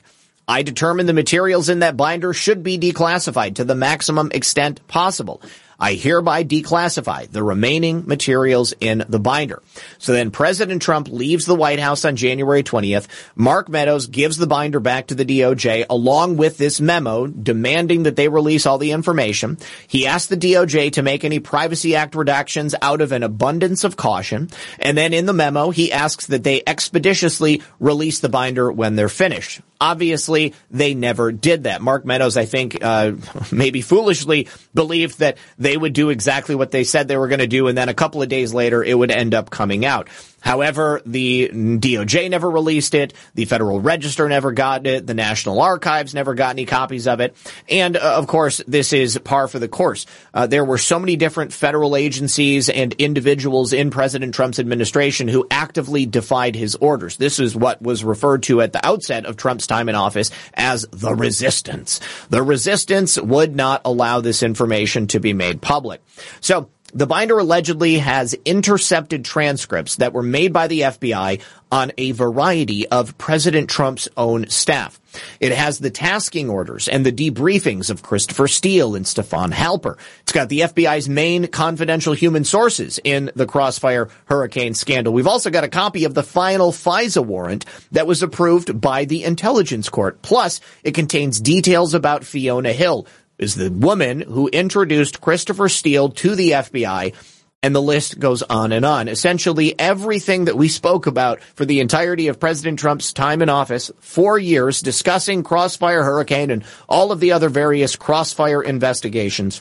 I 0.51 0.63
determine 0.65 1.07
the 1.07 1.13
materials 1.13 1.69
in 1.69 1.79
that 1.79 1.97
binder 1.97 2.33
should 2.33 2.65
be 2.65 2.77
declassified 2.77 3.55
to 3.55 3.65
the 3.65 3.77
maximum 3.77 4.33
extent 4.35 4.85
possible. 4.89 5.41
I 5.81 5.95
hereby 5.95 6.45
declassify 6.45 7.31
the 7.31 7.43
remaining 7.43 8.07
materials 8.07 8.75
in 8.81 9.05
the 9.09 9.19
binder. 9.19 9.63
So 9.99 10.13
then 10.13 10.31
President 10.31 10.83
Trump 10.83 11.09
leaves 11.09 11.47
the 11.47 11.55
White 11.55 11.81
House 11.81 12.05
on 12.05 12.17
January 12.17 12.63
20th. 12.63 13.07
Mark 13.35 13.69
Meadows 13.69 14.07
gives 14.07 14.37
the 14.37 14.47
binder 14.47 14.81
back 14.81 15.07
to 15.07 15.15
the 15.15 15.25
DOJ 15.25 15.87
along 15.89 16.37
with 16.37 16.59
this 16.59 16.81
memo 16.81 17.27
demanding 17.27 18.03
that 18.03 18.17
they 18.17 18.29
release 18.29 18.67
all 18.67 18.79
the 18.79 18.93
information. 18.93 19.59
He 19.89 20.07
asked 20.07 20.29
the 20.29 20.37
DOJ 20.37 20.93
to 20.93 21.03
make 21.03 21.25
any 21.25 21.41
Privacy 21.41 21.97
Act 21.97 22.15
redactions 22.15 22.75
out 22.83 23.01
of 23.01 23.13
an 23.13 23.23
abundance 23.23 23.85
of 23.85 23.97
caution. 23.97 24.51
And 24.79 24.97
then 24.99 25.13
in 25.15 25.27
the 25.27 25.33
memo, 25.33 25.71
he 25.71 25.93
asks 25.93 26.27
that 26.27 26.45
they 26.45 26.63
expeditiously 26.67 27.63
release 27.79 28.21
the 28.21 28.29
binder 28.29 28.71
when 28.71 28.97
they're 28.97 29.09
finished. 29.09 29.61
Obviously, 29.81 30.53
they 30.71 30.93
never 30.93 31.33
did 31.33 31.65
that. 31.65 31.81
Mark 31.81 32.05
Meadows, 32.05 32.37
I 32.37 32.45
think, 32.45 32.85
uh, 32.85 33.13
maybe 33.53 33.81
foolishly 33.81 34.49
believed 34.75 35.21
that 35.21 35.39
they 35.59 35.70
would 35.77 35.93
do 35.93 36.11
exactly 36.11 36.55
what 36.55 36.71
they 36.71 36.85
said 36.85 37.09
they 37.09 37.17
were 37.17 37.29
going 37.29 37.41
to 37.41 37.47
do, 37.47 37.69
and 37.69 37.77
then 37.77 37.89
a 37.89 37.95
couple 37.95 38.23
of 38.23 38.29
days 38.29 38.55
later, 38.55 38.83
it 38.83 38.97
would 38.97 39.11
end 39.11 39.35
up 39.35 39.51
coming 39.51 39.85
out. 39.85 40.09
However, 40.41 41.01
the 41.05 41.51
DOJ 41.53 42.31
never 42.31 42.51
released 42.51 42.95
it. 42.95 43.13
The 43.35 43.45
Federal 43.45 43.81
Register 43.81 44.29
never 44.29 44.53
got 44.53 44.87
it. 44.87 45.07
The 45.07 45.15
National 45.15 45.61
Archives 45.61 46.15
never 46.15 46.35
got 46.35 46.51
any 46.51 46.67
copies 46.67 47.07
of 47.07 47.21
it. 47.21 47.37
And 47.69 47.97
uh, 47.97 48.01
of 48.17 48.27
course, 48.27 48.63
this 48.67 48.93
is 48.93 49.19
par 49.19 49.49
for 49.49 49.59
the 49.59 49.69
course. 49.69 50.07
Uh, 50.33 50.47
there 50.47 50.65
were 50.65 50.79
so 50.79 50.99
many 50.99 51.17
different 51.17 51.53
federal 51.53 51.97
agencies 51.97 52.69
and 52.69 52.93
individuals 52.95 53.73
in 53.73 53.91
President 53.91 54.35
Trump's 54.35 54.59
administration 54.59 55.29
who 55.29 55.47
actively 55.51 56.07
defied 56.07 56.57
his 56.57 56.75
orders. 56.77 57.17
This 57.17 57.39
is 57.39 57.55
what 57.55 57.81
was 57.83 58.05
referred 58.05 58.43
to 58.45 58.61
at 58.61 58.73
the 58.73 58.85
outset 58.87 59.27
of 59.27 59.37
Trump's 59.37 59.67
time 59.67 59.89
in 59.89 59.95
office 59.95 60.31
as 60.55 60.87
the 60.91 61.15
resistance. 61.15 62.01
The 62.31 62.43
resistance 62.43 63.21
would 63.21 63.55
not 63.55 63.83
allow 63.85 64.21
this 64.21 64.43
information 64.43 65.07
to 65.09 65.21
be 65.21 65.33
made 65.33 65.61
public. 65.61 66.03
So 66.41 66.71
the 66.93 67.07
binder 67.07 67.39
allegedly 67.39 67.99
has 67.99 68.35
intercepted 68.45 69.25
transcripts 69.25 69.97
that 69.97 70.13
were 70.13 70.23
made 70.23 70.53
by 70.53 70.67
the 70.67 70.81
FBI 70.81 71.41
on 71.73 71.93
a 71.99 72.13
variety 72.13 72.89
of 72.89 73.17
President 73.17 73.71
Trump's 73.71 74.09
own 74.17 74.49
staff. 74.49 75.01
It 75.41 75.53
has 75.53 75.79
the 75.79 75.91
tasking 75.91 76.51
orders 76.51 76.89
and 76.89 77.05
the 77.05 77.13
debriefings 77.13 77.91
of 77.91 78.03
Christopher 78.03 78.49
Steele 78.49 78.95
and 78.95 79.07
Stefan 79.07 79.51
Halper. 79.53 79.97
It's 80.23 80.33
got 80.33 80.49
the 80.49 80.61
FBI's 80.61 81.09
main 81.09 81.49
confidential 81.49 82.13
human 82.13 82.45
sources 82.45 83.01
in 83.03 83.31
the 83.35 83.47
Crossfire 83.47 84.09
Hurricane 84.27 84.75
scandal. 84.75 85.13
We've 85.13 85.27
also 85.27 85.51
got 85.51 85.65
a 85.65 85.69
copy 85.69 86.05
of 86.05 86.15
the 86.15 86.23
final 86.23 86.71
FISA 86.73 87.25
warrant 87.25 87.65
that 87.93 88.07
was 88.07 88.23
approved 88.23 88.81
by 88.81 89.05
the 89.05 89.25
intelligence 89.25 89.89
court. 89.89 90.23
Plus, 90.23 90.61
it 90.85 90.95
contains 90.95 91.41
details 91.41 91.95
about 91.95 92.25
Fiona 92.25 92.73
Hill, 92.73 93.07
is 93.41 93.55
the 93.55 93.71
woman 93.71 94.21
who 94.21 94.49
introduced 94.49 95.21
Christopher 95.21 95.69
Steele 95.69 96.11
to 96.11 96.37
the 96.37 96.53
FBI. 96.53 97.15
And 97.63 97.75
the 97.75 97.83
list 97.83 98.19
goes 98.19 98.43
on 98.43 98.73
and 98.73 98.87
on. 98.87 99.07
Essentially, 99.09 99.79
everything 99.79 100.47
that 100.47 100.57
we 100.57 100.69
spoke 100.69 101.07
about 101.07 101.43
for 101.43 101.67
the 101.67 101.81
entirety 101.81 102.29
of 102.29 102.41
President 102.41 102.79
Trump's 102.79 103.13
time 103.13 103.43
in 103.43 103.51
office, 103.51 103.91
four 104.01 104.39
years 104.39 104.81
discussing 104.81 105.43
Crossfire 105.43 106.03
Hurricane 106.03 106.51
and 106.51 106.65
all 106.89 107.13
of 107.13 107.21
the 107.21 107.33
other 107.33 107.51
various 107.51 107.97
Crossfire 107.97 108.63
investigations, 108.63 109.61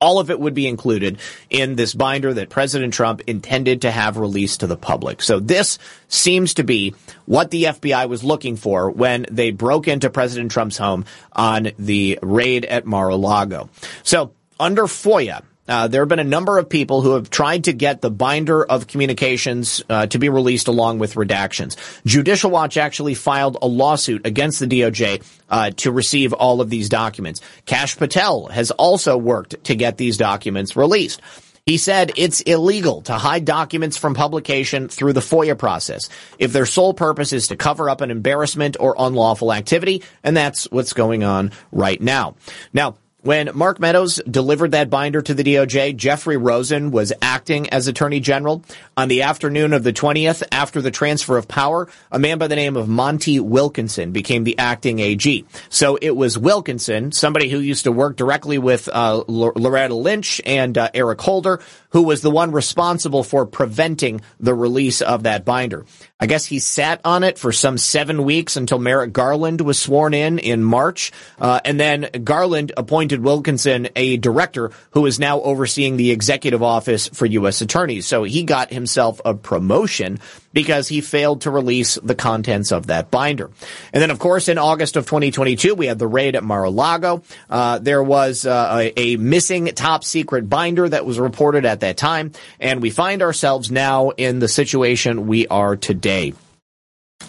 all 0.00 0.20
of 0.20 0.30
it 0.30 0.38
would 0.38 0.54
be 0.54 0.68
included 0.68 1.18
in 1.50 1.74
this 1.74 1.94
binder 1.94 2.32
that 2.34 2.50
President 2.50 2.94
Trump 2.94 3.20
intended 3.26 3.82
to 3.82 3.90
have 3.90 4.16
released 4.16 4.60
to 4.60 4.66
the 4.66 4.76
public. 4.76 5.22
So 5.22 5.40
this 5.40 5.78
seems 6.06 6.54
to 6.54 6.64
be 6.64 6.94
what 7.26 7.50
the 7.50 7.64
FBI 7.64 8.08
was 8.08 8.22
looking 8.22 8.56
for 8.56 8.90
when 8.90 9.26
they 9.30 9.50
broke 9.50 9.88
into 9.88 10.08
President 10.10 10.52
Trump's 10.52 10.78
home 10.78 11.04
on 11.32 11.72
the 11.78 12.18
raid 12.22 12.64
at 12.64 12.86
Mar-a-Lago. 12.86 13.68
So 14.04 14.32
under 14.60 14.84
FOIA, 14.84 15.42
uh, 15.68 15.88
there 15.88 16.02
have 16.02 16.08
been 16.08 16.18
a 16.18 16.24
number 16.24 16.58
of 16.58 16.68
people 16.68 17.02
who 17.02 17.12
have 17.12 17.30
tried 17.30 17.64
to 17.64 17.72
get 17.72 18.00
the 18.00 18.10
binder 18.10 18.64
of 18.64 18.86
communications 18.86 19.82
uh, 19.88 20.06
to 20.06 20.18
be 20.18 20.28
released 20.28 20.68
along 20.68 20.98
with 20.98 21.14
redactions. 21.14 21.76
Judicial 22.04 22.50
Watch 22.50 22.76
actually 22.76 23.14
filed 23.14 23.58
a 23.60 23.66
lawsuit 23.66 24.26
against 24.26 24.60
the 24.60 24.66
DOJ 24.66 25.24
uh, 25.50 25.70
to 25.76 25.92
receive 25.92 26.32
all 26.32 26.60
of 26.60 26.70
these 26.70 26.88
documents. 26.88 27.40
Kash 27.66 27.96
Patel 27.96 28.46
has 28.46 28.70
also 28.70 29.16
worked 29.16 29.62
to 29.64 29.74
get 29.74 29.96
these 29.96 30.16
documents 30.16 30.76
released. 30.76 31.20
He 31.68 31.76
said 31.76 32.12
it's 32.16 32.40
illegal 32.40 33.02
to 33.02 33.12
hide 33.12 33.44
documents 33.44 33.98
from 33.98 34.14
publication 34.14 34.88
through 34.88 35.12
the 35.12 35.20
FOIA 35.20 35.58
process 35.58 36.08
if 36.38 36.50
their 36.50 36.64
sole 36.64 36.94
purpose 36.94 37.34
is 37.34 37.48
to 37.48 37.56
cover 37.56 37.90
up 37.90 38.00
an 38.00 38.10
embarrassment 38.10 38.78
or 38.80 38.96
unlawful 38.98 39.52
activity, 39.52 40.02
and 40.24 40.34
that's 40.34 40.64
what's 40.70 40.94
going 40.94 41.24
on 41.24 41.52
right 41.70 42.00
now. 42.00 42.36
Now, 42.72 42.96
when 43.28 43.50
Mark 43.52 43.78
Meadows 43.78 44.22
delivered 44.26 44.70
that 44.70 44.88
binder 44.88 45.20
to 45.20 45.34
the 45.34 45.44
DOJ, 45.44 45.94
Jeffrey 45.94 46.38
Rosen 46.38 46.90
was 46.90 47.12
acting 47.20 47.68
as 47.68 47.86
Attorney 47.86 48.20
General. 48.20 48.64
On 48.96 49.08
the 49.08 49.20
afternoon 49.20 49.74
of 49.74 49.84
the 49.84 49.92
20th, 49.92 50.42
after 50.50 50.80
the 50.80 50.90
transfer 50.90 51.36
of 51.36 51.46
power, 51.46 51.90
a 52.10 52.18
man 52.18 52.38
by 52.38 52.46
the 52.46 52.56
name 52.56 52.74
of 52.74 52.88
Monty 52.88 53.38
Wilkinson 53.38 54.12
became 54.12 54.44
the 54.44 54.58
acting 54.58 54.98
AG. 54.98 55.44
So 55.68 55.98
it 56.00 56.16
was 56.16 56.38
Wilkinson, 56.38 57.12
somebody 57.12 57.50
who 57.50 57.58
used 57.58 57.84
to 57.84 57.92
work 57.92 58.16
directly 58.16 58.56
with 58.56 58.88
uh, 58.90 59.22
Loretta 59.28 59.94
Lynch 59.94 60.40
and 60.46 60.78
uh, 60.78 60.88
Eric 60.94 61.20
Holder, 61.20 61.60
who 61.90 62.02
was 62.02 62.20
the 62.22 62.30
one 62.30 62.52
responsible 62.52 63.22
for 63.22 63.46
preventing 63.46 64.20
the 64.40 64.54
release 64.54 65.00
of 65.00 65.22
that 65.22 65.44
binder. 65.44 65.84
I 66.20 66.26
guess 66.26 66.46
he 66.46 66.58
sat 66.58 67.00
on 67.04 67.22
it 67.24 67.38
for 67.38 67.52
some 67.52 67.78
seven 67.78 68.24
weeks 68.24 68.56
until 68.56 68.78
Merrick 68.78 69.12
Garland 69.12 69.60
was 69.60 69.80
sworn 69.80 70.14
in 70.14 70.38
in 70.38 70.62
March. 70.62 71.12
Uh, 71.38 71.60
and 71.64 71.78
then 71.78 72.08
Garland 72.24 72.72
appointed 72.76 73.22
Wilkinson 73.22 73.88
a 73.94 74.16
director 74.16 74.70
who 74.90 75.06
is 75.06 75.18
now 75.18 75.40
overseeing 75.40 75.96
the 75.96 76.10
executive 76.10 76.62
office 76.62 77.08
for 77.08 77.26
U.S. 77.26 77.60
attorneys. 77.60 78.06
So 78.06 78.24
he 78.24 78.42
got 78.42 78.72
himself 78.72 79.20
a 79.24 79.34
promotion 79.34 80.18
because 80.52 80.88
he 80.88 81.00
failed 81.00 81.42
to 81.42 81.50
release 81.50 81.96
the 82.02 82.14
contents 82.14 82.72
of 82.72 82.88
that 82.88 83.10
binder. 83.10 83.50
And 83.92 84.02
then, 84.02 84.10
of 84.10 84.18
course, 84.18 84.48
in 84.48 84.58
August 84.58 84.96
of 84.96 85.06
2022, 85.06 85.74
we 85.74 85.86
had 85.86 85.98
the 85.98 86.06
raid 86.06 86.34
at 86.34 86.42
Mar-a-Lago. 86.42 87.22
Uh, 87.48 87.78
there 87.78 88.02
was 88.02 88.46
uh, 88.46 88.90
a, 88.96 89.14
a 89.14 89.16
missing 89.18 89.66
top 89.66 90.02
secret 90.02 90.48
binder 90.48 90.88
that 90.88 91.04
was 91.06 91.20
reported 91.20 91.64
at 91.64 91.77
that 91.80 91.96
time. 91.96 92.32
And 92.60 92.82
we 92.82 92.90
find 92.90 93.22
ourselves 93.22 93.70
now 93.70 94.10
in 94.10 94.38
the 94.38 94.48
situation 94.48 95.26
we 95.26 95.46
are 95.48 95.76
today. 95.76 96.34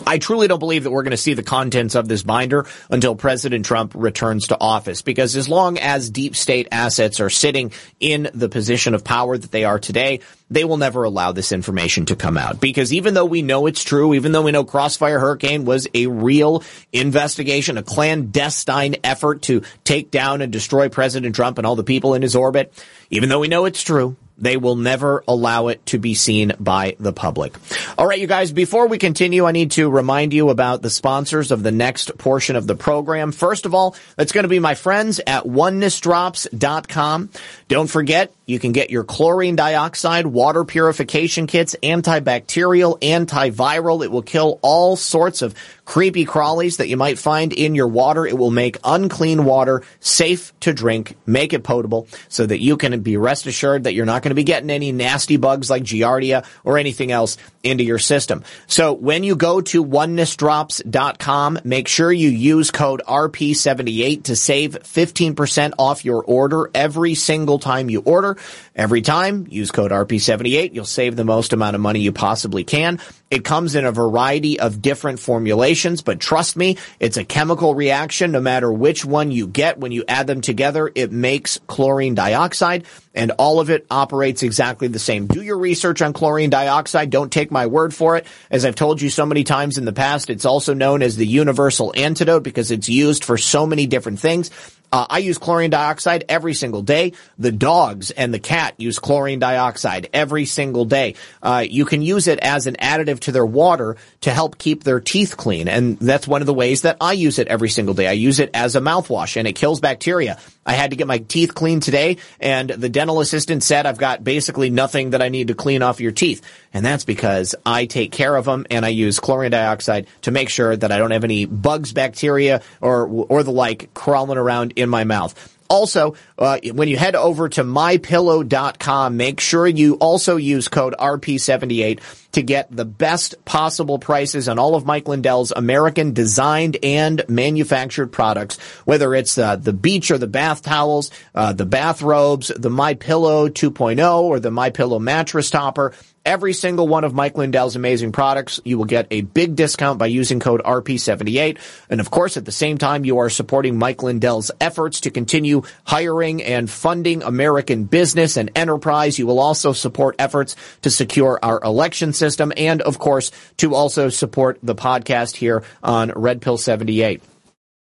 I 0.05 0.17
truly 0.17 0.47
don't 0.47 0.59
believe 0.59 0.83
that 0.83 0.91
we're 0.91 1.03
going 1.03 1.11
to 1.11 1.17
see 1.17 1.33
the 1.33 1.43
contents 1.43 1.95
of 1.95 2.07
this 2.07 2.23
binder 2.23 2.65
until 2.89 3.15
President 3.15 3.65
Trump 3.65 3.93
returns 3.95 4.47
to 4.47 4.57
office 4.59 5.01
because 5.01 5.35
as 5.35 5.49
long 5.49 5.77
as 5.77 6.09
deep 6.09 6.35
state 6.35 6.67
assets 6.71 7.19
are 7.19 7.29
sitting 7.29 7.71
in 7.99 8.29
the 8.33 8.49
position 8.49 8.93
of 8.93 9.03
power 9.03 9.37
that 9.37 9.51
they 9.51 9.65
are 9.65 9.79
today, 9.79 10.21
they 10.49 10.63
will 10.63 10.77
never 10.77 11.03
allow 11.03 11.31
this 11.31 11.51
information 11.51 12.05
to 12.05 12.15
come 12.15 12.37
out 12.37 12.61
because 12.61 12.93
even 12.93 13.13
though 13.13 13.25
we 13.25 13.41
know 13.41 13.65
it's 13.65 13.83
true, 13.83 14.13
even 14.13 14.31
though 14.31 14.43
we 14.43 14.51
know 14.51 14.63
Crossfire 14.63 15.19
Hurricane 15.19 15.65
was 15.65 15.87
a 15.93 16.07
real 16.07 16.63
investigation, 16.93 17.77
a 17.77 17.83
clandestine 17.83 18.95
effort 19.03 19.41
to 19.43 19.63
take 19.83 20.11
down 20.11 20.41
and 20.41 20.51
destroy 20.51 20.89
President 20.89 21.35
Trump 21.35 21.57
and 21.57 21.67
all 21.67 21.75
the 21.75 21.83
people 21.83 22.13
in 22.13 22.21
his 22.21 22.35
orbit, 22.35 22.73
even 23.09 23.27
though 23.29 23.39
we 23.39 23.47
know 23.47 23.65
it's 23.65 23.83
true, 23.83 24.15
they 24.41 24.57
will 24.57 24.75
never 24.75 25.23
allow 25.27 25.67
it 25.67 25.85
to 25.87 25.99
be 25.99 26.15
seen 26.15 26.53
by 26.59 26.95
the 26.99 27.13
public. 27.13 27.55
All 27.97 28.07
right, 28.07 28.19
you 28.19 28.27
guys, 28.27 28.51
before 28.51 28.87
we 28.87 28.97
continue, 28.97 29.45
I 29.45 29.51
need 29.51 29.71
to 29.71 29.89
remind 29.89 30.33
you 30.33 30.49
about 30.49 30.81
the 30.81 30.89
sponsors 30.89 31.51
of 31.51 31.63
the 31.63 31.71
next 31.71 32.17
portion 32.17 32.55
of 32.55 32.67
the 32.67 32.75
program. 32.75 33.31
First 33.31 33.65
of 33.65 33.73
all, 33.73 33.95
that's 34.15 34.31
going 34.31 34.43
to 34.43 34.49
be 34.49 34.59
my 34.59 34.75
friends 34.75 35.19
at 35.25 35.43
onenessdrops.com. 35.43 37.29
Don't 37.67 37.87
forget, 37.87 38.33
you 38.45 38.59
can 38.59 38.71
get 38.71 38.89
your 38.89 39.03
chlorine 39.03 39.55
dioxide 39.55 40.25
water 40.25 40.63
purification 40.63 41.45
kits, 41.45 41.75
antibacterial, 41.83 42.99
antiviral. 43.01 44.03
It 44.03 44.11
will 44.11 44.23
kill 44.23 44.59
all 44.61 44.95
sorts 44.95 45.41
of 45.41 45.53
creepy 45.89 46.23
crawlies 46.23 46.77
that 46.77 46.87
you 46.87 46.95
might 46.95 47.17
find 47.17 47.51
in 47.51 47.73
your 47.73 47.87
water. 47.87 48.23
It 48.23 48.37
will 48.37 48.51
make 48.51 48.77
unclean 48.83 49.43
water 49.43 49.81
safe 49.99 50.53
to 50.59 50.71
drink, 50.71 51.17
make 51.25 51.51
it 51.51 51.63
potable 51.63 52.07
so 52.27 52.45
that 52.45 52.61
you 52.61 52.77
can 52.77 53.01
be 53.01 53.17
rest 53.17 53.47
assured 53.47 53.85
that 53.85 53.95
you're 53.95 54.05
not 54.05 54.21
going 54.21 54.29
to 54.29 54.35
be 54.35 54.43
getting 54.43 54.69
any 54.69 54.91
nasty 54.91 55.37
bugs 55.37 55.67
like 55.67 55.81
Giardia 55.81 56.45
or 56.63 56.77
anything 56.77 57.11
else 57.11 57.37
into 57.63 57.83
your 57.83 57.97
system. 57.97 58.43
So 58.67 58.93
when 58.93 59.23
you 59.23 59.35
go 59.35 59.61
to 59.61 59.83
onenessdrops.com, 59.83 61.59
make 61.63 61.87
sure 61.87 62.11
you 62.11 62.29
use 62.29 62.69
code 62.69 63.01
RP78 63.07 64.25
to 64.25 64.35
save 64.35 64.73
15% 64.83 65.73
off 65.79 66.05
your 66.05 66.23
order 66.23 66.69
every 66.75 67.15
single 67.15 67.57
time 67.57 67.89
you 67.89 68.01
order. 68.01 68.37
Every 68.79 69.01
time, 69.01 69.45
use 69.49 69.71
code 69.71 69.91
RP78. 69.91 70.73
You'll 70.73 70.85
save 70.85 71.17
the 71.17 71.25
most 71.25 71.51
amount 71.51 71.75
of 71.75 71.81
money 71.81 71.99
you 71.99 72.13
possibly 72.13 72.63
can. 72.63 73.01
It 73.29 73.43
comes 73.43 73.75
in 73.75 73.83
a 73.83 73.91
variety 73.91 74.57
of 74.57 74.81
different 74.81 75.19
formulations, 75.19 76.01
but 76.01 76.21
trust 76.21 76.55
me, 76.55 76.77
it's 76.97 77.17
a 77.17 77.25
chemical 77.25 77.75
reaction. 77.75 78.31
No 78.31 78.39
matter 78.39 78.71
which 78.71 79.03
one 79.03 79.31
you 79.31 79.47
get, 79.47 79.79
when 79.79 79.91
you 79.91 80.05
add 80.07 80.27
them 80.27 80.39
together, 80.39 80.89
it 80.95 81.11
makes 81.11 81.59
chlorine 81.67 82.15
dioxide 82.15 82.85
and 83.13 83.31
all 83.31 83.59
of 83.59 83.69
it 83.69 83.85
operates 83.91 84.43
exactly 84.43 84.87
the 84.87 84.97
same. 84.97 85.27
Do 85.27 85.41
your 85.41 85.57
research 85.57 86.01
on 86.01 86.13
chlorine 86.13 86.49
dioxide. 86.49 87.09
Don't 87.09 87.33
take 87.33 87.51
my 87.51 87.67
word 87.67 87.93
for 87.93 88.15
it. 88.15 88.25
As 88.49 88.63
I've 88.63 88.75
told 88.75 89.01
you 89.01 89.09
so 89.09 89.25
many 89.25 89.43
times 89.43 89.77
in 89.77 89.83
the 89.83 89.91
past, 89.91 90.29
it's 90.29 90.45
also 90.45 90.73
known 90.73 91.01
as 91.01 91.17
the 91.17 91.27
universal 91.27 91.91
antidote 91.97 92.43
because 92.43 92.71
it's 92.71 92.87
used 92.87 93.25
for 93.25 93.37
so 93.37 93.65
many 93.65 93.87
different 93.87 94.19
things. 94.19 94.51
Uh, 94.91 95.05
I 95.09 95.19
use 95.19 95.37
chlorine 95.37 95.69
dioxide 95.69 96.25
every 96.29 96.53
single 96.53 96.81
day. 96.81 97.13
The 97.37 97.51
dogs 97.51 98.11
and 98.11 98.33
the 98.33 98.39
cat 98.39 98.75
use 98.77 98.99
chlorine 98.99 99.39
dioxide 99.39 100.09
every 100.13 100.45
single 100.45 100.85
day. 100.85 101.15
Uh, 101.41 101.65
you 101.67 101.85
can 101.85 102.01
use 102.01 102.27
it 102.27 102.39
as 102.39 102.67
an 102.67 102.75
additive 102.75 103.19
to 103.21 103.31
their 103.31 103.45
water 103.45 103.97
to 104.21 104.31
help 104.31 104.57
keep 104.57 104.83
their 104.83 104.99
teeth 104.99 105.37
clean. 105.37 105.67
And 105.67 105.97
that's 105.99 106.27
one 106.27 106.41
of 106.41 106.47
the 106.47 106.53
ways 106.53 106.81
that 106.83 106.97
I 107.01 107.13
use 107.13 107.39
it 107.39 107.47
every 107.47 107.69
single 107.69 107.93
day. 107.93 108.07
I 108.07 108.13
use 108.13 108.39
it 108.39 108.51
as 108.53 108.75
a 108.75 108.81
mouthwash 108.81 109.37
and 109.37 109.47
it 109.47 109.53
kills 109.53 109.79
bacteria. 109.79 110.39
I 110.69 110.73
had 110.73 110.91
to 110.91 110.95
get 110.95 111.07
my 111.07 111.17
teeth 111.17 111.55
cleaned 111.55 111.81
today 111.81 112.17
and 112.39 112.69
the 112.69 112.89
dental 112.89 113.21
assistant 113.21 113.63
said 113.63 113.87
I've 113.87 113.97
got 113.97 114.23
basically 114.23 114.69
nothing 114.69 115.09
that 115.09 115.21
I 115.23 115.29
need 115.29 115.47
to 115.47 115.55
clean 115.55 115.81
off 115.81 115.99
your 115.99 116.11
teeth. 116.11 116.45
And 116.75 116.85
that's 116.85 117.05
because 117.05 117.55
I 117.65 117.87
take 117.87 118.11
care 118.11 118.35
of 118.35 118.45
them 118.45 118.67
and 118.69 118.85
I 118.85 118.89
use 118.89 119.19
chlorine 119.19 119.49
dioxide 119.49 120.05
to 120.21 120.31
make 120.31 120.47
sure 120.47 120.77
that 120.77 120.91
I 120.91 120.99
don't 120.99 121.09
have 121.09 121.23
any 121.23 121.45
bugs, 121.45 121.91
bacteria, 121.91 122.61
or, 122.81 123.07
or 123.07 123.41
the 123.41 123.51
like 123.51 123.95
crawling 123.95 124.37
around 124.37 124.73
in 124.75 124.89
my 124.89 125.05
mouth. 125.05 125.57
Also, 125.69 126.15
uh, 126.39 126.59
when 126.73 126.87
you 126.87 126.97
head 126.97 127.15
over 127.15 127.47
to 127.47 127.63
mypillow.com, 127.63 129.17
make 129.17 129.39
sure 129.39 129.67
you 129.67 129.95
also 129.95 130.35
use 130.35 130.67
code 130.67 130.95
RP78 130.97 131.99
to 132.31 132.41
get 132.41 132.75
the 132.75 132.85
best 132.85 133.43
possible 133.45 133.99
prices 133.99 134.47
on 134.49 134.59
all 134.59 134.75
of 134.75 134.85
Mike 134.85 135.07
Lindell's 135.07 135.51
American 135.51 136.13
designed 136.13 136.77
and 136.83 137.23
manufactured 137.27 138.07
products, 138.07 138.57
whether 138.85 139.13
it's 139.13 139.37
uh, 139.37 139.55
the 139.55 139.73
beach 139.73 140.11
or 140.11 140.17
the 140.17 140.27
bath 140.27 140.61
towels, 140.61 141.11
uh, 141.35 141.53
the 141.53 141.65
bathrobes, 141.65 142.51
the 142.55 142.69
My 142.69 142.93
Pillow 142.93 143.49
2.0 143.49 144.21
or 144.21 144.39
the 144.39 144.51
My 144.51 144.69
Pillow 144.69 144.99
mattress 144.99 145.49
topper 145.49 145.93
every 146.25 146.53
single 146.53 146.87
one 146.87 147.03
of 147.03 147.13
Mike 147.13 147.37
Lindell's 147.37 147.75
amazing 147.75 148.11
products. 148.11 148.59
You 148.65 148.77
will 148.77 148.85
get 148.85 149.07
a 149.11 149.21
big 149.21 149.55
discount 149.55 149.99
by 149.99 150.07
using 150.07 150.39
code 150.39 150.61
RP78. 150.63 151.57
And 151.89 151.99
of 151.99 152.11
course, 152.11 152.37
at 152.37 152.45
the 152.45 152.51
same 152.51 152.77
time, 152.77 153.05
you 153.05 153.19
are 153.19 153.29
supporting 153.29 153.77
Mike 153.77 154.03
Lindell's 154.03 154.51
efforts 154.59 155.01
to 155.01 155.11
continue 155.11 155.63
hiring 155.85 156.43
and 156.43 156.69
funding 156.69 157.23
American 157.23 157.85
business 157.85 158.37
and 158.37 158.51
enterprise. 158.55 159.17
You 159.17 159.27
will 159.27 159.39
also 159.39 159.73
support 159.73 160.15
efforts 160.19 160.55
to 160.81 160.89
secure 160.89 161.39
our 161.41 161.61
election 161.61 162.13
system 162.13 162.51
and 162.57 162.81
of 162.81 162.99
course, 162.99 163.31
to 163.57 163.75
also 163.75 164.09
support 164.09 164.59
the 164.61 164.75
podcast 164.75 165.35
here 165.35 165.63
on 165.83 166.11
Red 166.11 166.41
Pill 166.41 166.57
78. 166.57 167.21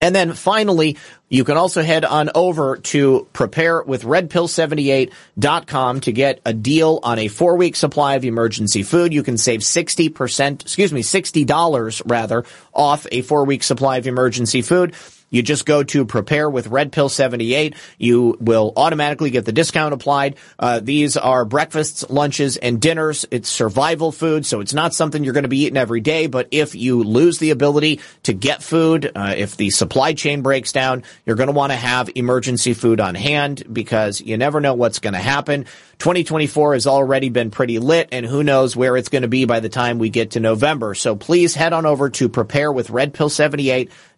And 0.01 0.13
then 0.15 0.33
finally, 0.33 0.97
you 1.29 1.43
can 1.43 1.57
also 1.57 1.83
head 1.83 2.03
on 2.03 2.31
over 2.33 2.77
to 2.77 3.27
preparewithredpill78.com 3.33 5.99
to 6.01 6.11
get 6.11 6.41
a 6.43 6.53
deal 6.53 6.99
on 7.03 7.19
a 7.19 7.27
four 7.27 7.55
week 7.55 7.75
supply 7.75 8.15
of 8.15 8.25
emergency 8.25 8.81
food. 8.81 9.13
You 9.13 9.21
can 9.21 9.37
save 9.37 9.59
60%, 9.61 10.61
excuse 10.61 10.91
me, 10.91 11.03
$60 11.03 12.01
rather 12.05 12.45
off 12.73 13.05
a 13.11 13.21
four 13.21 13.45
week 13.45 13.61
supply 13.61 13.97
of 13.97 14.07
emergency 14.07 14.63
food. 14.63 14.95
You 15.31 15.41
just 15.41 15.65
go 15.65 15.81
to 15.81 16.05
prepare 16.05 16.47
with 16.49 16.67
Red 16.67 16.91
Pill 16.91 17.09
78. 17.09 17.75
You 17.97 18.37
will 18.39 18.73
automatically 18.75 19.31
get 19.31 19.45
the 19.45 19.51
discount 19.51 19.93
applied. 19.93 20.35
Uh, 20.59 20.79
these 20.81 21.17
are 21.17 21.45
breakfasts, 21.45 22.07
lunches, 22.09 22.57
and 22.57 22.79
dinners. 22.79 23.25
It's 23.31 23.49
survival 23.49 24.11
food, 24.11 24.45
so 24.45 24.59
it's 24.59 24.73
not 24.73 24.93
something 24.93 25.23
you're 25.23 25.33
going 25.33 25.43
to 25.43 25.49
be 25.49 25.63
eating 25.63 25.77
every 25.77 26.01
day. 26.01 26.27
But 26.27 26.49
if 26.51 26.75
you 26.75 27.03
lose 27.03 27.39
the 27.39 27.49
ability 27.49 28.01
to 28.23 28.33
get 28.33 28.61
food, 28.61 29.09
uh, 29.15 29.33
if 29.35 29.57
the 29.57 29.69
supply 29.71 30.13
chain 30.13 30.41
breaks 30.41 30.71
down, 30.71 31.03
you're 31.25 31.37
going 31.37 31.47
to 31.47 31.53
want 31.53 31.71
to 31.71 31.77
have 31.77 32.09
emergency 32.13 32.73
food 32.73 32.99
on 32.99 33.15
hand 33.15 33.63
because 33.71 34.21
you 34.21 34.37
never 34.37 34.59
know 34.59 34.73
what's 34.73 34.99
going 34.99 35.13
to 35.13 35.19
happen. 35.19 35.65
2024 35.99 36.73
has 36.73 36.87
already 36.87 37.29
been 37.29 37.51
pretty 37.51 37.77
lit 37.77 38.09
and 38.11 38.25
who 38.25 38.43
knows 38.43 38.75
where 38.75 38.97
it's 38.97 39.09
going 39.09 39.21
to 39.21 39.27
be 39.27 39.45
by 39.45 39.59
the 39.59 39.69
time 39.69 39.99
we 39.99 40.09
get 40.09 40.31
to 40.31 40.39
November. 40.39 40.95
So 40.95 41.15
please 41.15 41.53
head 41.53 41.73
on 41.73 41.85
over 41.85 42.09
to 42.09 42.27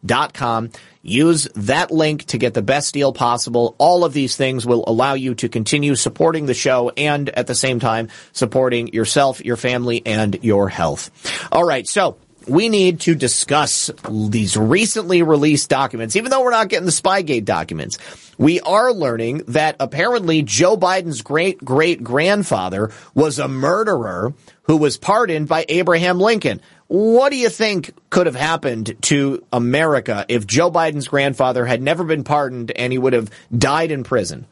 preparewithredpill78.com. 0.04 0.72
Use 1.02 1.50
that 1.56 1.92
link 1.92 2.26
to 2.26 2.38
get 2.38 2.54
the 2.54 2.62
best 2.62 2.94
deal 2.94 3.12
possible. 3.12 3.76
All 3.78 4.06
of 4.06 4.14
these 4.14 4.38
things 4.38 4.66
will 4.66 4.86
allow 4.88 5.16
you 5.16 5.36
to 5.36 5.50
continue 5.50 5.96
supporting 5.96 6.46
the 6.46 6.54
show 6.54 6.92
and 6.96 7.30
at 7.30 7.48
the 7.48 7.56
same 7.56 7.80
time 7.80 8.08
supporting 8.32 8.94
yourself, 8.94 9.44
your 9.44 9.58
family, 9.58 10.02
and 10.06 10.42
your 10.44 10.70
health. 10.70 11.12
All 11.52 11.66
right. 11.66 11.86
So 11.88 12.18
we 12.48 12.70
need 12.70 13.02
to 13.02 13.16
discuss 13.16 13.92
these 14.10 14.56
recently 14.56 15.24
released 15.24 15.70
documents, 15.70 16.16
even 16.16 16.32
though 16.32 16.42
we're 16.42 16.52
not 16.52 16.70
getting 16.70 16.86
the 16.86 16.92
Spygate 16.92 17.46
documents. 17.46 17.98
We 18.38 18.60
are 18.62 18.92
learning 18.92 19.44
that 19.50 19.76
apparently 19.80 20.42
Joe 20.42 20.78
Biden's 20.78 21.22
great 21.22 21.64
great 21.64 22.04
grandfather 22.04 22.92
was 23.14 23.40
a 23.40 23.48
murderer 23.48 24.34
who 24.64 24.78
was 24.78 24.98
pardoned 24.98 25.48
by 25.48 25.66
Abraham 25.70 26.20
Lincoln. 26.20 26.62
What 26.94 27.32
do 27.32 27.38
you 27.38 27.49
think 27.49 27.91
could 28.11 28.28
have 28.28 28.36
happened 28.36 28.95
to 29.03 29.44
America 29.52 30.28
if 30.30 30.45
Joe 30.45 30.70
Biden's 30.70 31.07
grandfather 31.07 31.65
had 31.65 31.82
never 31.82 32.03
been 32.03 32.24
pardoned 32.24 32.70
and 32.70 32.94
he 32.94 32.99
would 32.99 33.14
have 33.14 33.32
died 33.52 33.90
in 33.90 34.03
prison? 34.03 34.45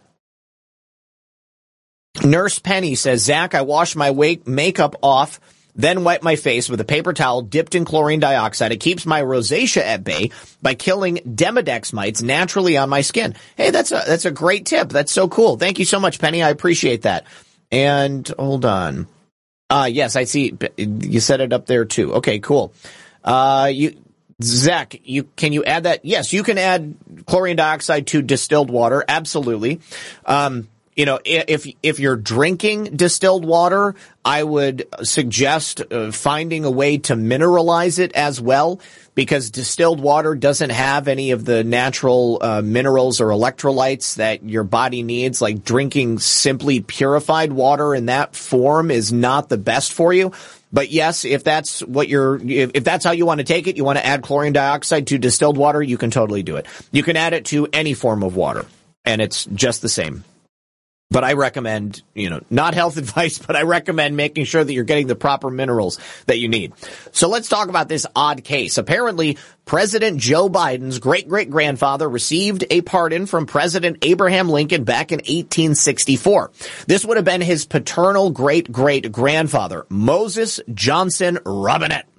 Nurse 2.23 2.57
Penny 2.57 2.95
says, 2.95 3.23
Zach, 3.23 3.53
I 3.53 3.61
washed 3.61 3.95
my 3.95 4.09
wake 4.09 4.47
makeup 4.47 4.95
off 5.03 5.39
then 5.73 6.03
wipe 6.03 6.21
my 6.21 6.35
face 6.35 6.67
with 6.67 6.81
a 6.81 6.85
paper 6.85 7.13
towel 7.13 7.43
dipped 7.43 7.75
in 7.75 7.85
chlorine 7.85 8.19
dioxide. 8.19 8.73
It 8.73 8.81
keeps 8.81 9.05
my 9.05 9.21
rosacea 9.21 9.81
at 9.81 10.03
bay 10.03 10.31
by 10.61 10.73
killing 10.73 11.17
Demodex 11.17 11.93
mites 11.93 12.21
naturally 12.21 12.75
on 12.75 12.89
my 12.89 13.01
skin. 13.01 13.35
Hey, 13.55 13.69
that's 13.69 13.93
a, 13.93 14.03
that's 14.05 14.25
a 14.25 14.31
great 14.31 14.65
tip. 14.65 14.89
That's 14.89 15.13
so 15.13 15.29
cool. 15.29 15.57
Thank 15.57 15.79
you 15.79 15.85
so 15.85 15.97
much, 15.99 16.19
Penny. 16.19 16.43
I 16.43 16.49
appreciate 16.49 17.03
that. 17.03 17.25
And 17.71 18.27
hold 18.37 18.65
on. 18.65 19.07
Uh, 19.71 19.85
yes, 19.85 20.17
I 20.17 20.25
see. 20.25 20.53
You 20.75 21.21
set 21.21 21.39
it 21.39 21.53
up 21.53 21.65
there 21.65 21.85
too. 21.85 22.15
Okay, 22.15 22.39
cool. 22.39 22.73
Uh, 23.23 23.71
you, 23.71 23.95
Zach, 24.43 24.99
you, 25.05 25.23
can 25.23 25.53
you 25.53 25.63
add 25.63 25.83
that? 25.83 26.03
Yes, 26.03 26.33
you 26.33 26.43
can 26.43 26.57
add 26.57 26.93
chlorine 27.25 27.55
dioxide 27.55 28.07
to 28.07 28.21
distilled 28.21 28.69
water. 28.69 29.05
Absolutely. 29.07 29.79
Um, 30.25 30.67
you 30.95 31.05
know, 31.05 31.19
if 31.23 31.65
if 31.81 31.99
you're 31.99 32.17
drinking 32.17 32.95
distilled 32.95 33.45
water, 33.45 33.95
I 34.25 34.43
would 34.43 34.87
suggest 35.03 35.81
uh, 35.91 36.11
finding 36.11 36.65
a 36.65 36.71
way 36.71 36.97
to 36.99 37.15
mineralize 37.15 37.97
it 37.97 38.11
as 38.13 38.41
well, 38.41 38.81
because 39.15 39.51
distilled 39.51 40.01
water 40.01 40.35
doesn't 40.35 40.69
have 40.71 41.07
any 41.07 41.31
of 41.31 41.45
the 41.45 41.63
natural 41.63 42.39
uh, 42.41 42.61
minerals 42.61 43.21
or 43.21 43.27
electrolytes 43.27 44.15
that 44.15 44.43
your 44.43 44.63
body 44.63 45.01
needs. 45.01 45.41
Like 45.41 45.63
drinking 45.63 46.19
simply 46.19 46.81
purified 46.81 47.53
water 47.53 47.95
in 47.95 48.07
that 48.07 48.35
form 48.35 48.91
is 48.91 49.13
not 49.13 49.47
the 49.47 49.57
best 49.57 49.93
for 49.93 50.11
you. 50.11 50.33
But 50.73 50.89
yes, 50.89 51.25
if 51.25 51.43
that's 51.43 51.81
what 51.81 52.07
you're, 52.07 52.35
if, 52.37 52.71
if 52.73 52.83
that's 52.83 53.03
how 53.03 53.11
you 53.11 53.25
want 53.25 53.39
to 53.39 53.43
take 53.43 53.67
it, 53.67 53.75
you 53.75 53.83
want 53.83 53.97
to 53.97 54.05
add 54.05 54.23
chlorine 54.23 54.53
dioxide 54.53 55.07
to 55.07 55.17
distilled 55.17 55.57
water, 55.57 55.81
you 55.81 55.97
can 55.97 56.11
totally 56.11 56.43
do 56.43 56.55
it. 56.55 56.65
You 56.91 57.03
can 57.03 57.17
add 57.17 57.33
it 57.33 57.45
to 57.45 57.67
any 57.73 57.93
form 57.93 58.23
of 58.23 58.35
water, 58.37 58.65
and 59.03 59.21
it's 59.21 59.45
just 59.45 59.81
the 59.81 59.89
same. 59.89 60.23
But 61.11 61.25
I 61.25 61.33
recommend, 61.33 62.01
you 62.15 62.29
know, 62.29 62.41
not 62.49 62.73
health 62.73 62.97
advice, 62.97 63.37
but 63.37 63.55
I 63.55 63.63
recommend 63.63 64.17
making 64.17 64.45
sure 64.45 64.63
that 64.63 64.73
you're 64.73 64.85
getting 64.85 65.07
the 65.07 65.15
proper 65.15 65.51
minerals 65.51 65.99
that 66.25 66.39
you 66.39 66.47
need. 66.47 66.73
So 67.11 67.27
let's 67.27 67.49
talk 67.49 67.69
about 67.69 67.89
this 67.89 68.07
odd 68.15 68.43
case. 68.43 68.77
Apparently, 68.77 69.37
President 69.65 70.17
Joe 70.17 70.49
Biden's 70.49 70.99
great 70.99 71.27
great 71.27 71.49
grandfather 71.49 72.09
received 72.09 72.63
a 72.71 72.81
pardon 72.81 73.25
from 73.25 73.45
President 73.45 73.97
Abraham 74.01 74.49
Lincoln 74.49 74.83
back 74.83 75.11
in 75.11 75.17
1864. 75.19 76.51
This 76.87 77.05
would 77.05 77.17
have 77.17 77.25
been 77.25 77.41
his 77.41 77.65
paternal 77.65 78.31
great 78.31 78.71
great 78.71 79.11
grandfather, 79.11 79.85
Moses 79.89 80.59
Johnson 80.73 81.39
Robinette. 81.45 82.10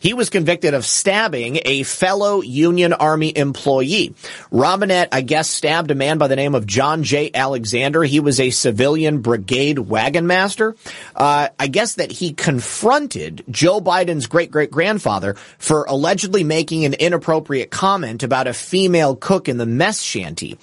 He 0.00 0.14
was 0.14 0.30
convicted 0.30 0.74
of 0.74 0.86
stabbing 0.86 1.60
a 1.64 1.82
fellow 1.82 2.40
Union 2.40 2.92
Army 2.92 3.36
employee. 3.36 4.14
Robinette, 4.50 5.08
I 5.12 5.20
guess, 5.20 5.48
stabbed 5.48 5.90
a 5.90 5.94
man 5.94 6.18
by 6.18 6.28
the 6.28 6.36
name 6.36 6.54
of 6.54 6.66
John 6.66 7.02
J. 7.02 7.30
Alexander. 7.34 8.02
He 8.02 8.20
was 8.20 8.40
a 8.40 8.50
civilian 8.50 9.20
brigade 9.20 9.78
wagon 9.78 10.26
master. 10.26 10.76
Uh, 11.14 11.48
I 11.58 11.66
guess 11.66 11.94
that 11.94 12.12
he 12.12 12.32
confronted 12.32 13.44
Joe 13.50 13.80
Biden's 13.80 14.26
great 14.26 14.50
great 14.50 14.70
grandfather 14.70 15.34
for 15.58 15.84
allegedly 15.84 16.44
making 16.44 16.84
an 16.84 16.94
inappropriate 16.94 17.70
comment 17.70 18.22
about 18.22 18.46
a 18.46 18.54
female 18.54 19.16
cook 19.16 19.48
in 19.48 19.58
the 19.58 19.66
mess 19.66 20.00
shanty. 20.00 20.58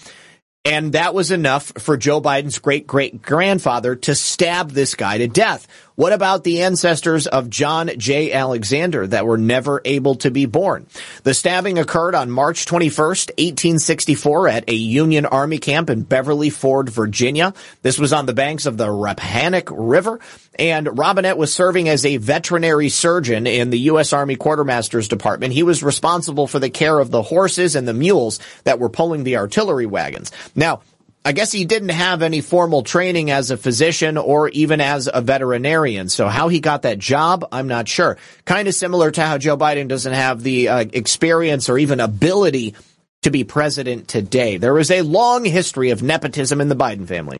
And 0.66 0.94
that 0.94 1.14
was 1.14 1.30
enough 1.30 1.72
for 1.78 1.96
Joe 1.96 2.20
Biden's 2.20 2.58
great 2.58 2.88
great 2.88 3.22
grandfather 3.22 3.96
to 3.98 4.16
stab 4.16 4.72
this 4.72 4.96
guy 4.96 5.20
to 5.20 5.28
death. 5.28 5.68
What 5.96 6.12
about 6.12 6.44
the 6.44 6.64
ancestors 6.64 7.26
of 7.26 7.50
John 7.50 7.90
J. 7.98 8.34
Alexander 8.34 9.08
that 9.08 9.26
were 9.26 9.38
never 9.38 9.82
able 9.86 10.16
to 10.16 10.32
be 10.32 10.46
born? 10.46 10.88
The 11.24 11.34
stabbing 11.34 11.80
occurred 11.80 12.16
on 12.16 12.30
March 12.30 12.66
21st, 12.66 13.30
1864 13.38 14.48
at 14.50 14.70
a 14.70 14.76
Union 14.76 15.26
Army 15.26 15.58
camp 15.58 15.90
in 15.90 16.04
Beverly 16.04 16.50
Ford, 16.50 16.90
Virginia. 16.90 17.54
This 17.82 17.98
was 17.98 18.12
on 18.12 18.26
the 18.26 18.34
banks 18.34 18.66
of 18.66 18.78
the 18.78 18.92
Rappahannock 18.92 19.70
River 19.72 20.20
and 20.58 20.98
Robinette 20.98 21.38
was 21.38 21.54
serving 21.54 21.90
as 21.90 22.06
a 22.06 22.18
veterinary 22.18 22.90
surgeon 22.90 23.48
in 23.48 23.70
the 23.70 23.80
U.S. 23.80 24.14
Army 24.14 24.36
Quartermaster's 24.36 25.08
Department. 25.08 25.54
He 25.54 25.64
was 25.64 25.84
responsible 25.84 26.48
for 26.48 26.60
the 26.60 26.70
care 26.70 27.00
of 27.00 27.12
the 27.12 27.22
horses 27.22 27.76
and 27.76 27.88
the 27.88 27.94
mules 27.94 28.40
that 28.64 28.80
were 28.80 28.90
pulling 28.90 29.24
the 29.24 29.38
artillery 29.38 29.86
wagons. 29.86 30.32
Now, 30.56 30.82
I 31.28 31.32
guess 31.32 31.52
he 31.52 31.66
didn't 31.66 31.90
have 31.90 32.22
any 32.22 32.40
formal 32.42 32.84
training 32.84 33.32
as 33.32 33.50
a 33.50 33.58
physician 33.58 34.20
or 34.20 34.48
even 34.50 34.80
as 34.80 35.10
a 35.12 35.22
veterinarian. 35.22 36.08
So 36.08 36.28
how 36.28 36.50
he 36.50 36.60
got 36.60 36.84
that 36.84 37.00
job, 37.00 37.48
I'm 37.52 37.68
not 37.68 37.88
sure. 37.88 38.20
Kind 38.46 38.68
of 38.68 38.76
similar 38.76 39.10
to 39.10 39.24
how 39.24 39.40
Joe 39.40 39.58
Biden 39.58 39.88
doesn't 39.88 40.14
have 40.14 40.44
the 40.44 40.70
uh, 40.70 40.86
experience 40.94 41.68
or 41.68 41.80
even 41.80 42.00
ability 42.00 42.76
to 43.24 43.32
be 43.32 43.44
president 43.44 44.08
today. 44.08 44.58
There 44.58 44.78
is 44.78 44.92
a 44.92 45.02
long 45.02 45.44
history 45.46 45.90
of 45.90 46.04
nepotism 46.04 46.62
in 46.62 46.70
the 46.70 46.76
Biden 46.76 47.08
family. 47.08 47.38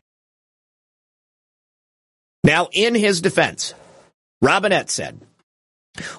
Now, 2.42 2.68
in 2.72 2.96
his 2.96 3.20
defense, 3.20 3.72
Robinette 4.42 4.90
said, 4.90 5.20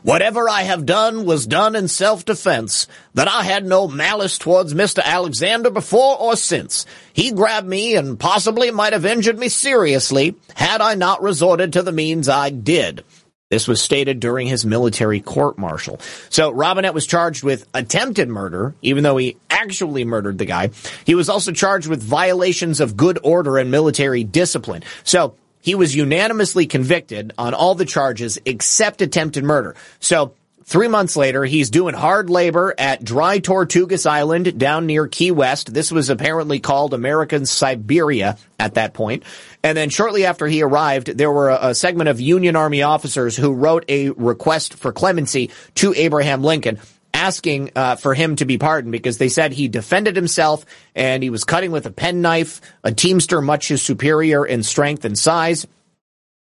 Whatever 0.04 0.50
I 0.50 0.64
have 0.64 0.86
done 0.86 1.26
was 1.26 1.48
done 1.48 1.76
in 1.76 1.88
self-defense, 1.88 2.88
that 3.14 3.28
I 3.28 3.44
had 3.44 3.66
no 3.66 3.88
malice 3.88 4.38
towards 4.38 4.74
Mr. 4.74 5.04
Alexander 5.04 5.70
before 5.70 6.18
or 6.20 6.36
since. 6.36 6.86
He 7.14 7.32
grabbed 7.32 7.68
me 7.68 7.96
and 7.96 8.20
possibly 8.20 8.72
might 8.72 8.94
have 8.94 9.06
injured 9.06 9.40
me 9.40 9.50
seriously 9.50 10.36
had 10.56 10.82
I 10.82 10.96
not 10.96 11.22
resorted 11.22 11.74
to 11.74 11.84
the 11.84 11.92
means 11.92 12.30
I 12.30 12.50
did. 12.50 13.04
This 13.50 13.68
was 13.68 13.82
stated 13.82 14.20
during 14.20 14.48
his 14.48 14.66
military 14.66 15.22
court 15.22 15.58
martial. 15.58 16.02
So 16.30 16.52
Robinette 16.52 16.94
was 16.94 17.08
charged 17.08 17.44
with 17.44 17.66
attempted 17.74 18.28
murder, 18.28 18.76
even 18.82 19.04
though 19.06 19.16
he 19.16 19.38
actually 19.50 20.04
murdered 20.04 20.38
the 20.38 20.46
guy. 20.46 20.72
He 21.06 21.16
was 21.16 21.30
also 21.30 21.54
charged 21.54 21.88
with 21.88 22.04
violations 22.04 22.82
of 22.82 22.98
good 22.98 23.20
order 23.24 23.58
and 23.58 23.72
military 23.72 24.26
discipline. 24.26 24.84
So 25.06 25.36
he 25.68 25.76
was 25.76 25.94
unanimously 25.94 26.66
convicted 26.66 27.34
on 27.38 27.54
all 27.54 27.76
the 27.76 27.84
charges 27.84 28.40
except 28.46 29.02
attempted 29.02 29.44
murder. 29.44 29.76
So 30.00 30.34
Three 30.64 30.90
months 30.90 31.16
later, 31.16 31.46
he's 31.46 31.70
doing 31.70 31.94
hard 31.94 32.30
labor 32.30 32.76
at 32.78 33.02
Dry 33.02 33.40
Tortugas 33.40 34.06
Island 34.06 34.60
down 34.60 34.86
near 34.86 35.08
Key 35.08 35.32
West. 35.32 35.74
This 35.74 35.94
was 35.94 36.10
apparently 36.10 36.60
called 36.60 36.94
American 36.94 37.46
Siberia 37.46 38.38
at 38.60 38.74
that 38.74 38.94
point. 38.94 39.24
And 39.64 39.78
then 39.78 39.90
shortly 39.90 40.26
after 40.26 40.46
he 40.46 40.62
arrived, 40.62 41.08
there 41.18 41.32
were 41.32 41.52
a, 41.52 41.70
a, 41.70 41.76
segment 41.76 42.10
of 42.10 42.20
Union 42.20 42.58
Army 42.58 42.82
officers 42.82 43.38
who 43.38 43.54
wrote 43.54 43.86
a 43.88 44.10
request 44.10 44.74
for 44.74 44.92
clemency 44.92 45.52
to 45.76 45.94
Abraham 45.96 46.44
Lincoln 46.44 46.80
asking 47.18 47.72
uh, 47.76 47.96
for 47.96 48.14
him 48.14 48.36
to 48.36 48.46
be 48.46 48.60
pardoned 48.60 48.92
because 48.92 49.18
they 49.18 49.28
said 49.28 49.52
he 49.52 49.68
defended 49.68 50.16
himself 50.16 50.66
and 50.96 51.24
he 51.24 51.32
was 51.32 51.44
cutting 51.44 51.72
with 51.72 51.88
a 51.88 51.92
penknife, 51.92 52.62
a 52.84 52.92
teamster 52.92 53.42
much 53.42 53.70
his 53.70 53.82
superior 53.82 54.46
in 54.46 54.62
strength 54.62 55.04
and 55.04 55.18
size, 55.18 55.66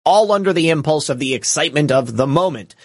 all 0.05 0.31
under 0.33 0.51
the 0.51 0.69
impulse 0.69 1.07
of 1.07 1.19
the 1.19 1.33
excitement 1.33 1.89
of 1.89 2.17
the 2.17 2.27
moment. 2.27 2.75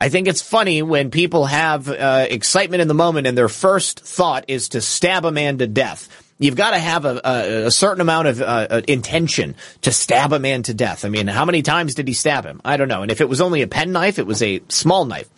I 0.00 0.08
think 0.08 0.26
it's 0.26 0.42
funny 0.42 0.82
when 0.82 1.10
people 1.10 1.46
have 1.46 1.88
uh, 1.88 2.26
excitement 2.28 2.82
in 2.82 2.88
the 2.88 2.94
moment 2.94 3.28
and 3.28 3.38
their 3.38 3.48
first 3.48 4.00
thought 4.00 4.46
is 4.48 4.70
to 4.70 4.80
stab 4.80 5.24
a 5.24 5.30
man 5.30 5.58
to 5.58 5.68
death 5.68 6.29
you've 6.40 6.56
got 6.56 6.72
to 6.72 6.78
have 6.78 7.04
a, 7.04 7.20
a, 7.22 7.66
a, 7.66 7.70
certain 7.70 8.00
amount 8.00 8.26
of 8.26 8.40
uh, 8.40 8.44
uh, 8.44 8.80
intention 8.88 9.54
to 9.82 9.92
stab 9.92 10.32
a 10.32 10.40
man 10.40 10.64
to 10.64 10.74
death. 10.74 11.04
I 11.04 11.08
mean, 11.08 11.28
how 11.28 11.44
many 11.44 11.62
times 11.62 11.94
did 11.94 12.08
he 12.08 12.14
stab 12.14 12.44
him? 12.44 12.60
I 12.64 12.76
don't 12.76 12.88
know. 12.88 13.02
And 13.02 13.12
if 13.12 13.20
it 13.20 13.28
was 13.28 13.40
only 13.40 13.62
a 13.62 13.68
pen 13.68 13.92
knife, 13.92 14.18
it 14.18 14.26
was 14.26 14.42
a 14.42 14.60
small 14.68 15.04
knife. 15.04 15.28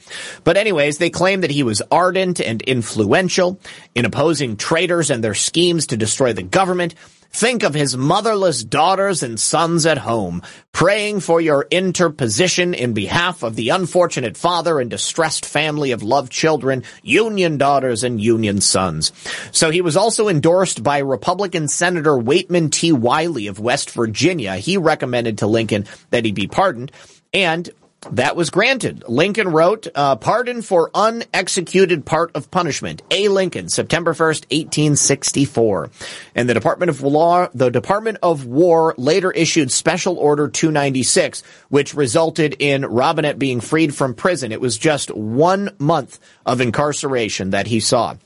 But 0.45 0.57
anyways, 0.57 0.97
they 0.97 1.11
claim 1.11 1.43
that 1.43 1.51
he 1.51 1.63
was 1.63 1.83
ardent 1.91 2.41
and 2.41 2.63
influential 2.63 3.61
in 3.95 4.07
opposing 4.07 4.57
traitors 4.57 5.11
and 5.11 5.23
their 5.23 5.35
schemes 5.35 5.89
to 5.89 5.97
destroy 5.97 6.33
the 6.33 6.43
government 6.43 6.95
Think 7.33 7.63
of 7.63 7.73
his 7.73 7.97
motherless 7.97 8.63
daughters 8.63 9.23
and 9.23 9.41
sons 9.41 9.87
at 9.87 9.97
home, 9.97 10.43
praying 10.73 11.21
for 11.21 11.41
your 11.41 11.67
interposition 11.71 12.75
in 12.75 12.93
behalf 12.93 13.43
of 13.43 13.57
the 13.57 13.71
unfortunate 13.71 14.37
father 14.37 14.79
and 14.79 14.91
distressed 14.91 15.47
family 15.47 15.93
of 15.93 16.03
loved 16.03 16.31
children, 16.31 16.83
Union 17.03 17.57
daughters 17.57 18.05
and 18.05 18.21
Union 18.21 18.61
sons. 18.61 19.13
So 19.51 19.71
he 19.71 19.81
was 19.81 19.97
also 19.97 20.29
endorsed 20.29 20.83
by 20.83 20.99
Republican 20.99 21.69
Senator 21.69 22.13
Waitman 22.13 22.71
T. 22.71 22.93
Willey 22.93 23.47
of 23.47 23.59
West 23.59 23.91
Virginia. 23.93 24.57
He 24.57 24.77
recommended 24.77 25.39
to 25.39 25.47
Lincoln 25.47 25.87
that 26.11 26.27
he 26.27 26.33
be 26.33 26.47
pardoned. 26.47 26.93
And 27.33 27.71
that 28.11 28.35
was 28.35 28.51
granted. 28.51 29.05
Lincoln 29.09 29.49
wrote, 29.49 29.87
uh, 29.95 30.17
pardon 30.17 30.63
for 30.63 30.91
unexecuted 30.95 32.05
part 32.05 32.33
of 32.35 32.51
punishment. 32.51 33.03
A. 33.11 33.29
Lincoln, 33.29 33.69
September 33.69 34.13
1st, 34.13 34.43
1864. 34.51 35.91
And 36.35 36.49
the 36.49 36.55
Department 36.55 36.91
of 36.91 37.01
Law, 37.03 37.49
the 37.55 37.71
Department 37.71 38.19
of 38.23 38.45
War 38.45 38.95
later 38.99 39.31
issued 39.31 39.71
Special 39.71 40.17
Order 40.17 40.49
296, 40.49 41.43
which 41.69 41.95
resulted 41.95 42.57
in 42.59 42.85
Robinette 42.85 43.39
being 43.39 43.61
freed 43.61 43.95
from 43.95 44.15
prison. 44.15 44.53
It 44.53 44.61
was 44.61 44.79
just 44.79 45.11
one 45.15 45.71
month 45.79 46.19
of 46.45 46.61
incarceration 46.61 47.51
that 47.51 47.69
he 47.69 47.81
saw 47.81 48.17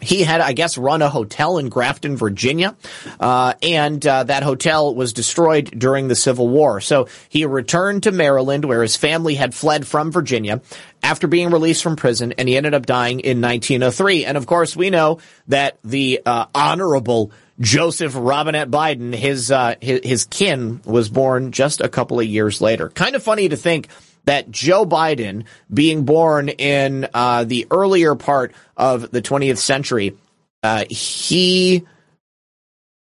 he 0.00 0.22
had, 0.22 0.40
I 0.40 0.52
guess, 0.52 0.76
run 0.76 1.02
a 1.02 1.08
hotel 1.08 1.58
in 1.58 1.68
Grafton, 1.68 2.16
Virginia, 2.16 2.76
uh, 3.20 3.54
and 3.62 4.04
uh, 4.06 4.24
that 4.24 4.42
hotel 4.42 4.94
was 4.94 5.12
destroyed 5.12 5.72
during 5.76 6.08
the 6.08 6.14
Civil 6.14 6.48
War. 6.48 6.80
So 6.80 7.08
he 7.28 7.46
returned 7.46 8.04
to 8.04 8.12
Maryland, 8.12 8.64
where 8.64 8.82
his 8.82 8.96
family 8.96 9.34
had 9.34 9.54
fled 9.54 9.86
from 9.86 10.12
Virginia 10.12 10.60
after 11.02 11.26
being 11.26 11.50
released 11.50 11.82
from 11.82 11.96
prison, 11.96 12.32
and 12.38 12.48
he 12.48 12.56
ended 12.56 12.74
up 12.74 12.86
dying 12.86 13.20
in 13.20 13.40
1903. 13.40 14.24
And 14.24 14.36
of 14.36 14.46
course, 14.46 14.76
we 14.76 14.90
know 14.90 15.18
that 15.48 15.78
the 15.84 16.20
uh, 16.24 16.46
honorable 16.54 17.30
Joseph 17.60 18.14
Robinette 18.16 18.70
Biden, 18.70 19.14
his, 19.14 19.50
uh, 19.50 19.76
his 19.80 20.00
his 20.02 20.24
kin, 20.24 20.80
was 20.84 21.08
born 21.08 21.52
just 21.52 21.80
a 21.80 21.88
couple 21.88 22.18
of 22.18 22.26
years 22.26 22.60
later. 22.60 22.88
Kind 22.88 23.14
of 23.14 23.22
funny 23.22 23.48
to 23.48 23.56
think 23.56 23.88
that 24.24 24.50
Joe 24.50 24.84
Biden, 24.86 25.44
being 25.72 26.04
born 26.04 26.48
in 26.48 27.08
uh, 27.12 27.44
the 27.44 27.66
earlier 27.70 28.14
part 28.14 28.52
of 28.76 29.10
the 29.10 29.22
20th 29.22 29.58
century, 29.58 30.16
uh, 30.62 30.84
he 30.88 31.84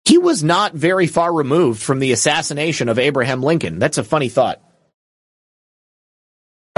he 0.05 0.19
was 0.19 0.43
not 0.43 0.75
very 0.75 1.07
far 1.07 1.33
removed 1.33 1.81
from 1.81 2.01
the 2.01 2.13
assassination 2.13 2.89
of 2.89 2.99
Abraham 2.99 3.43
Lincoln. 3.43 3.79
That's 3.79 3.99
a 3.99 4.05
funny 4.05 4.29
thought. 4.29 4.61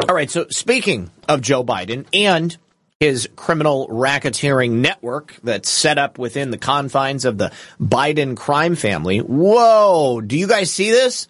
All 0.06 0.14
right, 0.14 0.30
so 0.30 0.46
speaking 0.50 1.10
of 1.26 1.40
Joe 1.40 1.64
Biden 1.64 2.06
and 2.12 2.54
his 3.00 3.28
criminal 3.36 3.88
racketeering 3.88 4.72
network 4.72 5.36
that's 5.42 5.70
set 5.70 5.98
up 5.98 6.18
within 6.18 6.50
the 6.50 6.58
confines 6.58 7.24
of 7.24 7.38
the 7.38 7.52
Biden 7.80 8.36
crime 8.36 8.76
family. 8.76 9.18
Whoa, 9.18 10.20
do 10.20 10.38
you 10.38 10.46
guys 10.46 10.70
see 10.70 10.90
this? 10.90 11.26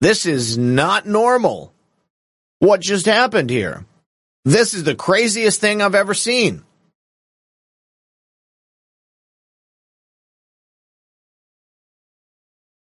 This 0.00 0.26
is 0.26 0.56
not 0.56 1.06
normal. 1.06 1.73
What 2.64 2.80
just 2.80 3.04
happened 3.04 3.50
here? 3.50 3.84
This 4.46 4.72
is 4.72 4.84
the 4.84 4.94
craziest 4.94 5.60
thing 5.60 5.82
I've 5.82 5.94
ever 5.94 6.14
seen. 6.14 6.62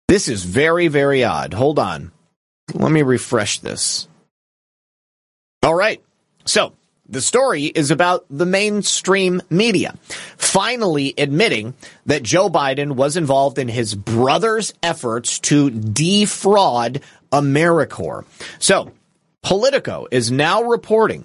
This 0.08 0.28
is 0.28 0.44
very, 0.44 0.88
very 0.88 1.24
odd. 1.24 1.56
Hold 1.56 1.80
on. 1.80 2.12
Let 2.76 2.92
me 2.92 3.02
refresh 3.02 3.58
this. 3.58 4.08
All 5.64 5.74
right. 5.74 6.00
So, 6.46 6.74
the 7.10 7.22
story 7.22 7.64
is 7.64 7.90
about 7.90 8.24
the 8.30 8.46
mainstream 8.46 9.42
media 9.50 9.96
finally 10.38 11.16
admitting 11.18 11.74
that 12.06 12.22
Joe 12.22 12.52
Biden 12.52 12.92
was 12.92 13.18
involved 13.18 13.58
in 13.58 13.70
his 13.70 13.96
brother's 13.96 14.76
efforts 14.84 15.40
to 15.40 15.72
defraud 15.72 17.02
Americore. 17.32 18.26
So, 18.60 18.92
Politico 19.46 20.08
is 20.10 20.32
now 20.32 20.64
reporting 20.64 21.24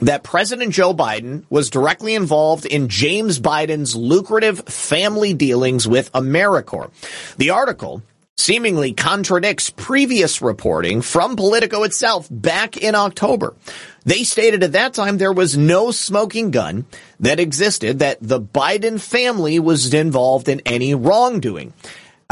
that 0.00 0.22
President 0.22 0.72
Joe 0.72 0.94
Biden 0.94 1.44
was 1.50 1.70
directly 1.70 2.14
involved 2.14 2.64
in 2.64 2.86
James 2.86 3.40
Biden's 3.40 3.96
lucrative 3.96 4.60
family 4.60 5.34
dealings 5.34 5.88
with 5.88 6.12
Americore. 6.12 6.92
The 7.38 7.50
article 7.50 8.04
seemingly 8.36 8.92
contradicts 8.92 9.70
previous 9.70 10.40
reporting 10.40 11.02
from 11.02 11.34
Politico 11.34 11.82
itself 11.82 12.28
back 12.30 12.76
in 12.76 12.94
October. 12.94 13.56
They 14.04 14.22
stated 14.22 14.62
at 14.62 14.72
that 14.72 14.94
time 14.94 15.18
there 15.18 15.32
was 15.32 15.56
no 15.56 15.90
smoking 15.90 16.52
gun 16.52 16.86
that 17.18 17.40
existed, 17.40 17.98
that 17.98 18.18
the 18.20 18.40
Biden 18.40 19.00
family 19.00 19.58
was 19.58 19.92
involved 19.92 20.48
in 20.48 20.62
any 20.64 20.94
wrongdoing. 20.94 21.72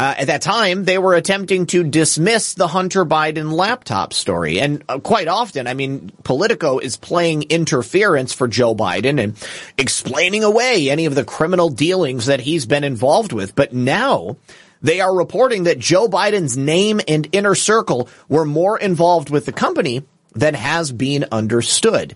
Uh, 0.01 0.15
at 0.17 0.27
that 0.27 0.41
time, 0.41 0.83
they 0.83 0.97
were 0.97 1.13
attempting 1.13 1.67
to 1.67 1.83
dismiss 1.83 2.55
the 2.55 2.67
Hunter 2.67 3.05
Biden 3.05 3.51
laptop 3.51 4.13
story. 4.13 4.59
And 4.59 4.83
uh, 4.89 4.97
quite 4.97 5.27
often, 5.27 5.67
I 5.67 5.75
mean, 5.75 6.11
Politico 6.23 6.79
is 6.79 6.97
playing 6.97 7.43
interference 7.51 8.33
for 8.33 8.47
Joe 8.47 8.73
Biden 8.73 9.23
and 9.23 9.37
explaining 9.77 10.43
away 10.43 10.89
any 10.89 11.05
of 11.05 11.13
the 11.13 11.23
criminal 11.23 11.69
dealings 11.69 12.25
that 12.25 12.39
he's 12.39 12.65
been 12.65 12.83
involved 12.83 13.31
with. 13.31 13.53
But 13.53 13.73
now, 13.73 14.37
they 14.81 15.01
are 15.01 15.15
reporting 15.15 15.65
that 15.65 15.77
Joe 15.77 16.07
Biden's 16.07 16.57
name 16.57 16.99
and 17.07 17.29
inner 17.31 17.53
circle 17.53 18.09
were 18.27 18.43
more 18.43 18.79
involved 18.79 19.29
with 19.29 19.45
the 19.45 19.53
company 19.53 20.01
than 20.33 20.55
has 20.55 20.91
been 20.91 21.27
understood. 21.31 22.15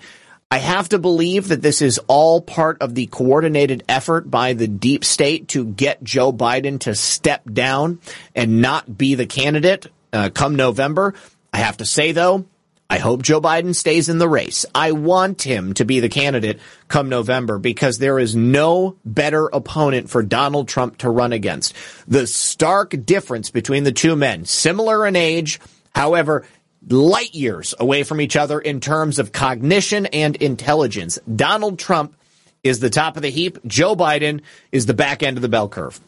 I 0.52 0.60
have 0.60 0.90
to 0.90 1.00
believe 1.00 1.48
that 1.48 1.62
this 1.62 1.82
is 1.82 2.00
all 2.08 2.40
part 2.40 2.82
of 2.82 2.94
the 2.94 3.08
coordinated 3.08 3.84
effort 3.90 4.30
by 4.30 4.54
the 4.54 4.68
deep 4.68 5.04
state 5.04 5.48
to 5.50 5.66
get 5.66 6.04
Joe 6.04 6.32
Biden 6.32 6.80
to 6.82 6.94
step 6.94 7.44
down 7.52 8.00
and 8.36 8.62
not 8.62 8.98
be 8.98 9.16
the 9.16 9.26
candidate 9.26 9.88
uh, 10.14 10.30
come 10.30 10.56
November. 10.56 11.16
I 11.52 11.58
have 11.58 11.78
to 11.78 11.86
say 11.86 12.12
though, 12.12 12.46
I 12.88 13.00
hope 13.00 13.24
Joe 13.24 13.42
Biden 13.42 13.74
stays 13.74 14.10
in 14.10 14.20
the 14.20 14.30
race. 14.30 14.64
I 14.76 14.92
want 14.92 15.42
him 15.42 15.74
to 15.74 15.86
be 15.86 16.00
the 16.00 16.10
candidate 16.10 16.60
come 16.88 17.10
November 17.10 17.58
because 17.58 17.98
there 17.98 18.20
is 18.20 18.36
no 18.36 18.98
better 19.04 19.48
opponent 19.48 20.12
for 20.12 20.22
Donald 20.22 20.68
Trump 20.68 21.00
to 21.00 21.10
run 21.10 21.34
against. 21.34 21.74
The 22.08 22.28
stark 22.28 22.96
difference 23.06 23.50
between 23.50 23.86
the 23.86 23.92
two 23.92 24.16
men, 24.16 24.46
similar 24.46 25.08
in 25.08 25.16
age, 25.16 25.60
however, 25.96 26.46
light 26.88 27.34
years 27.34 27.74
away 27.80 28.04
from 28.04 28.22
each 28.22 28.36
other 28.36 28.60
in 28.60 28.80
terms 28.80 29.20
of 29.20 29.32
cognition 29.32 30.06
and 30.08 30.36
intelligence. 30.38 31.20
Donald 31.34 31.80
Trump 31.80 32.16
is 32.64 32.80
the 32.80 32.90
top 32.90 33.16
of 33.16 33.22
the 33.22 33.30
heap. 33.30 33.60
Joe 33.66 33.96
Biden 33.96 34.42
is 34.72 34.86
the 34.86 34.94
back 34.94 35.24
end 35.24 35.38
of 35.38 35.42
the 35.42 35.50
bell 35.50 35.70
curve. 35.70 36.00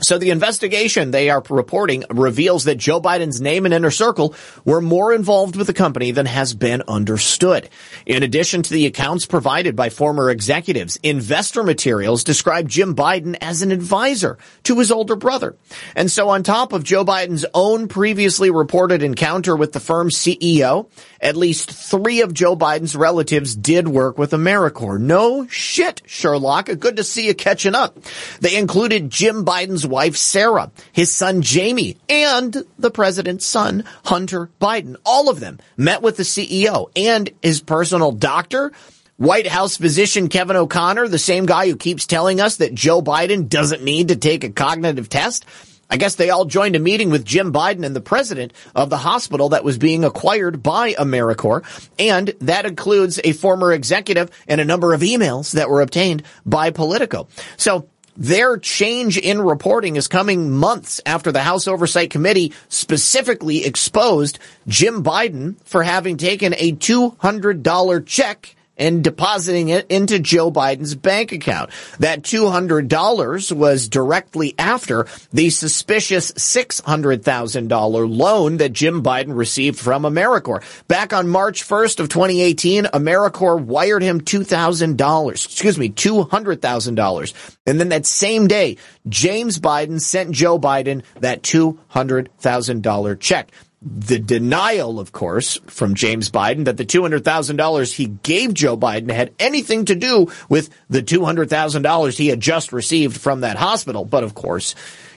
So 0.00 0.16
the 0.16 0.30
investigation 0.30 1.10
they 1.10 1.28
are 1.28 1.42
reporting 1.50 2.04
reveals 2.08 2.64
that 2.64 2.78
Joe 2.78 2.98
Biden's 2.98 3.42
name 3.42 3.66
and 3.66 3.74
inner 3.74 3.90
circle 3.90 4.34
were 4.64 4.80
more 4.80 5.12
involved 5.12 5.54
with 5.54 5.66
the 5.66 5.74
company 5.74 6.12
than 6.12 6.24
has 6.24 6.54
been 6.54 6.82
understood. 6.88 7.68
In 8.06 8.22
addition 8.22 8.62
to 8.62 8.72
the 8.72 8.86
accounts 8.86 9.26
provided 9.26 9.76
by 9.76 9.90
former 9.90 10.30
executives, 10.30 10.98
investor 11.02 11.62
materials 11.62 12.24
describe 12.24 12.70
Jim 12.70 12.96
Biden 12.96 13.36
as 13.42 13.60
an 13.60 13.70
advisor 13.70 14.38
to 14.62 14.78
his 14.78 14.90
older 14.90 15.14
brother. 15.14 15.56
And 15.94 16.10
so 16.10 16.30
on 16.30 16.42
top 16.42 16.72
of 16.72 16.84
Joe 16.84 17.04
Biden's 17.04 17.44
own 17.52 17.86
previously 17.86 18.50
reported 18.50 19.02
encounter 19.02 19.54
with 19.54 19.72
the 19.72 19.80
firm's 19.80 20.16
CEO, 20.16 20.88
at 21.20 21.36
least 21.36 21.70
three 21.70 22.22
of 22.22 22.32
Joe 22.32 22.56
Biden's 22.56 22.96
relatives 22.96 23.54
did 23.54 23.88
work 23.88 24.16
with 24.16 24.30
Americore. 24.30 24.98
No 24.98 25.46
shit, 25.48 26.00
Sherlock. 26.06 26.70
Good 26.78 26.96
to 26.96 27.04
see 27.04 27.26
you 27.26 27.34
catching 27.34 27.74
up. 27.74 27.98
They 28.40 28.56
included 28.56 29.10
Jim 29.10 29.44
Biden's 29.44 29.81
wife, 29.86 30.16
Sarah, 30.16 30.70
his 30.92 31.12
son, 31.12 31.42
Jamie, 31.42 31.96
and 32.08 32.64
the 32.78 32.90
president's 32.90 33.46
son, 33.46 33.84
Hunter 34.04 34.50
Biden. 34.60 34.96
All 35.04 35.28
of 35.28 35.40
them 35.40 35.58
met 35.76 36.02
with 36.02 36.16
the 36.16 36.22
CEO 36.22 36.90
and 36.96 37.30
his 37.42 37.60
personal 37.60 38.12
doctor, 38.12 38.72
White 39.16 39.46
House 39.46 39.76
physician 39.76 40.28
Kevin 40.28 40.56
O'Connor, 40.56 41.08
the 41.08 41.18
same 41.18 41.46
guy 41.46 41.68
who 41.68 41.76
keeps 41.76 42.06
telling 42.06 42.40
us 42.40 42.56
that 42.56 42.74
Joe 42.74 43.02
Biden 43.02 43.48
doesn't 43.48 43.84
need 43.84 44.08
to 44.08 44.16
take 44.16 44.42
a 44.42 44.50
cognitive 44.50 45.08
test. 45.08 45.44
I 45.92 45.98
guess 45.98 46.14
they 46.14 46.30
all 46.30 46.46
joined 46.46 46.74
a 46.74 46.78
meeting 46.78 47.10
with 47.10 47.22
Jim 47.22 47.52
Biden 47.52 47.84
and 47.84 47.94
the 47.94 48.00
president 48.00 48.54
of 48.74 48.88
the 48.88 48.96
hospital 48.96 49.50
that 49.50 49.62
was 49.62 49.76
being 49.76 50.04
acquired 50.04 50.62
by 50.62 50.94
Americore. 50.94 51.62
And 51.98 52.28
that 52.40 52.64
includes 52.64 53.20
a 53.22 53.32
former 53.32 53.74
executive 53.74 54.30
and 54.48 54.58
a 54.58 54.64
number 54.64 54.94
of 54.94 55.02
emails 55.02 55.52
that 55.52 55.68
were 55.68 55.82
obtained 55.82 56.22
by 56.46 56.70
Politico. 56.70 57.28
So 57.58 57.90
their 58.16 58.58
change 58.58 59.16
in 59.18 59.40
reporting 59.40 59.96
is 59.96 60.08
coming 60.08 60.50
months 60.50 61.00
after 61.06 61.32
the 61.32 61.42
House 61.42 61.66
Oversight 61.66 62.10
Committee 62.10 62.52
specifically 62.68 63.64
exposed 63.64 64.38
Jim 64.66 65.02
Biden 65.02 65.56
for 65.64 65.82
having 65.82 66.16
taken 66.16 66.54
a 66.56 66.72
$200 66.72 68.06
check 68.06 68.54
and 68.82 69.04
depositing 69.04 69.68
it 69.68 69.86
into 69.88 70.18
Joe 70.18 70.50
Biden's 70.50 70.96
bank 70.96 71.30
account. 71.30 71.70
That 72.00 72.22
$200 72.22 73.52
was 73.52 73.88
directly 73.88 74.56
after 74.58 75.06
the 75.32 75.50
suspicious 75.50 76.32
$600,000 76.32 78.18
loan 78.18 78.56
that 78.56 78.72
Jim 78.72 79.00
Biden 79.00 79.36
received 79.36 79.78
from 79.78 80.02
Americore. 80.02 80.64
Back 80.88 81.12
on 81.12 81.28
March 81.28 81.62
1st 81.62 82.00
of 82.00 82.08
2018, 82.08 82.86
Americore 82.86 83.62
wired 83.62 84.02
him 84.02 84.20
$2,000, 84.20 85.30
excuse 85.30 85.78
me, 85.78 85.88
$200,000. 85.88 87.56
And 87.64 87.78
then 87.78 87.90
that 87.90 88.04
same 88.04 88.48
day, 88.48 88.78
James 89.08 89.60
Biden 89.60 90.00
sent 90.00 90.32
Joe 90.32 90.58
Biden 90.58 91.04
that 91.20 91.42
$200,000 91.42 93.20
check 93.20 93.52
the 93.84 94.18
denial, 94.18 95.00
of 95.00 95.12
course, 95.12 95.58
from 95.66 95.94
James 95.94 96.30
Biden 96.30 96.66
that 96.66 96.76
the 96.76 96.86
$200,000 96.86 97.92
he 97.94 98.06
gave 98.06 98.54
Joe 98.54 98.76
Biden 98.76 99.10
had 99.10 99.34
anything 99.38 99.86
to 99.86 99.94
do 99.94 100.30
with 100.48 100.70
the 100.88 101.02
$200,000 101.02 102.16
he 102.16 102.28
had 102.28 102.40
just 102.40 102.72
received 102.72 103.20
from 103.20 103.40
that 103.40 103.56
hospital. 103.56 104.04
But 104.04 104.22
of 104.22 104.34
course, 104.34 104.74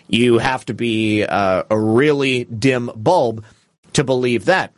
you 0.07 0.39
have 0.39 0.65
to 0.65 0.73
be 0.73 1.23
uh, 1.23 1.63
a 1.69 1.79
really 1.79 2.45
dim 2.45 2.89
bulb 2.95 3.43
to 3.93 4.03
believe 4.03 4.45
that. 4.45 4.73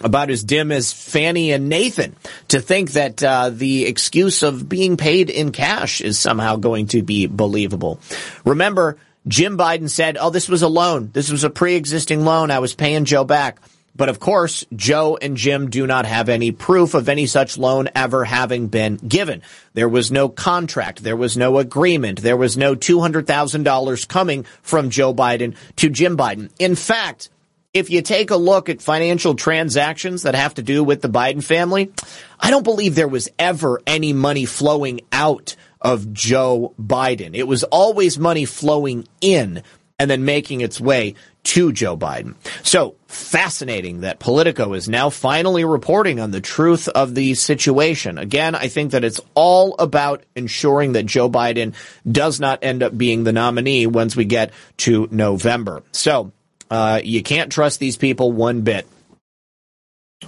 About 0.00 0.28
as 0.28 0.42
dim 0.42 0.72
as 0.72 0.92
Fani 0.92 1.52
and 1.52 1.68
Nathan 1.68 2.16
to 2.48 2.60
think 2.60 2.92
that 2.92 3.22
uh, 3.22 3.50
the 3.50 3.86
excuse 3.86 4.42
of 4.42 4.68
being 4.68 4.96
paid 4.96 5.30
in 5.30 5.52
cash 5.52 6.00
is 6.00 6.18
somehow 6.18 6.56
going 6.56 6.88
to 6.88 7.02
be 7.02 7.26
believable. 7.28 8.00
Remember, 8.44 8.98
Jim 9.26 9.56
Biden 9.56 9.88
said, 9.88 10.18
oh, 10.20 10.30
this 10.30 10.48
was 10.48 10.62
a 10.62 10.68
loan. 10.68 11.10
This 11.12 11.30
was 11.30 11.44
a 11.44 11.50
pre-existing 11.50 12.24
loan. 12.24 12.50
I 12.50 12.58
was 12.58 12.74
paying 12.74 13.04
Joe 13.04 13.24
back. 13.24 13.58
But 13.96 14.08
of 14.08 14.18
course, 14.18 14.64
Joe 14.74 15.16
and 15.20 15.36
Jim 15.36 15.70
do 15.70 15.86
not 15.86 16.04
have 16.04 16.28
any 16.28 16.50
proof 16.50 16.94
of 16.94 17.08
any 17.08 17.26
such 17.26 17.56
loan 17.56 17.88
ever 17.94 18.24
having 18.24 18.66
been 18.66 18.96
given. 18.96 19.42
There 19.74 19.88
was 19.88 20.10
no 20.10 20.28
contract. 20.28 21.02
There 21.02 21.16
was 21.16 21.36
no 21.36 21.58
agreement. 21.58 22.20
There 22.20 22.36
was 22.36 22.56
no 22.56 22.74
$200,000 22.74 24.08
coming 24.08 24.44
from 24.62 24.90
Joe 24.90 25.14
Biden 25.14 25.54
to 25.76 25.90
Jim 25.90 26.16
Biden. 26.16 26.50
In 26.58 26.74
fact, 26.74 27.30
if 27.72 27.88
you 27.90 28.02
take 28.02 28.30
a 28.30 28.36
look 28.36 28.68
at 28.68 28.82
financial 28.82 29.34
transactions 29.34 30.22
that 30.22 30.34
have 30.34 30.54
to 30.54 30.62
do 30.62 30.82
with 30.82 31.00
the 31.00 31.08
Biden 31.08 31.42
family, 31.42 31.92
I 32.38 32.50
don't 32.50 32.62
believe 32.64 32.94
there 32.94 33.08
was 33.08 33.28
ever 33.38 33.80
any 33.86 34.12
money 34.12 34.44
flowing 34.44 35.02
out 35.12 35.54
of 35.84 36.12
Joe 36.12 36.74
Biden. 36.80 37.34
It 37.34 37.46
was 37.46 37.62
always 37.64 38.18
money 38.18 38.46
flowing 38.46 39.06
in 39.20 39.62
and 39.98 40.10
then 40.10 40.24
making 40.24 40.60
its 40.60 40.80
way 40.80 41.14
to 41.44 41.72
Joe 41.72 41.96
Biden. 41.96 42.34
So 42.62 42.96
fascinating 43.06 44.00
that 44.00 44.18
Politico 44.18 44.72
is 44.72 44.88
now 44.88 45.10
finally 45.10 45.64
reporting 45.64 46.18
on 46.18 46.30
the 46.30 46.40
truth 46.40 46.88
of 46.88 47.14
the 47.14 47.34
situation. 47.34 48.18
Again, 48.18 48.54
I 48.54 48.68
think 48.68 48.92
that 48.92 49.04
it's 49.04 49.20
all 49.34 49.76
about 49.78 50.24
ensuring 50.34 50.92
that 50.92 51.06
Joe 51.06 51.28
Biden 51.30 51.74
does 52.10 52.40
not 52.40 52.60
end 52.62 52.82
up 52.82 52.96
being 52.96 53.24
the 53.24 53.32
nominee 53.32 53.86
once 53.86 54.16
we 54.16 54.24
get 54.24 54.52
to 54.78 55.06
November. 55.10 55.82
So, 55.92 56.32
uh, 56.70 57.00
you 57.04 57.22
can't 57.22 57.52
trust 57.52 57.78
these 57.78 57.98
people 57.98 58.32
one 58.32 58.62
bit. 58.62 58.88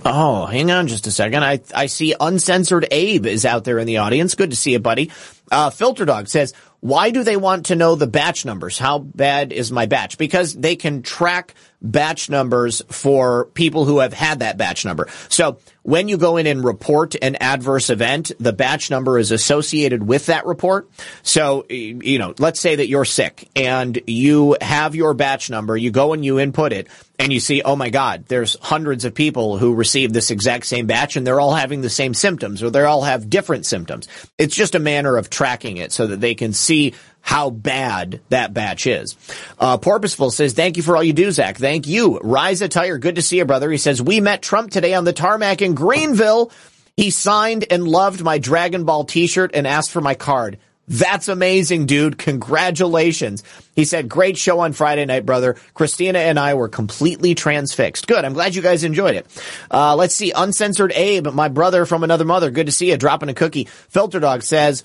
Oh, 0.04 0.46
hang 0.46 0.70
on 0.70 0.88
just 0.88 1.06
a 1.06 1.10
second. 1.10 1.42
I, 1.42 1.60
I 1.74 1.86
see 1.86 2.14
Uncensored 2.18 2.86
Abe 2.90 3.26
is 3.26 3.44
out 3.44 3.64
there 3.64 3.78
in 3.78 3.86
the 3.86 3.98
audience. 3.98 4.34
Good 4.34 4.50
to 4.50 4.56
see 4.56 4.72
you, 4.72 4.78
buddy. 4.78 5.10
Uh, 5.50 5.70
Filter 5.70 6.04
Dog 6.04 6.28
says, 6.28 6.52
why 6.80 7.10
do 7.10 7.24
they 7.24 7.36
want 7.36 7.66
to 7.66 7.76
know 7.76 7.94
the 7.94 8.06
batch 8.06 8.44
numbers? 8.44 8.78
How 8.78 8.98
bad 8.98 9.52
is 9.52 9.72
my 9.72 9.86
batch? 9.86 10.18
Because 10.18 10.54
they 10.54 10.76
can 10.76 11.02
track 11.02 11.54
batch 11.82 12.31
numbers 12.31 12.82
for 12.89 13.47
people 13.47 13.85
who 13.85 13.98
have 13.98 14.12
had 14.12 14.40
that 14.40 14.57
batch 14.57 14.85
number. 14.85 15.09
So 15.28 15.59
when 15.82 16.09
you 16.09 16.16
go 16.16 16.36
in 16.36 16.47
and 16.47 16.65
report 16.65 17.15
an 17.23 17.36
adverse 17.36 17.90
event, 17.90 18.32
the 18.40 18.53
batch 18.53 18.90
number 18.90 19.19
is 19.19 19.31
associated 19.31 20.03
with 20.07 20.27
that 20.27 20.47
report. 20.47 20.90
So, 21.23 21.65
you 21.69 22.19
know, 22.19 22.35
let's 22.39 22.61
say 22.61 22.77
that 22.77 22.89
you're 22.89 23.05
sick 23.05 23.48
and 23.55 24.01
you 24.07 24.57
have 24.61 24.94
your 24.94 25.15
batch 25.15 25.48
number, 25.48 25.77
you 25.77 25.90
go 25.90 26.12
and 26.12 26.24
you 26.24 26.40
input 26.40 26.73
it 26.73 26.89
and 27.19 27.32
you 27.32 27.40
see, 27.40 27.62
oh 27.62 27.77
my 27.77 27.90
God, 27.90 28.24
there's 28.27 28.57
hundreds 28.61 29.05
of 29.05 29.15
people 29.15 29.59
who 29.59 29.74
received 29.74 30.12
this 30.12 30.31
exact 30.31 30.66
same 30.66 30.86
batch 30.86 31.16
and 31.16 31.27
they're 31.27 31.40
all 31.40 31.55
having 31.55 31.82
the 31.82 31.90
same 31.90 32.15
symptoms 32.15 32.62
or 32.62 32.70
they 32.70 32.82
all 32.82 33.03
have 33.03 33.31
different 33.31 33.65
symptoms. 33.65 34.09
It's 34.39 34.57
just 34.57 34.74
a 34.74 34.81
manner 34.81 35.16
of 35.16 35.31
tracking 35.31 35.77
it 35.77 35.93
so 35.93 36.09
that 36.09 36.20
they 36.20 36.35
can 36.35 36.53
see 36.53 36.94
how 37.27 37.51
bad 37.51 38.20
that 38.28 38.55
batch 38.55 38.86
is. 38.86 39.16
Uh, 39.59 39.77
Porpoiseful 39.78 40.31
says, 40.31 40.53
thank 40.53 40.77
you 40.77 40.82
for 40.85 40.97
all 40.97 41.03
you 41.03 41.12
do, 41.12 41.32
Zach. 41.32 41.57
Thank 41.57 41.89
you. 41.89 42.20
Rise 42.20 42.62
Attire, 42.62 42.98
good 42.98 43.16
to 43.16 43.23
see 43.23 43.39
you, 43.39 43.44
brother. 43.44 43.69
He 43.69 43.78
says, 43.78 44.01
we 44.01 44.20
met 44.20 44.43
Trump 44.43 44.70
today 44.70 44.94
on 44.94 45.03
the 45.03 45.12
tarmac 45.12 45.61
in 45.61 45.74
Greenville. 45.74 46.53
He 46.97 47.11
signed 47.11 47.66
and 47.69 47.86
loved 47.86 48.23
my 48.23 48.39
Dragon 48.39 48.85
Ball 48.85 49.05
t-shirt 49.05 49.51
and 49.55 49.66
asked 49.66 49.90
for 49.90 50.01
my 50.01 50.15
card. 50.15 50.59
That's 50.86 51.27
amazing, 51.27 51.86
dude. 51.86 52.16
Congratulations. 52.16 53.43
He 53.74 53.85
said, 53.85 54.09
great 54.09 54.39
show 54.39 54.61
on 54.61 54.73
Friday 54.73 55.05
night, 55.05 55.27
brother. 55.27 55.57
Christina 55.74 56.20
and 56.20 56.39
I 56.39 56.55
were 56.55 56.69
completely 56.69 57.35
transfixed. 57.35 58.07
Good. 58.07 58.24
I'm 58.24 58.35
glad 58.35 58.55
you 58.55 58.62
guys 58.62 58.85
enjoyed 58.85 59.16
it. 59.16 59.27
Uh, 59.69 59.97
let's 59.97 60.15
see. 60.15 60.31
Uncensored 60.31 60.93
Abe, 60.93 61.27
my 61.32 61.48
brother 61.48 61.86
from 61.86 62.05
another 62.05 62.24
mother. 62.24 62.53
Good 62.53 62.66
to 62.66 62.73
see 62.73 62.90
you. 62.90 62.97
Dropping 62.97 63.31
a 63.31 63.35
cookie. 63.35 63.65
Filter 63.65 64.20
Dog 64.20 64.44
says, 64.44 64.85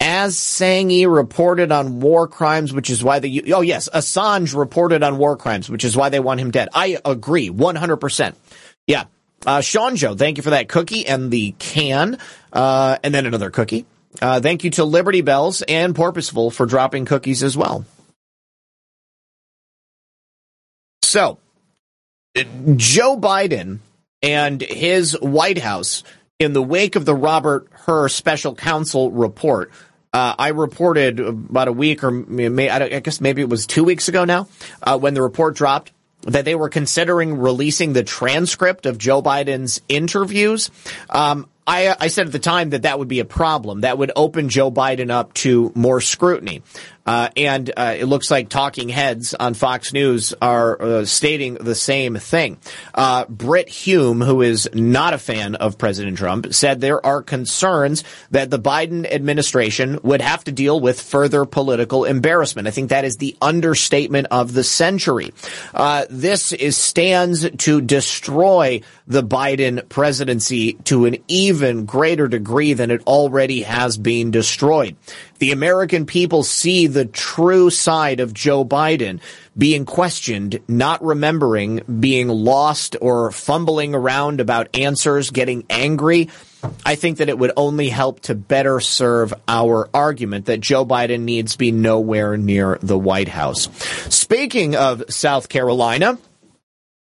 as 0.00 0.36
Sangi 0.36 1.12
reported 1.12 1.72
on 1.72 2.00
war 2.00 2.28
crimes, 2.28 2.72
which 2.72 2.90
is 2.90 3.02
why 3.02 3.18
the, 3.18 3.52
oh 3.52 3.60
yes, 3.60 3.88
Assange 3.92 4.56
reported 4.56 5.02
on 5.02 5.18
war 5.18 5.36
crimes, 5.36 5.68
which 5.68 5.84
is 5.84 5.96
why 5.96 6.08
they 6.08 6.20
want 6.20 6.40
him 6.40 6.50
dead. 6.50 6.68
I 6.72 6.98
agree. 7.04 7.50
100%. 7.50 8.34
Yeah. 8.86 9.04
Uh, 9.46 9.60
Sean 9.60 9.96
Joe, 9.96 10.14
thank 10.14 10.36
you 10.36 10.42
for 10.42 10.50
that 10.50 10.68
cookie 10.68 11.06
and 11.06 11.30
the 11.30 11.52
can, 11.58 12.18
uh, 12.52 12.98
and 13.02 13.14
then 13.14 13.26
another 13.26 13.50
cookie. 13.50 13.86
Uh, 14.20 14.40
thank 14.40 14.64
you 14.64 14.70
to 14.70 14.84
Liberty 14.84 15.20
Bells 15.20 15.62
and 15.62 15.94
Porpoiseful 15.94 16.52
for 16.52 16.66
dropping 16.66 17.04
cookies 17.04 17.42
as 17.42 17.56
well. 17.56 17.84
So, 21.02 21.38
Joe 22.76 23.16
Biden 23.16 23.78
and 24.22 24.60
his 24.60 25.18
White 25.20 25.58
House, 25.58 26.02
in 26.38 26.52
the 26.52 26.62
wake 26.62 26.96
of 26.96 27.04
the 27.04 27.14
Robert 27.14 27.68
Hur 27.72 28.08
special 28.08 28.54
counsel 28.54 29.10
report, 29.10 29.72
uh, 30.12 30.34
I 30.38 30.48
reported 30.48 31.20
about 31.20 31.68
a 31.68 31.72
week 31.72 32.02
or 32.02 32.10
may, 32.10 32.70
I 32.70 33.00
guess 33.00 33.20
maybe 33.20 33.42
it 33.42 33.48
was 33.48 33.66
two 33.66 33.84
weeks 33.84 34.08
ago 34.08 34.24
now, 34.24 34.48
uh, 34.82 34.98
when 34.98 35.14
the 35.14 35.22
report 35.22 35.56
dropped 35.56 35.92
that 36.22 36.44
they 36.44 36.54
were 36.54 36.68
considering 36.68 37.38
releasing 37.38 37.92
the 37.92 38.02
transcript 38.02 38.86
of 38.86 38.98
Joe 38.98 39.22
Biden's 39.22 39.80
interviews. 39.88 40.70
Um, 41.08 41.48
I, 41.66 41.94
I, 42.00 42.08
said 42.08 42.26
at 42.26 42.32
the 42.32 42.38
time 42.38 42.70
that 42.70 42.82
that 42.82 42.98
would 42.98 43.08
be 43.08 43.20
a 43.20 43.26
problem. 43.26 43.82
That 43.82 43.98
would 43.98 44.10
open 44.16 44.48
Joe 44.48 44.70
Biden 44.70 45.10
up 45.10 45.34
to 45.34 45.70
more 45.74 46.00
scrutiny. 46.00 46.62
Uh, 47.08 47.30
and 47.38 47.70
uh, 47.74 47.94
it 47.98 48.04
looks 48.04 48.30
like 48.30 48.50
talking 48.50 48.90
heads 48.90 49.32
on 49.32 49.54
Fox 49.54 49.94
News 49.94 50.34
are 50.42 50.82
uh, 50.82 51.04
stating 51.06 51.54
the 51.54 51.74
same 51.74 52.16
thing. 52.16 52.58
Uh, 52.94 53.24
Brit 53.24 53.70
Hume, 53.70 54.20
who 54.20 54.42
is 54.42 54.68
not 54.74 55.14
a 55.14 55.18
fan 55.18 55.54
of 55.54 55.78
President 55.78 56.18
Trump, 56.18 56.52
said 56.52 56.82
there 56.82 57.04
are 57.06 57.22
concerns 57.22 58.04
that 58.30 58.50
the 58.50 58.58
Biden 58.58 59.10
administration 59.10 59.98
would 60.02 60.20
have 60.20 60.44
to 60.44 60.52
deal 60.52 60.80
with 60.80 61.00
further 61.00 61.46
political 61.46 62.04
embarrassment. 62.04 62.68
I 62.68 62.72
think 62.72 62.90
that 62.90 63.06
is 63.06 63.16
the 63.16 63.38
understatement 63.40 64.26
of 64.30 64.52
the 64.52 64.62
century. 64.62 65.32
Uh, 65.72 66.04
this 66.10 66.52
is 66.52 66.76
stands 66.76 67.48
to 67.48 67.80
destroy 67.80 68.82
the 69.06 69.22
Biden 69.22 69.88
presidency 69.88 70.74
to 70.84 71.06
an 71.06 71.16
even 71.26 71.86
greater 71.86 72.28
degree 72.28 72.74
than 72.74 72.90
it 72.90 73.00
already 73.06 73.62
has 73.62 73.96
been 73.96 74.30
destroyed 74.30 74.94
the 75.38 75.52
American 75.52 76.06
people 76.06 76.42
see 76.42 76.86
the 76.86 77.04
true 77.04 77.70
side 77.70 78.20
of 78.20 78.34
Joe 78.34 78.64
Biden 78.64 79.20
being 79.56 79.84
questioned, 79.84 80.60
not 80.68 81.02
remembering, 81.02 81.82
being 82.00 82.28
lost 82.28 82.96
or 83.00 83.30
fumbling 83.30 83.94
around 83.94 84.40
about 84.40 84.76
answers, 84.76 85.30
getting 85.30 85.64
angry, 85.68 86.28
I 86.84 86.96
think 86.96 87.18
that 87.18 87.28
it 87.28 87.38
would 87.38 87.52
only 87.56 87.88
help 87.88 88.20
to 88.20 88.34
better 88.34 88.80
serve 88.80 89.32
our 89.46 89.88
argument 89.94 90.46
that 90.46 90.60
Joe 90.60 90.84
Biden 90.84 91.20
needs 91.20 91.56
be 91.56 91.70
nowhere 91.70 92.36
near 92.36 92.78
the 92.82 92.98
White 92.98 93.28
House. 93.28 93.68
Speaking 94.12 94.74
of 94.74 95.04
South 95.08 95.48
Carolina, 95.48 96.18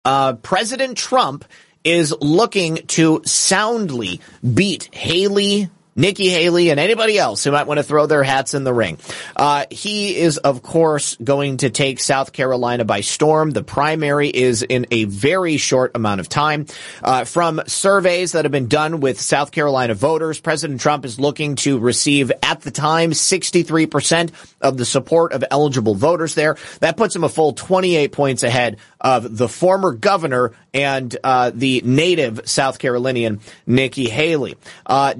uh, 0.06 0.34
President 0.34 0.98
Trump 0.98 1.45
is 1.84 2.16
looking 2.22 2.78
to 2.88 3.22
soundly 3.26 4.22
beat 4.53 4.94
Haley 4.94 5.70
Nikki 5.96 6.30
Haley 6.30 6.70
and 6.70 6.80
anybody 6.80 7.18
else 7.18 7.44
who 7.44 7.52
might 7.52 7.68
want 7.68 7.80
to 7.80 7.84
throw 7.84 8.06
their 8.06 8.24
hats 8.24 8.54
in 8.54 8.64
the 8.64 8.74
ring. 8.74 8.98
Uh, 9.36 9.66
he 9.70 10.18
is, 10.18 10.38
of 10.38 10.62
course, 10.62 11.16
going 11.24 11.58
to 11.58 11.70
take 11.70 12.00
South 12.00 12.32
Carolina 12.32 12.86
by 12.86 13.02
storm. 13.02 13.52
The 13.52 13.64
primary 13.64 14.30
is 14.30 14.64
in 14.64 14.88
a 14.92 15.04
very 15.06 15.58
short 15.58 15.92
amount 15.96 16.22
of 16.22 16.30
time. 16.30 16.66
Uh, 17.04 17.26
from 17.26 17.62
surveys 17.68 18.32
that 18.32 18.46
have 18.46 18.52
been 18.52 18.68
done 18.68 19.02
with 19.02 19.20
South 19.20 19.52
Carolina 19.52 19.94
voters, 19.94 20.40
President 20.40 20.80
Trump 20.80 21.04
is 21.04 21.20
looking 21.20 21.56
to 21.58 21.78
receive, 21.78 22.32
at 22.42 22.62
the 22.62 22.72
time, 22.72 23.12
63% 23.12 24.32
of 24.62 24.78
the 24.78 24.86
support 24.86 25.34
of 25.34 25.44
eligible 25.52 25.96
voters 25.96 26.36
there. 26.36 26.56
That 26.80 26.96
puts 26.96 27.16
him 27.16 27.24
a 27.24 27.30
full 27.30 27.54
28 27.54 28.12
points 28.12 28.44
ahead 28.44 28.78
of 29.02 29.38
the 29.38 29.50
former 29.50 29.92
governor 29.92 30.54
and 30.74 31.16
uh, 31.24 31.52
the 31.54 31.82
native 31.84 32.48
South 32.48 32.80
Carolinian 32.80 33.42
Nikki 33.66 34.08
Haley. 34.08 34.56
Uh, 34.86 35.14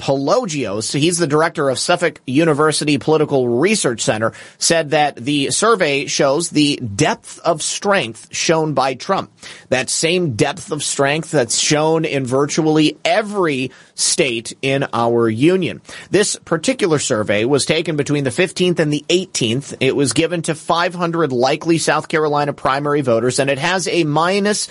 David 0.00 0.20
Paleologos, 0.20 0.98
he's 0.98 1.18
the 1.18 1.26
director 1.26 1.68
of 1.68 1.78
Suffolk 1.78 2.20
University 2.26 2.98
Political 2.98 3.48
Research 3.48 4.00
Center, 4.00 4.32
said 4.58 4.90
that 4.90 5.16
the 5.16 5.50
survey 5.50 6.06
shows 6.06 6.50
the 6.50 6.76
depth 6.76 7.38
of 7.40 7.62
strength 7.62 8.28
shown 8.34 8.74
by 8.74 8.94
Trump. 8.94 9.30
That 9.68 9.90
same 9.90 10.34
depth 10.36 10.72
of 10.72 10.82
strength 10.82 11.30
that's 11.30 11.58
shown 11.58 12.04
in 12.04 12.26
virtually 12.26 12.98
every 13.04 13.70
state 13.94 14.56
in 14.62 14.86
our 14.92 15.28
union. 15.28 15.82
This 16.10 16.36
particular 16.36 16.98
survey 16.98 17.44
was 17.44 17.66
taken 17.66 17.96
between 17.96 18.24
the 18.24 18.30
15th 18.30 18.78
and 18.78 18.92
the 18.92 19.04
18th. 19.08 19.76
It 19.80 19.94
was 19.94 20.12
given 20.12 20.42
to 20.42 20.54
500 20.54 21.32
likely 21.32 21.78
South 21.78 22.08
Carolina 22.08 22.52
primary 22.52 23.02
voters 23.02 23.38
and 23.38 23.50
it 23.50 23.58
has 23.58 23.86
a 23.88 24.04
minus 24.04 24.68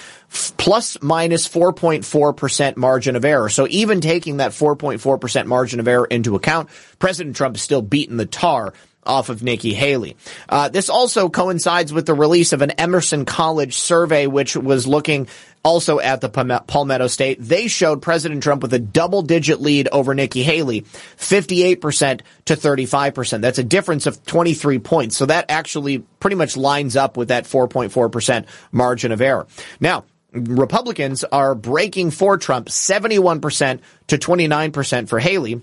plus 0.57 0.97
minus 1.01 1.47
4.4% 1.47 2.77
margin 2.77 3.15
of 3.15 3.26
error. 3.26 3.49
So 3.49 3.68
even 3.69 4.01
taking 4.01 4.38
that 4.38 4.51
4.4% 4.51 5.45
margin 5.45 5.80
of 5.80 5.88
error 5.88 6.06
into 6.06 6.35
account, 6.35 6.69
President 6.99 7.35
Trump 7.35 7.56
is 7.56 7.61
still 7.61 7.81
beating 7.81 8.18
the 8.18 8.26
tar 8.26 8.73
off 9.06 9.30
of 9.30 9.41
Nikki 9.41 9.73
Haley. 9.73 10.15
Uh, 10.47 10.69
this 10.69 10.89
also 10.89 11.30
coincides 11.30 11.91
with 11.91 12.06
the 12.06 12.14
release 12.14 12.53
of 12.53 12.61
an 12.61 12.72
Emerson 12.72 13.26
College 13.26 13.76
survey, 13.76 14.27
which 14.27 14.56
was 14.56 14.85
looking 14.85 15.27
also 15.64 15.99
at 15.99 16.22
the 16.22 16.30
Palmetto 16.30 17.07
State. 17.07 17.38
They 17.41 17.68
showed 17.68 18.01
President 18.01 18.43
Trump 18.43 18.61
with 18.61 18.73
a 18.73 18.80
double 18.80 19.22
digit 19.22 19.60
lead 19.60 19.89
over 19.91 20.14
Nikki 20.14 20.43
Haley, 20.43 20.81
58% 20.81 22.22
to 22.45 22.56
35%. 22.56 23.41
That's 23.41 23.60
a 23.60 23.64
difference 23.64 24.06
of 24.06 24.23
23 24.26 24.80
points. 24.80 25.18
So 25.18 25.26
that 25.26 25.45
actually 25.49 25.99
pretty 26.19 26.35
much 26.35 26.56
lines 26.56 26.95
up 26.95 27.18
with 27.18 27.30
that 27.30 27.45
4.4% 27.45 28.45
margin 28.72 29.11
of 29.11 29.22
error. 29.22 29.47
Now, 29.80 30.06
Republicans 30.31 31.23
are 31.23 31.56
breaking 31.56 32.11
for 32.11 32.38
Trump 32.38 32.69
71% 32.69 33.80
to 34.07 34.18
29% 34.18 35.10
for 35.10 35.19
Haley. 35.19 35.61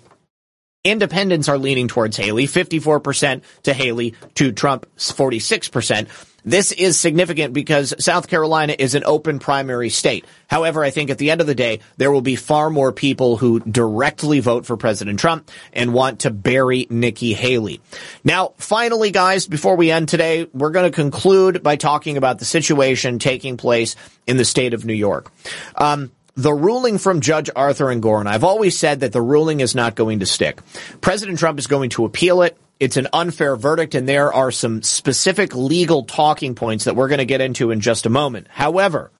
Independents 0.84 1.48
are 1.48 1.58
leaning 1.58 1.88
towards 1.88 2.16
Haley, 2.16 2.46
54% 2.46 3.42
to 3.64 3.74
Haley 3.74 4.14
to 4.34 4.52
Trump, 4.52 4.86
46%. 4.96 6.08
This 6.46 6.70
is 6.70 6.98
significant 6.98 7.52
because 7.52 7.92
South 7.98 8.28
Carolina 8.28 8.76
is 8.78 8.94
an 8.94 9.02
open 9.04 9.40
primary 9.40 9.90
state. 9.90 10.24
However, 10.46 10.84
I 10.84 10.90
think 10.90 11.10
at 11.10 11.18
the 11.18 11.32
end 11.32 11.40
of 11.40 11.48
the 11.48 11.56
day, 11.56 11.80
there 11.96 12.12
will 12.12 12.20
be 12.20 12.36
far 12.36 12.70
more 12.70 12.92
people 12.92 13.36
who 13.36 13.58
directly 13.58 14.38
vote 14.38 14.64
for 14.64 14.76
President 14.76 15.18
Trump 15.18 15.50
and 15.72 15.92
want 15.92 16.20
to 16.20 16.30
bury 16.30 16.86
Nikki 16.88 17.34
Haley. 17.34 17.80
Now, 18.22 18.54
finally, 18.58 19.10
guys, 19.10 19.48
before 19.48 19.74
we 19.74 19.90
end 19.90 20.08
today, 20.08 20.46
we're 20.52 20.70
going 20.70 20.88
to 20.88 20.94
conclude 20.94 21.64
by 21.64 21.74
talking 21.74 22.16
about 22.16 22.38
the 22.38 22.44
situation 22.44 23.18
taking 23.18 23.56
place 23.56 23.96
in 24.28 24.36
the 24.36 24.44
state 24.44 24.72
of 24.72 24.84
New 24.84 24.94
York. 24.94 25.32
Um, 25.74 26.12
the 26.36 26.54
ruling 26.54 26.98
from 26.98 27.22
Judge 27.22 27.50
Arthur 27.56 27.86
Engoron, 27.86 28.26
I've 28.26 28.44
always 28.44 28.78
said 28.78 29.00
that 29.00 29.10
the 29.10 29.22
ruling 29.22 29.60
is 29.60 29.74
not 29.74 29.96
going 29.96 30.20
to 30.20 30.26
stick. 30.26 30.60
President 31.00 31.40
Trump 31.40 31.58
is 31.58 31.66
going 31.66 31.90
to 31.90 32.04
appeal 32.04 32.42
it. 32.42 32.56
It's 32.78 32.96
an 32.96 33.08
unfair 33.12 33.56
verdict, 33.56 33.94
and 33.94 34.08
there 34.08 34.32
are 34.32 34.50
some 34.50 34.82
specific 34.82 35.54
legal 35.54 36.04
talking 36.04 36.54
points 36.54 36.84
that 36.84 36.96
we're 36.96 37.08
going 37.08 37.18
to 37.18 37.24
get 37.24 37.40
into 37.40 37.70
in 37.70 37.80
just 37.80 38.06
a 38.06 38.10
moment. 38.10 38.48
However, 38.50 39.10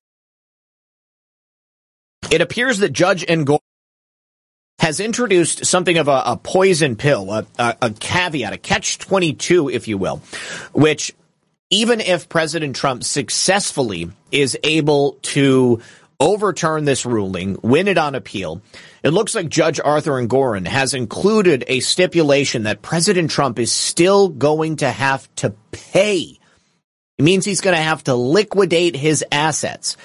it 2.30 2.40
appears 2.40 2.78
that 2.78 2.92
Judge 2.92 3.24
Engoron 3.26 3.60
has 4.78 5.00
introduced 5.00 5.64
something 5.64 5.96
of 5.96 6.08
a, 6.08 6.22
a 6.26 6.36
poison 6.36 6.96
pill, 6.96 7.32
a, 7.32 7.46
a, 7.58 7.76
a 7.82 7.90
caveat, 7.90 8.52
a 8.52 8.58
catch 8.58 8.98
22, 8.98 9.70
if 9.70 9.88
you 9.88 9.96
will, 9.96 10.18
which 10.72 11.14
even 11.70 12.00
if 12.00 12.28
President 12.28 12.76
Trump 12.76 13.02
successfully 13.02 14.10
is 14.30 14.56
able 14.62 15.18
to 15.22 15.80
overturn 16.20 16.84
this 16.84 17.06
ruling, 17.06 17.56
win 17.62 17.88
it 17.88 17.98
on 17.98 18.14
appeal, 18.14 18.62
it 19.02 19.10
looks 19.10 19.34
like 19.34 19.48
Judge 19.48 19.80
Arthur 19.82 20.12
Engoron 20.12 20.66
has 20.66 20.94
included 20.94 21.64
a 21.68 21.80
stipulation 21.80 22.64
that 22.64 22.82
President 22.82 23.30
Trump 23.30 23.58
is 23.58 23.72
still 23.72 24.28
going 24.28 24.76
to 24.76 24.90
have 24.90 25.32
to 25.36 25.54
pay. 25.70 26.38
It 27.18 27.22
means 27.22 27.44
he's 27.44 27.60
going 27.60 27.76
to 27.76 27.82
have 27.82 28.04
to 28.04 28.14
liquidate 28.14 28.96
his 28.96 29.24
assets 29.32 29.96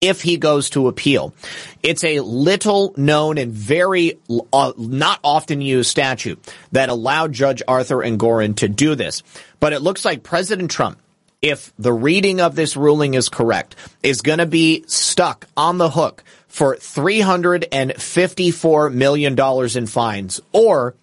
if 0.00 0.20
he 0.20 0.36
goes 0.36 0.70
to 0.70 0.88
appeal. 0.88 1.34
It's 1.82 2.04
a 2.04 2.20
little 2.20 2.94
known 2.96 3.38
and 3.38 3.52
very 3.52 4.18
uh, 4.52 4.72
not 4.76 5.20
often 5.24 5.60
used 5.60 5.90
statute 5.90 6.38
that 6.72 6.88
allowed 6.88 7.32
Judge 7.32 7.62
Arthur 7.66 7.98
Engoron 7.98 8.56
to 8.56 8.68
do 8.68 8.94
this. 8.94 9.22
But 9.58 9.72
it 9.72 9.80
looks 9.80 10.04
like 10.04 10.22
President 10.22 10.70
Trump 10.70 10.98
if 11.42 11.72
the 11.78 11.92
reading 11.92 12.40
of 12.40 12.56
this 12.56 12.76
ruling 12.76 13.14
is 13.14 13.28
correct, 13.28 13.76
is 14.02 14.22
going 14.22 14.38
to 14.38 14.46
be 14.46 14.84
stuck 14.86 15.46
on 15.56 15.78
the 15.78 15.90
hook 15.90 16.24
for 16.48 16.76
$354 16.76 18.94
million 18.94 19.38
in 19.76 19.86
fines, 19.86 20.40
or 20.52 20.94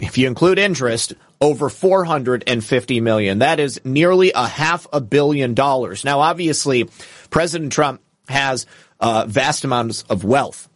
if 0.00 0.16
you 0.16 0.26
include 0.26 0.58
interest, 0.58 1.12
over 1.40 1.68
450 1.68 3.00
million. 3.00 3.40
That 3.40 3.60
is 3.60 3.80
nearly 3.84 4.32
a 4.34 4.46
half 4.46 4.86
a 4.92 5.00
billion 5.00 5.54
dollars. 5.54 6.04
Now, 6.04 6.20
obviously, 6.20 6.88
President 7.30 7.72
Trump 7.72 8.00
has 8.28 8.66
uh, 9.00 9.24
vast 9.28 9.64
amounts 9.64 10.02
of 10.04 10.24
wealth 10.24 10.68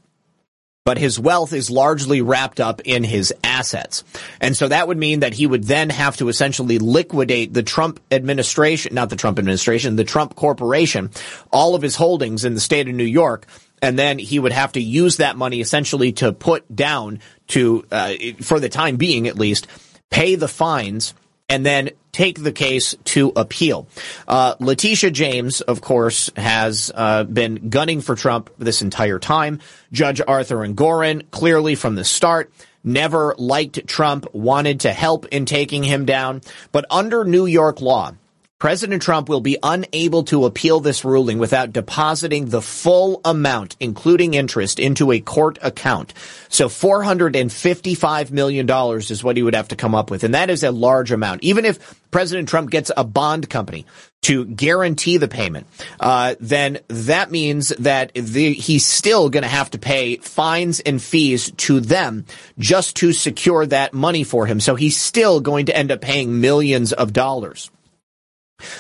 but 0.89 0.97
his 0.97 1.21
wealth 1.21 1.53
is 1.53 1.69
largely 1.69 2.23
wrapped 2.23 2.61
up 2.61 2.81
in 2.87 3.05
his 3.05 3.31
assets. 3.45 4.05
And 4.41 4.57
so 4.57 4.69
that 4.69 4.89
would 4.89 4.97
mean 4.97 5.21
that 5.21 5.35
he 5.35 5.47
would 5.47 5.65
then 5.65 5.91
have 5.91 6.17
to 6.17 6.31
essentially 6.31 6.79
liquidate 6.79 7.53
the 7.53 7.63
Trump 7.63 8.01
administration, 8.11 8.95
not 8.95 9.11
the 9.11 9.17
Trump 9.17 9.39
administration, 9.39 9.97
the 9.97 10.05
Trump 10.05 10.35
corporation, 10.35 11.11
all 11.53 11.75
of 11.75 11.83
his 11.83 11.95
holdings 11.95 12.47
in 12.47 12.55
the 12.55 12.61
state 12.61 12.89
of 12.89 12.95
New 12.95 13.05
York. 13.05 13.45
And 13.83 13.99
then 13.99 14.19
he 14.19 14.39
would 14.39 14.53
have 14.53 14.73
to 14.73 14.81
use 14.81 15.19
that 15.19 15.37
money 15.37 15.61
essentially 15.61 16.13
to 16.13 16.33
put 16.33 16.75
down 16.75 17.21
to, 17.49 17.85
uh, 17.93 18.15
for 18.41 18.59
the 18.59 18.71
time 18.71 18.97
being 18.97 19.29
at 19.29 19.39
least, 19.39 19.67
pay 20.09 20.37
the 20.37 20.49
fines 20.49 21.13
and 21.49 21.65
then 21.65 21.91
take 22.13 22.43
the 22.43 22.53
case 22.53 22.95
to 23.05 23.33
appeal. 23.37 23.87
Uh, 24.27 24.55
Letitia 24.61 25.11
James, 25.11 25.61
of 25.61 25.81
course, 25.81 26.31
has 26.37 26.91
uh, 26.95 27.25
been 27.25 27.69
gunning 27.71 28.01
for 28.01 28.15
Trump 28.15 28.51
this 28.59 28.83
entire 28.83 29.19
time. 29.19 29.61
Judge 29.93 30.21
Arthur 30.27 30.59
Engoron, 30.59 31.31
clearly 31.31 31.75
from 31.75 31.95
the 31.95 32.05
start, 32.05 32.53
never 32.85 33.35
liked 33.39 33.87
Trump, 33.87 34.27
wanted 34.35 34.81
to 34.81 34.93
help 34.93 35.27
in 35.27 35.47
taking 35.47 35.83
him 35.83 36.05
down. 36.05 36.43
But 36.73 36.87
under 36.91 37.25
New 37.25 37.47
York 37.47 37.81
law, 37.81 38.13
President 38.59 39.01
Trump 39.01 39.29
will 39.29 39.41
be 39.41 39.57
unable 39.63 40.25
to 40.25 40.45
appeal 40.45 40.81
this 40.81 41.05
ruling 41.05 41.39
without 41.39 41.73
depositing 41.73 42.47
the 42.47 42.61
full 42.61 43.21
amount, 43.25 43.77
including 43.79 44.35
interest, 44.35 44.81
into 44.81 45.13
a 45.13 45.21
court 45.21 45.61
account. 45.63 46.13
So 46.49 46.69
$455 46.69 48.33
million 48.33 48.69
is 48.99 49.23
what 49.23 49.37
he 49.37 49.45
would 49.45 49.55
have 49.55 49.69
to 49.69 49.77
come 49.77 49.95
up 49.95 50.11
with. 50.11 50.25
And 50.25 50.35
that 50.35 50.51
is 50.51 50.65
a 50.65 50.73
large 50.73 51.13
amount. 51.13 51.45
Even 51.45 51.65
if 51.65 52.03
President 52.11 52.49
Trump 52.49 52.71
gets 52.71 52.91
a 52.97 53.05
bond 53.05 53.49
company 53.49 53.87
to 54.23 54.45
guarantee 54.45 55.19
the 55.19 55.29
payment, 55.29 55.69
uh, 56.01 56.35
then 56.41 56.81
that 56.89 57.31
means 57.31 57.69
that 57.69 58.13
the, 58.15 58.55
he's 58.55 58.85
still 58.85 59.31
going 59.31 59.45
to 59.45 59.49
have 59.49 59.71
to 59.71 59.79
pay 59.79 60.17
fines 60.17 60.81
and 60.81 61.01
fees 61.01 61.53
to 61.53 61.79
them 61.79 62.27
just 62.59 62.97
to 62.97 63.13
secure 63.13 63.67
that 63.67 63.95
money 63.95 64.25
for 64.25 64.47
him. 64.47 64.59
So 64.59 64.75
he's 64.75 65.01
still 65.01 65.39
going 65.39 65.67
to 65.67 65.77
end 65.77 65.93
up 65.93 66.01
paying 66.01 66.41
millions 66.41 66.93
of 66.93 67.13
dollars. 67.13 67.71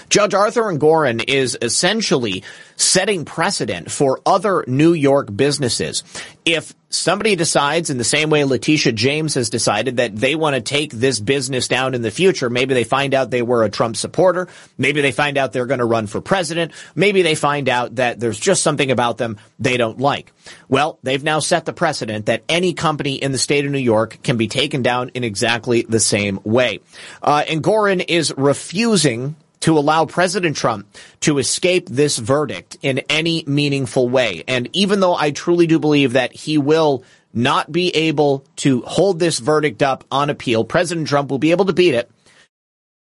Judge 0.08 0.34
Arthur 0.34 0.62
Engoron 0.62 1.22
is 1.28 1.56
essentially 1.60 2.42
setting 2.76 3.24
precedent 3.24 3.90
for 3.90 4.20
other 4.24 4.64
New 4.66 4.92
York 4.92 5.34
businesses. 5.34 6.02
If 6.44 6.74
somebody 6.88 7.36
decides 7.36 7.90
in 7.90 7.98
the 7.98 8.04
same 8.04 8.30
way 8.30 8.44
Letitia 8.44 8.92
James 8.92 9.34
has 9.34 9.50
decided 9.50 9.98
that 9.98 10.16
they 10.16 10.34
want 10.34 10.54
to 10.54 10.62
take 10.62 10.92
this 10.92 11.20
business 11.20 11.68
down 11.68 11.94
in 11.94 12.00
the 12.00 12.10
future, 12.10 12.48
maybe 12.48 12.72
they 12.72 12.84
find 12.84 13.12
out 13.12 13.30
they 13.30 13.42
were 13.42 13.64
a 13.64 13.70
Trump 13.70 13.96
supporter, 13.96 14.48
maybe 14.78 15.02
they 15.02 15.12
find 15.12 15.36
out 15.36 15.52
they're 15.52 15.66
going 15.66 15.80
to 15.80 15.84
run 15.84 16.06
for 16.06 16.22
president, 16.22 16.72
maybe 16.94 17.20
they 17.20 17.34
find 17.34 17.68
out 17.68 17.96
that 17.96 18.18
there's 18.18 18.40
just 18.40 18.62
something 18.62 18.90
about 18.90 19.18
them 19.18 19.36
they 19.58 19.76
don't 19.76 19.98
like. 19.98 20.32
Well, 20.68 20.98
they've 21.02 21.22
now 21.22 21.40
set 21.40 21.66
the 21.66 21.74
precedent 21.74 22.26
that 22.26 22.44
any 22.48 22.72
company 22.72 23.16
in 23.16 23.32
the 23.32 23.38
state 23.38 23.66
of 23.66 23.72
New 23.72 23.78
York 23.78 24.22
can 24.22 24.38
be 24.38 24.48
taken 24.48 24.82
down 24.82 25.10
in 25.10 25.24
exactly 25.24 25.82
the 25.82 26.00
same 26.00 26.40
way. 26.44 26.80
Uh, 27.22 27.42
Engoron 27.42 28.02
is 28.08 28.32
refusing 28.38 29.36
to 29.60 29.78
allow 29.78 30.04
President 30.04 30.56
Trump 30.56 30.86
to 31.20 31.38
escape 31.38 31.88
this 31.88 32.18
verdict 32.18 32.76
in 32.82 33.00
any 33.10 33.44
meaningful 33.46 34.08
way. 34.08 34.44
And 34.46 34.68
even 34.72 35.00
though 35.00 35.14
I 35.14 35.30
truly 35.30 35.66
do 35.66 35.78
believe 35.78 36.12
that 36.12 36.32
he 36.32 36.58
will 36.58 37.04
not 37.32 37.70
be 37.70 37.94
able 37.94 38.44
to 38.56 38.82
hold 38.82 39.18
this 39.18 39.38
verdict 39.38 39.82
up 39.82 40.04
on 40.10 40.30
appeal, 40.30 40.64
President 40.64 41.08
Trump 41.08 41.30
will 41.30 41.38
be 41.38 41.50
able 41.50 41.66
to 41.66 41.72
beat 41.72 41.94
it. 41.94 42.10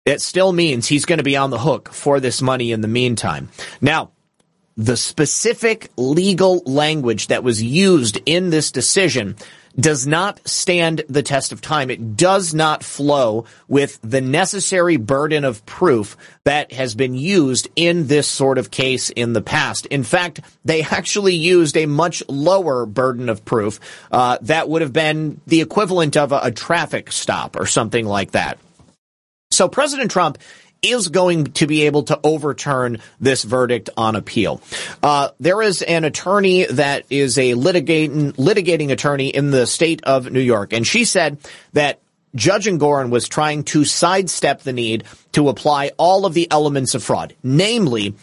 It 0.06 0.22
still 0.22 0.54
means 0.54 0.88
he's 0.88 1.06
going 1.06 1.18
to 1.18 1.24
be 1.24 1.36
on 1.36 1.50
the 1.50 1.60
hook 1.60 1.90
for 1.92 2.20
this 2.20 2.42
money 2.42 2.72
in 2.72 2.82
the 2.82 2.88
meantime. 2.88 3.50
Now, 3.82 4.12
the 4.78 4.96
specific 4.96 5.90
legal 5.98 6.62
language 6.66 7.28
that 7.28 7.44
was 7.44 7.62
used 7.62 8.20
in 8.26 8.52
this 8.52 8.72
decision 8.72 9.36
does 9.80 10.08
not 10.08 10.40
stand 10.48 11.04
the 11.08 11.22
test 11.22 11.52
of 11.52 11.62
time. 11.62 11.90
It 11.90 12.18
does 12.18 12.54
not 12.54 12.84
flow 12.84 13.46
with 13.68 14.00
the 14.02 14.22
necessary 14.22 14.98
burden 14.98 15.44
of 15.44 15.66
proof 15.66 16.18
that 16.46 16.72
has 16.72 16.96
been 16.96 17.14
used 17.14 17.68
in 17.76 18.08
this 18.08 18.28
sort 18.28 18.58
of 18.58 18.72
case 18.72 19.10
in 19.12 19.34
the 19.34 19.42
past. 19.42 19.86
In 19.88 20.04
fact, 20.04 20.42
they 20.66 20.82
actually 20.82 21.36
used 21.36 21.78
a 21.78 21.86
much 21.86 22.24
lower 22.28 22.86
burden 22.86 23.30
of 23.30 23.46
proof 23.46 23.80
uh, 24.12 24.38
that 24.42 24.68
would 24.68 24.82
have 24.82 24.94
been 24.94 25.42
the 25.46 25.62
equivalent 25.62 26.18
of 26.18 26.32
a, 26.32 26.40
a 26.44 26.52
traffic 26.52 27.12
stop 27.12 27.56
or 27.56 27.68
something 27.68 28.06
like 28.06 28.32
that. 28.32 28.58
So 29.52 29.68
President 29.68 30.12
Trump 30.12 30.40
is 30.82 31.08
going 31.08 31.46
to 31.46 31.68
be 31.68 31.84
able 31.84 32.04
to 32.04 32.20
overturn 32.24 33.00
this 33.20 33.44
verdict 33.44 33.90
on 33.98 34.16
appeal. 34.16 34.62
Uh, 35.02 35.30
there 35.40 35.62
is 35.62 35.82
an 35.82 36.04
attorney 36.04 36.66
that 36.66 37.06
is 37.10 37.38
a 37.38 37.54
litigating 37.54 38.34
litigating 38.34 38.92
attorney 38.92 39.30
in 39.30 39.52
the 39.52 39.66
state 39.66 40.04
of 40.04 40.32
New 40.32 40.40
York, 40.40 40.74
and 40.74 40.86
she 40.86 41.06
said 41.06 41.38
that 41.74 42.00
Judge 42.36 42.66
Engoron 42.66 43.10
was 43.10 43.28
trying 43.28 43.64
to 43.66 43.84
sidestep 43.84 44.62
the 44.62 44.74
need 44.74 45.06
to 45.32 45.50
apply 45.50 45.92
all 45.98 46.26
of 46.26 46.34
the 46.34 46.50
elements 46.52 46.94
of 46.94 47.04
fraud, 47.04 47.34
namely 47.44 48.16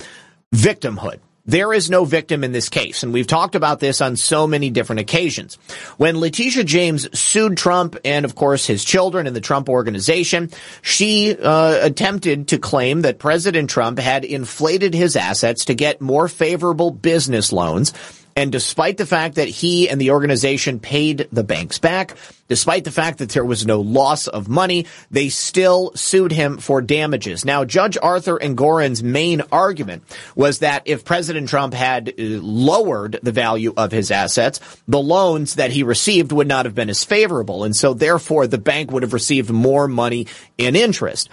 victimhood. 0.55 1.19
There 1.47 1.75
is 1.75 1.91
no 1.91 2.07
victim 2.07 2.43
in 2.43 2.53
this 2.53 2.71
case, 2.71 3.03
and 3.03 3.13
we've 3.13 3.27
talked 3.27 3.55
about 3.55 3.79
this 3.79 4.01
on 4.01 4.17
so 4.17 4.47
many 4.47 4.71
different 4.71 5.01
occasions. 5.01 5.57
When 5.99 6.19
Letitia 6.19 6.65
James 6.65 7.19
sued 7.19 7.59
Trump 7.59 7.97
and, 8.03 8.25
of 8.25 8.35
course, 8.35 8.67
his 8.67 8.83
children 8.83 9.27
and 9.27 9.37
the 9.37 9.43
Trump 9.43 9.69
organization, 9.69 10.49
she 10.81 11.37
uh, 11.37 11.81
attempted 11.83 12.49
to 12.49 12.59
claim 12.59 13.03
that 13.03 13.19
President 13.19 13.69
Trump 13.69 13.99
had 13.99 14.25
inflated 14.25 14.95
his 14.95 15.17
assets 15.17 15.67
to 15.67 15.75
get 15.75 16.01
more 16.01 16.29
favorable 16.29 16.91
business 16.91 17.53
loans 17.53 17.93
and 18.37 18.51
despite 18.51 18.97
the 18.97 19.07
fact 19.07 19.37
that 19.37 19.49
he 19.49 19.89
and 19.89 20.01
the 20.01 20.11
organization 20.11 20.81
paid 20.81 21.29
the 21.31 21.45
banks 21.45 21.79
back, 21.79 22.17
despite 22.49 22.85
the 22.85 22.91
fact 22.91 23.19
that 23.19 23.31
there 23.31 23.45
was 23.45 23.65
no 23.65 23.81
loss 23.81 24.27
of 24.27 24.49
money, 24.49 24.87
they 25.11 25.29
still 25.29 25.93
sued 25.95 26.33
him 26.33 26.59
for 26.59 26.83
damages. 26.83 27.45
Now, 27.45 27.65
Judge 27.65 27.97
Arthur 28.01 28.39
Engoron's 28.39 29.03
main 29.03 29.43
argument 29.53 30.03
was 30.35 30.59
that 30.61 30.83
if 30.87 31.05
President 31.05 31.49
Trump 31.49 31.75
had 31.75 32.09
uh, 32.09 32.13
lowered 32.19 33.21
the 33.23 33.33
value 33.33 33.73
of 33.77 33.93
his 33.93 34.11
assets, 34.11 34.59
the 34.89 35.01
loans 35.01 35.55
that 35.55 35.71
he 35.71 35.85
received 35.85 36.33
would 36.33 36.49
not 36.49 36.65
have 36.65 36.75
been 36.75 36.91
as 36.91 37.05
favorable. 37.05 37.63
And 37.63 37.75
so 37.75 37.95
therefore 37.95 38.47
the 38.47 38.59
bank 38.59 38.91
would 38.91 39.05
have 39.05 39.13
received 39.13 39.51
more 39.51 39.87
money 39.87 40.27
in 40.59 40.75
interest. 40.75 41.31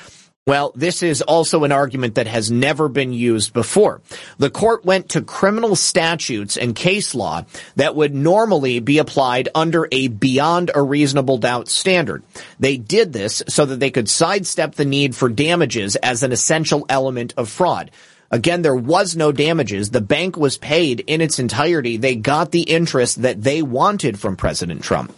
Well, 0.47 0.71
this 0.73 1.03
is 1.03 1.21
also 1.21 1.65
an 1.65 1.71
argument 1.71 2.15
that 2.15 2.25
has 2.25 2.49
never 2.49 2.89
been 2.89 3.13
used 3.13 3.53
before. 3.53 4.01
The 4.39 4.49
court 4.49 4.83
went 4.83 5.09
to 5.09 5.21
criminal 5.21 5.75
statutes 5.75 6.57
and 6.57 6.75
case 6.75 7.13
law 7.13 7.45
that 7.75 7.95
would 7.95 8.15
normally 8.15 8.79
be 8.79 8.97
applied 8.97 9.49
under 9.53 9.87
a 9.91 10.07
beyond 10.07 10.71
a 10.73 10.81
reasonable 10.81 11.37
doubt 11.37 11.67
standard. 11.67 12.23
They 12.59 12.77
did 12.77 13.13
this 13.13 13.43
so 13.47 13.65
that 13.65 13.79
they 13.79 13.91
could 13.91 14.09
sidestep 14.09 14.73
the 14.73 14.85
need 14.85 15.15
for 15.15 15.29
damages 15.29 15.95
as 15.97 16.23
an 16.23 16.31
essential 16.31 16.87
element 16.89 17.35
of 17.37 17.47
fraud. 17.47 17.91
Again, 18.31 18.63
there 18.63 18.75
was 18.75 19.15
no 19.15 19.31
damages. 19.31 19.91
The 19.91 20.01
bank 20.01 20.37
was 20.37 20.57
paid 20.57 21.01
in 21.01 21.21
its 21.21 21.37
entirety. 21.37 21.97
They 21.97 22.15
got 22.15 22.51
the 22.51 22.63
interest 22.63 23.21
that 23.21 23.43
they 23.43 23.61
wanted 23.61 24.19
from 24.19 24.37
President 24.37 24.81
Trump. 24.81 25.13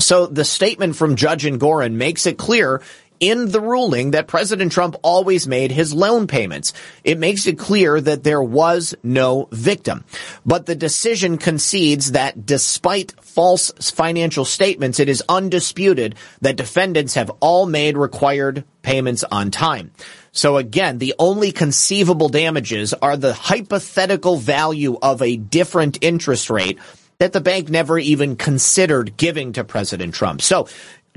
So 0.00 0.26
the 0.26 0.44
statement 0.44 0.96
from 0.96 1.16
Judge 1.16 1.44
Engoron 1.44 1.94
makes 1.94 2.26
it 2.26 2.38
clear 2.38 2.82
in 3.20 3.50
the 3.50 3.60
ruling 3.60 4.12
that 4.12 4.26
President 4.26 4.72
Trump 4.72 4.96
always 5.02 5.46
made 5.46 5.70
his 5.70 5.92
loan 5.92 6.26
payments. 6.26 6.72
It 7.04 7.18
makes 7.18 7.46
it 7.46 7.58
clear 7.58 8.00
that 8.00 8.24
there 8.24 8.42
was 8.42 8.94
no 9.02 9.48
victim. 9.52 10.04
But 10.44 10.66
the 10.66 10.74
decision 10.74 11.38
concedes 11.38 12.12
that 12.12 12.46
despite 12.46 13.12
false 13.20 13.70
financial 13.80 14.44
statements, 14.44 15.00
it 15.00 15.08
is 15.08 15.22
undisputed 15.28 16.14
that 16.40 16.56
defendants 16.56 17.14
have 17.14 17.30
all 17.40 17.66
made 17.66 17.96
required 17.96 18.64
payments 18.82 19.24
on 19.24 19.50
time. 19.50 19.92
So 20.32 20.56
again, 20.56 20.98
the 20.98 21.14
only 21.18 21.52
conceivable 21.52 22.28
damages 22.28 22.94
are 22.94 23.16
the 23.16 23.34
hypothetical 23.34 24.36
value 24.36 24.98
of 25.00 25.22
a 25.22 25.36
different 25.36 25.98
interest 26.00 26.50
rate 26.50 26.78
that 27.18 27.32
the 27.32 27.40
bank 27.40 27.68
never 27.68 27.98
even 27.98 28.36
considered 28.36 29.16
giving 29.16 29.52
to 29.54 29.64
President 29.64 30.14
Trump. 30.14 30.40
So 30.40 30.68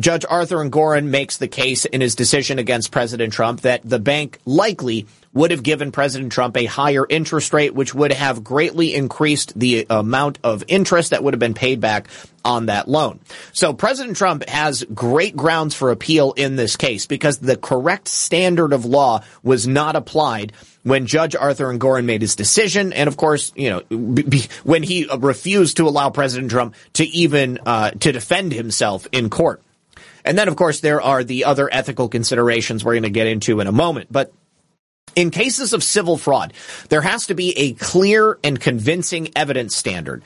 Judge 0.02 0.26
Arthur 0.28 0.58
Engoron 0.58 1.06
makes 1.06 1.38
the 1.38 1.48
case 1.48 1.86
in 1.86 2.02
his 2.02 2.16
decision 2.16 2.58
against 2.58 2.92
President 2.92 3.32
Trump 3.32 3.62
that 3.62 3.82
the 3.84 4.00
bank 4.00 4.40
likely 4.46 5.06
would 5.32 5.52
have 5.52 5.62
given 5.62 5.92
President 5.92 6.32
Trump 6.32 6.58
a 6.58 6.66
higher 6.66 7.06
interest 7.08 7.54
rate, 7.54 7.76
which 7.76 7.94
would 7.94 8.12
have 8.12 8.44
greatly 8.44 8.96
increased 8.96 9.58
the 9.58 9.86
amount 9.92 10.40
of 10.44 10.64
interest 10.68 11.12
that 11.12 11.24
would 11.24 11.36
have 11.36 11.40
been 11.40 11.54
paid 11.54 11.80
back 11.80 12.08
on 12.44 12.66
that 12.66 12.88
loan. 12.88 13.20
So 13.54 13.74
President 13.74 14.18
Trump 14.18 14.44
has 14.50 14.84
great 14.84 15.36
grounds 15.36 15.76
for 15.76 15.92
appeal 15.92 16.34
in 16.34 16.56
this 16.56 16.76
case 16.76 17.06
because 17.06 17.38
the 17.38 17.56
correct 17.56 18.08
standard 18.08 18.74
of 18.74 18.86
law 18.86 19.22
was 19.44 19.68
not 19.68 19.96
applied 19.96 20.52
when 20.82 21.06
Judge 21.06 21.36
Arthur 21.36 21.72
Engoron 21.72 22.06
made 22.06 22.24
his 22.24 22.36
decision, 22.36 22.92
and 22.92 23.08
of 23.08 23.18
course, 23.18 23.54
you 23.56 23.70
know, 23.70 23.82
b- 23.84 24.48
when 24.64 24.82
he 24.82 25.08
refused 25.20 25.78
to 25.78 25.88
allow 25.88 26.10
President 26.10 26.50
Trump 26.50 26.74
to 26.94 27.06
even 27.06 27.60
uh, 27.68 27.92
to 27.92 28.12
defend 28.12 28.52
himself 28.52 29.06
in 29.12 29.30
court. 29.30 29.62
And 30.24 30.38
then, 30.38 30.48
of 30.48 30.56
course, 30.56 30.80
there 30.80 31.02
are 31.02 31.24
the 31.24 31.46
other 31.46 31.70
ethical 31.72 32.10
considerations 32.10 32.84
we're 32.84 32.94
going 32.94 33.04
to 33.04 33.10
get 33.10 33.28
into 33.28 33.60
in 33.60 33.68
a 33.68 33.72
moment. 33.72 34.08
But 34.12 34.34
in 35.16 35.30
cases 35.30 35.74
of 35.74 35.84
civil 35.84 36.18
fraud, 36.18 36.54
there 36.90 37.02
has 37.02 37.28
to 37.28 37.34
be 37.34 37.58
a 37.58 37.74
clear 37.74 38.40
and 38.44 38.60
convincing 38.60 39.30
evidence 39.36 39.76
standard. 39.76 40.24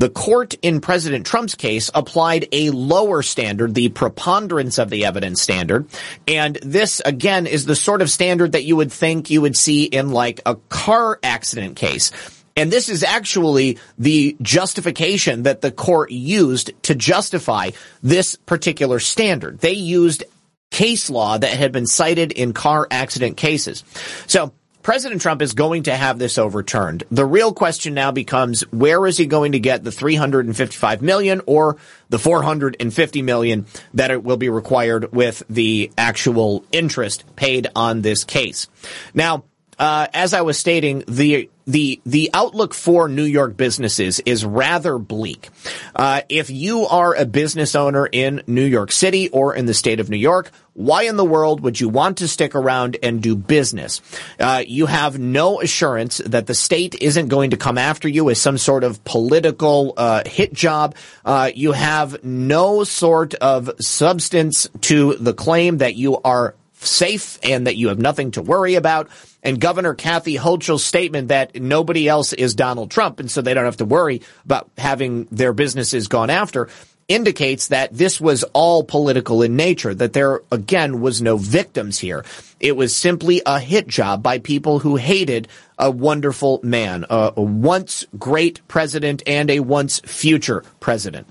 The 0.00 0.10
court 0.10 0.54
in 0.62 0.80
President 0.80 1.26
Trump's 1.26 1.56
case 1.56 1.90
applied 1.92 2.46
a 2.52 2.70
lower 2.70 3.20
standard, 3.20 3.74
the 3.74 3.88
preponderance 3.88 4.78
of 4.78 4.90
the 4.90 5.04
evidence 5.04 5.42
standard. 5.42 5.88
And 6.28 6.56
this, 6.62 7.02
again, 7.04 7.48
is 7.48 7.66
the 7.66 7.74
sort 7.74 8.00
of 8.00 8.08
standard 8.08 8.52
that 8.52 8.62
you 8.62 8.76
would 8.76 8.92
think 8.92 9.28
you 9.28 9.40
would 9.40 9.56
see 9.56 9.84
in 9.84 10.12
like 10.12 10.40
a 10.46 10.54
car 10.68 11.18
accident 11.24 11.74
case. 11.74 12.12
And 12.58 12.72
this 12.72 12.88
is 12.88 13.04
actually 13.04 13.78
the 13.98 14.36
justification 14.42 15.44
that 15.44 15.60
the 15.60 15.70
court 15.70 16.10
used 16.10 16.72
to 16.82 16.96
justify 16.96 17.70
this 18.02 18.34
particular 18.34 18.98
standard. 18.98 19.60
They 19.60 19.74
used 19.74 20.24
case 20.72 21.08
law 21.08 21.38
that 21.38 21.56
had 21.56 21.70
been 21.70 21.86
cited 21.86 22.32
in 22.32 22.52
car 22.52 22.88
accident 22.90 23.36
cases. 23.36 23.84
So 24.26 24.52
President 24.82 25.22
Trump 25.22 25.40
is 25.40 25.52
going 25.52 25.84
to 25.84 25.94
have 25.94 26.18
this 26.18 26.36
overturned. 26.36 27.04
The 27.12 27.24
real 27.24 27.52
question 27.52 27.94
now 27.94 28.10
becomes 28.10 28.62
where 28.72 29.06
is 29.06 29.16
he 29.16 29.26
going 29.26 29.52
to 29.52 29.60
get 29.60 29.84
the 29.84 29.92
355 29.92 31.00
million 31.00 31.42
or 31.46 31.76
the 32.08 32.18
450 32.18 33.22
million 33.22 33.66
that 33.94 34.10
it 34.10 34.24
will 34.24 34.36
be 34.36 34.48
required 34.48 35.12
with 35.12 35.44
the 35.48 35.92
actual 35.96 36.64
interest 36.72 37.24
paid 37.36 37.68
on 37.76 38.02
this 38.02 38.24
case. 38.24 38.66
Now, 39.14 39.44
uh, 39.78 40.08
as 40.12 40.34
I 40.34 40.40
was 40.42 40.58
stating, 40.58 41.04
the 41.06 41.48
the 41.66 42.00
the 42.06 42.30
outlook 42.32 42.72
for 42.72 43.08
New 43.08 43.24
York 43.24 43.56
businesses 43.56 44.20
is 44.20 44.44
rather 44.44 44.98
bleak. 44.98 45.50
Uh, 45.94 46.22
if 46.28 46.50
you 46.50 46.86
are 46.86 47.14
a 47.14 47.26
business 47.26 47.74
owner 47.74 48.08
in 48.10 48.42
New 48.46 48.64
York 48.64 48.90
City 48.90 49.28
or 49.28 49.54
in 49.54 49.66
the 49.66 49.74
state 49.74 50.00
of 50.00 50.08
New 50.08 50.16
York, 50.16 50.50
why 50.72 51.02
in 51.02 51.16
the 51.16 51.24
world 51.24 51.60
would 51.60 51.78
you 51.78 51.88
want 51.88 52.18
to 52.18 52.28
stick 52.28 52.54
around 52.54 52.96
and 53.02 53.22
do 53.22 53.36
business? 53.36 54.00
Uh, 54.40 54.64
you 54.66 54.86
have 54.86 55.18
no 55.18 55.60
assurance 55.60 56.18
that 56.24 56.46
the 56.46 56.54
state 56.54 56.94
isn't 57.02 57.28
going 57.28 57.50
to 57.50 57.56
come 57.56 57.76
after 57.76 58.08
you 58.08 58.30
as 58.30 58.40
some 58.40 58.58
sort 58.58 58.82
of 58.82 59.04
political 59.04 59.92
uh, 59.96 60.22
hit 60.24 60.52
job. 60.52 60.94
Uh, 61.24 61.50
you 61.54 61.72
have 61.72 62.24
no 62.24 62.82
sort 62.82 63.34
of 63.34 63.70
substance 63.78 64.68
to 64.80 65.14
the 65.16 65.34
claim 65.34 65.78
that 65.78 65.96
you 65.96 66.16
are 66.22 66.54
safe 66.80 67.38
and 67.42 67.66
that 67.66 67.76
you 67.76 67.88
have 67.88 67.98
nothing 67.98 68.30
to 68.32 68.42
worry 68.42 68.74
about. 68.74 69.08
And 69.42 69.60
Governor 69.60 69.94
Kathy 69.94 70.36
Hochul's 70.36 70.84
statement 70.84 71.28
that 71.28 71.54
nobody 71.54 72.08
else 72.08 72.32
is 72.32 72.54
Donald 72.54 72.90
Trump, 72.90 73.20
and 73.20 73.30
so 73.30 73.40
they 73.40 73.54
don't 73.54 73.64
have 73.64 73.76
to 73.78 73.84
worry 73.84 74.22
about 74.44 74.70
having 74.76 75.24
their 75.30 75.52
businesses 75.52 76.08
gone 76.08 76.28
after, 76.28 76.68
indicates 77.06 77.68
that 77.68 77.92
this 77.92 78.20
was 78.20 78.44
all 78.52 78.84
political 78.84 79.42
in 79.42 79.56
nature, 79.56 79.94
that 79.94 80.12
there, 80.12 80.42
again, 80.52 81.00
was 81.00 81.22
no 81.22 81.36
victims 81.38 81.98
here. 81.98 82.24
It 82.60 82.76
was 82.76 82.94
simply 82.94 83.40
a 83.46 83.58
hit 83.58 83.86
job 83.86 84.22
by 84.22 84.40
people 84.40 84.80
who 84.80 84.96
hated 84.96 85.48
a 85.78 85.90
wonderful 85.90 86.60
man, 86.62 87.06
a, 87.08 87.32
a 87.36 87.42
once 87.42 88.04
great 88.18 88.60
president 88.68 89.22
and 89.26 89.50
a 89.50 89.60
once 89.60 90.00
future 90.00 90.64
president. 90.80 91.26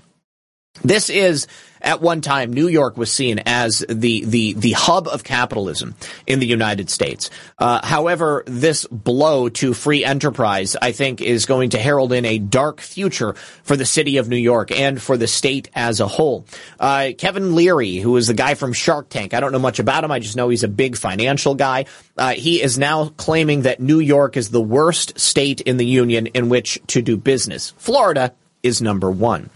This 0.82 1.10
is 1.10 1.46
at 1.80 2.00
one 2.00 2.20
time, 2.20 2.52
New 2.52 2.68
York 2.68 2.96
was 2.96 3.12
seen 3.12 3.40
as 3.46 3.84
the 3.88 4.24
the 4.24 4.54
the 4.54 4.72
hub 4.72 5.08
of 5.08 5.24
capitalism 5.24 5.94
in 6.26 6.40
the 6.40 6.46
United 6.46 6.90
States. 6.90 7.30
Uh, 7.58 7.84
however, 7.84 8.42
this 8.46 8.86
blow 8.86 9.48
to 9.48 9.74
free 9.74 10.04
enterprise, 10.04 10.76
I 10.80 10.92
think, 10.92 11.20
is 11.20 11.46
going 11.46 11.70
to 11.70 11.78
herald 11.78 12.12
in 12.12 12.24
a 12.24 12.38
dark 12.38 12.80
future 12.80 13.34
for 13.62 13.76
the 13.76 13.86
city 13.86 14.16
of 14.16 14.28
New 14.28 14.36
York 14.36 14.70
and 14.70 15.00
for 15.00 15.16
the 15.16 15.26
state 15.26 15.70
as 15.74 16.00
a 16.00 16.08
whole. 16.08 16.46
Uh, 16.78 17.10
Kevin 17.16 17.54
Leary, 17.54 17.96
who 17.96 18.16
is 18.16 18.26
the 18.26 18.34
guy 18.34 18.54
from 18.54 18.72
Shark 18.72 19.08
Tank, 19.08 19.34
I 19.34 19.40
don't 19.40 19.52
know 19.52 19.58
much 19.58 19.78
about 19.78 20.04
him. 20.04 20.10
I 20.10 20.18
just 20.18 20.36
know 20.36 20.48
he's 20.48 20.64
a 20.64 20.68
big 20.68 20.96
financial 20.96 21.54
guy. 21.54 21.86
Uh, 22.16 22.32
he 22.32 22.60
is 22.62 22.78
now 22.78 23.08
claiming 23.16 23.62
that 23.62 23.80
New 23.80 24.00
York 24.00 24.36
is 24.36 24.50
the 24.50 24.60
worst 24.60 25.18
state 25.18 25.60
in 25.60 25.76
the 25.76 25.86
union 25.86 26.28
in 26.28 26.48
which 26.48 26.80
to 26.88 27.02
do 27.02 27.16
business. 27.16 27.74
Florida 27.78 28.34
is 28.62 28.82
number 28.82 29.10
one. 29.10 29.50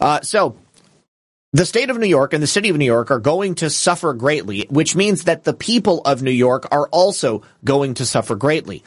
Uh, 0.00 0.20
so 0.22 0.56
the 1.56 1.64
state 1.64 1.88
of 1.88 1.98
New 1.98 2.06
York 2.06 2.34
and 2.34 2.42
the 2.42 2.46
city 2.46 2.68
of 2.68 2.76
New 2.76 2.84
York 2.84 3.10
are 3.10 3.18
going 3.18 3.54
to 3.56 3.70
suffer 3.70 4.12
greatly, 4.12 4.66
which 4.68 4.94
means 4.94 5.24
that 5.24 5.44
the 5.44 5.54
people 5.54 6.02
of 6.04 6.20
New 6.20 6.30
York 6.30 6.66
are 6.70 6.86
also 6.88 7.42
going 7.64 7.94
to 7.94 8.04
suffer 8.04 8.36
greatly. 8.36 8.84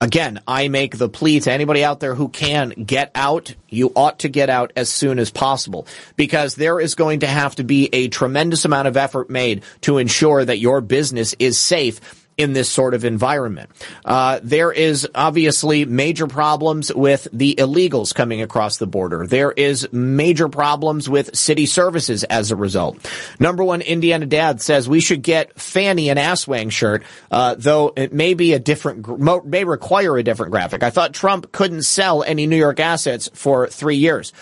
Again, 0.00 0.40
I 0.48 0.68
make 0.68 0.96
the 0.96 1.10
plea 1.10 1.40
to 1.40 1.52
anybody 1.52 1.84
out 1.84 2.00
there 2.00 2.14
who 2.14 2.28
can 2.30 2.70
get 2.70 3.10
out. 3.14 3.54
You 3.68 3.92
ought 3.94 4.20
to 4.20 4.28
get 4.28 4.48
out 4.48 4.72
as 4.74 4.88
soon 4.88 5.18
as 5.18 5.30
possible 5.30 5.86
because 6.16 6.54
there 6.54 6.80
is 6.80 6.94
going 6.94 7.20
to 7.20 7.26
have 7.26 7.54
to 7.56 7.64
be 7.64 7.90
a 7.92 8.08
tremendous 8.08 8.64
amount 8.64 8.88
of 8.88 8.96
effort 8.96 9.28
made 9.28 9.62
to 9.82 9.98
ensure 9.98 10.42
that 10.42 10.58
your 10.58 10.80
business 10.80 11.36
is 11.38 11.60
safe 11.60 12.19
in 12.40 12.54
this 12.54 12.70
sort 12.70 12.94
of 12.94 13.04
environment. 13.04 13.68
Uh, 14.02 14.40
there 14.42 14.72
is 14.72 15.06
obviously 15.14 15.84
major 15.84 16.26
problems 16.26 16.92
with 16.92 17.28
the 17.34 17.54
illegals 17.58 18.14
coming 18.14 18.40
across 18.40 18.78
the 18.78 18.86
border. 18.86 19.26
There 19.26 19.52
is 19.52 19.86
major 19.92 20.48
problems 20.48 21.06
with 21.06 21.36
city 21.36 21.66
services 21.66 22.24
as 22.24 22.50
a 22.50 22.56
result. 22.56 23.06
Number 23.38 23.62
one, 23.62 23.82
Indiana 23.82 24.24
Dad 24.24 24.62
says 24.62 24.88
we 24.88 25.00
should 25.00 25.22
get 25.22 25.60
Fani 25.60 26.08
an 26.08 26.16
ass 26.16 26.48
wang 26.48 26.70
shirt, 26.70 27.04
uh, 27.30 27.56
though 27.58 27.92
it 27.94 28.14
may 28.14 28.32
be 28.32 28.54
a 28.54 28.58
different, 28.58 29.06
may 29.46 29.64
require 29.64 30.16
a 30.16 30.22
different 30.22 30.50
graphic. 30.50 30.82
I 30.82 30.88
thought 30.88 31.12
Trump 31.12 31.52
couldn't 31.52 31.82
sell 31.82 32.22
any 32.22 32.46
New 32.46 32.56
York 32.56 32.80
assets 32.80 33.28
for 33.34 33.68
three 33.68 33.96
years. 33.96 34.32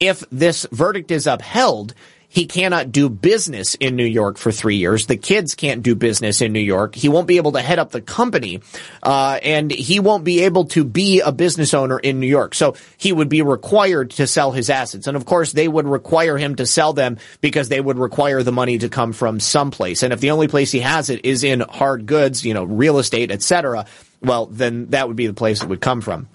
If 0.00 0.22
this 0.30 0.66
verdict 0.70 1.10
is 1.10 1.26
upheld, 1.26 1.94
he 2.28 2.46
cannot 2.46 2.92
do 2.92 3.08
business 3.08 3.74
in 3.74 3.96
New 3.96 4.04
York 4.04 4.36
for 4.36 4.52
three 4.52 4.76
years. 4.76 5.06
The 5.06 5.16
kids 5.16 5.54
can't 5.54 5.82
do 5.82 5.94
business 5.94 6.42
in 6.42 6.52
New 6.52 6.60
York. 6.60 6.94
He 6.94 7.08
won't 7.08 7.26
be 7.26 7.38
able 7.38 7.52
to 7.52 7.62
head 7.62 7.78
up 7.78 7.90
the 7.90 8.02
company, 8.02 8.60
uh, 9.02 9.38
and 9.42 9.70
he 9.70 9.98
won't 9.98 10.24
be 10.24 10.40
able 10.40 10.66
to 10.66 10.84
be 10.84 11.20
a 11.20 11.32
business 11.32 11.72
owner 11.72 11.98
in 11.98 12.20
New 12.20 12.26
York. 12.26 12.54
So 12.54 12.76
he 12.98 13.12
would 13.12 13.30
be 13.30 13.40
required 13.40 14.10
to 14.12 14.26
sell 14.26 14.52
his 14.52 14.68
assets, 14.68 15.06
and 15.06 15.16
of 15.16 15.24
course, 15.24 15.52
they 15.52 15.68
would 15.68 15.88
require 15.88 16.36
him 16.36 16.56
to 16.56 16.66
sell 16.66 16.92
them 16.92 17.16
because 17.40 17.70
they 17.70 17.80
would 17.80 17.98
require 17.98 18.42
the 18.42 18.52
money 18.52 18.78
to 18.78 18.88
come 18.88 19.12
from 19.12 19.40
someplace. 19.40 20.02
And 20.02 20.12
if 20.12 20.20
the 20.20 20.30
only 20.30 20.48
place 20.48 20.70
he 20.70 20.80
has 20.80 21.08
it 21.08 21.24
is 21.24 21.44
in 21.44 21.60
hard 21.60 22.06
goods, 22.06 22.44
you 22.44 22.52
know, 22.52 22.64
real 22.64 22.98
estate, 22.98 23.30
etc., 23.30 23.86
well, 24.20 24.46
then 24.46 24.86
that 24.90 25.08
would 25.08 25.16
be 25.16 25.28
the 25.28 25.34
place 25.34 25.62
it 25.62 25.68
would 25.68 25.80
come 25.80 26.00
from. 26.00 26.28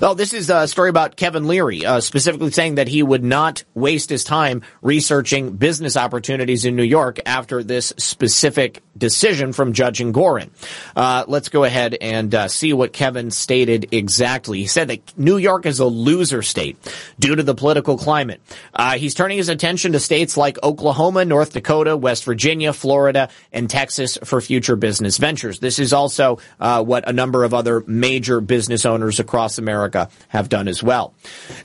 Oh, 0.00 0.14
this 0.14 0.34
is 0.34 0.50
a 0.50 0.66
story 0.66 0.90
about 0.90 1.14
Kevin 1.14 1.46
Leary, 1.46 1.86
uh, 1.86 2.00
specifically 2.00 2.50
saying 2.50 2.74
that 2.74 2.88
he 2.88 3.00
would 3.00 3.22
not 3.22 3.62
waste 3.74 4.10
his 4.10 4.24
time 4.24 4.62
researching 4.80 5.52
business 5.52 5.96
opportunities 5.96 6.64
in 6.64 6.74
New 6.74 6.82
York 6.82 7.20
after 7.24 7.62
this 7.62 7.92
specific 7.96 8.82
decision 8.98 9.52
from 9.52 9.72
Judge 9.72 10.00
Engoron. 10.00 10.50
Uh, 10.96 11.24
let's 11.28 11.48
go 11.48 11.62
ahead 11.62 11.96
and 12.00 12.34
uh, 12.34 12.48
see 12.48 12.72
what 12.72 12.92
Kevin 12.92 13.30
stated 13.30 13.88
exactly. 13.92 14.58
He 14.58 14.66
said 14.66 14.88
that 14.88 15.16
New 15.16 15.36
York 15.36 15.64
is 15.64 15.78
a 15.78 15.86
loser 15.86 16.42
state 16.42 16.76
due 17.20 17.36
to 17.36 17.42
the 17.44 17.54
political 17.54 17.96
climate. 17.96 18.40
Uh, 18.74 18.98
he's 18.98 19.14
turning 19.14 19.38
his 19.38 19.48
attention 19.48 19.92
to 19.92 20.00
states 20.00 20.36
like 20.36 20.60
Oklahoma, 20.64 21.24
North 21.24 21.52
Dakota, 21.52 21.96
West 21.96 22.24
Virginia, 22.24 22.72
Florida, 22.72 23.28
and 23.52 23.70
Texas 23.70 24.18
for 24.24 24.40
future 24.40 24.74
business 24.74 25.18
ventures. 25.18 25.60
This 25.60 25.78
is 25.78 25.92
also 25.92 26.38
uh, 26.58 26.82
what 26.82 27.08
a 27.08 27.12
number 27.12 27.44
of 27.44 27.54
other 27.54 27.84
major 27.86 28.40
business 28.40 28.84
owners 28.84 29.20
across 29.20 29.51
America 29.58 30.08
have 30.28 30.48
done 30.48 30.68
as 30.68 30.82
well. 30.82 31.14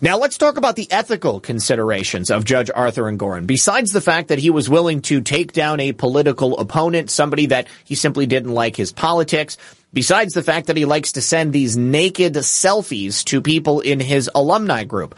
Now 0.01 0.17
let's 0.17 0.37
talk 0.37 0.57
about 0.57 0.75
the 0.75 0.91
ethical 0.91 1.39
considerations 1.39 2.31
of 2.31 2.45
Judge 2.45 2.69
Arthur 2.73 3.03
Engoron. 3.03 3.47
Besides 3.47 3.91
the 3.91 4.01
fact 4.01 4.29
that 4.29 4.39
he 4.39 4.49
was 4.49 4.69
willing 4.69 5.01
to 5.03 5.21
take 5.21 5.53
down 5.53 5.79
a 5.79 5.93
political 5.93 6.57
opponent, 6.57 7.09
somebody 7.09 7.47
that 7.47 7.67
he 7.83 7.95
simply 7.95 8.25
didn't 8.25 8.53
like 8.53 8.75
his 8.75 8.91
politics, 8.91 9.57
besides 9.93 10.33
the 10.33 10.43
fact 10.43 10.67
that 10.67 10.77
he 10.77 10.85
likes 10.85 11.13
to 11.13 11.21
send 11.21 11.53
these 11.53 11.77
naked 11.77 12.33
selfies 12.33 13.23
to 13.25 13.41
people 13.41 13.79
in 13.79 13.99
his 13.99 14.29
alumni 14.35 14.83
group. 14.83 15.15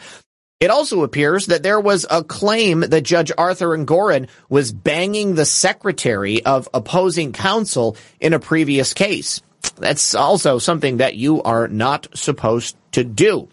It 0.60 0.70
also 0.70 1.04
appears 1.04 1.46
that 1.46 1.62
there 1.62 1.80
was 1.80 2.04
a 2.10 2.22
claim 2.22 2.80
that 2.80 3.00
Judge 3.00 3.32
Arthur 3.38 3.68
Engoron 3.68 4.28
was 4.50 4.72
banging 4.72 5.34
the 5.34 5.46
secretary 5.46 6.44
of 6.44 6.68
opposing 6.74 7.32
counsel 7.32 7.96
in 8.20 8.34
a 8.34 8.38
previous 8.38 8.92
case. 8.92 9.40
That's 9.80 10.14
also 10.14 10.58
something 10.58 10.98
that 10.98 11.16
you 11.16 11.42
are 11.42 11.68
not 11.68 12.06
supposed 12.14 12.76
to 12.92 13.04
do. 13.04 13.48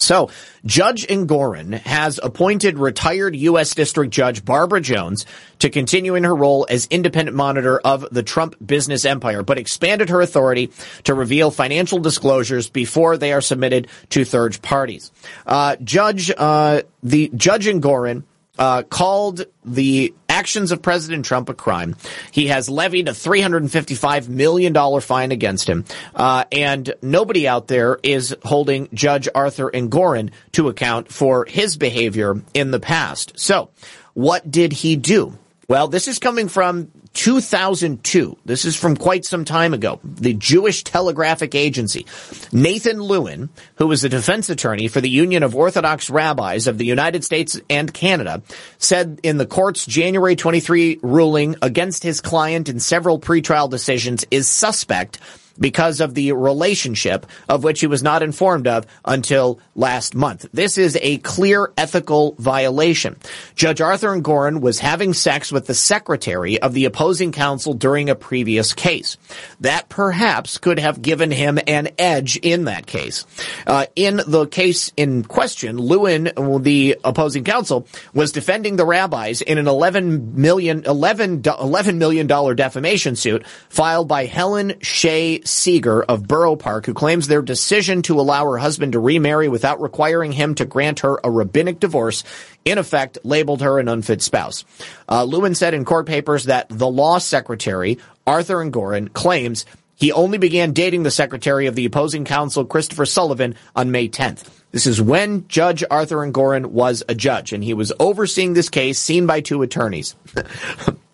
So, 0.00 0.30
Judge 0.64 1.06
Engoron 1.08 1.74
has 1.74 2.18
appointed 2.22 2.78
retired 2.78 3.36
U.S. 3.36 3.74
District 3.74 4.10
Judge 4.10 4.42
Barbara 4.42 4.80
Jones 4.80 5.26
to 5.58 5.68
continue 5.68 6.14
in 6.14 6.24
her 6.24 6.34
role 6.34 6.66
as 6.70 6.86
independent 6.90 7.36
monitor 7.36 7.78
of 7.78 8.06
the 8.10 8.22
Trump 8.22 8.56
business 8.64 9.04
empire, 9.04 9.42
but 9.42 9.58
expanded 9.58 10.08
her 10.08 10.22
authority 10.22 10.72
to 11.04 11.12
reveal 11.12 11.50
financial 11.50 11.98
disclosures 11.98 12.70
before 12.70 13.18
they 13.18 13.34
are 13.34 13.42
submitted 13.42 13.88
to 14.08 14.24
third 14.24 14.60
parties. 14.62 15.12
Uh, 15.46 15.76
Judge, 15.84 16.32
uh, 16.34 16.80
the 17.02 17.30
Judge 17.34 17.66
Engoron 17.66 18.22
uh, 18.58 18.82
called 18.84 19.44
the 19.66 20.14
actions 20.40 20.72
of 20.72 20.80
President 20.80 21.26
Trump 21.26 21.50
a 21.50 21.54
crime. 21.54 21.94
He 22.30 22.46
has 22.46 22.70
levied 22.70 23.08
a 23.08 23.12
$355 23.12 24.28
million 24.28 25.00
fine 25.02 25.32
against 25.32 25.68
him. 25.68 25.84
Uh, 26.14 26.44
and 26.50 26.94
nobody 27.02 27.46
out 27.46 27.68
there 27.68 27.98
is 28.02 28.34
holding 28.42 28.88
Judge 28.94 29.28
Arthur 29.34 29.70
Engoron 29.70 30.30
to 30.52 30.68
account 30.68 31.12
for 31.12 31.44
his 31.44 31.76
behavior 31.76 32.40
in 32.54 32.70
the 32.70 32.80
past. 32.80 33.38
So, 33.38 33.68
what 34.14 34.50
did 34.50 34.72
he 34.72 34.96
do? 34.96 35.36
Well, 35.70 35.86
this 35.86 36.08
is 36.08 36.18
coming 36.18 36.48
from 36.48 36.90
2002. 37.12 38.38
This 38.44 38.64
is 38.64 38.74
from 38.74 38.96
quite 38.96 39.24
some 39.24 39.44
time 39.44 39.72
ago. 39.72 40.00
The 40.02 40.34
Jewish 40.34 40.82
Telegraphic 40.82 41.54
Agency. 41.54 42.06
Nathan 42.50 43.00
Lewin, 43.00 43.50
who 43.76 43.86
was 43.86 44.02
the 44.02 44.08
defense 44.08 44.50
attorney 44.50 44.88
for 44.88 45.00
the 45.00 45.08
Union 45.08 45.44
of 45.44 45.54
Orthodox 45.54 46.10
Rabbis 46.10 46.66
of 46.66 46.76
the 46.76 46.86
United 46.86 47.22
States 47.22 47.60
and 47.70 47.94
Canada, 47.94 48.42
said 48.78 49.20
in 49.22 49.36
the 49.36 49.46
court's 49.46 49.86
January 49.86 50.34
23 50.34 50.98
ruling 51.02 51.54
against 51.62 52.02
his 52.02 52.20
client 52.20 52.68
in 52.68 52.80
several 52.80 53.20
pretrial 53.20 53.70
decisions 53.70 54.24
is 54.32 54.48
suspect 54.48 55.20
because 55.60 56.00
of 56.00 56.14
the 56.14 56.32
relationship 56.32 57.26
of 57.48 57.62
which 57.62 57.80
he 57.80 57.86
was 57.86 58.02
not 58.02 58.22
informed 58.22 58.66
of 58.66 58.86
until 59.04 59.60
last 59.74 60.14
month. 60.14 60.46
This 60.52 60.78
is 60.78 60.98
a 61.00 61.18
clear 61.18 61.70
ethical 61.76 62.34
violation. 62.38 63.16
Judge 63.54 63.80
Arthur 63.80 64.08
Engoron 64.08 64.60
was 64.60 64.78
having 64.78 65.12
sex 65.12 65.52
with 65.52 65.66
the 65.66 65.74
secretary 65.74 66.60
of 66.60 66.72
the 66.74 66.86
opposing 66.86 67.32
counsel 67.32 67.74
during 67.74 68.08
a 68.08 68.14
previous 68.14 68.72
case. 68.72 69.16
That 69.60 69.88
perhaps 69.88 70.58
could 70.58 70.78
have 70.78 71.02
given 71.02 71.30
him 71.30 71.58
an 71.66 71.90
edge 71.98 72.36
in 72.38 72.64
that 72.64 72.86
case. 72.86 73.26
Uh, 73.66 73.86
in 73.94 74.20
the 74.26 74.46
case 74.46 74.92
in 74.96 75.24
question, 75.24 75.78
Lewin, 75.78 76.30
the 76.62 76.96
opposing 77.04 77.44
counsel, 77.44 77.86
was 78.14 78.32
defending 78.32 78.76
the 78.76 78.86
rabbis 78.86 79.42
in 79.42 79.58
an 79.58 79.68
11 79.68 80.40
million, 80.40 80.84
11, 80.84 81.42
$11 81.42 81.96
million 81.96 82.26
defamation 82.26 83.16
suit 83.16 83.46
filed 83.68 84.08
by 84.08 84.26
Helen 84.26 84.74
Shea 84.80 85.40
Seeger 85.50 86.02
of 86.02 86.26
Borough 86.26 86.56
Park, 86.56 86.86
who 86.86 86.94
claims 86.94 87.28
their 87.28 87.42
decision 87.42 88.02
to 88.02 88.20
allow 88.20 88.44
her 88.44 88.58
husband 88.58 88.92
to 88.92 89.00
remarry 89.00 89.48
without 89.48 89.80
requiring 89.80 90.32
him 90.32 90.54
to 90.54 90.64
grant 90.64 91.00
her 91.00 91.20
a 91.22 91.30
rabbinic 91.30 91.80
divorce, 91.80 92.24
in 92.64 92.78
effect, 92.78 93.18
labeled 93.24 93.62
her 93.62 93.78
an 93.78 93.88
unfit 93.88 94.22
spouse. 94.22 94.64
Uh, 95.08 95.24
Lewin 95.24 95.54
said 95.54 95.74
in 95.74 95.84
court 95.84 96.06
papers 96.06 96.44
that 96.44 96.66
the 96.68 96.88
law 96.88 97.18
secretary, 97.18 97.98
Arthur 98.26 98.56
Engoron, 98.56 99.12
claims 99.12 99.66
he 100.00 100.12
only 100.12 100.38
began 100.38 100.72
dating 100.72 101.02
the 101.02 101.10
secretary 101.10 101.66
of 101.66 101.74
the 101.74 101.84
opposing 101.84 102.24
counsel, 102.24 102.64
Christopher 102.64 103.04
Sullivan, 103.04 103.54
on 103.76 103.90
May 103.90 104.08
10th. 104.08 104.48
This 104.70 104.86
is 104.86 105.02
when 105.02 105.46
Judge 105.48 105.84
Arthur 105.90 106.18
Engoron 106.18 106.66
was 106.66 107.02
a 107.08 107.14
judge, 107.14 107.52
and 107.52 107.62
he 107.62 107.74
was 107.74 107.92
overseeing 108.00 108.54
this 108.54 108.70
case 108.70 108.98
seen 108.98 109.26
by 109.26 109.42
two 109.42 109.60
attorneys. 109.60 110.16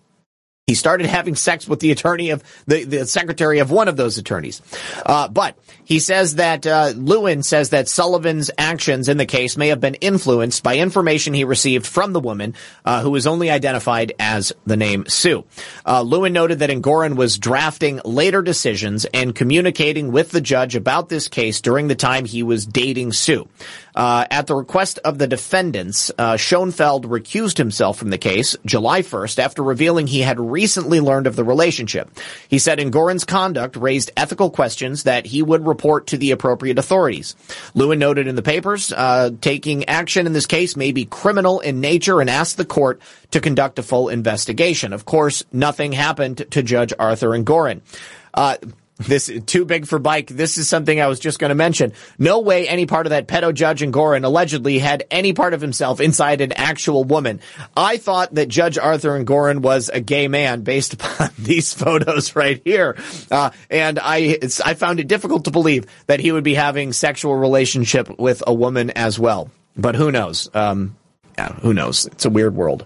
He 0.67 0.75
started 0.75 1.05
having 1.07 1.35
sex 1.35 1.65
with 1.65 1.79
the 1.79 1.91
attorney 1.91 2.31
of 2.31 2.43
the, 2.67 2.83
the 2.83 3.05
secretary 3.05 3.59
of 3.59 3.71
one 3.71 3.87
of 3.87 3.95
those 3.95 4.17
attorneys. 4.17 4.61
Uh, 5.05 5.29
but 5.29 5.57
he 5.87 5.99
says 5.99 6.35
that 6.35 6.67
uh, 6.67 6.91
Lewin 6.97 7.43
says 7.43 7.69
that 7.69 7.87
Sullivan's 7.87 8.51
actions 8.57 9.07
in 9.07 9.15
the 9.15 9.25
case 9.25 9.55
may 9.55 9.69
have 9.69 9.79
been 9.79 9.95
influenced 9.95 10.61
by 10.61 10.75
information 10.75 11.33
he 11.33 11.45
received 11.45 11.87
from 11.87 12.11
the 12.11 12.19
woman, 12.19 12.55
uh, 12.83 13.01
who 13.01 13.11
was 13.11 13.25
only 13.25 13.49
identified 13.49 14.11
as 14.19 14.51
the 14.65 14.75
name 14.75 15.05
Sue. 15.07 15.45
Uh, 15.85 16.01
Lewin 16.01 16.33
noted 16.33 16.59
that 16.59 16.69
Engoron 16.69 17.15
was 17.15 17.37
drafting 17.37 18.01
later 18.03 18.41
decisions 18.41 19.05
and 19.05 19.33
communicating 19.33 20.11
with 20.11 20.31
the 20.31 20.41
judge 20.41 20.75
about 20.75 21.07
this 21.07 21.29
case 21.29 21.61
during 21.61 21.87
the 21.87 21.95
time 21.95 22.25
he 22.25 22.43
was 22.43 22.65
dating 22.65 23.13
Sue. 23.13 23.47
Uh, 23.95 24.27
at 24.29 24.45
the 24.45 24.53
request 24.53 24.99
of 25.05 25.17
the 25.17 25.25
defendants, 25.25 26.11
uh, 26.19 26.37
Schoenfeld 26.37 27.05
recused 27.05 27.57
himself 27.57 27.97
from 27.97 28.11
the 28.11 28.19
case 28.19 28.55
July 28.63 29.01
1st 29.01 29.39
after 29.39 29.63
revealing 29.63 30.05
he 30.05 30.19
had 30.19 30.39
recently 30.39 30.99
learned 30.99 31.25
of 31.25 31.35
the 31.35 31.43
relationship. 31.43 32.11
He 32.47 32.59
said 32.59 32.77
Engoron's 32.77 33.25
conduct 33.25 33.75
raised 33.75 34.11
ethical 34.15 34.51
questions 34.51 35.03
that 35.03 35.25
he 35.25 35.41
would 35.41 35.65
report 35.77 36.07
to 36.07 36.17
the 36.17 36.31
appropriate 36.31 36.79
authorities. 36.79 37.35
Lewin 37.75 37.99
noted 37.99 38.25
in 38.25 38.35
the 38.35 38.41
papers, 38.41 38.91
uh, 38.91 39.29
taking 39.41 39.85
action 39.85 40.25
in 40.25 40.33
this 40.33 40.47
case 40.47 40.75
may 40.75 40.91
be 40.91 41.05
criminal 41.05 41.59
in 41.59 41.79
nature 41.81 42.19
and 42.19 42.31
asked 42.31 42.57
the 42.57 42.65
court 42.65 42.99
to 43.29 43.39
conduct 43.39 43.77
a 43.77 43.83
full 43.83 44.09
investigation. 44.09 44.91
Of 44.91 45.05
course, 45.05 45.43
nothing 45.53 45.91
happened 45.91 46.47
to 46.49 46.63
Judge 46.63 46.93
Arthur 46.97 47.29
Engoron. 47.29 47.81
Uh, 48.33 48.57
this 48.97 49.31
too 49.45 49.65
big 49.65 49.85
for 49.85 49.99
bike. 49.99 50.27
This 50.27 50.57
is 50.57 50.67
something 50.67 50.99
I 50.99 51.07
was 51.07 51.19
just 51.19 51.39
going 51.39 51.49
to 51.49 51.55
mention. 51.55 51.93
No 52.17 52.39
way 52.39 52.67
any 52.67 52.85
part 52.85 53.05
of 53.05 53.11
that 53.11 53.27
pedo 53.27 53.53
judge 53.53 53.81
Engoron 53.81 54.23
allegedly 54.23 54.79
had 54.79 55.03
any 55.11 55.33
part 55.33 55.53
of 55.53 55.61
himself 55.61 55.99
inside 55.99 56.41
an 56.41 56.51
actual 56.53 57.03
woman. 57.03 57.39
I 57.75 57.97
thought 57.97 58.33
that 58.35 58.47
Judge 58.47 58.77
Arthur 58.77 59.23
Engoron 59.23 59.59
was 59.59 59.89
a 59.89 60.01
gay 60.01 60.27
man 60.27 60.61
based 60.61 60.93
upon 60.95 61.29
these 61.37 61.73
photos 61.73 62.35
right 62.35 62.61
here, 62.63 62.97
uh, 63.29 63.51
and 63.69 63.99
I 64.01 64.39
I 64.65 64.73
found 64.73 64.99
it 64.99 65.07
difficult 65.07 65.45
to 65.45 65.51
believe 65.51 65.85
that 66.07 66.19
he 66.19 66.31
would 66.31 66.43
be 66.43 66.55
having 66.55 66.93
sexual 66.93 67.35
relationship 67.35 68.19
with 68.19 68.41
a 68.47 68.53
woman 68.53 68.89
as 68.91 69.19
well. 69.19 69.51
But 69.75 69.95
who 69.95 70.11
knows? 70.11 70.49
Um, 70.55 70.97
yeah, 71.37 71.53
who 71.53 71.73
knows? 71.73 72.07
It's 72.07 72.25
a 72.25 72.31
weird 72.31 72.55
world. 72.55 72.85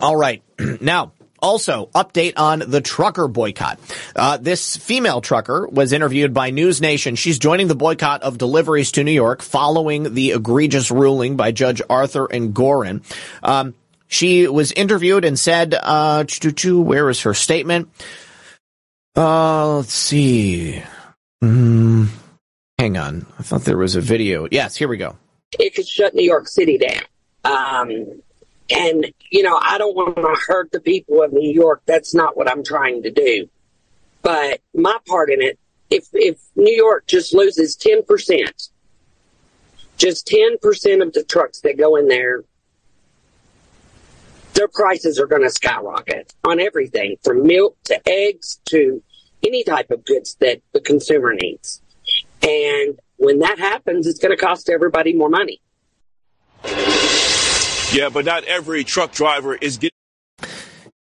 All 0.00 0.16
right, 0.16 0.42
now 0.80 1.12
also, 1.42 1.90
update 1.94 2.34
on 2.36 2.62
the 2.66 2.80
trucker 2.80 3.28
boycott. 3.28 3.78
Uh, 4.14 4.36
this 4.36 4.76
female 4.76 5.20
trucker 5.20 5.66
was 5.66 5.92
interviewed 5.92 6.32
by 6.32 6.50
News 6.50 6.80
Nation. 6.80 7.16
She's 7.16 7.38
joining 7.38 7.66
the 7.66 7.74
boycott 7.74 8.22
of 8.22 8.38
deliveries 8.38 8.92
to 8.92 9.04
New 9.04 9.12
York 9.12 9.42
following 9.42 10.14
the 10.14 10.30
egregious 10.30 10.90
ruling 10.90 11.36
by 11.36 11.50
Judge 11.50 11.82
Arthur 11.90 12.28
Engoron. 12.28 13.02
Um, 13.42 13.74
she 14.06 14.46
was 14.46 14.72
interviewed 14.72 15.24
and 15.24 15.38
said, 15.38 15.74
uh, 15.74 16.24
where 16.64 17.10
is 17.10 17.22
her 17.22 17.34
statement? 17.34 17.88
Uh, 19.16 19.76
let's 19.76 19.92
see. 19.92 20.82
Mm, 21.42 22.08
hang 22.78 22.96
on. 22.96 23.26
I 23.38 23.42
thought 23.42 23.64
there 23.64 23.76
was 23.76 23.96
a 23.96 24.00
video. 24.00 24.46
Yes, 24.50 24.76
here 24.76 24.88
we 24.88 24.96
go. 24.96 25.16
It 25.58 25.74
could 25.74 25.86
shut 25.86 26.14
New 26.14 26.24
York 26.24 26.46
City 26.46 26.78
down. 26.78 27.02
Um, 27.44 28.22
and, 28.72 29.12
you 29.30 29.42
know, 29.42 29.58
I 29.60 29.78
don't 29.78 29.94
want 29.94 30.16
to 30.16 30.36
hurt 30.46 30.72
the 30.72 30.80
people 30.80 31.22
of 31.22 31.32
New 31.32 31.50
York. 31.50 31.82
That's 31.86 32.14
not 32.14 32.36
what 32.36 32.50
I'm 32.50 32.64
trying 32.64 33.02
to 33.02 33.10
do. 33.10 33.48
But 34.22 34.60
my 34.74 34.96
part 35.06 35.30
in 35.30 35.42
it, 35.42 35.58
if, 35.90 36.08
if 36.12 36.38
New 36.56 36.72
York 36.72 37.06
just 37.06 37.34
loses 37.34 37.76
10%, 37.76 38.70
just 39.98 40.26
10% 40.26 41.02
of 41.02 41.12
the 41.12 41.24
trucks 41.24 41.60
that 41.60 41.76
go 41.76 41.96
in 41.96 42.08
there, 42.08 42.44
their 44.54 44.68
prices 44.68 45.18
are 45.18 45.26
going 45.26 45.42
to 45.42 45.50
skyrocket 45.50 46.32
on 46.44 46.60
everything 46.60 47.16
from 47.22 47.46
milk 47.46 47.76
to 47.84 48.00
eggs 48.08 48.60
to 48.66 49.02
any 49.42 49.64
type 49.64 49.90
of 49.90 50.04
goods 50.04 50.36
that 50.40 50.60
the 50.72 50.80
consumer 50.80 51.34
needs. 51.34 51.80
And 52.42 52.98
when 53.16 53.40
that 53.40 53.58
happens, 53.58 54.06
it's 54.06 54.18
going 54.18 54.36
to 54.36 54.42
cost 54.42 54.68
everybody 54.68 55.14
more 55.14 55.28
money. 55.28 55.60
Yeah, 57.92 58.08
but 58.08 58.24
not 58.24 58.44
every 58.44 58.84
truck 58.84 59.12
driver 59.12 59.54
is 59.54 59.76
getting. 59.76 59.90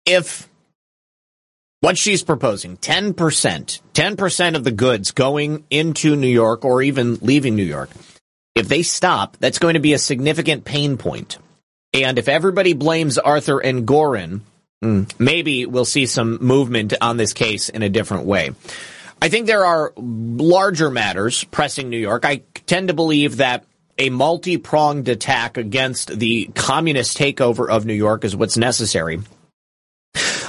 If 0.05 0.49
what 1.79 1.97
she's 1.97 2.21
proposing, 2.21 2.77
10%, 2.77 3.81
10% 3.93 4.55
of 4.55 4.63
the 4.63 4.71
goods 4.71 5.11
going 5.11 5.63
into 5.69 6.15
New 6.15 6.27
York 6.27 6.65
or 6.65 6.81
even 6.81 7.15
leaving 7.21 7.55
New 7.55 7.63
York, 7.63 7.89
if 8.55 8.67
they 8.67 8.83
stop, 8.83 9.37
that's 9.39 9.59
going 9.59 9.75
to 9.75 9.79
be 9.79 9.93
a 9.93 9.99
significant 9.99 10.65
pain 10.65 10.97
point. 10.97 11.37
And 11.93 12.19
if 12.19 12.27
everybody 12.27 12.73
blames 12.73 13.17
Arthur 13.17 13.61
Engoron, 13.61 14.41
hmm, 14.81 15.03
maybe 15.17 15.65
we'll 15.65 15.85
see 15.85 16.05
some 16.05 16.39
movement 16.41 16.93
on 16.99 17.15
this 17.15 17.31
case 17.31 17.69
in 17.69 17.83
a 17.83 17.89
different 17.89 18.25
way. 18.25 18.51
I 19.21 19.29
think 19.29 19.47
there 19.47 19.65
are 19.65 19.93
larger 19.95 20.91
matters 20.91 21.45
pressing 21.45 21.89
New 21.89 21.97
York. 21.97 22.25
I 22.25 22.43
tend 22.65 22.89
to 22.89 22.93
believe 22.93 23.37
that 23.37 23.63
a 23.97 24.09
multi-pronged 24.09 25.07
attack 25.07 25.57
against 25.57 26.17
the 26.19 26.49
communist 26.55 27.17
takeover 27.17 27.69
of 27.69 27.85
New 27.85 27.93
York 27.93 28.25
is 28.25 28.35
what's 28.35 28.57
necessary. 28.57 29.19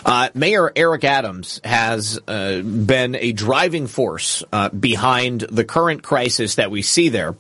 Uh, 0.05 0.29
Mayor 0.35 0.71
Eric 0.77 1.05
Adams 1.05 1.61
has 1.65 2.21
uh, 2.29 2.61
been 2.61 3.17
a 3.17 3.33
driving 3.33 3.89
force 3.89 4.45
uh, 4.53 4.69
behind 4.69 5.41
the 5.41 5.65
current 5.65 6.03
crisis 6.03 6.57
that 6.57 6.71
we 6.71 6.83
see 6.83 7.09
there. 7.09 7.35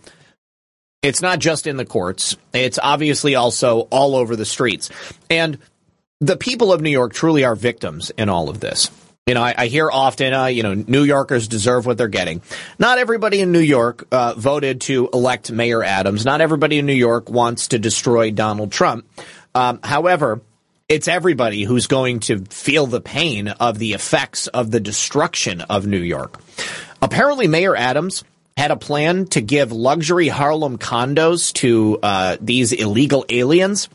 It's 1.02 1.22
not 1.22 1.38
just 1.38 1.68
in 1.68 1.76
the 1.76 1.84
courts. 1.84 2.36
It's 2.52 2.80
obviously 2.82 3.36
also 3.36 3.82
all 3.90 4.16
over 4.16 4.34
the 4.34 4.44
streets. 4.44 4.90
And 5.30 5.58
the 6.20 6.36
people 6.36 6.72
of 6.72 6.80
New 6.80 6.90
York 6.90 7.12
truly 7.12 7.44
are 7.44 7.54
victims 7.54 8.10
in 8.10 8.28
all 8.28 8.48
of 8.48 8.58
this. 8.58 8.90
You 9.28 9.34
know, 9.34 9.42
I, 9.42 9.54
I 9.58 9.66
hear 9.66 9.90
often, 9.90 10.32
uh, 10.32 10.46
you 10.46 10.62
know, 10.62 10.74
New 10.74 11.02
Yorkers 11.02 11.48
deserve 11.48 11.84
what 11.84 11.98
they're 11.98 12.06
getting. 12.06 12.42
Not 12.78 12.98
everybody 12.98 13.40
in 13.40 13.50
New 13.50 13.58
York 13.58 14.06
uh, 14.12 14.34
voted 14.36 14.82
to 14.82 15.08
elect 15.12 15.50
Mayor 15.50 15.82
Adams. 15.82 16.24
Not 16.24 16.40
everybody 16.40 16.78
in 16.78 16.86
New 16.86 16.92
York 16.92 17.28
wants 17.28 17.66
to 17.68 17.80
destroy 17.80 18.30
Donald 18.30 18.70
Trump. 18.70 19.04
Um, 19.52 19.80
however, 19.82 20.42
it's 20.88 21.08
everybody 21.08 21.64
who's 21.64 21.88
going 21.88 22.20
to 22.20 22.44
feel 22.44 22.86
the 22.86 23.00
pain 23.00 23.48
of 23.48 23.80
the 23.80 23.94
effects 23.94 24.46
of 24.46 24.70
the 24.70 24.78
destruction 24.78 25.60
of 25.60 25.88
New 25.88 25.98
York. 25.98 26.40
Apparently, 27.02 27.48
Mayor 27.48 27.74
Adams 27.74 28.22
had 28.56 28.70
a 28.70 28.76
plan 28.76 29.26
to 29.26 29.40
give 29.40 29.72
luxury 29.72 30.28
Harlem 30.28 30.78
condos 30.78 31.52
to 31.54 31.98
uh, 32.00 32.36
these 32.40 32.72
illegal 32.72 33.24
aliens. 33.28 33.88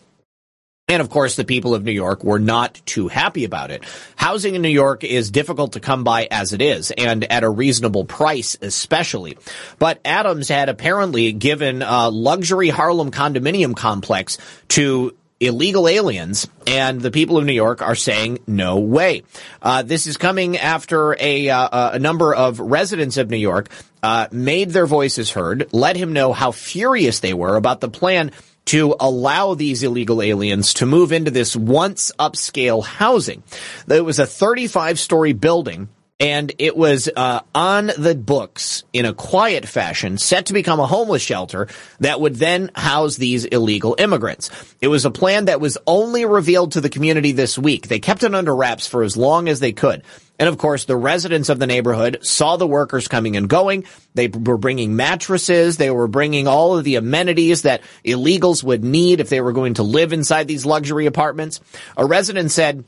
And 0.91 1.01
of 1.01 1.09
course, 1.09 1.37
the 1.37 1.45
people 1.45 1.73
of 1.73 1.85
New 1.85 1.93
York 1.93 2.21
were 2.21 2.37
not 2.37 2.81
too 2.85 3.07
happy 3.07 3.45
about 3.45 3.71
it. 3.71 3.81
Housing 4.17 4.55
in 4.55 4.61
New 4.61 4.67
York 4.67 5.05
is 5.05 5.31
difficult 5.31 5.71
to 5.71 5.79
come 5.79 6.03
by 6.03 6.27
as 6.29 6.51
it 6.51 6.61
is, 6.61 6.91
and 6.91 7.23
at 7.31 7.45
a 7.45 7.49
reasonable 7.49 8.03
price, 8.03 8.57
especially. 8.61 9.37
But 9.79 10.01
Adams 10.03 10.49
had 10.49 10.67
apparently 10.67 11.31
given 11.31 11.81
a 11.81 12.09
luxury 12.09 12.67
Harlem 12.67 13.09
condominium 13.09 13.73
complex 13.73 14.37
to 14.67 15.15
illegal 15.39 15.87
aliens, 15.87 16.49
and 16.67 16.99
the 16.99 17.09
people 17.09 17.37
of 17.37 17.45
New 17.45 17.53
York 17.53 17.81
are 17.81 17.95
saying 17.95 18.39
no 18.45 18.79
way. 18.79 19.23
Uh, 19.61 19.83
this 19.83 20.07
is 20.07 20.17
coming 20.17 20.57
after 20.57 21.15
a, 21.17 21.47
uh, 21.47 21.91
a 21.91 21.99
number 21.99 22.35
of 22.35 22.59
residents 22.59 23.15
of 23.15 23.29
New 23.29 23.37
York 23.37 23.69
uh, 24.03 24.27
made 24.33 24.71
their 24.71 24.85
voices 24.85 25.31
heard, 25.31 25.69
let 25.71 25.95
him 25.95 26.11
know 26.11 26.33
how 26.33 26.51
furious 26.51 27.21
they 27.21 27.33
were 27.33 27.55
about 27.55 27.79
the 27.79 27.89
plan 27.89 28.31
to 28.71 28.95
allow 29.01 29.53
these 29.53 29.83
illegal 29.83 30.21
aliens 30.21 30.75
to 30.75 30.85
move 30.85 31.11
into 31.11 31.29
this 31.29 31.57
once 31.57 32.09
upscale 32.17 32.81
housing. 32.81 33.43
It 33.89 34.05
was 34.05 34.17
a 34.17 34.25
35 34.25 34.97
story 34.97 35.33
building 35.33 35.89
and 36.21 36.53
it 36.59 36.77
was 36.77 37.09
uh, 37.13 37.39
on 37.55 37.87
the 37.97 38.13
books 38.13 38.83
in 38.93 39.05
a 39.05 39.13
quiet 39.13 39.67
fashion, 39.67 40.19
set 40.19 40.45
to 40.45 40.53
become 40.53 40.79
a 40.79 40.85
homeless 40.85 41.23
shelter 41.23 41.67
that 41.99 42.21
would 42.21 42.35
then 42.35 42.69
house 42.75 43.15
these 43.15 43.43
illegal 43.45 43.95
immigrants. 43.97 44.51
It 44.81 44.87
was 44.87 45.03
a 45.03 45.09
plan 45.09 45.45
that 45.45 45.59
was 45.59 45.79
only 45.87 46.25
revealed 46.25 46.73
to 46.73 46.81
the 46.81 46.89
community 46.89 47.31
this 47.31 47.57
week. 47.57 47.87
They 47.87 47.99
kept 47.99 48.21
it 48.21 48.35
under 48.35 48.55
wraps 48.55 48.85
for 48.85 49.01
as 49.01 49.17
long 49.17 49.49
as 49.49 49.59
they 49.59 49.71
could. 49.71 50.03
And 50.37 50.47
of 50.47 50.59
course, 50.59 50.85
the 50.85 50.95
residents 50.95 51.49
of 51.49 51.57
the 51.57 51.67
neighborhood 51.67 52.19
saw 52.21 52.55
the 52.55 52.67
workers 52.67 53.07
coming 53.07 53.35
and 53.35 53.49
going. 53.49 53.85
They 54.13 54.27
were 54.27 54.57
bringing 54.57 54.95
mattresses. 54.95 55.77
They 55.77 55.89
were 55.89 56.07
bringing 56.07 56.47
all 56.47 56.77
of 56.77 56.83
the 56.83 56.95
amenities 56.95 57.63
that 57.63 57.81
illegals 58.05 58.63
would 58.63 58.83
need 58.83 59.21
if 59.21 59.29
they 59.29 59.41
were 59.41 59.53
going 59.53 59.75
to 59.75 59.83
live 59.83 60.13
inside 60.13 60.47
these 60.47 60.67
luxury 60.67 61.07
apartments. 61.07 61.61
A 61.97 62.05
resident 62.05 62.51
said, 62.51 62.85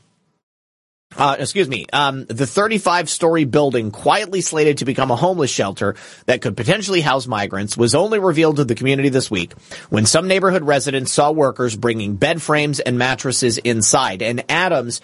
uh, 1.16 1.36
excuse 1.38 1.68
me, 1.68 1.86
um, 1.92 2.24
the 2.24 2.46
35 2.46 3.08
story 3.08 3.44
building 3.44 3.90
quietly 3.90 4.40
slated 4.40 4.78
to 4.78 4.84
become 4.84 5.10
a 5.10 5.16
homeless 5.16 5.50
shelter 5.50 5.94
that 6.26 6.40
could 6.40 6.56
potentially 6.56 7.00
house 7.00 7.26
migrants 7.26 7.76
was 7.76 7.94
only 7.94 8.18
revealed 8.18 8.56
to 8.56 8.64
the 8.64 8.74
community 8.74 9.10
this 9.10 9.30
week 9.30 9.52
when 9.90 10.06
some 10.06 10.26
neighborhood 10.26 10.64
residents 10.64 11.12
saw 11.12 11.30
workers 11.30 11.76
bringing 11.76 12.16
bed 12.16 12.42
frames 12.42 12.80
and 12.80 12.98
mattresses 12.98 13.58
inside. 13.58 14.22
And 14.22 14.44
Adams 14.48 15.00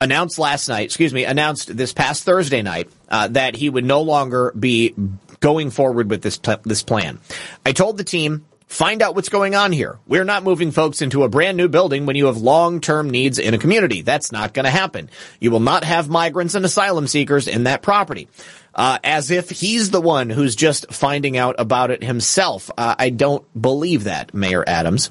announced 0.00 0.38
last 0.38 0.68
night, 0.68 0.86
excuse 0.86 1.12
me, 1.12 1.24
announced 1.24 1.74
this 1.76 1.92
past 1.92 2.24
Thursday 2.24 2.62
night 2.62 2.88
uh, 3.08 3.28
that 3.28 3.56
he 3.56 3.68
would 3.68 3.84
no 3.84 4.02
longer 4.02 4.52
be 4.58 4.94
going 5.40 5.70
forward 5.70 6.08
with 6.08 6.22
this 6.22 6.40
this 6.64 6.82
plan. 6.82 7.18
I 7.66 7.72
told 7.72 7.98
the 7.98 8.04
team 8.04 8.46
Find 8.66 9.02
out 9.02 9.14
what's 9.14 9.28
going 9.28 9.54
on 9.54 9.72
here. 9.72 9.98
We're 10.06 10.24
not 10.24 10.42
moving 10.42 10.72
folks 10.72 11.02
into 11.02 11.22
a 11.22 11.28
brand 11.28 11.56
new 11.56 11.68
building 11.68 12.06
when 12.06 12.16
you 12.16 12.26
have 12.26 12.38
long-term 12.38 13.10
needs 13.10 13.38
in 13.38 13.54
a 13.54 13.58
community. 13.58 14.02
That's 14.02 14.32
not 14.32 14.52
going 14.52 14.64
to 14.64 14.70
happen. 14.70 15.10
You 15.38 15.50
will 15.50 15.60
not 15.60 15.84
have 15.84 16.08
migrants 16.08 16.54
and 16.54 16.64
asylum 16.64 17.06
seekers 17.06 17.46
in 17.46 17.64
that 17.64 17.82
property. 17.82 18.28
Uh, 18.74 18.98
as 19.04 19.30
if 19.30 19.50
he's 19.50 19.90
the 19.90 20.00
one 20.00 20.28
who's 20.30 20.56
just 20.56 20.92
finding 20.92 21.36
out 21.36 21.54
about 21.58 21.92
it 21.92 22.02
himself. 22.02 22.72
Uh, 22.76 22.96
I 22.98 23.10
don't 23.10 23.44
believe 23.60 24.04
that, 24.04 24.34
Mayor 24.34 24.64
Adams. 24.66 25.10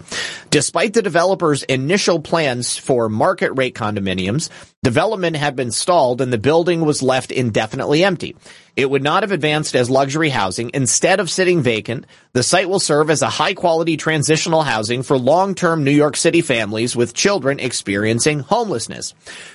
Despite 0.50 0.94
the 0.94 1.02
developer's 1.02 1.64
initial 1.64 2.20
plans 2.20 2.76
for 2.76 3.08
market 3.08 3.54
rate 3.54 3.74
condominiums, 3.74 4.50
development 4.84 5.38
had 5.38 5.56
been 5.56 5.72
stalled 5.72 6.20
and 6.20 6.34
the 6.34 6.38
building 6.38 6.82
was 6.82 7.02
left 7.02 7.32
indefinitely 7.32 8.04
empty. 8.04 8.36
It 8.76 8.90
would 8.90 9.04
not 9.04 9.22
have 9.22 9.32
advanced 9.32 9.76
as 9.76 9.90
luxury 9.90 10.30
housing. 10.30 10.72
Instead 10.74 11.20
of 11.20 11.30
sitting 11.30 11.62
vacant, 11.62 12.06
the 12.32 12.42
site 12.42 12.68
will 12.68 12.80
serve 12.80 13.12
as 13.12 13.22
a 13.22 13.30
high 13.30 13.54
quality 13.54 13.98
transitional 13.98 14.64
housing 14.64 15.04
for 15.04 15.18
long-term 15.18 15.84
New 15.84 15.92
York 15.92 16.16
City 16.16 16.42
families 16.42 16.96
with 16.96 17.14
children 17.14 17.60
experiencing 17.60 18.40
homelessness. 18.40 19.14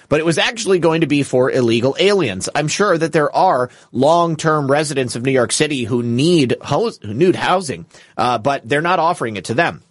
But 0.08 0.20
it 0.20 0.26
was 0.26 0.38
actually 0.38 0.78
going 0.78 1.00
to 1.00 1.08
be 1.08 1.24
for 1.24 1.50
illegal 1.50 1.96
aliens. 1.98 2.48
I'm 2.54 2.68
sure 2.68 2.96
that 2.96 3.12
there 3.12 3.34
are 3.34 3.70
long-term 3.90 4.70
residents 4.70 5.16
of 5.16 5.24
New 5.24 5.32
York 5.32 5.50
City 5.50 5.82
who 5.82 6.02
need, 6.04 6.56
ho- 6.60 6.92
who 7.02 7.12
need 7.12 7.34
housing, 7.34 7.86
uh, 8.16 8.38
but 8.38 8.68
they're 8.68 8.80
not 8.80 9.00
offering 9.00 9.36
it 9.36 9.46
to 9.46 9.54
them. 9.54 9.82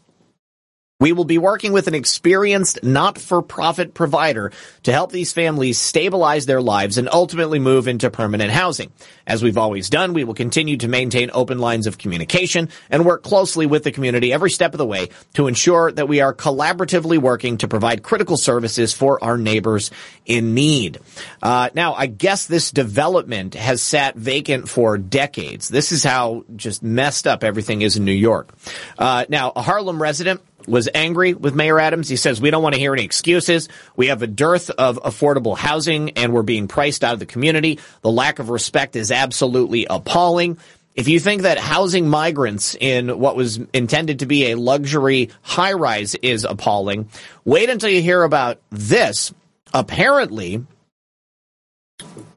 We 0.99 1.11
will 1.11 1.25
be 1.25 1.37
working 1.37 1.73
with 1.73 1.87
an 1.87 1.93
experienced 1.93 2.83
not-for-profit 2.83 3.93
provider 3.93 4.51
to 4.81 4.91
help 4.91 5.11
these 5.11 5.31
families 5.31 5.79
stabilize 5.79 6.47
their 6.47 6.59
lives 6.59 6.97
and 6.97 7.07
ultimately 7.11 7.59
move 7.59 7.87
into 7.87 8.09
permanent 8.09 8.49
housing. 8.49 8.91
As 9.27 9.43
we've 9.43 9.59
always 9.59 9.91
done, 9.91 10.13
we 10.13 10.23
will 10.23 10.33
continue 10.33 10.75
to 10.77 10.87
maintain 10.87 11.29
open 11.35 11.59
lines 11.59 11.85
of 11.85 11.99
communication 11.99 12.69
and 12.89 13.05
work 13.05 13.21
closely 13.21 13.67
with 13.67 13.83
the 13.83 13.91
community 13.91 14.33
every 14.33 14.49
step 14.49 14.73
of 14.73 14.79
the 14.79 14.87
way 14.87 15.09
to 15.35 15.45
ensure 15.45 15.91
that 15.91 16.07
we 16.07 16.19
are 16.21 16.33
collaboratively 16.33 17.19
working 17.19 17.57
to 17.57 17.67
provide 17.67 18.01
critical 18.01 18.35
services 18.35 18.91
for 18.91 19.23
our 19.23 19.37
neighbors 19.37 19.91
in 20.25 20.55
need. 20.55 20.97
Uh, 21.43 21.69
now, 21.75 21.93
I 21.93 22.07
guess 22.07 22.47
this 22.47 22.71
development 22.71 23.53
has 23.53 23.83
sat 23.83 24.15
vacant 24.15 24.67
for 24.67 24.97
decades. 24.97 25.69
This 25.69 25.91
is 25.91 26.03
how 26.03 26.43
just 26.55 26.81
messed 26.81 27.27
up 27.27 27.43
everything 27.43 27.83
is 27.83 27.97
in 27.97 28.03
New 28.03 28.11
York. 28.11 28.51
Uh, 28.97 29.25
now, 29.29 29.51
a 29.55 29.61
Harlem 29.61 30.01
resident 30.01 30.41
was 30.67 30.89
angry 30.93 31.33
with 31.33 31.55
Mayor 31.55 31.79
Adams. 31.79 32.09
He 32.09 32.17
says, 32.17 32.41
we 32.41 32.51
don't 32.51 32.61
want 32.61 32.75
to 32.75 32.79
hear 32.79 32.93
any 32.93 33.03
excuses. 33.03 33.69
We 33.95 34.07
have 34.07 34.21
a 34.21 34.27
dearth 34.27 34.69
of 34.69 34.97
affordable 35.01 35.57
housing 35.57 36.11
and 36.11 36.33
we're 36.33 36.43
being 36.43 36.67
priced 36.67 37.03
out 37.03 37.13
of 37.13 37.19
the 37.19 37.25
community. 37.25 37.79
The 38.01 38.11
lack 38.11 38.39
of 38.39 38.49
respect 38.49 38.95
is 38.95 39.11
absolutely 39.11 39.87
appalling. 39.89 40.57
If 40.93 41.07
you 41.07 41.19
think 41.19 41.43
that 41.43 41.59
housing 41.59 42.09
migrants 42.09 42.75
in 42.79 43.19
what 43.19 43.35
was 43.35 43.59
intended 43.71 44.19
to 44.19 44.25
be 44.25 44.51
a 44.51 44.55
luxury 44.55 45.29
high 45.41 45.73
rise 45.73 46.15
is 46.15 46.43
appalling, 46.43 47.09
wait 47.45 47.69
until 47.69 47.89
you 47.89 48.01
hear 48.01 48.23
about 48.23 48.59
this. 48.71 49.33
Apparently, 49.73 50.65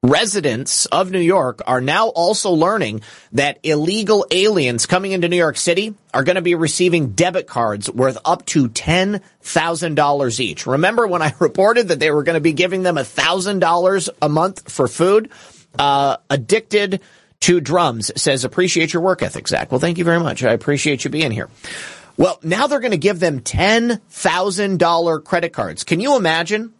residents 0.03 0.87
of 0.87 1.11
New 1.11 1.21
York 1.21 1.61
are 1.67 1.81
now 1.81 2.09
also 2.09 2.51
learning 2.51 3.03
that 3.33 3.59
illegal 3.63 4.27
aliens 4.31 4.87
coming 4.87 5.13
into 5.13 5.29
New 5.29 5.37
York 5.37 5.57
City 5.57 5.95
are 6.15 6.25
going 6.25 6.37
to 6.37 6.43
be 6.43 6.55
receiving 6.55 7.11
debit 7.11 7.47
cards 7.47 7.91
worth 7.91 8.19
up 8.25 8.47
to 8.47 8.69
$10,000 8.69 10.41
each. 10.41 10.67
Remember 10.67 11.07
when 11.07 11.23
I 11.23 11.35
reported 11.39 11.89
that 11.89 12.01
they 12.01 12.11
were 12.11 12.23
going 12.23 12.35
to 12.35 12.41
be 12.41 12.53
giving 12.53 12.83
them 12.83 12.97
$1,000 12.97 14.09
a 14.23 14.29
month 14.29 14.73
for 14.73 14.89
food? 14.89 15.31
Uh, 15.79 16.17
addicted 16.29 17.01
to 17.41 17.61
drums 17.61 18.11
says, 18.21 18.45
appreciate 18.45 18.93
your 18.93 19.03
work 19.03 19.23
ethic, 19.23 19.47
Zach. 19.49 19.71
Well, 19.71 19.81
thank 19.81 19.99
you 19.99 20.05
very 20.05 20.21
much. 20.21 20.43
I 20.43 20.53
appreciate 20.53 21.05
you 21.05 21.11
being 21.11 21.31
here. 21.31 21.49
Well, 22.17 22.39
now 22.43 22.67
they're 22.67 22.81
going 22.81 22.91
to 22.91 22.99
give 22.99 23.21
them 23.21 23.41
$10,000 23.41 25.25
credit 25.25 25.53
cards. 25.53 25.85
Can 25.85 26.01
you 26.01 26.17
imagine? 26.17 26.75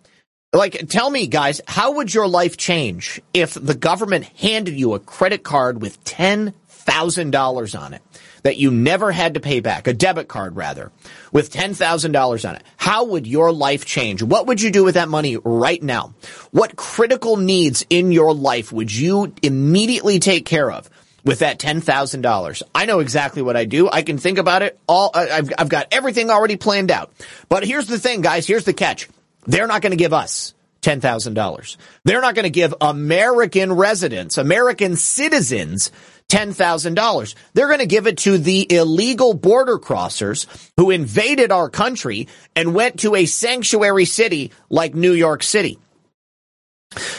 Like, 0.53 0.89
tell 0.89 1.09
me, 1.09 1.29
guys, 1.29 1.61
how 1.69 1.93
would 1.93 2.13
your 2.13 2.27
life 2.27 2.57
change 2.57 3.21
if 3.33 3.55
the 3.55 3.77
government 3.77 4.25
handed 4.25 4.75
you 4.75 4.95
a 4.95 4.99
credit 4.99 5.45
card 5.45 5.81
with 5.81 6.03
$10,000 6.03 7.81
on 7.81 7.95
it 7.95 8.03
that 8.43 8.57
you 8.57 8.73
never 8.73 9.13
had 9.13 9.35
to 9.35 9.41
pay 9.41 9.61
back, 9.61 9.87
a 9.87 9.93
debit 9.93 10.27
card 10.27 10.57
rather, 10.57 10.91
with 11.31 11.53
$10,000 11.53 12.49
on 12.49 12.57
it? 12.57 12.65
How 12.79 13.05
would 13.05 13.29
your 13.29 13.53
life 13.53 13.85
change? 13.85 14.25
What 14.25 14.49
would 14.49 14.61
you 14.61 14.73
do 14.73 14.83
with 14.83 14.95
that 14.97 15.09
money 15.09 15.37
right 15.37 15.81
now? 15.81 16.15
What 16.51 16.75
critical 16.75 17.37
needs 17.37 17.87
in 17.89 18.11
your 18.11 18.35
life 18.35 18.73
would 18.73 18.93
you 18.93 19.33
immediately 19.43 20.19
take 20.19 20.47
care 20.47 20.71
of? 20.71 20.91
with 21.23 21.41
that 21.41 21.59
$10,000. 21.59 22.63
I 22.75 22.87
know 22.87 23.01
exactly 23.01 23.43
what 23.43 23.55
I 23.55 23.67
do. 23.67 23.91
I 23.91 24.01
can 24.01 24.17
think 24.17 24.39
about 24.39 24.63
it 24.63 24.81
all. 24.89 25.11
I've, 25.13 25.53
I've 25.59 25.69
got 25.69 25.89
everything 25.93 26.31
already 26.31 26.57
planned 26.57 26.91
out. 26.91 27.13
But 27.51 27.63
here's 27.63 27.87
the 27.89 27.99
thing, 27.99 28.23
guys. 28.23 28.47
Here's 28.47 28.65
the 28.65 28.73
catch. 28.73 29.07
They're 29.47 29.67
not 29.67 29.83
going 29.83 29.93
to 29.93 29.97
give 29.97 30.13
us 30.13 30.55
$10,000. 30.83 31.77
They're 32.05 32.21
not 32.21 32.35
going 32.35 32.45
to 32.45 32.51
give 32.51 32.75
American 32.81 33.73
residents, 33.73 34.39
American 34.39 34.97
citizens, 34.97 35.91
$10,000. 36.29 37.35
They're 37.55 37.67
going 37.67 37.81
to 37.81 37.87
give 37.87 38.07
it 38.07 38.19
to 38.19 38.39
the 38.39 38.73
illegal 38.73 39.35
border 39.35 39.79
crossers 39.79 40.47
who 40.77 40.91
invaded 40.91 41.53
our 41.53 41.69
country 41.69 42.29
and 42.55 42.75
went 42.75 43.01
to 43.01 43.15
a 43.15 43.27
sanctuary 43.27 44.05
city 44.05 44.53
like 44.69 44.95
New 44.95 45.13
York 45.13 45.43
City. 45.43 45.79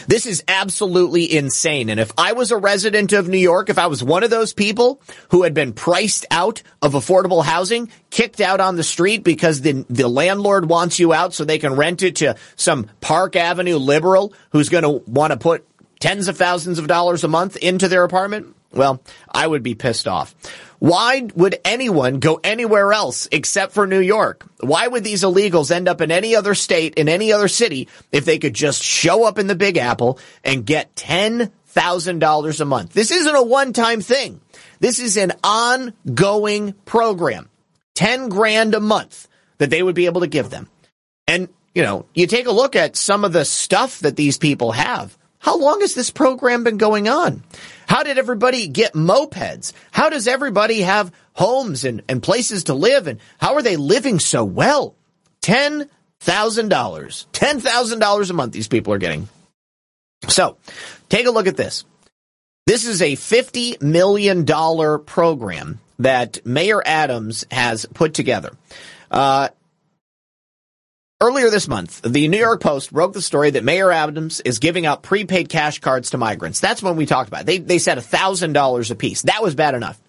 This 0.05 0.25
is 0.25 0.43
absolutely 0.49 1.33
insane. 1.33 1.89
And 1.89 1.99
if 1.99 2.11
I 2.17 2.33
was 2.33 2.51
a 2.51 2.57
resident 2.57 3.13
of 3.13 3.29
New 3.29 3.37
York, 3.37 3.69
if 3.69 3.79
I 3.79 3.87
was 3.87 4.03
one 4.03 4.23
of 4.23 4.29
those 4.29 4.53
people 4.53 5.01
who 5.29 5.43
had 5.43 5.53
been 5.53 5.71
priced 5.71 6.25
out 6.29 6.61
of 6.81 6.91
affordable 6.91 7.43
housing, 7.43 7.89
kicked 8.09 8.41
out 8.41 8.59
on 8.59 8.75
the 8.75 8.83
street 8.83 9.23
because 9.23 9.61
the, 9.61 9.85
the 9.89 10.09
landlord 10.09 10.67
wants 10.67 10.99
you 10.99 11.13
out 11.13 11.33
so 11.33 11.45
they 11.45 11.57
can 11.57 11.75
rent 11.77 12.03
it 12.03 12.17
to 12.17 12.35
some 12.57 12.89
Park 12.99 13.37
Avenue 13.37 13.77
liberal 13.77 14.33
who's 14.51 14.67
going 14.67 14.83
to 14.83 15.09
want 15.09 15.31
to 15.31 15.37
put 15.37 15.65
tens 16.01 16.27
of 16.27 16.35
thousands 16.35 16.77
of 16.77 16.87
dollars 16.87 17.23
a 17.23 17.29
month 17.29 17.55
into 17.55 17.87
their 17.87 18.03
apartment, 18.03 18.53
well, 18.73 19.01
I 19.29 19.47
would 19.47 19.63
be 19.63 19.75
pissed 19.75 20.07
off. 20.07 20.35
Why 20.81 21.27
would 21.35 21.59
anyone 21.63 22.17
go 22.17 22.39
anywhere 22.43 22.91
else 22.91 23.27
except 23.31 23.73
for 23.73 23.85
New 23.85 23.99
York? 23.99 24.43
Why 24.61 24.87
would 24.87 25.03
these 25.03 25.21
illegals 25.21 25.69
end 25.69 25.87
up 25.87 26.01
in 26.01 26.09
any 26.09 26.35
other 26.35 26.55
state, 26.55 26.95
in 26.95 27.07
any 27.07 27.31
other 27.31 27.47
city, 27.47 27.87
if 28.11 28.25
they 28.25 28.39
could 28.39 28.55
just 28.55 28.81
show 28.81 29.23
up 29.25 29.37
in 29.37 29.45
the 29.45 29.53
Big 29.53 29.77
Apple 29.77 30.17
and 30.43 30.65
get 30.65 30.95
$10,000 30.95 32.59
a 32.59 32.65
month? 32.65 32.93
This 32.93 33.11
isn't 33.11 33.35
a 33.35 33.43
one-time 33.43 34.01
thing. 34.01 34.41
This 34.79 34.97
is 34.97 35.17
an 35.17 35.33
ongoing 35.43 36.73
program. 36.85 37.47
10 37.93 38.29
grand 38.29 38.73
a 38.73 38.79
month 38.79 39.27
that 39.59 39.69
they 39.69 39.83
would 39.83 39.93
be 39.93 40.07
able 40.07 40.21
to 40.21 40.27
give 40.27 40.49
them. 40.49 40.67
And, 41.27 41.47
you 41.75 41.83
know, 41.83 42.07
you 42.15 42.25
take 42.25 42.47
a 42.47 42.51
look 42.51 42.75
at 42.75 42.95
some 42.95 43.23
of 43.23 43.33
the 43.33 43.45
stuff 43.45 43.99
that 43.99 44.15
these 44.15 44.39
people 44.39 44.71
have. 44.71 45.15
How 45.41 45.57
long 45.57 45.81
has 45.81 45.95
this 45.95 46.11
program 46.11 46.63
been 46.63 46.77
going 46.77 47.09
on? 47.09 47.41
How 47.87 48.03
did 48.03 48.19
everybody 48.19 48.67
get 48.67 48.93
mopeds? 48.93 49.73
How 49.91 50.09
does 50.09 50.27
everybody 50.27 50.81
have 50.81 51.11
homes 51.33 51.83
and, 51.83 52.03
and 52.07 52.21
places 52.21 52.65
to 52.65 52.75
live? 52.75 53.07
And 53.07 53.19
how 53.39 53.55
are 53.55 53.63
they 53.63 53.75
living 53.75 54.19
so 54.19 54.45
well? 54.45 54.95
$10,000. 55.41 55.89
$10,000 56.21 58.29
a 58.29 58.33
month 58.33 58.53
these 58.53 58.67
people 58.67 58.93
are 58.93 58.99
getting. 58.99 59.27
So 60.27 60.57
take 61.09 61.25
a 61.25 61.31
look 61.31 61.47
at 61.47 61.57
this. 61.57 61.85
This 62.67 62.85
is 62.85 63.01
a 63.01 63.13
$50 63.13 63.81
million 63.81 64.45
program 65.05 65.79
that 65.97 66.45
Mayor 66.45 66.83
Adams 66.85 67.45
has 67.49 67.87
put 67.87 68.13
together. 68.13 68.51
Uh, 69.09 69.49
Earlier 71.21 71.51
this 71.51 71.67
month, 71.67 72.01
the 72.01 72.27
New 72.27 72.39
York 72.39 72.61
Post 72.61 72.91
broke 72.91 73.13
the 73.13 73.21
story 73.21 73.51
that 73.51 73.63
Mayor 73.63 73.91
Adams 73.91 74.39
is 74.39 74.57
giving 74.57 74.87
out 74.87 75.03
prepaid 75.03 75.49
cash 75.49 75.77
cards 75.77 76.09
to 76.09 76.17
migrants. 76.17 76.59
That's 76.59 76.81
when 76.81 76.95
we 76.95 77.05
talked 77.05 77.27
about 77.27 77.41
it. 77.41 77.45
They, 77.45 77.57
they 77.59 77.77
said 77.77 77.99
$1,000 77.99 78.91
a 78.91 78.95
piece. 78.95 79.21
That 79.21 79.43
was 79.43 79.53
bad 79.53 79.75
enough. 79.75 80.01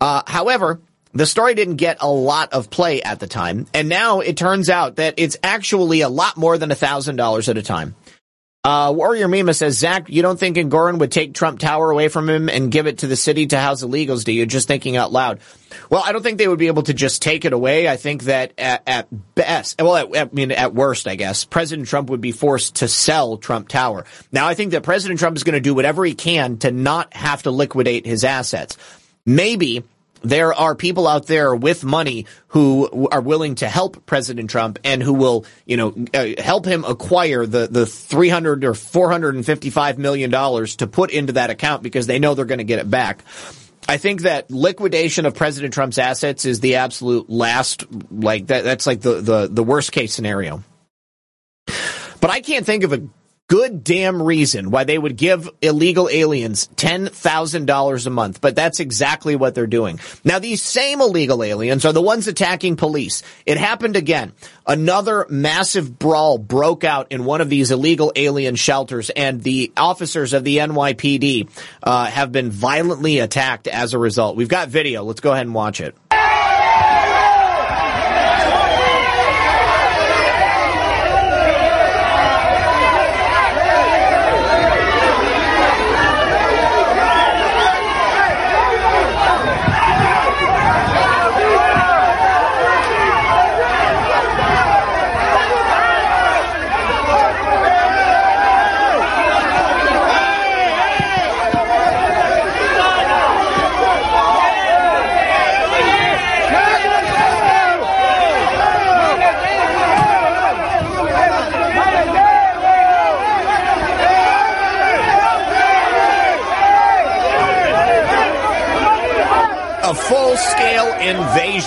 Uh, 0.00 0.22
however, 0.24 0.80
the 1.14 1.26
story 1.26 1.54
didn't 1.54 1.76
get 1.76 1.96
a 2.00 2.08
lot 2.08 2.52
of 2.52 2.70
play 2.70 3.02
at 3.02 3.18
the 3.18 3.26
time, 3.26 3.66
and 3.74 3.88
now 3.88 4.20
it 4.20 4.36
turns 4.36 4.70
out 4.70 4.96
that 4.96 5.14
it's 5.16 5.36
actually 5.42 6.02
a 6.02 6.08
lot 6.08 6.36
more 6.36 6.56
than 6.56 6.70
$1,000 6.70 7.48
at 7.48 7.58
a 7.58 7.62
time. 7.62 7.96
Uh, 8.64 8.92
Warrior 8.94 9.26
Mima 9.26 9.54
says, 9.54 9.76
Zak, 9.76 10.08
you 10.08 10.22
don't 10.22 10.38
think 10.38 10.56
Engoron 10.56 10.98
would 10.98 11.10
take 11.10 11.34
Trump 11.34 11.58
Tower 11.58 11.90
away 11.90 12.06
from 12.06 12.30
him 12.30 12.48
and 12.48 12.70
give 12.70 12.86
it 12.86 12.98
to 12.98 13.08
the 13.08 13.16
city 13.16 13.48
to 13.48 13.58
house 13.58 13.82
illegals, 13.82 14.22
do 14.22 14.30
you? 14.30 14.46
Just 14.46 14.68
thinking 14.68 14.96
out 14.96 15.10
loud. 15.10 15.40
Well, 15.90 16.00
I 16.06 16.12
don't 16.12 16.22
think 16.22 16.38
they 16.38 16.46
would 16.46 16.60
be 16.60 16.68
able 16.68 16.84
to 16.84 16.94
just 16.94 17.22
take 17.22 17.44
it 17.44 17.52
away. 17.52 17.88
I 17.88 17.96
think 17.96 18.24
that 18.24 18.52
at, 18.58 18.84
at 18.86 19.34
best, 19.34 19.82
well, 19.82 19.96
at, 19.96 20.16
I 20.16 20.32
mean, 20.32 20.52
at 20.52 20.74
worst, 20.74 21.08
I 21.08 21.16
guess, 21.16 21.44
President 21.44 21.88
Trump 21.88 22.08
would 22.10 22.20
be 22.20 22.30
forced 22.30 22.76
to 22.76 22.86
sell 22.86 23.36
Trump 23.36 23.66
Tower. 23.66 24.04
Now, 24.30 24.46
I 24.46 24.54
think 24.54 24.70
that 24.72 24.84
President 24.84 25.18
Trump 25.18 25.36
is 25.36 25.42
going 25.42 25.54
to 25.54 25.60
do 25.60 25.74
whatever 25.74 26.04
he 26.04 26.14
can 26.14 26.58
to 26.58 26.70
not 26.70 27.12
have 27.14 27.42
to 27.42 27.50
liquidate 27.50 28.06
his 28.06 28.22
assets. 28.22 28.76
Maybe 29.26 29.82
there 30.22 30.54
are 30.54 30.74
people 30.74 31.06
out 31.06 31.26
there 31.26 31.54
with 31.54 31.84
money 31.84 32.26
who 32.48 33.08
are 33.10 33.20
willing 33.20 33.56
to 33.56 33.68
help 33.68 34.06
President 34.06 34.50
Trump 34.50 34.78
and 34.84 35.02
who 35.02 35.12
will, 35.12 35.44
you 35.66 35.76
know, 35.76 35.94
uh, 36.14 36.28
help 36.38 36.64
him 36.64 36.84
acquire 36.84 37.46
the, 37.46 37.66
the 37.66 37.86
300 37.86 38.64
or 38.64 38.74
455 38.74 39.98
million 39.98 40.30
dollars 40.30 40.76
to 40.76 40.86
put 40.86 41.10
into 41.10 41.34
that 41.34 41.50
account 41.50 41.82
because 41.82 42.06
they 42.06 42.18
know 42.18 42.34
they're 42.34 42.44
going 42.44 42.58
to 42.58 42.64
get 42.64 42.78
it 42.78 42.90
back. 42.90 43.24
I 43.88 43.96
think 43.96 44.22
that 44.22 44.50
liquidation 44.50 45.26
of 45.26 45.34
President 45.34 45.74
Trump's 45.74 45.98
assets 45.98 46.44
is 46.44 46.60
the 46.60 46.76
absolute 46.76 47.28
last, 47.28 47.84
like 48.12 48.46
that, 48.46 48.62
that's 48.64 48.86
like 48.86 49.00
the, 49.00 49.20
the, 49.20 49.48
the 49.50 49.64
worst 49.64 49.90
case 49.90 50.14
scenario. 50.14 50.62
But 51.66 52.30
I 52.30 52.40
can't 52.40 52.64
think 52.64 52.84
of 52.84 52.92
a 52.92 53.02
good 53.52 53.84
damn 53.84 54.22
reason 54.22 54.70
why 54.70 54.82
they 54.82 54.96
would 54.96 55.14
give 55.14 55.46
illegal 55.60 56.08
aliens 56.10 56.70
$10,000 56.76 58.06
a 58.06 58.10
month, 58.10 58.40
but 58.40 58.56
that's 58.56 58.80
exactly 58.80 59.36
what 59.36 59.54
they're 59.54 59.66
doing. 59.66 60.00
Now, 60.24 60.38
these 60.38 60.62
same 60.62 61.02
illegal 61.02 61.44
aliens 61.44 61.84
are 61.84 61.92
the 61.92 62.00
ones 62.00 62.26
attacking 62.28 62.76
police. 62.76 63.22
It 63.44 63.58
happened 63.58 63.94
again. 63.94 64.32
Another 64.66 65.26
massive 65.28 65.98
brawl 65.98 66.38
broke 66.38 66.82
out 66.82 67.12
in 67.12 67.26
one 67.26 67.42
of 67.42 67.50
these 67.50 67.70
illegal 67.70 68.10
alien 68.16 68.56
shelters, 68.56 69.10
and 69.10 69.42
the 69.42 69.70
officers 69.76 70.32
of 70.32 70.44
the 70.44 70.56
NYPD 70.56 71.50
uh, 71.82 72.06
have 72.06 72.32
been 72.32 72.50
violently 72.50 73.18
attacked 73.18 73.68
as 73.68 73.92
a 73.92 73.98
result. 73.98 74.34
We've 74.34 74.48
got 74.48 74.70
video. 74.70 75.04
Let's 75.04 75.20
go 75.20 75.30
ahead 75.30 75.44
and 75.44 75.54
watch 75.54 75.82
it. 75.82 75.94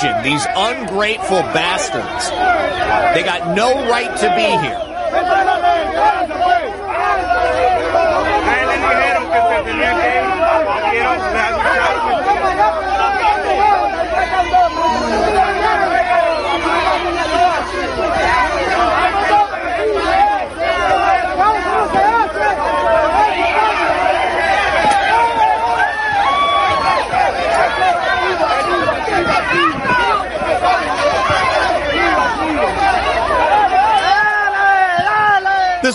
These 0.01 0.45
ungrateful 0.57 1.39
bastards. 1.55 2.30
They 3.15 3.23
got 3.23 3.55
no 3.55 3.88
right 3.89 4.13
to 4.17 4.27
be 4.35 4.67
here. 4.67 4.85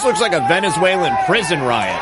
This 0.00 0.06
looks 0.06 0.20
like 0.22 0.32
a 0.32 0.40
Venezuelan 0.48 1.14
prison 1.26 1.60
riot. 1.60 2.00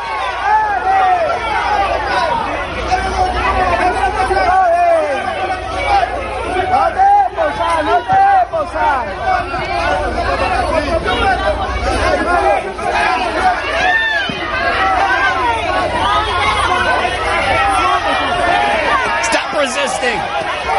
Stop 19.25 19.59
resisting! 19.59 20.19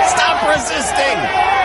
Stop 0.09 0.49
resisting! 0.49 1.60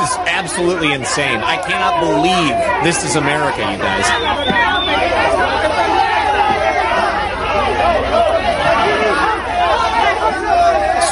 This 0.00 0.12
is 0.12 0.16
absolutely 0.32 0.94
insane. 0.94 1.44
I 1.44 1.60
cannot 1.60 2.00
believe 2.00 2.56
this 2.82 3.04
is 3.04 3.16
America, 3.16 3.60
you 3.60 3.76
guys. 3.76 4.08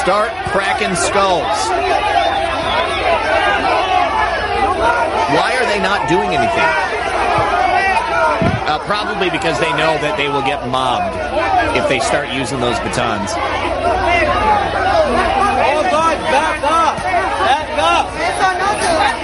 Start 0.01 0.31
cracking 0.49 0.95
skulls. 0.95 1.69
Why 5.37 5.53
are 5.53 5.67
they 5.69 5.79
not 5.79 6.09
doing 6.09 6.33
anything? 6.33 6.65
Uh, 8.65 8.79
probably 8.87 9.29
because 9.29 9.59
they 9.59 9.69
know 9.73 10.01
that 10.01 10.17
they 10.17 10.29
will 10.29 10.41
get 10.41 10.67
mobbed 10.67 11.13
if 11.77 11.87
they 11.89 11.99
start 11.99 12.29
using 12.33 12.59
those 12.59 12.79
batons. 12.79 13.37
All 15.61 15.83
back 16.31 16.63
up. 16.63 16.97
Back 16.97 17.69
up. 17.77 18.05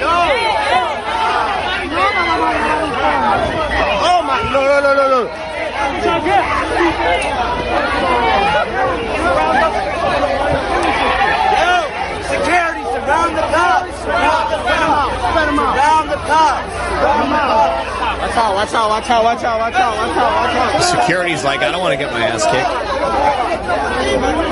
No. 0.01 0.11
Oh 4.07 4.21
my, 4.25 4.39
no, 4.55 4.63
no, 4.63 4.79
no, 4.79 4.91
no, 4.95 5.05
no. 5.11 5.27
Yo, 11.59 11.75
security, 12.31 12.83
surround 12.87 13.35
the 13.35 13.43
cops. 13.51 13.99
Surround 13.99 14.47
the 14.47 14.59
cops. 14.63 15.15
Surround 15.75 16.07
the 16.07 16.15
cops. 16.15 16.71
Watch 18.15 18.35
out, 18.35 18.55
watch 18.55 18.73
out, 18.73 18.89
watch 18.89 19.09
out, 19.09 19.23
watch 19.23 19.43
out, 19.43 19.59
watch 19.59 19.75
out, 19.75 19.95
watch 19.95 20.15
out, 20.15 20.73
watch 20.73 20.81
out. 20.81 21.01
Security's 21.01 21.43
like, 21.43 21.59
I 21.59 21.71
don't 21.71 21.81
want 21.81 21.91
to 21.91 21.97
get 21.97 22.13
my 22.13 22.23
ass 22.23 22.45
kicked. 22.45 22.69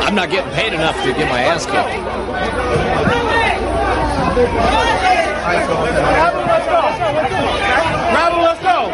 I'm 0.05 0.15
not 0.15 0.29
getting 0.29 0.51
paid 0.51 0.73
enough 0.73 1.01
to 1.03 1.13
get 1.13 1.29
my 1.29 1.41
ass 1.43 1.65
kicked. 1.65 1.95
Grab 6.03 6.33
him, 7.31 7.62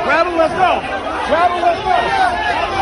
let's 0.10 0.23
go. 0.23 0.26
Grab 0.26 0.27
him, 0.27 0.38
let's 0.38 0.53
go. 0.53 0.80
Grab 1.27 1.52
him, 1.52 1.61
let's 1.61 2.73
go. 2.73 2.78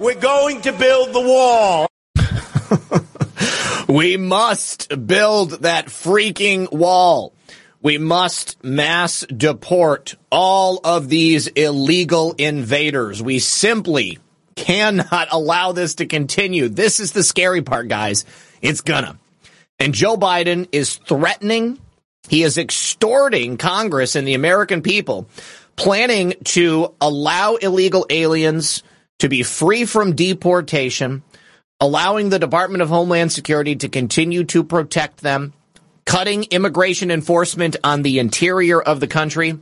We're 0.00 0.14
going 0.14 0.62
to 0.62 0.72
build 0.72 1.12
the 1.12 1.20
wall. 1.20 1.86
We 3.90 4.16
must 4.16 5.06
build 5.06 5.62
that 5.62 5.86
freaking 5.86 6.72
wall. 6.72 7.32
We 7.82 7.98
must 7.98 8.62
mass 8.62 9.26
deport 9.26 10.14
all 10.30 10.80
of 10.84 11.08
these 11.08 11.48
illegal 11.48 12.36
invaders. 12.38 13.20
We 13.20 13.40
simply 13.40 14.18
cannot 14.54 15.28
allow 15.32 15.72
this 15.72 15.96
to 15.96 16.06
continue. 16.06 16.68
This 16.68 17.00
is 17.00 17.10
the 17.10 17.24
scary 17.24 17.62
part, 17.62 17.88
guys. 17.88 18.24
It's 18.60 18.80
gonna. 18.80 19.18
And 19.78 19.94
Joe 19.94 20.16
Biden 20.16 20.68
is 20.72 20.96
threatening, 20.96 21.78
he 22.28 22.42
is 22.42 22.58
extorting 22.58 23.56
Congress 23.56 24.14
and 24.14 24.28
the 24.28 24.34
American 24.34 24.82
people, 24.82 25.26
planning 25.76 26.34
to 26.44 26.94
allow 27.00 27.54
illegal 27.56 28.06
aliens 28.10 28.82
to 29.20 29.28
be 29.28 29.42
free 29.42 29.86
from 29.86 30.14
deportation, 30.14 31.22
allowing 31.80 32.28
the 32.28 32.38
Department 32.38 32.82
of 32.82 32.90
Homeland 32.90 33.32
Security 33.32 33.76
to 33.76 33.88
continue 33.88 34.44
to 34.44 34.62
protect 34.64 35.20
them, 35.20 35.54
cutting 36.04 36.44
immigration 36.50 37.10
enforcement 37.10 37.76
on 37.82 38.02
the 38.02 38.18
interior 38.18 38.80
of 38.80 39.00
the 39.00 39.06
country, 39.06 39.58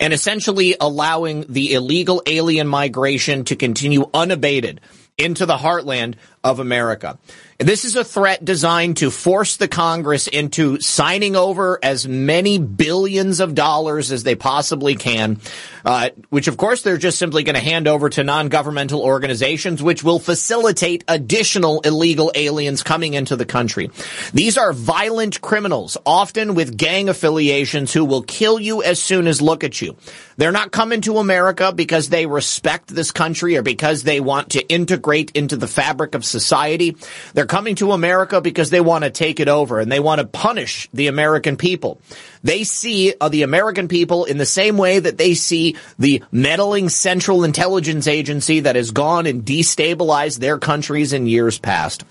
and 0.00 0.12
essentially 0.12 0.76
allowing 0.80 1.44
the 1.48 1.74
illegal 1.74 2.22
alien 2.26 2.68
migration 2.68 3.44
to 3.44 3.56
continue 3.56 4.08
unabated 4.14 4.80
into 5.16 5.46
the 5.46 5.56
heartland 5.56 6.14
of 6.42 6.58
America. 6.58 7.18
This 7.64 7.86
is 7.86 7.96
a 7.96 8.04
threat 8.04 8.44
designed 8.44 8.98
to 8.98 9.10
force 9.10 9.56
the 9.56 9.68
Congress 9.68 10.26
into 10.26 10.78
signing 10.80 11.34
over 11.34 11.78
as 11.82 12.06
many 12.06 12.58
billions 12.58 13.40
of 13.40 13.54
dollars 13.54 14.12
as 14.12 14.22
they 14.22 14.34
possibly 14.34 14.96
can, 14.96 15.40
uh, 15.82 16.10
which 16.28 16.46
of 16.46 16.58
course 16.58 16.82
they're 16.82 16.98
just 16.98 17.18
simply 17.18 17.42
going 17.42 17.54
to 17.54 17.62
hand 17.62 17.88
over 17.88 18.10
to 18.10 18.22
non-governmental 18.22 19.00
organizations, 19.00 19.82
which 19.82 20.04
will 20.04 20.18
facilitate 20.18 21.04
additional 21.08 21.80
illegal 21.80 22.30
aliens 22.34 22.82
coming 22.82 23.14
into 23.14 23.34
the 23.34 23.46
country. 23.46 23.90
These 24.34 24.58
are 24.58 24.74
violent 24.74 25.40
criminals, 25.40 25.96
often 26.04 26.54
with 26.54 26.76
gang 26.76 27.08
affiliations 27.08 27.94
who 27.94 28.04
will 28.04 28.24
kill 28.24 28.60
you 28.60 28.82
as 28.82 29.02
soon 29.02 29.26
as 29.26 29.40
look 29.40 29.64
at 29.64 29.80
you. 29.80 29.96
They're 30.36 30.52
not 30.52 30.70
coming 30.70 31.00
to 31.02 31.16
America 31.16 31.72
because 31.72 32.10
they 32.10 32.26
respect 32.26 32.88
this 32.88 33.10
country 33.10 33.56
or 33.56 33.62
because 33.62 34.02
they 34.02 34.20
want 34.20 34.50
to 34.50 34.68
integrate 34.68 35.30
into 35.30 35.56
the 35.56 35.68
fabric 35.68 36.14
of 36.14 36.26
society. 36.26 36.96
They're 37.32 37.46
coming 37.54 37.76
to 37.76 37.92
America 37.92 38.40
because 38.40 38.70
they 38.70 38.80
want 38.80 39.04
to 39.04 39.10
take 39.10 39.38
it 39.38 39.46
over 39.46 39.78
and 39.78 39.92
they 39.92 40.00
want 40.00 40.20
to 40.20 40.26
punish 40.26 40.88
the 40.92 41.06
American 41.06 41.56
people. 41.56 42.00
They 42.42 42.64
see 42.64 43.14
uh, 43.20 43.28
the 43.28 43.44
American 43.44 43.86
people 43.86 44.24
in 44.24 44.38
the 44.38 44.44
same 44.44 44.76
way 44.76 44.98
that 44.98 45.18
they 45.18 45.34
see 45.34 45.76
the 45.96 46.24
meddling 46.32 46.88
Central 46.88 47.44
Intelligence 47.44 48.08
Agency 48.08 48.58
that 48.58 48.74
has 48.74 48.90
gone 48.90 49.26
and 49.26 49.44
destabilized 49.44 50.40
their 50.40 50.58
countries 50.58 51.12
in 51.12 51.28
years 51.28 51.60
past. 51.60 52.02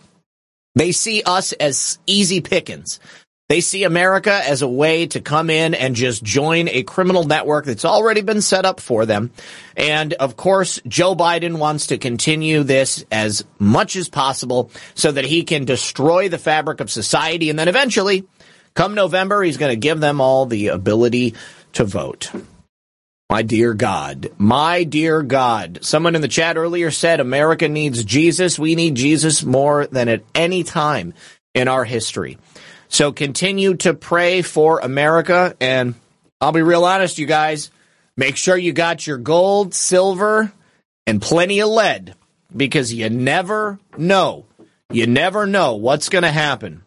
They 0.76 0.94
see 0.94 1.24
us 1.24 1.52
as 1.52 2.00
easy 2.08 2.40
pickings. 2.40 3.02
They 3.54 3.62
see 3.62 3.84
America 3.84 4.34
as 4.34 4.64
a 4.64 4.68
way 4.68 5.06
to 5.06 5.22
come 5.22 5.52
in 5.52 5.76
and 5.76 5.94
just 5.94 6.24
join 6.24 6.68
a 6.70 6.82
criminal 6.82 7.24
network 7.24 7.66
that's 7.66 7.86
already 7.86 8.22
been 8.22 8.42
set 8.42 8.66
up 8.66 8.80
for 8.80 9.06
them. 9.06 9.30
And 9.78 10.14
of 10.14 10.36
course, 10.36 10.82
Joe 10.88 11.14
Biden 11.14 11.60
wants 11.60 11.86
to 11.88 12.00
continue 12.00 12.64
this 12.64 13.06
as 13.12 13.46
much 13.60 13.96
as 13.96 14.10
possible 14.10 14.72
so 14.96 15.12
that 15.12 15.26
he 15.26 15.44
can 15.44 15.66
destroy 15.66 16.30
the 16.30 16.40
fabric 16.40 16.80
of 16.80 16.90
society. 16.90 17.52
And 17.52 17.60
then 17.60 17.68
eventually, 17.68 18.26
come 18.74 18.96
November, 18.96 19.44
he's 19.44 19.58
going 19.58 19.70
to 19.70 19.76
give 19.76 20.00
them 20.00 20.20
all 20.20 20.48
the 20.48 20.70
ability 20.70 21.36
to 21.74 21.84
vote. 21.84 22.32
My 23.30 23.44
dear 23.44 23.76
God, 23.76 24.32
my 24.40 24.84
dear 24.84 25.22
God. 25.22 25.78
Someone 25.84 26.16
in 26.16 26.24
the 26.24 26.28
chat 26.28 26.58
earlier 26.58 26.90
said 26.90 27.20
America 27.20 27.70
needs 27.70 28.04
Jesus. 28.04 28.58
We 28.58 28.74
need 28.74 28.96
Jesus 28.96 29.44
more 29.44 29.86
than 29.86 30.10
at 30.10 30.24
any 30.34 30.64
time 30.64 31.14
in 31.54 31.68
our 31.68 31.86
history. 31.86 32.40
So 32.94 33.12
continue 33.12 33.74
to 33.78 33.96
pray 33.96 34.44
for 34.44 34.80
America. 34.80 35.56
And 35.60 35.96
I'll 36.40 36.52
be 36.52 36.62
real 36.62 36.86
honest, 36.86 37.18
you 37.18 37.26
guys, 37.26 37.72
make 38.16 38.38
sure 38.38 38.56
you 38.56 38.72
got 38.72 39.08
your 39.08 39.18
gold, 39.18 39.74
silver, 39.74 40.54
and 41.08 41.20
plenty 41.20 41.60
of 41.60 41.70
lead 41.70 42.14
because 42.56 42.94
you 42.94 43.10
never 43.10 43.80
know. 43.98 44.46
You 44.92 45.08
never 45.08 45.48
know 45.48 45.74
what's 45.74 46.10
going 46.10 46.22
to 46.22 46.30
happen. 46.30 46.83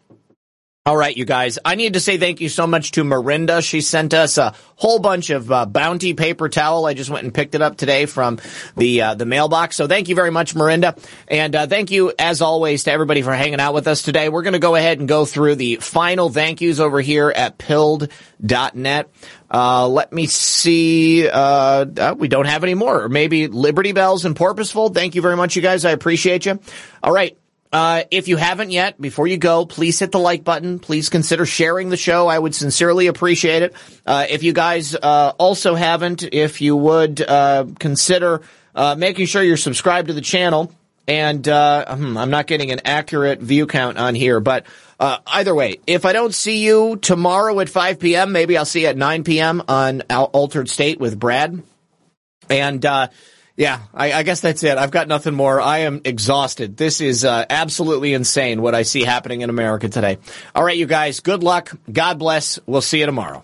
All 0.87 0.95
right, 0.95 1.17
you 1.17 1.25
guys. 1.25 1.59
I 1.65 1.75
need 1.75 1.95
to 1.95 1.99
say 1.99 2.17
thank 2.17 2.39
you 2.39 2.47
so 2.47 2.65
much 2.65 2.91
to 2.91 3.03
Marinda. 3.03 3.61
She 3.61 3.81
sent 3.81 4.13
us 4.13 4.37
a 4.37 4.53
whole 4.77 4.99
bunch 4.99 5.31
of 5.31 5.51
uh, 5.51 5.65
bounty 5.65 6.13
paper 6.13 6.47
towel. 6.47 6.85
I 6.85 6.93
just 6.93 7.09
went 7.09 7.25
and 7.25 7.33
picked 7.33 7.55
it 7.55 7.61
up 7.61 7.75
today 7.75 8.05
from 8.05 8.39
the 8.77 9.01
uh, 9.01 9.13
the 9.15 9.25
mailbox. 9.25 9.75
So 9.75 9.89
thank 9.89 10.07
you 10.07 10.15
very 10.15 10.31
much, 10.31 10.55
Marinda, 10.55 10.97
and 11.27 11.53
uh, 11.57 11.67
thank 11.67 11.91
you 11.91 12.13
as 12.17 12.41
always 12.41 12.85
to 12.85 12.91
everybody 12.93 13.21
for 13.21 13.33
hanging 13.33 13.59
out 13.59 13.73
with 13.73 13.85
us 13.85 14.01
today. 14.01 14.29
We're 14.29 14.43
going 14.43 14.53
to 14.53 14.59
go 14.59 14.75
ahead 14.75 14.99
and 14.99 15.09
go 15.09 15.25
through 15.25 15.55
the 15.55 15.75
final 15.75 16.29
thank 16.29 16.61
yous 16.61 16.79
over 16.79 17.01
here 17.01 17.33
at 17.35 17.57
pilled.net. 17.57 19.09
Uh, 19.51 19.89
let 19.89 20.13
me 20.13 20.25
see. 20.25 21.27
Uh, 21.27 21.85
uh, 21.97 22.15
we 22.17 22.29
don't 22.29 22.47
have 22.47 22.63
any 22.63 22.75
more. 22.75 23.09
Maybe 23.09 23.49
Liberty 23.49 23.91
Bells 23.91 24.23
and 24.23 24.37
Porpoiseful. 24.37 24.93
Thank 24.95 25.15
you 25.15 25.21
very 25.21 25.35
much, 25.35 25.57
you 25.57 25.61
guys. 25.61 25.83
I 25.83 25.91
appreciate 25.91 26.45
you. 26.45 26.61
All 27.03 27.11
right. 27.11 27.37
Uh, 27.71 28.03
if 28.11 28.27
you 28.27 28.37
haven't 28.37 28.71
yet, 28.71 28.99
before 28.99 29.27
you 29.27 29.37
go, 29.37 29.65
please 29.65 29.99
hit 29.99 30.11
the 30.11 30.19
like 30.19 30.43
button. 30.43 30.79
Please 30.79 31.09
consider 31.09 31.45
sharing 31.45 31.89
the 31.89 31.97
show. 31.97 32.27
I 32.27 32.39
would 32.39 32.55
sincerely 32.55 33.07
appreciate 33.07 33.63
it. 33.63 33.73
Uh, 34.05 34.25
if 34.29 34.43
you 34.43 34.53
guys 34.53 34.95
uh, 34.95 35.33
also 35.37 35.75
haven't, 35.75 36.23
if 36.23 36.61
you 36.61 36.75
would 36.75 37.21
uh, 37.21 37.65
consider 37.79 38.41
uh, 38.73 38.95
making 38.97 39.25
sure 39.25 39.43
you're 39.43 39.57
subscribed 39.57 40.07
to 40.07 40.13
the 40.13 40.21
channel. 40.21 40.71
And 41.09 41.47
uh, 41.47 41.95
hmm, 41.95 42.17
I'm 42.17 42.29
not 42.29 42.47
getting 42.47 42.71
an 42.71 42.81
accurate 42.85 43.39
view 43.39 43.65
count 43.65 43.97
on 43.97 44.13
here, 44.13 44.39
but 44.41 44.65
either 44.99 45.55
way, 45.55 45.79
if 45.87 46.03
I 46.03 46.11
don't 46.11 46.33
see 46.33 46.65
you 46.65 46.97
tomorrow 46.97 47.57
at 47.61 47.69
5 47.69 47.99
p.m., 47.99 48.33
maybe 48.33 48.57
I'll 48.57 48.65
see 48.65 48.81
you 48.81 48.87
at 48.87 48.97
9 48.97 49.23
p.m. 49.23 49.63
on 49.69 50.01
Altered 50.01 50.69
State 50.69 50.99
with 50.99 51.17
Brad. 51.17 51.63
And 52.49 52.85
yeah, 53.57 53.81
I, 53.91 54.13
I, 54.13 54.23
guess 54.23 54.39
that's 54.39 54.63
it. 54.63 54.77
I've 54.77 54.91
got 54.91 55.07
nothing 55.07 55.33
more. 55.33 55.59
I 55.59 55.79
am 55.79 56.01
exhausted. 56.05 56.77
This 56.77 57.01
is 57.01 57.25
uh, 57.25 57.43
absolutely 57.49 58.13
insane 58.13 58.61
what 58.61 58.75
I 58.75 58.83
see 58.83 59.03
happening 59.03 59.41
in 59.41 59.49
America 59.49 59.89
today. 59.89 60.19
All 60.53 60.63
right, 60.63 60.77
you 60.77 60.85
guys, 60.85 61.21
good 61.21 61.41
luck. 61.41 61.71
God 61.91 62.19
bless. 62.19 62.59
We'll 62.67 62.81
see 62.81 62.99
you 62.99 63.07
tomorrow. 63.07 63.43